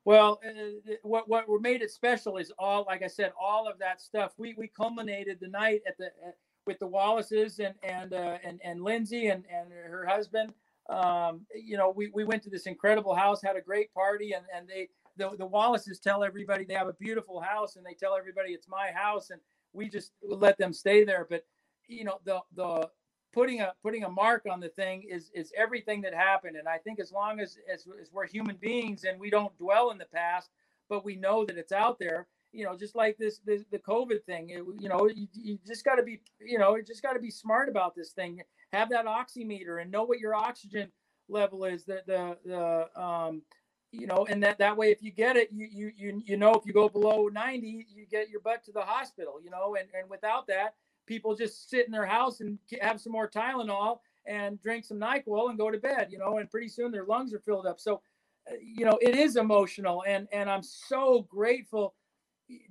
Well, 0.05 0.39
uh, 0.47 0.93
what 1.03 1.27
what 1.27 1.45
made 1.61 1.81
it 1.81 1.91
special 1.91 2.37
is 2.37 2.51
all, 2.57 2.85
like 2.87 3.03
I 3.03 3.07
said, 3.07 3.33
all 3.39 3.67
of 3.67 3.77
that 3.79 4.01
stuff. 4.01 4.33
We 4.37 4.53
we 4.57 4.69
culminated 4.69 5.39
the 5.41 5.49
night 5.49 5.81
at 5.85 5.97
the 5.97 6.05
at, 6.05 6.37
with 6.65 6.79
the 6.79 6.87
Wallaces 6.87 7.59
and 7.59 7.75
and 7.83 8.13
uh, 8.13 8.37
and 8.43 8.61
and 8.63 8.81
Lindsay 8.81 9.27
and 9.27 9.43
and 9.53 9.69
her 9.71 10.05
husband. 10.05 10.53
Um, 10.89 11.41
you 11.53 11.75
know, 11.75 11.91
we 11.93 12.09
we 12.13 12.23
went 12.23 12.41
to 12.43 12.49
this 12.49 12.67
incredible 12.67 13.15
house, 13.15 13.41
had 13.41 13.57
a 13.57 13.61
great 13.61 13.93
party, 13.93 14.31
and 14.31 14.45
and 14.55 14.65
they 14.67 14.87
the 15.17 15.35
the 15.37 15.45
Wallaces 15.45 15.99
tell 15.99 16.23
everybody 16.23 16.63
they 16.63 16.73
have 16.73 16.87
a 16.87 16.93
beautiful 16.93 17.41
house, 17.41 17.75
and 17.75 17.85
they 17.85 17.93
tell 17.93 18.15
everybody 18.15 18.53
it's 18.53 18.69
my 18.69 18.91
house, 18.93 19.29
and 19.29 19.41
we 19.73 19.89
just 19.89 20.11
let 20.21 20.57
them 20.57 20.71
stay 20.71 21.03
there. 21.03 21.27
But 21.29 21.43
you 21.87 22.05
know, 22.05 22.19
the 22.23 22.39
the 22.55 22.89
putting 23.37 23.61
a 23.61 23.71
putting 23.83 24.03
a 24.03 24.09
mark 24.09 24.47
on 24.49 24.59
the 24.59 24.69
thing 24.69 25.03
is 25.07 25.29
is 25.31 25.53
everything 25.55 26.01
that 26.01 26.13
happened. 26.13 26.55
And 26.55 26.67
i 26.67 26.79
think 26.79 26.99
as 26.99 27.11
long 27.11 27.39
as, 27.39 27.57
as 27.71 27.85
as 28.01 28.11
we're 28.11 28.25
human 28.25 28.55
beings 28.55 29.03
and 29.03 29.19
we 29.19 29.29
don't 29.29 29.55
dwell 29.59 29.91
in 29.91 29.99
the 29.99 30.11
past 30.13 30.49
but 30.89 31.05
we 31.05 31.15
know 31.15 31.45
that 31.45 31.57
it's 31.57 31.71
out 31.71 31.99
there 31.99 32.25
you 32.51 32.63
know 32.65 32.75
just 32.75 32.95
like 32.95 33.15
this, 33.17 33.39
this 33.45 33.63
the 33.71 33.77
covid 33.77 34.23
thing 34.23 34.49
it, 34.49 34.63
you 34.79 34.89
know 34.89 35.07
you, 35.07 35.27
you 35.33 35.59
just 35.67 35.85
got 35.85 35.95
to 35.95 36.03
be 36.03 36.19
you 36.39 36.57
know 36.57 36.75
you 36.75 36.83
just 36.83 37.03
got 37.03 37.13
to 37.13 37.19
be 37.19 37.29
smart 37.29 37.69
about 37.69 37.95
this 37.95 38.11
thing. 38.11 38.41
Have 38.73 38.89
that 38.89 39.05
oximeter 39.05 39.81
and 39.81 39.91
know 39.91 40.03
what 40.03 40.19
your 40.19 40.33
oxygen 40.33 40.91
level 41.29 41.63
is 41.65 41.85
the 41.85 42.01
the 42.07 42.37
the 42.43 43.01
um 43.01 43.43
you 43.91 44.07
know 44.07 44.25
and 44.29 44.41
that 44.41 44.57
that 44.57 44.75
way 44.75 44.89
if 44.89 45.03
you 45.03 45.11
get 45.11 45.37
it 45.37 45.49
you 45.51 45.67
you 45.71 45.91
you, 45.95 46.21
you 46.25 46.37
know 46.37 46.53
if 46.53 46.65
you 46.65 46.73
go 46.73 46.89
below 46.89 47.27
90 47.27 47.85
you 47.93 48.05
get 48.09 48.29
your 48.29 48.41
butt 48.41 48.63
to 48.65 48.71
the 48.71 48.81
hospital 48.81 49.35
you 49.43 49.49
know 49.49 49.75
and 49.75 49.87
and 49.97 50.09
without 50.09 50.47
that 50.47 50.73
people 51.07 51.35
just 51.35 51.69
sit 51.69 51.85
in 51.85 51.91
their 51.91 52.05
house 52.05 52.41
and 52.41 52.59
have 52.81 53.01
some 53.01 53.13
more 53.13 53.29
Tylenol 53.29 53.99
and 54.27 54.61
drink 54.61 54.85
some 54.85 54.99
NyQuil 54.99 55.49
and 55.49 55.57
go 55.57 55.71
to 55.71 55.79
bed, 55.79 56.09
you 56.11 56.19
know, 56.19 56.37
and 56.37 56.51
pretty 56.51 56.67
soon 56.67 56.91
their 56.91 57.05
lungs 57.05 57.33
are 57.33 57.39
filled 57.39 57.65
up. 57.65 57.79
So, 57.79 58.01
uh, 58.49 58.55
you 58.61 58.85
know, 58.85 58.99
it 59.01 59.15
is 59.15 59.37
emotional. 59.37 60.03
And, 60.05 60.27
and 60.31 60.49
I'm 60.49 60.63
so 60.63 61.25
grateful 61.29 61.95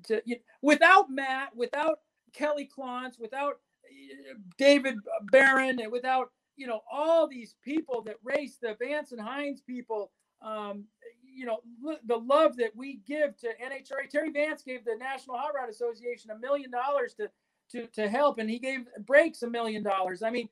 to, 0.05 0.23
you, 0.25 0.37
without 0.63 1.11
Matt, 1.11 1.57
without 1.57 2.01
Kelly 2.33 2.69
Clontz, 2.77 3.19
without 3.19 3.55
uh, 3.85 4.35
David 4.59 4.97
Barron, 5.33 5.81
and 5.81 5.91
without, 5.91 6.31
you 6.57 6.67
know, 6.67 6.81
all 6.91 7.27
these 7.27 7.55
people 7.65 8.03
that 8.03 8.17
race 8.23 8.59
the 8.61 8.77
Vance 8.81 9.13
and 9.13 9.21
Hines 9.21 9.63
people, 9.63 10.11
um, 10.43 10.85
you 11.35 11.47
know, 11.47 11.61
the 12.07 12.17
love 12.17 12.57
that 12.57 12.75
we 12.75 13.01
give 13.07 13.37
to 13.39 13.49
NHRA. 13.49 14.09
Terry 14.11 14.31
Vance 14.31 14.63
gave 14.63 14.85
the 14.85 14.97
National 14.99 15.37
Hot 15.37 15.53
Rod 15.55 15.69
Association 15.69 16.31
a 16.31 16.39
million 16.39 16.71
dollars 16.71 17.15
to 17.15 17.31
to 17.73 17.87
to 17.89 18.09
help, 18.09 18.39
and 18.39 18.49
he 18.49 18.59
gave 18.59 18.87
breaks 19.07 19.43
a 19.43 19.51
million 19.51 19.83
dollars. 19.83 20.23
I 20.23 20.31
mean, 20.31 20.49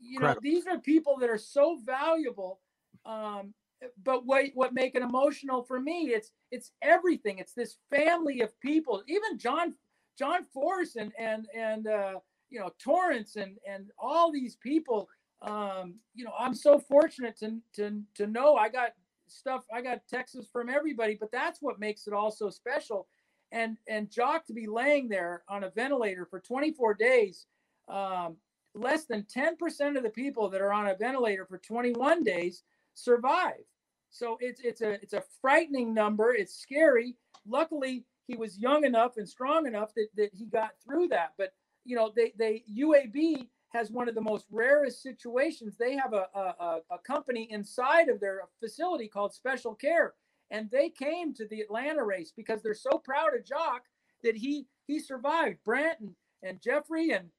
you 0.00 0.20
know, 0.20 0.34
these 0.40 0.66
are 0.66 0.78
people 0.78 1.16
that 1.18 1.30
are 1.30 1.38
so 1.38 1.78
valuable. 1.84 2.60
Um, 3.04 3.54
but 4.02 4.24
what 4.26 4.46
what 4.54 4.74
make 4.74 4.94
it 4.94 5.02
emotional 5.02 5.62
for 5.62 5.80
me? 5.80 6.08
It's 6.14 6.32
it's 6.50 6.72
everything. 6.82 7.38
It's 7.38 7.52
this 7.52 7.76
family 7.90 8.40
of 8.40 8.58
people. 8.60 9.02
Even 9.06 9.38
John 9.38 9.74
John 10.18 10.44
Force 10.44 10.96
and 10.96 11.12
and 11.18 11.46
and 11.54 11.86
uh, 11.86 12.14
you 12.50 12.60
know 12.60 12.70
Torrence 12.78 13.36
and 13.36 13.56
and 13.68 13.90
all 13.98 14.32
these 14.32 14.56
people. 14.56 15.08
Um, 15.42 15.96
you 16.14 16.24
know, 16.24 16.32
I'm 16.38 16.54
so 16.54 16.78
fortunate 16.78 17.36
to 17.40 17.58
to 17.74 18.02
to 18.14 18.26
know 18.26 18.56
I 18.56 18.68
got 18.68 18.92
stuff. 19.26 19.64
I 19.74 19.82
got 19.82 20.00
texts 20.08 20.48
from 20.52 20.70
everybody, 20.70 21.16
but 21.18 21.30
that's 21.30 21.60
what 21.60 21.78
makes 21.78 22.06
it 22.06 22.14
all 22.14 22.30
so 22.30 22.48
special 22.48 23.06
and 23.52 23.76
and 23.88 24.10
Jock 24.10 24.46
to 24.46 24.52
be 24.52 24.66
laying 24.66 25.08
there 25.08 25.42
on 25.48 25.64
a 25.64 25.70
ventilator 25.70 26.26
for 26.26 26.40
24 26.40 26.94
days. 26.94 27.46
Um, 27.88 28.36
less 28.74 29.04
than 29.04 29.22
10% 29.22 29.96
of 29.96 30.02
the 30.02 30.10
people 30.10 30.50
that 30.50 30.60
are 30.60 30.72
on 30.72 30.88
a 30.88 30.96
ventilator 30.96 31.46
for 31.46 31.58
21 31.58 32.24
days 32.24 32.62
survive. 32.94 33.64
So 34.10 34.36
it's 34.40 34.60
it's 34.60 34.80
a 34.80 34.92
it's 35.02 35.12
a 35.12 35.22
frightening 35.40 35.92
number. 35.92 36.34
It's 36.34 36.54
scary. 36.54 37.16
Luckily, 37.46 38.04
he 38.26 38.36
was 38.36 38.58
young 38.58 38.84
enough 38.84 39.16
and 39.16 39.28
strong 39.28 39.66
enough 39.66 39.94
that, 39.94 40.08
that 40.16 40.30
he 40.32 40.46
got 40.46 40.70
through 40.84 41.08
that. 41.08 41.34
But 41.36 41.52
you 41.84 41.96
know, 41.96 42.12
they 42.14 42.32
they 42.38 42.64
UAB 42.78 43.48
has 43.70 43.90
one 43.90 44.08
of 44.08 44.14
the 44.14 44.20
most 44.20 44.46
rarest 44.50 45.02
situations. 45.02 45.76
They 45.76 45.96
have 45.96 46.14
a, 46.14 46.26
a, 46.34 46.80
a 46.90 46.98
company 47.04 47.48
inside 47.50 48.08
of 48.08 48.20
their 48.20 48.42
facility 48.60 49.08
called 49.08 49.34
Special 49.34 49.74
Care 49.74 50.14
and 50.50 50.70
they 50.70 50.90
came 50.90 51.34
to 51.34 51.46
the 51.46 51.60
Atlanta 51.60 52.04
race 52.04 52.32
because 52.36 52.62
they're 52.62 52.74
so 52.74 52.98
proud 52.98 53.34
of 53.36 53.44
Jock 53.44 53.82
that 54.22 54.36
he 54.36 54.66
he 54.86 55.00
survived. 55.00 55.58
Brent 55.64 56.00
and, 56.00 56.14
and 56.42 56.62
Jeffrey 56.62 57.10
and 57.10 57.30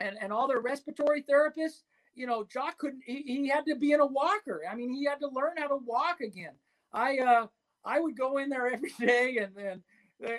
and 0.00 0.16
and 0.20 0.32
all 0.32 0.48
their 0.48 0.60
respiratory 0.60 1.22
therapists. 1.22 1.82
You 2.14 2.26
know, 2.26 2.44
Jock 2.44 2.78
couldn't. 2.78 3.02
He, 3.06 3.22
he 3.22 3.48
had 3.48 3.64
to 3.66 3.76
be 3.76 3.92
in 3.92 4.00
a 4.00 4.06
walker. 4.06 4.62
I 4.70 4.74
mean, 4.74 4.92
he 4.92 5.04
had 5.04 5.20
to 5.20 5.28
learn 5.28 5.56
how 5.58 5.68
to 5.68 5.78
walk 5.84 6.20
again. 6.20 6.54
I 6.92 7.18
uh 7.18 7.46
I 7.84 8.00
would 8.00 8.16
go 8.16 8.38
in 8.38 8.48
there 8.48 8.68
every 8.72 8.92
day, 9.00 9.38
and 9.38 9.54
then 9.54 9.82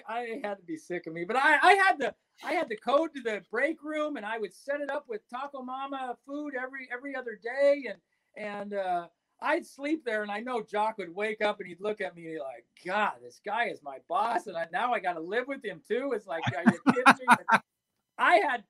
I 0.07 0.39
had 0.43 0.57
to 0.57 0.63
be 0.65 0.77
sick 0.77 1.07
of 1.07 1.13
me. 1.13 1.25
But 1.25 1.37
I 1.37 1.57
I 1.61 1.73
had 1.73 1.99
the 1.99 2.15
I 2.43 2.53
had 2.53 2.69
the 2.69 2.77
code 2.77 3.13
to 3.15 3.21
the 3.21 3.41
break 3.51 3.83
room, 3.83 4.17
and 4.17 4.25
I 4.25 4.37
would 4.39 4.53
set 4.53 4.81
it 4.81 4.89
up 4.89 5.05
with 5.07 5.21
Taco 5.29 5.61
Mama 5.63 6.17
food 6.25 6.53
every 6.61 6.87
every 6.93 7.15
other 7.15 7.39
day, 7.41 7.85
and 7.89 7.99
and 8.37 8.73
uh, 8.73 9.07
I'd 9.41 9.65
sleep 9.65 10.03
there, 10.05 10.21
and 10.21 10.31
I 10.31 10.39
know 10.39 10.61
Jock 10.61 10.97
would 10.99 11.13
wake 11.13 11.41
up 11.41 11.59
and 11.59 11.67
he'd 11.67 11.81
look 11.81 11.99
at 11.99 12.15
me 12.15 12.37
like, 12.39 12.65
God, 12.85 13.13
this 13.23 13.41
guy 13.43 13.69
is 13.69 13.81
my 13.83 13.97
boss, 14.07 14.47
and 14.47 14.55
I, 14.55 14.67
now 14.71 14.93
I 14.93 14.99
got 14.99 15.13
to 15.13 15.19
live 15.19 15.47
with 15.47 15.65
him 15.65 15.81
too. 15.87 16.11
It's 16.15 16.27
like, 16.27 16.43
are 16.55 16.71
you 16.71 16.93
kidding 16.93 17.25
me? 17.27 17.59
I 18.19 18.35
had, 18.35 18.63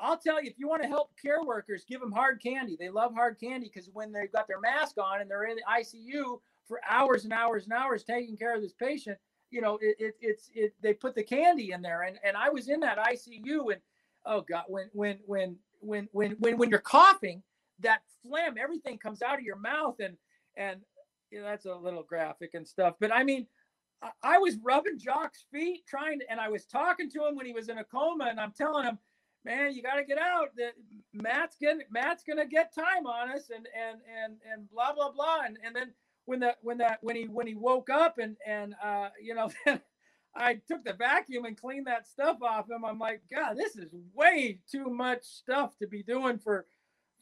I'll 0.00 0.16
tell 0.16 0.42
you, 0.42 0.48
if 0.48 0.58
you 0.58 0.66
want 0.66 0.82
to 0.82 0.88
help 0.88 1.10
care 1.20 1.42
workers, 1.42 1.84
give 1.86 2.00
them 2.00 2.10
hard 2.10 2.42
candy. 2.42 2.76
They 2.78 2.88
love 2.88 3.12
hard 3.14 3.38
candy 3.38 3.70
because 3.72 3.90
when 3.92 4.12
they've 4.12 4.32
got 4.32 4.48
their 4.48 4.60
mask 4.60 4.96
on 4.98 5.20
and 5.20 5.30
they're 5.30 5.44
in 5.44 5.56
the 5.56 5.62
ICU 5.70 6.40
for 6.66 6.80
hours 6.88 7.24
and 7.24 7.32
hours 7.32 7.64
and 7.64 7.74
hours 7.74 8.02
taking 8.02 8.36
care 8.36 8.54
of 8.54 8.62
this 8.62 8.72
patient, 8.72 9.18
you 9.50 9.60
know, 9.60 9.78
it, 9.80 9.96
it 9.98 10.14
it's 10.20 10.50
it. 10.54 10.74
They 10.82 10.94
put 10.94 11.14
the 11.14 11.22
candy 11.22 11.72
in 11.72 11.82
there, 11.82 12.02
and 12.02 12.18
and 12.24 12.36
I 12.36 12.48
was 12.48 12.68
in 12.68 12.80
that 12.80 12.98
ICU, 12.98 13.72
and 13.72 13.80
oh 14.26 14.40
God, 14.40 14.64
when 14.68 14.88
when 14.92 15.18
when 15.26 15.56
when 15.80 16.08
when 16.12 16.32
when 16.40 16.56
when 16.56 16.70
you're 16.70 16.80
coughing 16.80 17.42
that 17.80 18.02
phlegm, 18.22 18.56
everything 18.58 18.98
comes 18.98 19.22
out 19.22 19.38
of 19.38 19.44
your 19.44 19.56
mouth, 19.58 19.96
and 20.00 20.16
and 20.56 20.80
you 21.30 21.40
know, 21.40 21.46
that's 21.46 21.66
a 21.66 21.74
little 21.74 22.02
graphic 22.02 22.50
and 22.54 22.66
stuff. 22.66 22.94
But 23.00 23.12
I 23.12 23.24
mean, 23.24 23.46
I, 24.02 24.10
I 24.22 24.38
was 24.38 24.56
rubbing 24.62 24.98
Jock's 24.98 25.44
feet, 25.52 25.84
trying 25.88 26.20
to, 26.20 26.30
and 26.30 26.40
I 26.40 26.48
was 26.48 26.64
talking 26.66 27.10
to 27.10 27.26
him 27.26 27.36
when 27.36 27.46
he 27.46 27.52
was 27.52 27.68
in 27.68 27.78
a 27.78 27.84
coma, 27.84 28.26
and 28.30 28.40
I'm 28.40 28.52
telling 28.52 28.84
him, 28.84 28.98
man, 29.44 29.74
you 29.74 29.82
got 29.82 29.96
to 29.96 30.04
get 30.04 30.18
out. 30.18 30.50
That 30.56 30.72
Matt's 31.12 31.56
getting 31.60 31.82
Matt's 31.90 32.24
gonna 32.28 32.46
get 32.46 32.74
time 32.74 33.06
on 33.06 33.30
us, 33.30 33.50
and 33.54 33.66
and 33.78 34.00
and 34.22 34.36
and 34.52 34.70
blah 34.70 34.92
blah 34.94 35.10
blah, 35.10 35.40
and 35.46 35.58
and 35.64 35.74
then 35.74 35.92
when 36.26 36.40
that 36.40 36.56
when 36.62 36.78
that 36.78 36.98
when 37.02 37.16
he 37.16 37.24
when 37.24 37.46
he 37.46 37.54
woke 37.54 37.90
up 37.90 38.18
and 38.18 38.36
and 38.46 38.74
uh 38.82 39.08
you 39.22 39.34
know 39.34 39.50
I 40.36 40.54
took 40.66 40.84
the 40.84 40.94
vacuum 40.94 41.44
and 41.44 41.56
cleaned 41.60 41.86
that 41.86 42.08
stuff 42.08 42.38
off 42.42 42.68
him. 42.70 42.84
I'm 42.84 42.98
like, 42.98 43.22
God, 43.32 43.56
this 43.56 43.76
is 43.76 43.90
way 44.14 44.58
too 44.70 44.86
much 44.90 45.22
stuff 45.24 45.76
to 45.78 45.86
be 45.86 46.02
doing 46.02 46.38
for 46.38 46.66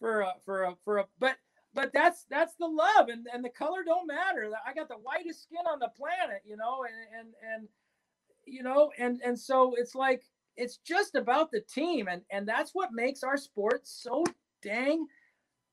for 0.02 0.22
a 0.22 0.32
for 0.44 0.64
a 0.64 0.74
for 0.84 0.98
a 0.98 1.04
but 1.20 1.36
but 1.74 1.92
that's 1.94 2.26
that's 2.28 2.54
the 2.58 2.66
love 2.66 3.08
and 3.08 3.28
and 3.32 3.44
the 3.44 3.48
color 3.48 3.84
don't 3.84 4.08
matter 4.08 4.50
i 4.66 4.74
got 4.74 4.88
the 4.88 4.96
whitest 4.96 5.44
skin 5.44 5.64
on 5.70 5.78
the 5.78 5.88
planet 5.96 6.42
you 6.44 6.56
know 6.56 6.84
and 6.84 7.20
and 7.20 7.34
and 7.54 7.68
you 8.44 8.64
know 8.64 8.90
and 8.98 9.20
and 9.24 9.38
so 9.38 9.74
it's 9.78 9.94
like 9.94 10.24
it's 10.56 10.78
just 10.78 11.14
about 11.14 11.52
the 11.52 11.60
team 11.60 12.08
and 12.08 12.22
and 12.32 12.48
that's 12.48 12.72
what 12.72 12.92
makes 12.92 13.22
our 13.22 13.36
sport 13.36 13.82
so 13.84 14.24
dang 14.60 15.06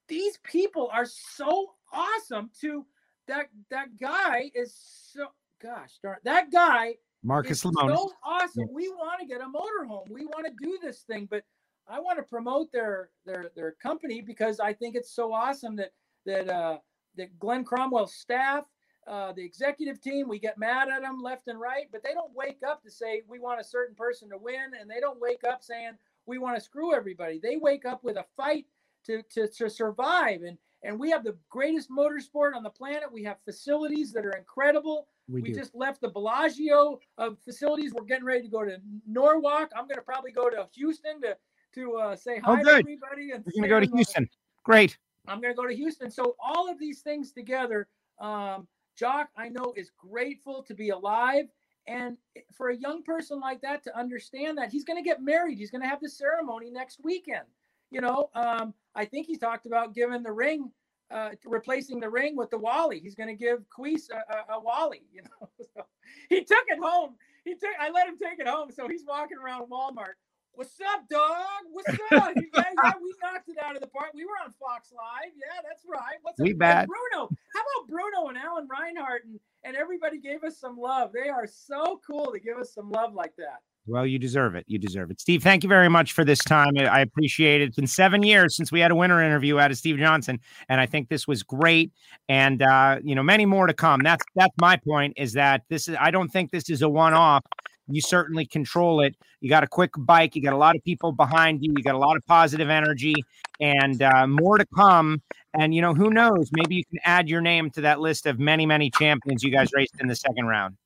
these 0.08 0.38
people 0.44 0.92
are 0.94 1.08
so 1.08 1.72
awesome 1.92 2.52
to 2.62 2.86
that 3.28 3.48
that 3.72 3.88
guy 4.00 4.52
is 4.54 4.76
so 5.12 5.26
gosh 5.60 5.98
darn 6.04 6.18
that 6.24 6.52
guy 6.52 6.94
Marcus 7.22 7.64
Lemonis. 7.66 7.98
so 7.98 8.12
awesome. 8.24 8.70
We 8.72 8.88
want 8.88 9.20
to 9.20 9.26
get 9.26 9.42
a 9.42 9.44
motorhome. 9.44 10.10
We 10.10 10.26
want 10.26 10.46
to 10.46 10.54
do 10.66 10.80
this 10.82 11.02
thing, 11.02 11.28
but 11.30 11.44
I 11.90 12.00
want 12.00 12.18
to 12.18 12.24
promote 12.24 12.72
their 12.72 13.10
their 13.26 13.52
their 13.56 13.72
company 13.72 14.22
because 14.22 14.60
I 14.60 14.74
think 14.74 14.96
it's 14.96 15.12
so 15.12 15.34
awesome 15.34 15.76
that 15.78 15.92
that 16.26 16.50
uh, 16.50 16.78
that 17.16 17.38
Glen 17.40 17.64
Cromwell's 17.64 18.14
staff, 18.14 18.66
uh, 19.08 19.34
the 19.34 19.44
executive 19.44 20.00
team, 20.00 20.28
we 20.28 20.40
get 20.40 20.58
mad 20.58 20.90
at 20.90 21.02
them 21.02 21.22
left 21.22 21.48
and 21.48 21.60
right, 21.60 21.88
but 21.92 22.04
they 22.04 22.14
don't 22.14 22.34
wake 22.36 22.60
up 22.68 22.84
to 22.84 22.92
say 22.92 23.24
we 23.28 23.40
want 23.40 23.60
a 23.60 23.64
certain 23.64 23.96
person 23.96 24.30
to 24.30 24.38
win, 24.38 24.72
and 24.80 24.90
they 24.90 25.00
don't 25.00 25.20
wake 25.20 25.44
up 25.50 25.64
saying 25.64 25.94
we 26.26 26.38
want 26.38 26.56
to 26.56 26.62
screw 26.62 26.94
everybody. 26.94 27.40
They 27.42 27.58
wake 27.58 27.86
up 27.86 28.04
with 28.04 28.18
a 28.18 28.26
fight 28.38 28.66
to 29.06 29.24
to, 29.34 29.48
to 29.48 29.70
survive, 29.70 30.44
and 30.44 30.58
and 30.84 31.00
we 31.00 31.10
have 31.10 31.24
the 31.24 31.36
greatest 31.50 31.90
motorsport 31.90 32.56
on 32.56 32.64
the 32.64 32.70
planet. 32.70 33.12
We 33.12 33.24
have 33.24 33.38
facilities 33.44 34.14
that 34.14 34.26
are 34.26 34.38
incredible. 34.38 35.08
We, 35.28 35.42
we 35.42 35.52
just 35.52 35.76
left 35.76 36.02
the 36.02 36.10
Bellagio 36.10 37.00
uh, 37.18 37.32
facilities. 37.44 37.94
We're 37.94 38.06
getting 38.06 38.26
ready 38.26 38.44
to 38.44 38.48
go 38.48 38.64
to 38.64 38.78
Norwalk. 39.08 39.70
I'm 39.76 39.86
going 39.86 39.98
to 39.98 40.02
probably 40.02 40.32
go 40.32 40.50
to 40.50 40.68
Houston 40.74 41.22
to 41.22 41.38
to 41.76 41.96
uh, 41.96 42.16
say 42.16 42.42
oh, 42.46 42.56
hi 42.56 42.64
to 42.64 42.70
everybody. 42.70 43.32
And 43.32 43.44
We're 43.46 43.68
going 43.68 43.82
to 43.82 43.88
go 43.88 43.92
to 43.92 43.98
Houston. 43.98 44.30
Great. 44.64 44.98
I'm 45.28 45.42
going 45.42 45.54
to 45.54 45.58
go 45.58 45.68
to 45.68 45.76
Houston. 45.76 46.10
So 46.10 46.36
all 46.44 46.70
of 46.70 46.80
these 46.80 47.02
things 47.02 47.32
together, 47.32 47.88
um, 48.20 48.68
Jock, 48.96 49.30
I 49.38 49.50
know 49.50 49.74
is 49.76 49.92
grateful 49.98 50.64
to 50.64 50.74
be 50.74 50.90
alive. 50.90 51.46
And 51.88 52.18
for 52.54 52.70
a 52.70 52.76
young 52.76 53.04
person 53.04 53.40
like 53.40 53.62
that 53.62 53.84
to 53.84 53.98
understand 53.98 54.58
that 54.58 54.72
he's 54.72 54.84
going 54.84 55.02
to 55.02 55.08
get 55.08 55.22
married, 55.22 55.58
he's 55.58 55.72
going 55.72 55.82
to 55.82 55.88
have 55.88 56.02
the 56.02 56.10
ceremony 56.10 56.70
next 56.70 57.00
weekend. 57.04 57.46
You 57.92 58.02
know, 58.02 58.30
um, 58.36 58.74
I 58.94 59.06
think 59.06 59.26
he 59.26 59.38
talked 59.38 59.66
about 59.66 59.96
giving 59.96 60.22
the 60.22 60.32
ring, 60.32 60.72
uh, 61.10 61.32
replacing 61.46 62.00
the 62.00 62.10
ring 62.10 62.36
with 62.36 62.52
the 62.52 62.58
Wally. 62.60 63.00
He's 63.00 63.16
going 63.16 63.30
to 63.30 63.36
give 63.36 63.68
Queese 63.70 64.12
a, 64.12 64.18
a, 64.18 64.58
a, 64.58 64.60
Wally. 64.60 65.02
You 65.14 65.24
know, 65.24 65.50
so 65.60 65.86
he 66.30 66.44
took 66.44 66.64
it 66.68 66.80
home. 66.80 67.16
He 67.44 67.54
took. 67.54 67.72
I 67.80 67.90
let 67.90 68.08
him 68.08 68.18
take 68.22 68.40
it 68.40 68.48
home, 68.48 68.70
so 68.72 68.88
he's 68.88 69.06
walking 69.08 69.38
around 69.38 69.72
Walmart 69.72 70.14
What's 70.60 70.76
up, 70.94 71.08
dog? 71.10 71.72
What's 71.72 71.88
up? 71.88 71.98
yeah, 72.12 72.34
yeah, 72.36 72.92
we 73.02 73.14
knocked 73.24 73.48
it 73.48 73.56
out 73.64 73.76
of 73.76 73.82
the 73.82 73.88
park. 73.88 74.10
We 74.14 74.26
were 74.26 74.34
on 74.44 74.52
Fox 74.60 74.92
Live. 74.92 75.32
Yeah, 75.34 75.62
that's 75.66 75.86
right. 75.88 76.18
What's 76.22 76.38
we 76.38 76.52
up? 76.52 76.58
bad. 76.58 76.88
Bruno. 76.90 77.30
How 77.56 77.62
about 77.62 77.88
Bruno 77.88 78.28
and 78.28 78.38
Alan 78.38 78.68
Reinhart 78.68 79.24
and, 79.24 79.40
and 79.64 79.78
everybody 79.78 80.18
gave 80.18 80.44
us 80.44 80.60
some 80.60 80.78
love. 80.78 81.14
They 81.14 81.30
are 81.30 81.48
so 81.48 82.02
cool 82.06 82.34
to 82.34 82.42
give 82.42 82.58
us 82.58 82.74
some 82.74 82.92
love 82.92 83.14
like 83.14 83.38
that. 83.38 83.60
Well, 83.88 84.06
you 84.06 84.20
deserve 84.20 84.56
it. 84.56 84.66
You 84.68 84.80
deserve 84.80 85.12
it. 85.12 85.22
Steve, 85.22 85.42
thank 85.42 85.64
you 85.64 85.70
very 85.70 85.88
much 85.88 86.12
for 86.12 86.26
this 86.26 86.40
time. 86.40 86.74
I 86.78 87.00
appreciate 87.00 87.62
it. 87.62 87.70
It's 87.70 87.78
been 87.78 87.88
seven 87.88 88.22
years 88.22 88.58
since 88.58 88.70
we 88.70 88.82
had 88.82 88.92
a 88.92 88.96
winter 88.96 89.24
interview 89.24 89.60
out 89.60 89.72
of 89.72 89.78
Steve 89.78 89.98
Johnson, 89.98 90.42
and 90.68 90.82
I 90.82 90.86
think 90.86 91.08
this 91.08 91.26
was 91.26 91.42
great. 91.42 91.94
And 92.28 92.62
uh, 92.62 93.00
you 93.02 93.16
know, 93.16 93.24
many 93.24 93.46
more 93.46 93.66
to 93.66 93.74
come. 93.74 94.02
That's 94.04 94.26
that's 94.36 94.54
my 94.60 94.76
point. 94.76 95.14
Is 95.16 95.32
that 95.34 95.64
this 95.70 95.88
is 95.88 95.96
I 95.98 96.12
don't 96.12 96.28
think 96.28 96.52
this 96.52 96.70
is 96.70 96.82
a 96.82 96.90
one-off 96.90 97.46
you 97.90 98.02
certainly 98.02 98.46
control 98.46 99.02
it. 99.02 99.16
You 99.42 99.50
got 99.50 99.64
a 99.64 99.68
quick 99.68 99.92
bike. 99.98 100.36
You 100.36 100.42
got 100.42 100.54
a 100.54 100.58
lot 100.58 100.76
of 100.76 100.84
people 100.84 101.12
behind 101.12 101.64
you. 101.64 101.74
You 101.76 101.84
got 101.84 101.96
a 101.96 102.00
lot 102.00 102.16
of 102.16 102.26
positive 102.26 102.70
energy, 102.70 103.16
and 103.60 104.02
uh, 104.02 104.28
more 104.28 104.58
to 104.58 104.66
come. 104.76 105.22
And 105.60 105.74
you 105.74 105.82
know, 105.82 105.94
who 105.94 106.12
knows? 106.12 106.50
Maybe 106.52 106.76
you 106.76 106.86
can 106.86 107.00
add 107.06 107.28
your 107.28 107.42
name 107.42 107.72
to 107.72 107.82
that 107.82 108.00
list 108.00 108.26
of 108.26 108.40
many, 108.40 108.66
many 108.66 108.92
champions 108.92 109.44
you 109.44 109.52
guys 109.52 109.70
raced 109.74 109.96
in 110.00 110.08
the 110.08 110.16
second 110.16 110.46
round. 110.46 110.78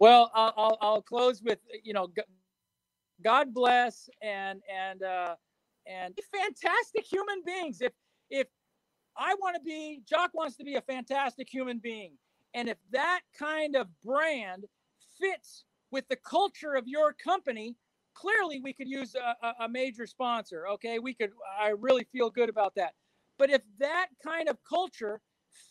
Well, 0.00 0.32
I'll, 0.34 0.76
I'll, 0.80 1.02
close 1.02 1.42
with 1.42 1.60
you 1.84 1.92
know, 1.92 2.08
God 3.22 3.54
bless 3.54 4.10
and 4.20 4.60
and 4.72 5.02
uh, 5.02 5.36
and 5.86 6.18
fantastic 6.32 7.04
human 7.04 7.42
beings. 7.46 7.80
If 7.80 7.92
if 8.28 8.48
I 9.16 9.34
want 9.34 9.56
to 9.56 9.62
be, 9.62 10.02
Jock 10.08 10.32
wants 10.34 10.56
to 10.56 10.64
be 10.64 10.74
a 10.74 10.80
fantastic 10.80 11.48
human 11.48 11.78
being, 11.78 12.14
and 12.54 12.68
if 12.68 12.78
that 12.90 13.20
kind 13.38 13.76
of 13.76 13.86
brand 14.02 14.64
fits 15.20 15.64
with 15.92 16.08
the 16.08 16.16
culture 16.16 16.74
of 16.74 16.88
your 16.88 17.12
company, 17.12 17.76
clearly 18.14 18.60
we 18.60 18.72
could 18.72 18.88
use 18.88 19.14
a, 19.14 19.64
a, 19.64 19.68
major 19.68 20.06
sponsor. 20.06 20.66
Okay, 20.66 20.98
we 20.98 21.14
could. 21.14 21.30
I 21.60 21.68
really 21.78 22.04
feel 22.10 22.30
good 22.30 22.48
about 22.48 22.74
that. 22.74 22.94
But 23.38 23.50
if 23.50 23.62
that 23.78 24.08
kind 24.24 24.48
of 24.48 24.56
culture 24.68 25.20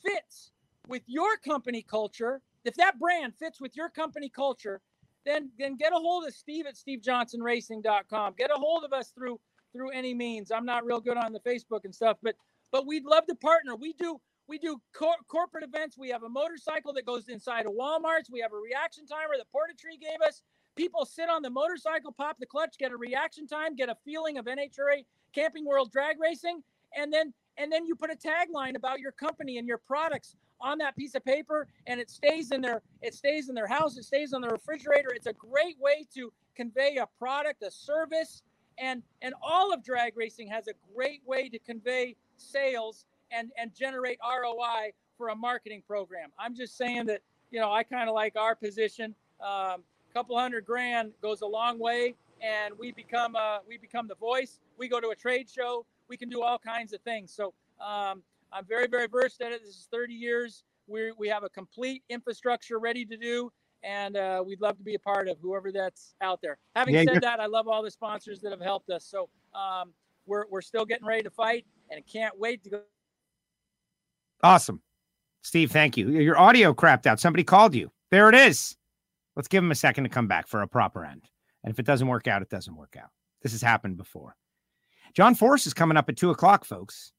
fits 0.05 0.51
with 0.87 1.01
your 1.07 1.37
company 1.37 1.81
culture, 1.81 2.41
if 2.63 2.75
that 2.75 2.99
brand 2.99 3.33
fits 3.37 3.59
with 3.59 3.75
your 3.75 3.89
company 3.89 4.29
culture, 4.29 4.81
then 5.25 5.49
then 5.57 5.75
get 5.75 5.91
a 5.91 5.95
hold 5.95 6.25
of 6.25 6.33
Steve 6.33 6.65
at 6.67 6.75
stevejohnsonracing.com. 6.75 8.35
Get 8.37 8.51
a 8.51 8.59
hold 8.59 8.83
of 8.83 8.93
us 8.93 9.09
through 9.09 9.39
through 9.73 9.91
any 9.91 10.13
means. 10.13 10.51
I'm 10.51 10.65
not 10.65 10.85
real 10.85 10.99
good 10.99 11.17
on 11.17 11.33
the 11.33 11.39
Facebook 11.39 11.85
and 11.85 11.93
stuff, 11.93 12.17
but 12.21 12.35
but 12.71 12.85
we'd 12.85 13.05
love 13.05 13.25
to 13.27 13.35
partner. 13.35 13.75
We 13.75 13.93
do 13.93 14.19
we 14.47 14.57
do 14.57 14.81
cor- 14.93 15.15
corporate 15.27 15.63
events. 15.63 15.97
We 15.97 16.09
have 16.09 16.23
a 16.23 16.29
motorcycle 16.29 16.93
that 16.93 17.05
goes 17.05 17.29
inside 17.29 17.65
of 17.65 17.73
Walmart's. 17.73 18.29
We 18.29 18.41
have 18.41 18.53
a 18.53 18.57
reaction 18.57 19.05
timer 19.05 19.35
that 19.37 19.47
Portatree 19.53 19.99
gave 19.99 20.21
us. 20.25 20.41
People 20.75 21.05
sit 21.05 21.29
on 21.29 21.41
the 21.41 21.49
motorcycle, 21.49 22.11
pop 22.11 22.37
the 22.39 22.45
clutch, 22.45 22.77
get 22.77 22.91
a 22.91 22.97
reaction 22.97 23.47
time, 23.47 23.75
get 23.75 23.89
a 23.89 23.95
feeling 24.03 24.37
of 24.37 24.45
NHRA 24.45 25.05
Camping 25.33 25.65
World 25.65 25.91
drag 25.91 26.19
racing, 26.19 26.61
and 26.95 27.11
then 27.11 27.33
and 27.57 27.71
then 27.71 27.85
you 27.85 27.95
put 27.95 28.09
a 28.11 28.15
tagline 28.15 28.75
about 28.75 28.99
your 28.99 29.11
company 29.11 29.57
and 29.57 29.67
your 29.67 29.77
products 29.77 30.35
on 30.61 30.77
that 30.77 30.95
piece 30.95 31.15
of 31.15 31.23
paper, 31.25 31.67
and 31.87 31.99
it 31.99 32.09
stays 32.09 32.51
in 32.51 32.61
their 32.61 32.81
it 33.01 33.13
stays 33.13 33.49
in 33.49 33.55
their 33.55 33.67
house. 33.67 33.97
It 33.97 34.03
stays 34.03 34.33
on 34.33 34.41
the 34.41 34.49
refrigerator. 34.49 35.09
It's 35.13 35.27
a 35.27 35.33
great 35.33 35.77
way 35.79 36.05
to 36.15 36.31
convey 36.55 36.97
a 36.97 37.07
product, 37.19 37.63
a 37.63 37.71
service, 37.71 38.41
and 38.77 39.03
and 39.21 39.33
all 39.41 39.73
of 39.73 39.83
drag 39.83 40.17
racing 40.17 40.47
has 40.47 40.67
a 40.67 40.73
great 40.93 41.21
way 41.25 41.49
to 41.49 41.59
convey 41.59 42.15
sales 42.37 43.05
and 43.31 43.51
and 43.57 43.73
generate 43.73 44.17
ROI 44.21 44.91
for 45.17 45.29
a 45.29 45.35
marketing 45.35 45.83
program. 45.87 46.29
I'm 46.37 46.55
just 46.55 46.77
saying 46.77 47.05
that 47.07 47.21
you 47.51 47.59
know 47.59 47.71
I 47.71 47.83
kind 47.83 48.09
of 48.09 48.15
like 48.15 48.35
our 48.35 48.55
position. 48.55 49.15
A 49.41 49.47
um, 49.47 49.83
couple 50.13 50.37
hundred 50.37 50.65
grand 50.65 51.11
goes 51.21 51.41
a 51.41 51.47
long 51.47 51.79
way, 51.79 52.15
and 52.41 52.73
we 52.77 52.91
become 52.91 53.35
uh, 53.35 53.59
we 53.67 53.77
become 53.77 54.07
the 54.07 54.15
voice. 54.15 54.59
We 54.77 54.87
go 54.87 54.99
to 54.99 55.09
a 55.09 55.15
trade 55.15 55.49
show. 55.49 55.85
We 56.07 56.17
can 56.17 56.29
do 56.29 56.41
all 56.41 56.59
kinds 56.59 56.93
of 56.93 57.01
things. 57.01 57.33
So 57.33 57.53
um, 57.79 58.21
I'm 58.51 58.65
very 58.67 58.87
very 58.87 59.07
versed 59.07 59.41
at 59.41 59.51
it. 59.51 59.61
This 59.63 59.75
is 59.75 59.87
30 59.91 60.13
years. 60.13 60.63
We 60.87 61.11
we 61.17 61.27
have 61.29 61.43
a 61.43 61.49
complete 61.49 62.03
infrastructure 62.09 62.79
ready 62.79 63.05
to 63.05 63.17
do. 63.17 63.51
And 63.83 64.15
uh, 64.15 64.43
we'd 64.45 64.61
love 64.61 64.77
to 64.77 64.83
be 64.83 64.93
a 64.93 64.99
part 64.99 65.27
of 65.27 65.37
whoever 65.41 65.71
that's 65.71 66.13
out 66.21 66.39
there. 66.39 66.59
Having 66.75 66.93
yeah, 66.93 67.03
said 67.13 67.23
that, 67.23 67.39
I 67.39 67.47
love 67.47 67.67
all 67.67 67.81
the 67.81 67.89
sponsors 67.89 68.39
that 68.41 68.51
have 68.51 68.61
helped 68.61 68.91
us. 68.91 69.03
So 69.03 69.27
um, 69.55 69.91
we're, 70.27 70.45
we're 70.49 70.61
still 70.61 70.85
getting 70.85 71.05
ready 71.07 71.23
to 71.23 71.29
fight 71.29 71.65
and 71.89 72.05
can't 72.05 72.37
wait 72.39 72.63
to 72.63 72.69
go 72.69 72.81
Awesome. 74.43 74.81
Steve, 75.43 75.71
thank 75.71 75.97
you. 75.97 76.09
Your 76.09 76.37
audio 76.37 76.73
crapped 76.73 77.07
out. 77.07 77.19
Somebody 77.19 77.43
called 77.43 77.73
you. 77.73 77.91
There 78.11 78.29
it 78.29 78.35
is. 78.35 78.75
Let's 79.35 79.47
give 79.47 79.63
him 79.63 79.71
a 79.71 79.75
second 79.75 80.03
to 80.03 80.09
come 80.09 80.27
back 80.27 80.47
for 80.47 80.61
a 80.61 80.67
proper 80.67 81.05
end. 81.05 81.23
And 81.63 81.71
if 81.71 81.79
it 81.79 81.85
doesn't 81.85 82.07
work 82.07 82.27
out, 82.27 82.41
it 82.41 82.49
doesn't 82.49 82.75
work 82.75 82.95
out. 83.01 83.09
This 83.41 83.53
has 83.53 83.61
happened 83.61 83.97
before. 83.97 84.35
John 85.13 85.35
Force 85.35 85.65
is 85.67 85.73
coming 85.73 85.97
up 85.97 86.09
at 86.09 86.17
two 86.17 86.29
o'clock, 86.29 86.65
folks. 86.65 87.11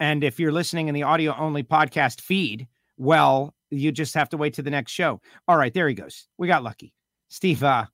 And 0.00 0.22
if 0.24 0.38
you're 0.38 0.52
listening 0.52 0.88
in 0.88 0.94
the 0.94 1.04
audio 1.04 1.34
only 1.36 1.62
podcast 1.62 2.20
feed, 2.20 2.66
well, 2.96 3.54
you 3.70 3.92
just 3.92 4.14
have 4.14 4.28
to 4.30 4.36
wait 4.36 4.54
to 4.54 4.62
the 4.62 4.70
next 4.70 4.92
show. 4.92 5.20
All 5.48 5.56
right, 5.56 5.72
there 5.72 5.88
he 5.88 5.94
goes. 5.94 6.28
We 6.38 6.46
got 6.46 6.62
lucky. 6.62 6.92
Steve, 7.28 7.62
uh, 7.62 7.86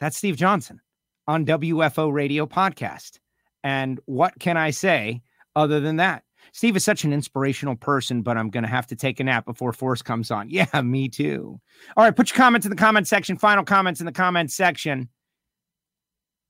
that's 0.00 0.16
Steve 0.16 0.36
Johnson 0.36 0.80
on 1.26 1.46
WFO 1.46 2.12
Radio 2.12 2.46
Podcast. 2.46 3.18
And 3.62 4.00
what 4.06 4.38
can 4.38 4.56
I 4.56 4.70
say 4.70 5.22
other 5.56 5.80
than 5.80 5.96
that? 5.96 6.22
Steve 6.52 6.76
is 6.76 6.84
such 6.84 7.04
an 7.04 7.12
inspirational 7.12 7.76
person, 7.76 8.22
but 8.22 8.36
I'm 8.36 8.50
going 8.50 8.62
to 8.62 8.68
have 8.68 8.86
to 8.88 8.96
take 8.96 9.20
a 9.20 9.24
nap 9.24 9.44
before 9.44 9.72
Force 9.72 10.02
comes 10.02 10.30
on. 10.30 10.48
Yeah, 10.54 10.82
me 10.82 11.08
too. 11.08 11.60
All 11.96 12.04
right, 12.04 12.14
put 12.14 12.30
your 12.30 12.36
comments 12.36 12.64
in 12.64 12.70
the 12.70 12.76
comment 12.76 13.08
section. 13.08 13.36
Final 13.36 13.64
comments 13.64 14.00
in 14.00 14.06
the 14.06 14.12
comment 14.12 14.52
section. 14.52 15.08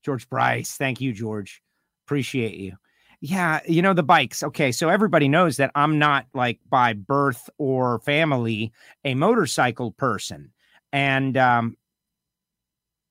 George 0.04 0.28
Bryce, 0.28 0.76
thank 0.76 1.00
you, 1.00 1.12
George. 1.12 1.62
Appreciate 2.06 2.56
you. 2.56 2.76
Yeah, 3.20 3.60
you 3.66 3.80
know 3.80 3.94
the 3.94 4.02
bikes. 4.02 4.42
Okay, 4.42 4.70
so 4.70 4.90
everybody 4.90 5.28
knows 5.28 5.56
that 5.56 5.70
I'm 5.74 5.98
not 5.98 6.26
like 6.34 6.60
by 6.68 6.92
birth 6.92 7.48
or 7.56 8.00
family 8.00 8.72
a 9.04 9.14
motorcycle 9.14 9.92
person, 9.92 10.52
and 10.92 11.34
um, 11.38 11.78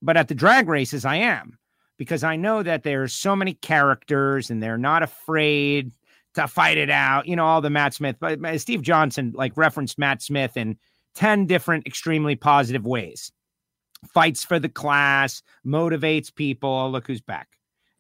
but 0.04 0.16
at 0.16 0.28
the 0.28 0.36
drag 0.36 0.68
races 0.68 1.06
I 1.06 1.16
am 1.16 1.58
because 1.98 2.24
I 2.24 2.36
know 2.36 2.62
that 2.62 2.84
there's 2.84 3.14
so 3.14 3.36
many 3.36 3.54
characters 3.56 4.50
and 4.50 4.62
they're 4.62 4.78
not 4.78 5.02
afraid 5.02 5.92
to 6.36 6.48
fight 6.48 6.78
it 6.78 6.90
out. 6.90 7.28
You 7.28 7.36
know, 7.36 7.46
all 7.46 7.62
the 7.62 7.70
Matt 7.70 7.94
Smith, 7.94 8.18
but 8.20 8.40
Steve 8.60 8.82
Johnson 8.82 9.34
like 9.36 9.54
referenced 9.56 9.98
Matt 9.98 10.22
Smith 10.22 10.58
in 10.58 10.78
10 11.16 11.46
different 11.46 11.88
extremely 11.88 12.36
positive 12.36 12.86
ways. 12.86 13.32
Fights 14.14 14.44
for 14.44 14.60
the 14.60 14.70
class, 14.70 15.42
motivates 15.66 16.34
people. 16.34 16.70
Oh, 16.70 16.90
look 16.90 17.08
who's 17.08 17.22
back. 17.22 17.48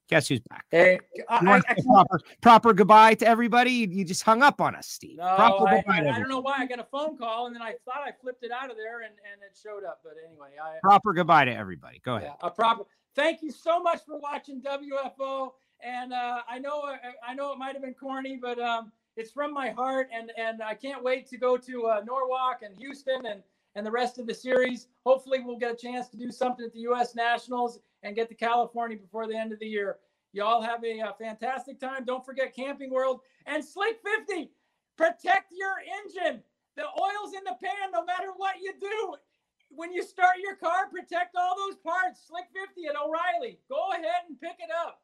Guess 0.10 0.28
who's 0.28 0.42
back? 0.42 0.66
Hey, 0.70 1.00
I, 1.30 1.62
I, 1.68 1.76
proper, 1.82 2.20
proper 2.42 2.74
goodbye 2.74 3.14
to 3.16 3.26
everybody. 3.26 3.72
You 3.72 4.04
just 4.04 4.22
hung 4.22 4.44
up 4.44 4.60
on 4.60 4.76
us, 4.76 4.88
Steve. 4.88 5.18
No, 5.18 5.24
I, 5.24 5.82
I, 5.88 6.02
don't 6.02 6.28
know 6.28 6.42
why 6.42 6.58
I 6.60 6.66
got 6.66 6.80
a 6.80 6.84
phone 6.92 7.18
call 7.18 7.48
and 7.48 7.56
then 7.56 7.62
I 7.62 7.76
thought 7.86 8.04
I 8.06 8.12
flipped 8.22 8.44
it 8.44 8.52
out 8.52 8.70
of 8.70 8.76
there 8.76 9.02
and, 9.02 9.14
and 9.32 9.42
it 9.42 9.58
showed 9.62 9.86
up. 9.86 10.02
But 10.04 10.16
anyway, 10.28 10.50
I 10.62 10.80
proper 10.82 11.14
goodbye 11.14 11.46
to 11.46 11.56
everybody. 11.56 12.02
Go 12.04 12.18
ahead. 12.18 12.34
Yeah, 12.42 12.48
a 12.48 12.52
proper. 12.52 12.84
Thank 13.16 13.42
you 13.42 13.52
so 13.52 13.82
much 13.82 14.02
for 14.06 14.20
watching 14.20 14.62
WFO 14.62 15.52
and 15.84 16.14
uh, 16.14 16.42
I 16.50 16.60
know 16.60 16.82
uh, 16.82 16.98
I 17.28 17.34
know 17.34 17.52
it 17.52 17.60
might 17.60 17.74
have 17.74 17.82
been 17.82 17.94
corny, 17.94 18.40
but 18.42 18.60
um, 18.60 18.92
it's 19.16 19.32
from 19.32 19.54
my 19.54 19.70
heart, 19.70 20.10
and 20.14 20.32
and 20.38 20.62
I 20.62 20.74
can't 20.74 21.04
wait 21.04 21.28
to 21.30 21.38
go 21.38 21.58
to 21.58 21.86
uh, 21.88 22.02
Norwalk 22.06 22.62
and 22.64 22.76
Houston 22.78 23.26
and 23.26 23.42
and 23.76 23.86
the 23.86 23.92
rest 23.92 24.20
of 24.20 24.28
the 24.28 24.34
series. 24.34 24.88
Hopefully, 25.06 25.40
we'll 25.44 25.58
get 25.58 25.74
a 25.74 25.76
chance 25.76 26.08
to 26.10 26.18
do 26.18 26.32
something 26.32 26.66
at 26.66 26.74
the 26.74 26.82
U.S. 26.82 27.16
Nationals 27.16 27.80
and 28.04 28.16
get 28.16 28.30
to 28.30 28.36
California 28.36 28.98
before 28.98 29.28
the 29.28 29.36
end 29.36 29.52
of 29.52 29.60
the 29.60 29.68
year. 29.68 29.98
Y'all 30.32 30.62
have 30.62 30.84
a, 30.84 31.00
a 31.00 31.08
uh, 31.08 31.14
fantastic 31.14 31.80
time. 31.80 32.06
Don't 32.06 32.26
forget 32.26 32.56
Camping 32.56 32.92
World 32.92 33.22
and 33.46 33.64
Slick 33.64 33.98
50. 34.28 34.50
Protect 34.98 35.52
your 35.52 35.76
engine. 36.02 36.42
The 36.76 36.84
oil's 36.84 37.34
in 37.38 37.44
the 37.46 37.56
pan 37.62 37.92
no 37.92 38.04
matter 38.04 38.32
what 38.36 38.56
you 38.62 38.74
do. 38.80 39.16
When 39.70 39.92
you 39.94 40.04
start 40.04 40.38
your 40.42 40.56
car, 40.56 40.90
protect 40.90 41.36
all 41.36 41.56
those 41.56 41.78
parts. 41.78 42.22
Slick 42.28 42.46
50 42.54 42.88
at 42.88 42.96
O'Reilly. 42.96 43.60
Go 43.70 43.92
ahead 43.92 44.26
and 44.28 44.40
pick 44.40 44.58
it 44.60 44.70
up. 44.86 45.03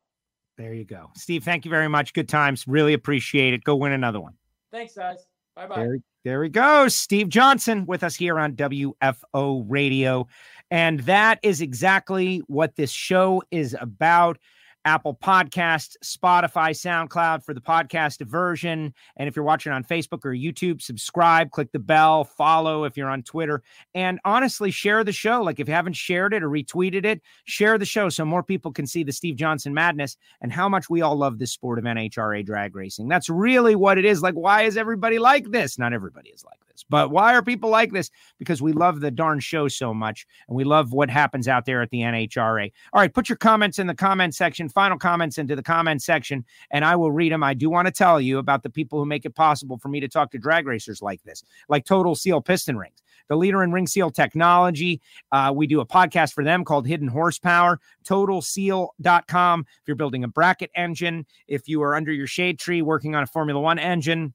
There 0.60 0.74
you 0.74 0.84
go. 0.84 1.10
Steve, 1.16 1.46
thank 1.46 1.64
you 1.64 1.72
very 1.72 1.88
much. 1.88 2.12
Good 2.12 2.28
times. 2.28 2.68
Really 2.68 2.92
appreciate 2.92 3.54
it. 3.54 3.64
Go 3.64 3.78
win 3.78 3.94
another 3.94 4.20
one. 4.20 4.34
Thanks, 4.74 4.94
guys. 4.94 5.26
Bye 5.56 5.68
bye. 5.68 5.76
There, 5.78 5.98
there 6.26 6.40
we 6.42 6.50
go. 6.50 6.90
Steve 6.90 7.30
Johnson 7.30 7.86
with 7.86 8.04
us 8.04 8.14
here 8.14 8.38
on 8.38 8.58
WFO 8.58 9.64
Radio. 9.70 10.28
And 10.70 11.00
that 11.02 11.40
is 11.44 11.62
exactly 11.62 12.40
what 12.48 12.76
this 12.76 12.92
show 12.92 13.42
is 13.52 13.74
about. 13.80 14.38
Apple 14.86 15.18
Podcast, 15.22 15.96
Spotify, 16.04 16.72
SoundCloud 16.72 17.44
for 17.44 17.54
the 17.54 17.62
podcast 17.62 18.26
version. 18.26 18.94
And 19.18 19.28
if 19.28 19.36
you're 19.36 19.46
watching 19.46 19.72
on 19.72 19.84
Facebook 19.84 20.26
or 20.26 20.32
YouTube, 20.32 20.82
subscribe, 20.82 21.52
click 21.52 21.72
the 21.72 21.80
bell, 21.80 22.24
follow 22.24 22.84
if 22.84 22.96
you're 22.96 23.10
on 23.10 23.24
Twitter, 23.24 23.62
and 23.94 24.20
honestly, 24.26 24.72
share 24.72 25.04
the 25.04 25.12
show. 25.12 25.42
Like 25.42 25.60
if 25.60 25.68
you 25.68 25.74
haven't 25.74 25.94
shared 25.94 26.34
it 26.34 26.44
or 26.44 26.50
retweeted 26.50 27.06
it, 27.06 27.22
share 27.46 27.78
the 27.78 27.86
show 27.86 28.10
so 28.10 28.26
more 28.26 28.44
people 28.44 28.72
can 28.72 28.88
see 28.88 29.04
the 29.04 29.12
Steve 29.12 29.36
Johnson 29.36 29.74
madness 29.74 30.18
and 30.42 30.52
how 30.52 30.70
much 30.70 30.90
we 30.90 31.02
all 31.02 31.16
love 31.16 31.40
this 31.40 31.52
sport 31.52 31.80
of 31.80 31.86
NHRA 31.86 32.46
drag 32.46 32.76
racing. 32.76 33.08
That's 33.08 33.30
really 33.30 33.76
what 33.76 33.98
it 33.98 34.06
is. 34.06 34.22
Like, 34.22 34.36
why 34.36 34.64
is 34.64 34.78
everybody 34.78 35.20
like 35.20 35.52
this? 35.52 35.78
Not 35.78 35.94
everybody 35.94 36.30
is 36.30 36.44
like 36.46 36.60
this, 36.68 36.69
but 36.90 37.12
why 37.12 37.34
are 37.36 37.42
people 37.42 37.70
like 37.70 37.92
this? 37.92 38.10
Because 38.38 38.62
we 38.62 38.72
love 38.72 39.00
the 39.00 39.12
darn 39.12 39.40
show 39.40 39.68
so 39.68 39.94
much 39.94 40.26
and 40.48 40.56
we 40.56 40.64
love 40.64 40.92
what 40.92 41.10
happens 41.10 41.48
out 41.48 41.66
there 41.66 41.82
at 41.82 41.90
the 41.90 42.02
NHRA. 42.02 42.72
All 42.94 43.02
right, 43.02 43.14
put 43.14 43.30
your 43.30 43.38
comments 43.38 43.80
in 43.80 43.88
the 43.88 43.96
comment 43.96 44.36
section 44.36 44.70
final 44.70 44.98
comments 44.98 45.38
into 45.38 45.56
the 45.56 45.64
comment 45.64 46.02
section 46.02 46.46
and 46.72 46.86
I 46.86 46.96
will 46.96 47.12
read 47.12 47.32
them. 47.32 47.44
I 47.44 47.54
do 47.54 47.70
want 47.70 47.88
to 47.88 47.92
tell 47.92 48.22
you 48.22 48.38
about 48.38 48.64
the 48.64 48.70
people 48.70 49.00
who 49.00 49.06
make 49.06 49.26
it 49.26 49.36
possible 49.36 49.78
for 49.78 49.90
me 49.90 50.00
to 50.00 50.08
talk 50.08 50.32
to 50.32 50.38
drag 50.38 50.68
racers 50.68 51.02
like 51.02 51.22
this, 51.24 51.44
like 51.68 51.86
Total 51.86 52.16
Seal 52.16 52.42
Piston 52.42 52.78
Rings, 52.78 53.02
the 53.28 53.36
leader 53.36 53.64
in 53.64 53.72
ring 53.72 53.88
seal 53.88 54.12
technology. 54.12 55.02
Uh, 55.32 55.52
we 55.56 55.68
do 55.68 55.80
a 55.80 55.86
podcast 55.86 56.34
for 56.34 56.44
them 56.44 56.66
called 56.66 56.88
Hidden 56.88 57.08
Horsepower, 57.08 57.80
totalseal.com. 58.06 59.62
If 59.62 59.88
you're 59.88 59.96
building 59.96 60.24
a 60.24 60.28
bracket 60.28 60.72
engine, 60.76 61.26
if 61.48 61.68
you 61.68 61.82
are 61.84 61.96
under 61.96 62.12
your 62.12 62.28
shade 62.28 62.60
tree 62.60 62.82
working 62.82 63.16
on 63.16 63.24
a 63.24 63.28
Formula 63.28 63.60
One 63.60 63.80
engine, 63.80 64.34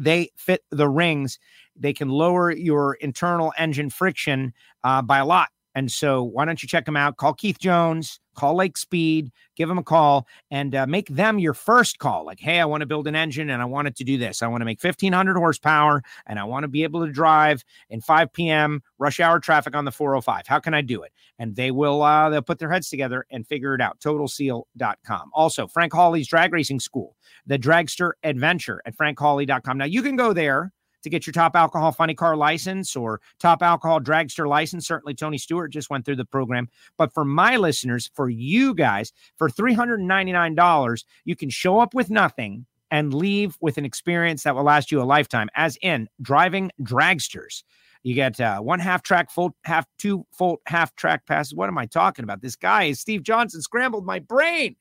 they 0.00 0.30
fit 0.36 0.62
the 0.70 0.88
rings. 0.88 1.38
They 1.76 1.92
can 1.92 2.08
lower 2.08 2.50
your 2.50 2.94
internal 2.94 3.52
engine 3.58 3.90
friction 3.90 4.52
uh, 4.82 5.02
by 5.02 5.18
a 5.18 5.26
lot. 5.26 5.50
And 5.74 5.90
so, 5.92 6.22
why 6.22 6.44
don't 6.46 6.62
you 6.62 6.68
check 6.68 6.84
them 6.84 6.96
out? 6.96 7.16
Call 7.16 7.34
Keith 7.34 7.58
Jones, 7.58 8.18
call 8.40 8.56
Lake 8.56 8.78
Speed, 8.78 9.30
give 9.54 9.68
them 9.68 9.76
a 9.76 9.82
call, 9.82 10.26
and 10.50 10.74
uh, 10.74 10.86
make 10.86 11.08
them 11.08 11.38
your 11.38 11.52
first 11.52 11.98
call. 11.98 12.24
Like, 12.24 12.40
hey, 12.40 12.58
I 12.58 12.64
want 12.64 12.80
to 12.80 12.86
build 12.86 13.06
an 13.06 13.14
engine 13.14 13.50
and 13.50 13.60
I 13.60 13.66
want 13.66 13.86
it 13.86 13.96
to 13.96 14.04
do 14.04 14.16
this. 14.16 14.40
I 14.40 14.46
want 14.46 14.62
to 14.62 14.64
make 14.64 14.82
1500 14.82 15.36
horsepower 15.36 16.02
and 16.26 16.38
I 16.38 16.44
want 16.44 16.64
to 16.64 16.68
be 16.68 16.82
able 16.82 17.04
to 17.04 17.12
drive 17.12 17.62
in 17.90 18.00
5 18.00 18.32
p.m. 18.32 18.82
rush 18.98 19.20
hour 19.20 19.40
traffic 19.40 19.76
on 19.76 19.84
the 19.84 19.92
405. 19.92 20.46
How 20.46 20.58
can 20.58 20.72
I 20.72 20.80
do 20.80 21.02
it? 21.02 21.12
And 21.38 21.54
they 21.54 21.70
will, 21.70 22.02
uh, 22.02 22.30
they'll 22.30 22.40
put 22.40 22.58
their 22.58 22.70
heads 22.70 22.88
together 22.88 23.26
and 23.30 23.46
figure 23.46 23.74
it 23.74 23.82
out. 23.82 24.00
TotalSeal.com. 24.00 25.30
Also, 25.34 25.66
Frank 25.66 25.92
Hawley's 25.92 26.26
Drag 26.26 26.50
Racing 26.50 26.80
School, 26.80 27.14
the 27.46 27.58
Dragster 27.58 28.12
Adventure 28.22 28.80
at 28.86 28.96
FrankHawley.com. 28.96 29.76
Now, 29.76 29.84
you 29.84 30.02
can 30.02 30.16
go 30.16 30.32
there 30.32 30.72
to 31.02 31.10
get 31.10 31.26
your 31.26 31.32
top 31.32 31.56
alcohol 31.56 31.92
funny 31.92 32.14
car 32.14 32.36
license 32.36 32.96
or 32.96 33.20
top 33.38 33.62
alcohol 33.62 34.00
dragster 34.00 34.48
license. 34.48 34.86
Certainly, 34.86 35.14
Tony 35.14 35.38
Stewart 35.38 35.72
just 35.72 35.90
went 35.90 36.04
through 36.04 36.16
the 36.16 36.24
program. 36.24 36.68
But 36.96 37.12
for 37.12 37.24
my 37.24 37.56
listeners, 37.56 38.10
for 38.14 38.28
you 38.28 38.74
guys, 38.74 39.12
for 39.36 39.48
$399, 39.48 41.04
you 41.24 41.36
can 41.36 41.50
show 41.50 41.80
up 41.80 41.94
with 41.94 42.10
nothing 42.10 42.66
and 42.90 43.14
leave 43.14 43.56
with 43.60 43.78
an 43.78 43.84
experience 43.84 44.42
that 44.42 44.54
will 44.54 44.64
last 44.64 44.90
you 44.90 45.00
a 45.00 45.04
lifetime, 45.04 45.48
as 45.54 45.78
in 45.82 46.08
driving 46.20 46.70
dragsters. 46.82 47.62
You 48.02 48.14
get 48.14 48.40
uh, 48.40 48.60
one 48.60 48.80
half 48.80 49.02
track, 49.02 49.30
full 49.30 49.54
half, 49.64 49.86
two 49.98 50.26
full 50.32 50.60
half 50.66 50.94
track 50.96 51.26
passes. 51.26 51.54
What 51.54 51.68
am 51.68 51.78
I 51.78 51.86
talking 51.86 52.22
about? 52.22 52.40
This 52.40 52.56
guy 52.56 52.84
is 52.84 53.00
Steve 53.00 53.22
Johnson, 53.22 53.60
scrambled 53.60 54.06
my 54.06 54.18
brain. 54.18 54.76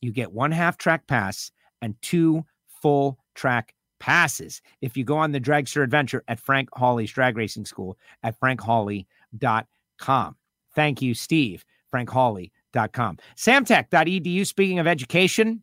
You 0.00 0.12
get 0.12 0.32
one 0.32 0.52
half 0.52 0.76
track 0.76 1.06
pass 1.06 1.50
and 1.80 1.94
two 2.02 2.44
full 2.82 3.18
track 3.34 3.74
passes 4.00 4.60
if 4.80 4.96
you 4.96 5.04
go 5.04 5.16
on 5.16 5.30
the 5.30 5.40
dragster 5.40 5.84
adventure 5.84 6.24
at 6.26 6.40
Frank 6.40 6.68
Hawley's 6.72 7.12
drag 7.12 7.36
racing 7.36 7.64
school 7.64 7.96
at 8.24 8.38
frankhawley.com. 8.40 10.36
Thank 10.74 11.02
you, 11.02 11.14
Steve. 11.14 11.64
frankhawley.com. 11.92 13.18
Samtech.edu. 13.36 14.46
Speaking 14.46 14.78
of 14.78 14.86
education, 14.86 15.62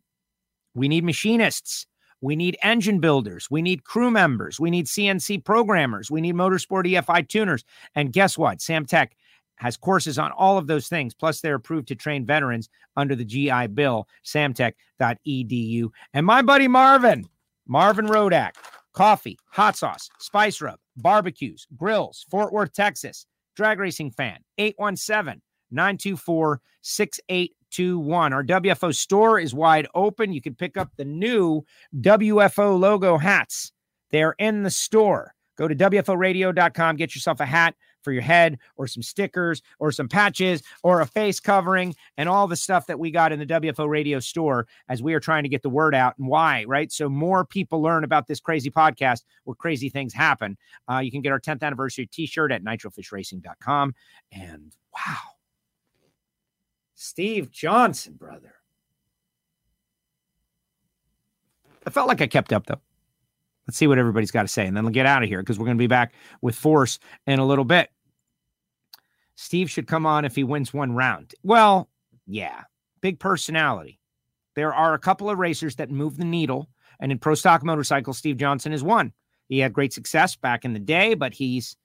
we 0.74 0.88
need 0.88 1.04
machinists. 1.04 1.86
We 2.20 2.34
need 2.34 2.56
engine 2.62 2.98
builders. 2.98 3.48
We 3.50 3.62
need 3.62 3.84
crew 3.84 4.10
members. 4.10 4.58
We 4.58 4.70
need 4.70 4.86
CNC 4.86 5.44
programmers. 5.44 6.10
We 6.10 6.20
need 6.20 6.34
motorsport 6.34 6.84
EFI 6.84 7.28
tuners. 7.28 7.64
And 7.94 8.12
guess 8.12 8.36
what? 8.36 8.58
Samtech 8.58 9.10
has 9.56 9.76
courses 9.76 10.18
on 10.18 10.32
all 10.32 10.58
of 10.58 10.66
those 10.66 10.88
things. 10.88 11.14
Plus, 11.14 11.40
they're 11.40 11.54
approved 11.54 11.88
to 11.88 11.94
train 11.94 12.24
veterans 12.24 12.68
under 12.96 13.14
the 13.14 13.24
GI 13.24 13.68
Bill, 13.68 14.08
samtech.edu. 14.24 15.90
And 16.12 16.26
my 16.26 16.42
buddy 16.42 16.68
Marvin, 16.68 17.28
Marvin 17.68 18.06
Rodak, 18.06 18.52
coffee, 18.94 19.38
hot 19.50 19.76
sauce, 19.76 20.08
spice 20.18 20.62
rub, 20.62 20.78
barbecues, 20.96 21.66
grills, 21.76 22.24
Fort 22.30 22.50
Worth, 22.50 22.72
Texas, 22.72 23.26
drag 23.56 23.78
racing 23.78 24.10
fan, 24.10 24.38
817 24.56 25.42
924 25.70 26.60
6821. 26.80 28.32
Our 28.32 28.42
WFO 28.42 28.94
store 28.94 29.38
is 29.38 29.54
wide 29.54 29.86
open. 29.94 30.32
You 30.32 30.40
can 30.40 30.54
pick 30.54 30.78
up 30.78 30.90
the 30.96 31.04
new 31.04 31.62
WFO 32.00 32.80
logo 32.80 33.18
hats. 33.18 33.70
They're 34.10 34.34
in 34.38 34.62
the 34.62 34.70
store. 34.70 35.34
Go 35.58 35.68
to 35.68 35.74
WFOradio.com, 35.74 36.96
get 36.96 37.14
yourself 37.14 37.40
a 37.40 37.44
hat 37.44 37.74
for 38.02 38.12
your 38.12 38.22
head 38.22 38.58
or 38.76 38.86
some 38.86 39.02
stickers 39.02 39.62
or 39.78 39.92
some 39.92 40.08
patches 40.08 40.62
or 40.82 41.00
a 41.00 41.06
face 41.06 41.40
covering 41.40 41.94
and 42.16 42.28
all 42.28 42.46
the 42.46 42.56
stuff 42.56 42.86
that 42.86 42.98
we 42.98 43.10
got 43.10 43.32
in 43.32 43.38
the 43.38 43.46
WFO 43.46 43.88
radio 43.88 44.20
store 44.20 44.66
as 44.88 45.02
we 45.02 45.14
are 45.14 45.20
trying 45.20 45.42
to 45.42 45.48
get 45.48 45.62
the 45.62 45.70
word 45.70 45.94
out 45.94 46.16
and 46.18 46.28
why, 46.28 46.64
right? 46.66 46.90
So 46.92 47.08
more 47.08 47.44
people 47.44 47.82
learn 47.82 48.04
about 48.04 48.26
this 48.26 48.40
crazy 48.40 48.70
podcast 48.70 49.24
where 49.44 49.54
crazy 49.54 49.88
things 49.88 50.12
happen. 50.12 50.56
Uh, 50.90 50.98
you 50.98 51.10
can 51.10 51.22
get 51.22 51.32
our 51.32 51.40
10th 51.40 51.62
anniversary 51.62 52.06
t 52.06 52.26
shirt 52.26 52.52
at 52.52 52.64
nitrofishracing.com. 52.64 53.94
And 54.32 54.76
wow, 54.94 55.16
Steve 56.94 57.50
Johnson, 57.50 58.14
brother. 58.14 58.54
I 61.86 61.90
felt 61.90 62.08
like 62.08 62.20
I 62.20 62.26
kept 62.26 62.52
up 62.52 62.66
though. 62.66 62.80
Let's 63.68 63.76
see 63.76 63.86
what 63.86 63.98
everybody's 63.98 64.30
got 64.30 64.42
to 64.42 64.48
say, 64.48 64.66
and 64.66 64.74
then 64.74 64.84
we'll 64.84 64.94
get 64.94 65.04
out 65.04 65.22
of 65.22 65.28
here 65.28 65.40
because 65.42 65.58
we're 65.58 65.66
going 65.66 65.76
to 65.76 65.82
be 65.82 65.86
back 65.86 66.14
with 66.40 66.56
Force 66.56 66.98
in 67.26 67.38
a 67.38 67.44
little 67.44 67.66
bit. 67.66 67.90
Steve 69.36 69.70
should 69.70 69.86
come 69.86 70.06
on 70.06 70.24
if 70.24 70.34
he 70.34 70.42
wins 70.42 70.72
one 70.72 70.92
round. 70.92 71.34
Well, 71.42 71.90
yeah, 72.26 72.62
big 73.02 73.18
personality. 73.18 74.00
There 74.54 74.72
are 74.74 74.94
a 74.94 74.98
couple 74.98 75.28
of 75.28 75.38
racers 75.38 75.76
that 75.76 75.90
move 75.90 76.16
the 76.16 76.24
needle, 76.24 76.70
and 76.98 77.12
in 77.12 77.18
pro 77.18 77.34
stock 77.34 77.62
motorcycles, 77.62 78.16
Steve 78.16 78.38
Johnson 78.38 78.72
is 78.72 78.82
one. 78.82 79.12
He 79.50 79.58
had 79.58 79.74
great 79.74 79.92
success 79.92 80.34
back 80.34 80.64
in 80.64 80.72
the 80.72 80.78
day, 80.78 81.12
but 81.12 81.34
he's 81.34 81.76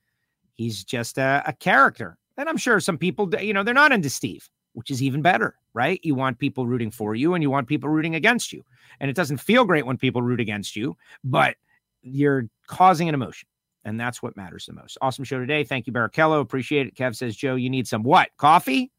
he's 0.55 0.85
just 0.85 1.18
a, 1.18 1.43
a 1.45 1.51
character. 1.51 2.18
And 2.38 2.47
I'm 2.47 2.57
sure 2.57 2.80
some 2.80 2.97
people, 2.97 3.30
you 3.41 3.53
know, 3.53 3.64
they're 3.64 3.73
not 3.73 3.91
into 3.91 4.10
Steve, 4.10 4.49
which 4.72 4.89
is 4.89 5.03
even 5.03 5.22
better, 5.22 5.55
right? 5.73 5.99
You 6.01 6.15
want 6.15 6.39
people 6.39 6.65
rooting 6.65 6.91
for 6.91 7.14
you, 7.14 7.34
and 7.34 7.43
you 7.43 7.49
want 7.49 7.68
people 7.68 7.89
rooting 7.89 8.15
against 8.15 8.53
you. 8.53 8.64
And 9.01 9.10
it 9.10 9.18
doesn't 9.18 9.38
feel 9.38 9.65
great 9.65 9.85
when 9.85 9.97
people 9.97 10.22
root 10.22 10.39
against 10.39 10.77
you, 10.77 10.95
but 11.26 11.57
you're 12.03 12.45
causing 12.67 13.09
an 13.09 13.15
emotion. 13.15 13.47
And 13.85 13.99
that's 13.99 14.21
what 14.21 14.38
matters 14.38 14.65
the 14.65 14.73
most. 14.73 14.97
Awesome 15.01 15.25
show 15.25 15.39
today. 15.39 15.63
Thank 15.63 15.88
you, 15.88 15.93
Barrichello. 15.93 16.39
Appreciate 16.39 16.88
it. 16.88 16.95
Kev 16.95 17.15
says, 17.15 17.35
Joe, 17.35 17.55
you 17.55 17.69
need 17.69 17.88
some 17.88 18.03
what? 18.03 18.30
Coffee? 18.38 18.91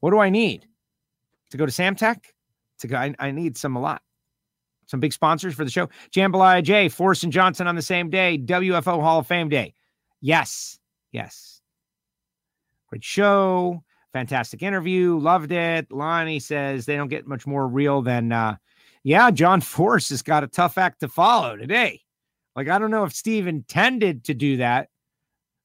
What 0.00 0.10
do 0.10 0.18
I 0.18 0.28
need? 0.28 0.66
To 1.50 1.56
go 1.56 1.64
to 1.64 1.72
Samtech? 1.72 2.18
To 2.80 2.86
go, 2.86 2.96
I, 2.96 3.14
I 3.18 3.30
need 3.30 3.56
some 3.56 3.76
a 3.76 3.80
lot. 3.80 4.02
Some 4.86 5.00
big 5.00 5.14
sponsors 5.14 5.54
for 5.54 5.64
the 5.64 5.70
show. 5.70 5.88
Jambalaya 6.14 6.62
J, 6.62 6.90
Force 6.90 7.22
and 7.22 7.32
Johnson 7.32 7.66
on 7.66 7.76
the 7.76 7.82
same 7.82 8.10
day. 8.10 8.36
WFO 8.36 9.00
Hall 9.00 9.20
of 9.20 9.26
Fame 9.26 9.48
Day. 9.48 9.72
Yes. 10.20 10.78
Yes. 11.12 11.62
Great 12.88 13.02
show. 13.02 13.82
Fantastic 14.12 14.62
interview. 14.62 15.18
Loved 15.18 15.52
it. 15.52 15.90
Lonnie 15.90 16.38
says 16.38 16.84
they 16.84 16.96
don't 16.96 17.08
get 17.08 17.26
much 17.26 17.46
more 17.46 17.66
real 17.66 18.02
than 18.02 18.30
uh, 18.32 18.56
yeah, 19.02 19.30
John 19.30 19.60
Force 19.62 20.10
has 20.10 20.22
got 20.22 20.44
a 20.44 20.48
tough 20.48 20.76
act 20.76 21.00
to 21.00 21.08
follow 21.08 21.56
today. 21.56 22.03
Like, 22.56 22.68
I 22.68 22.78
don't 22.78 22.90
know 22.90 23.04
if 23.04 23.12
Steve 23.12 23.46
intended 23.46 24.24
to 24.24 24.34
do 24.34 24.58
that. 24.58 24.88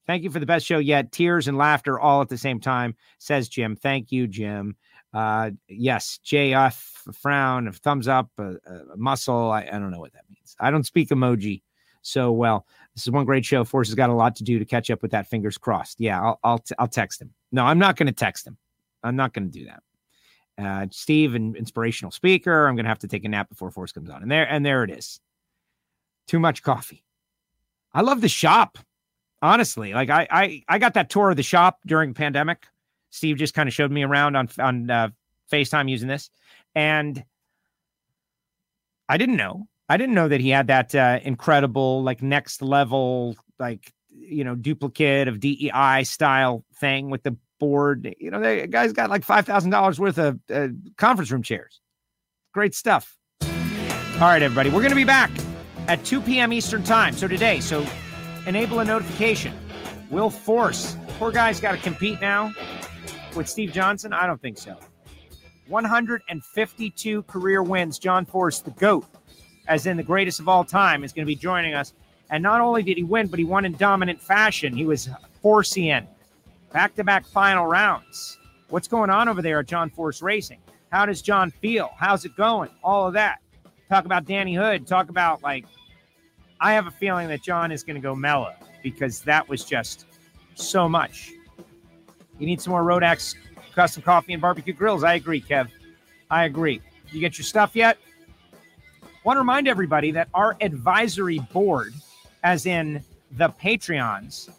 Thank 0.06 0.24
you 0.24 0.30
for 0.30 0.40
the 0.40 0.46
best 0.46 0.66
show 0.66 0.78
yet. 0.78 1.12
Tears 1.12 1.46
and 1.46 1.56
laughter 1.56 2.00
all 2.00 2.20
at 2.20 2.28
the 2.28 2.38
same 2.38 2.58
time, 2.58 2.96
says 3.18 3.48
Jim. 3.48 3.76
Thank 3.76 4.10
you, 4.10 4.26
Jim. 4.26 4.76
Uh, 5.12 5.50
yes, 5.68 6.18
JF, 6.24 7.08
a 7.08 7.12
frown, 7.12 7.68
a 7.68 7.72
thumbs 7.72 8.08
up, 8.08 8.28
a, 8.38 8.54
a 8.92 8.96
muscle. 8.96 9.50
I, 9.50 9.62
I 9.62 9.78
don't 9.78 9.90
know 9.90 10.00
what 10.00 10.12
that 10.12 10.24
means. 10.28 10.56
I 10.58 10.70
don't 10.70 10.84
speak 10.84 11.10
emoji 11.10 11.62
so 12.02 12.32
well. 12.32 12.66
This 12.94 13.04
is 13.04 13.10
one 13.10 13.24
great 13.24 13.44
show. 13.44 13.64
Force 13.64 13.88
has 13.88 13.94
got 13.94 14.10
a 14.10 14.14
lot 14.14 14.36
to 14.36 14.44
do 14.44 14.58
to 14.58 14.64
catch 14.64 14.90
up 14.90 15.02
with 15.02 15.10
that. 15.12 15.28
Fingers 15.28 15.58
crossed. 15.58 16.00
Yeah, 16.00 16.20
I'll 16.20 16.40
I'll, 16.42 16.58
t- 16.58 16.74
I'll 16.78 16.88
text 16.88 17.20
him. 17.20 17.32
No, 17.52 17.64
I'm 17.64 17.78
not 17.78 17.96
going 17.96 18.06
to 18.06 18.12
text 18.12 18.46
him. 18.46 18.56
I'm 19.02 19.16
not 19.16 19.32
going 19.32 19.50
to 19.50 19.58
do 19.58 19.66
that. 19.66 19.82
Uh, 20.62 20.86
Steve, 20.90 21.34
an 21.34 21.56
inspirational 21.56 22.10
speaker. 22.10 22.66
I'm 22.66 22.76
going 22.76 22.84
to 22.84 22.90
have 22.90 22.98
to 23.00 23.08
take 23.08 23.24
a 23.24 23.28
nap 23.28 23.48
before 23.48 23.70
Force 23.70 23.92
comes 23.92 24.10
on. 24.10 24.22
And 24.22 24.30
there, 24.30 24.46
and 24.48 24.64
there 24.64 24.84
it 24.84 24.90
is. 24.90 25.20
Too 26.30 26.38
much 26.38 26.62
coffee. 26.62 27.02
I 27.92 28.02
love 28.02 28.20
the 28.20 28.28
shop. 28.28 28.78
Honestly, 29.42 29.92
like 29.92 30.10
I, 30.10 30.28
I, 30.30 30.62
I 30.68 30.78
got 30.78 30.94
that 30.94 31.10
tour 31.10 31.30
of 31.30 31.36
the 31.36 31.42
shop 31.42 31.80
during 31.84 32.14
pandemic. 32.14 32.68
Steve 33.10 33.36
just 33.36 33.52
kind 33.52 33.68
of 33.68 33.74
showed 33.74 33.90
me 33.90 34.04
around 34.04 34.36
on 34.36 34.48
on 34.60 34.88
uh, 34.88 35.08
FaceTime 35.50 35.90
using 35.90 36.06
this, 36.06 36.30
and 36.72 37.24
I 39.08 39.16
didn't 39.16 39.38
know. 39.38 39.66
I 39.88 39.96
didn't 39.96 40.14
know 40.14 40.28
that 40.28 40.40
he 40.40 40.50
had 40.50 40.68
that 40.68 40.94
uh, 40.94 41.18
incredible, 41.24 42.04
like 42.04 42.22
next 42.22 42.62
level, 42.62 43.34
like 43.58 43.92
you 44.08 44.44
know, 44.44 44.54
duplicate 44.54 45.26
of 45.26 45.40
DEI 45.40 46.04
style 46.04 46.64
thing 46.76 47.10
with 47.10 47.24
the 47.24 47.36
board. 47.58 48.14
You 48.20 48.30
know, 48.30 48.38
the 48.38 48.68
guy's 48.68 48.92
got 48.92 49.10
like 49.10 49.24
five 49.24 49.46
thousand 49.46 49.70
dollars 49.70 49.98
worth 49.98 50.18
of 50.18 50.38
uh, 50.48 50.68
conference 50.96 51.32
room 51.32 51.42
chairs. 51.42 51.80
Great 52.54 52.76
stuff. 52.76 53.18
All 53.42 54.28
right, 54.28 54.42
everybody, 54.42 54.70
we're 54.70 54.88
to 54.88 54.94
be 54.94 55.02
back 55.02 55.32
at 55.90 56.04
2 56.04 56.20
p.m. 56.20 56.52
Eastern 56.52 56.84
time. 56.84 57.12
So 57.12 57.26
today, 57.26 57.58
so 57.58 57.84
enable 58.46 58.78
a 58.78 58.84
notification. 58.84 59.52
Will 60.08 60.30
Force, 60.30 60.96
poor 61.18 61.32
guy's 61.32 61.58
got 61.58 61.72
to 61.72 61.78
compete 61.78 62.20
now 62.20 62.52
with 63.34 63.48
Steve 63.48 63.72
Johnson. 63.72 64.12
I 64.12 64.28
don't 64.28 64.40
think 64.40 64.56
so. 64.56 64.76
152 65.66 67.22
career 67.24 67.64
wins. 67.64 67.98
John 67.98 68.24
Force, 68.24 68.60
the 68.60 68.70
GOAT, 68.70 69.04
as 69.66 69.86
in 69.86 69.96
the 69.96 70.04
greatest 70.04 70.38
of 70.38 70.48
all 70.48 70.62
time, 70.62 71.02
is 71.02 71.12
going 71.12 71.26
to 71.26 71.28
be 71.28 71.34
joining 71.34 71.74
us. 71.74 71.92
And 72.30 72.40
not 72.40 72.60
only 72.60 72.84
did 72.84 72.96
he 72.96 73.02
win, 73.02 73.26
but 73.26 73.40
he 73.40 73.44
won 73.44 73.64
in 73.64 73.72
dominant 73.72 74.22
fashion. 74.22 74.72
He 74.72 74.86
was 74.86 75.08
forcing 75.42 76.06
back 76.72 76.94
to 76.94 77.02
back 77.02 77.26
final 77.26 77.66
rounds. 77.66 78.38
What's 78.68 78.86
going 78.86 79.10
on 79.10 79.28
over 79.28 79.42
there 79.42 79.58
at 79.58 79.66
John 79.66 79.90
Force 79.90 80.22
Racing? 80.22 80.60
How 80.92 81.04
does 81.04 81.20
John 81.20 81.50
feel? 81.50 81.90
How's 81.96 82.24
it 82.24 82.36
going? 82.36 82.70
All 82.84 83.08
of 83.08 83.14
that. 83.14 83.40
Talk 83.88 84.04
about 84.04 84.24
Danny 84.24 84.54
Hood. 84.54 84.86
Talk 84.86 85.08
about, 85.08 85.42
like, 85.42 85.64
I 86.60 86.72
have 86.74 86.86
a 86.86 86.90
feeling 86.90 87.28
that 87.28 87.42
John 87.42 87.72
is 87.72 87.82
going 87.82 87.96
to 87.96 88.02
go 88.02 88.14
mellow 88.14 88.54
because 88.82 89.22
that 89.22 89.48
was 89.48 89.64
just 89.64 90.06
so 90.54 90.88
much. 90.88 91.32
You 92.38 92.46
need 92.46 92.60
some 92.60 92.72
more 92.72 92.82
Rodax 92.82 93.34
custom 93.74 94.02
coffee 94.02 94.32
and 94.32 94.42
barbecue 94.42 94.72
grills. 94.72 95.04
I 95.04 95.14
agree, 95.14 95.40
Kev. 95.40 95.68
I 96.30 96.44
agree. 96.44 96.80
You 97.12 97.20
get 97.20 97.38
your 97.38 97.44
stuff 97.44 97.74
yet? 97.74 97.98
Want 99.24 99.36
to 99.36 99.40
remind 99.40 99.68
everybody 99.68 100.10
that 100.12 100.28
our 100.32 100.56
advisory 100.60 101.38
board, 101.52 101.92
as 102.42 102.66
in 102.66 103.02
the 103.32 103.48
Patreons, 103.48 104.50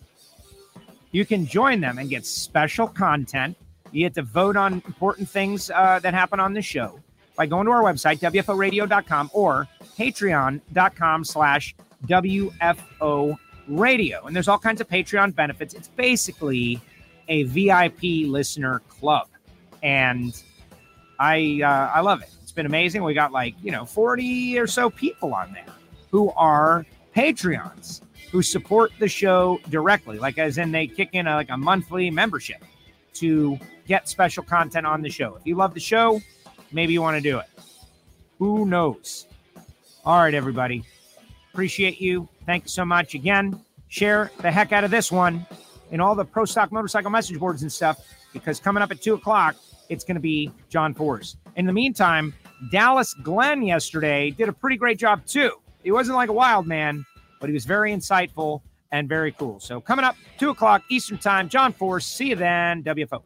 you 1.11 1.25
can 1.25 1.45
join 1.45 1.81
them 1.81 1.97
and 1.97 2.09
get 2.09 2.25
special 2.25 2.87
content. 2.87 3.57
You 3.91 4.05
get 4.05 4.13
to 4.15 4.21
vote 4.21 4.55
on 4.55 4.73
important 4.73 5.29
things 5.29 5.69
uh, 5.71 5.99
that 5.99 6.13
happen 6.13 6.39
on 6.39 6.53
the 6.53 6.61
show 6.61 6.99
by 7.35 7.45
going 7.45 7.65
to 7.65 7.71
our 7.71 7.81
website, 7.81 8.19
WFOradio.com 8.19 9.31
or 9.33 9.67
patreon.com 9.97 11.25
slash 11.25 11.75
WFO 12.07 13.37
radio. 13.67 14.25
And 14.25 14.35
there's 14.35 14.47
all 14.47 14.59
kinds 14.59 14.81
of 14.81 14.87
Patreon 14.87 15.35
benefits. 15.35 15.73
It's 15.73 15.89
basically 15.89 16.79
a 17.27 17.43
VIP 17.43 18.27
listener 18.27 18.81
club. 18.89 19.27
And 19.83 20.41
I 21.19 21.61
uh, 21.63 21.91
I 21.95 22.01
love 22.01 22.21
it. 22.21 22.29
It's 22.41 22.51
been 22.51 22.65
amazing. 22.65 23.03
We 23.03 23.13
got 23.13 23.31
like, 23.31 23.55
you 23.61 23.71
know, 23.71 23.85
40 23.85 24.59
or 24.59 24.67
so 24.67 24.89
people 24.89 25.33
on 25.33 25.53
there 25.53 25.65
who 26.11 26.31
are 26.31 26.85
Patreons 27.15 28.01
who 28.31 28.41
support 28.41 28.91
the 28.99 29.07
show 29.07 29.59
directly, 29.69 30.17
like 30.17 30.37
as 30.37 30.57
in 30.57 30.71
they 30.71 30.87
kick 30.87 31.09
in 31.13 31.27
a, 31.27 31.35
like 31.35 31.49
a 31.49 31.57
monthly 31.57 32.09
membership 32.09 32.63
to 33.13 33.59
get 33.87 34.07
special 34.07 34.43
content 34.43 34.85
on 34.85 35.01
the 35.01 35.09
show. 35.09 35.35
If 35.35 35.45
you 35.45 35.55
love 35.55 35.73
the 35.73 35.81
show, 35.81 36.21
maybe 36.71 36.93
you 36.93 37.01
want 37.01 37.17
to 37.17 37.21
do 37.21 37.39
it. 37.39 37.47
Who 38.39 38.65
knows? 38.65 39.27
All 40.05 40.19
right, 40.19 40.33
everybody. 40.33 40.83
Appreciate 41.53 41.99
you. 41.99 42.27
Thank 42.45 42.63
you 42.63 42.69
so 42.69 42.85
much 42.85 43.13
again. 43.13 43.59
Share 43.89 44.31
the 44.41 44.51
heck 44.51 44.71
out 44.71 44.83
of 44.83 44.91
this 44.91 45.11
one 45.11 45.45
in 45.91 45.99
all 45.99 46.15
the 46.15 46.23
pro 46.23 46.45
stock 46.45 46.71
motorcycle 46.71 47.11
message 47.11 47.37
boards 47.37 47.61
and 47.61 47.71
stuff 47.71 47.99
because 48.33 48.59
coming 48.59 48.81
up 48.81 48.91
at 48.91 49.01
two 49.01 49.15
o'clock, 49.15 49.55
it's 49.89 50.05
going 50.05 50.15
to 50.15 50.21
be 50.21 50.49
John 50.69 50.93
Force. 50.93 51.35
In 51.57 51.65
the 51.65 51.73
meantime, 51.73 52.33
Dallas 52.71 53.13
Glenn 53.15 53.61
yesterday 53.63 54.31
did 54.31 54.47
a 54.47 54.53
pretty 54.53 54.77
great 54.77 54.97
job 54.97 55.25
too. 55.25 55.51
He 55.83 55.91
wasn't 55.91 56.15
like 56.15 56.29
a 56.29 56.33
wild 56.33 56.67
man, 56.67 57.05
but 57.39 57.49
he 57.49 57.53
was 57.53 57.65
very 57.65 57.91
insightful 57.91 58.61
and 58.91 59.09
very 59.09 59.33
cool. 59.33 59.59
So 59.59 59.81
coming 59.81 60.05
up, 60.05 60.15
two 60.37 60.49
o'clock 60.51 60.83
Eastern 60.89 61.17
time, 61.17 61.49
John 61.49 61.73
Force. 61.73 62.05
See 62.05 62.29
you 62.29 62.35
then, 62.35 62.83
WFO. 62.83 63.23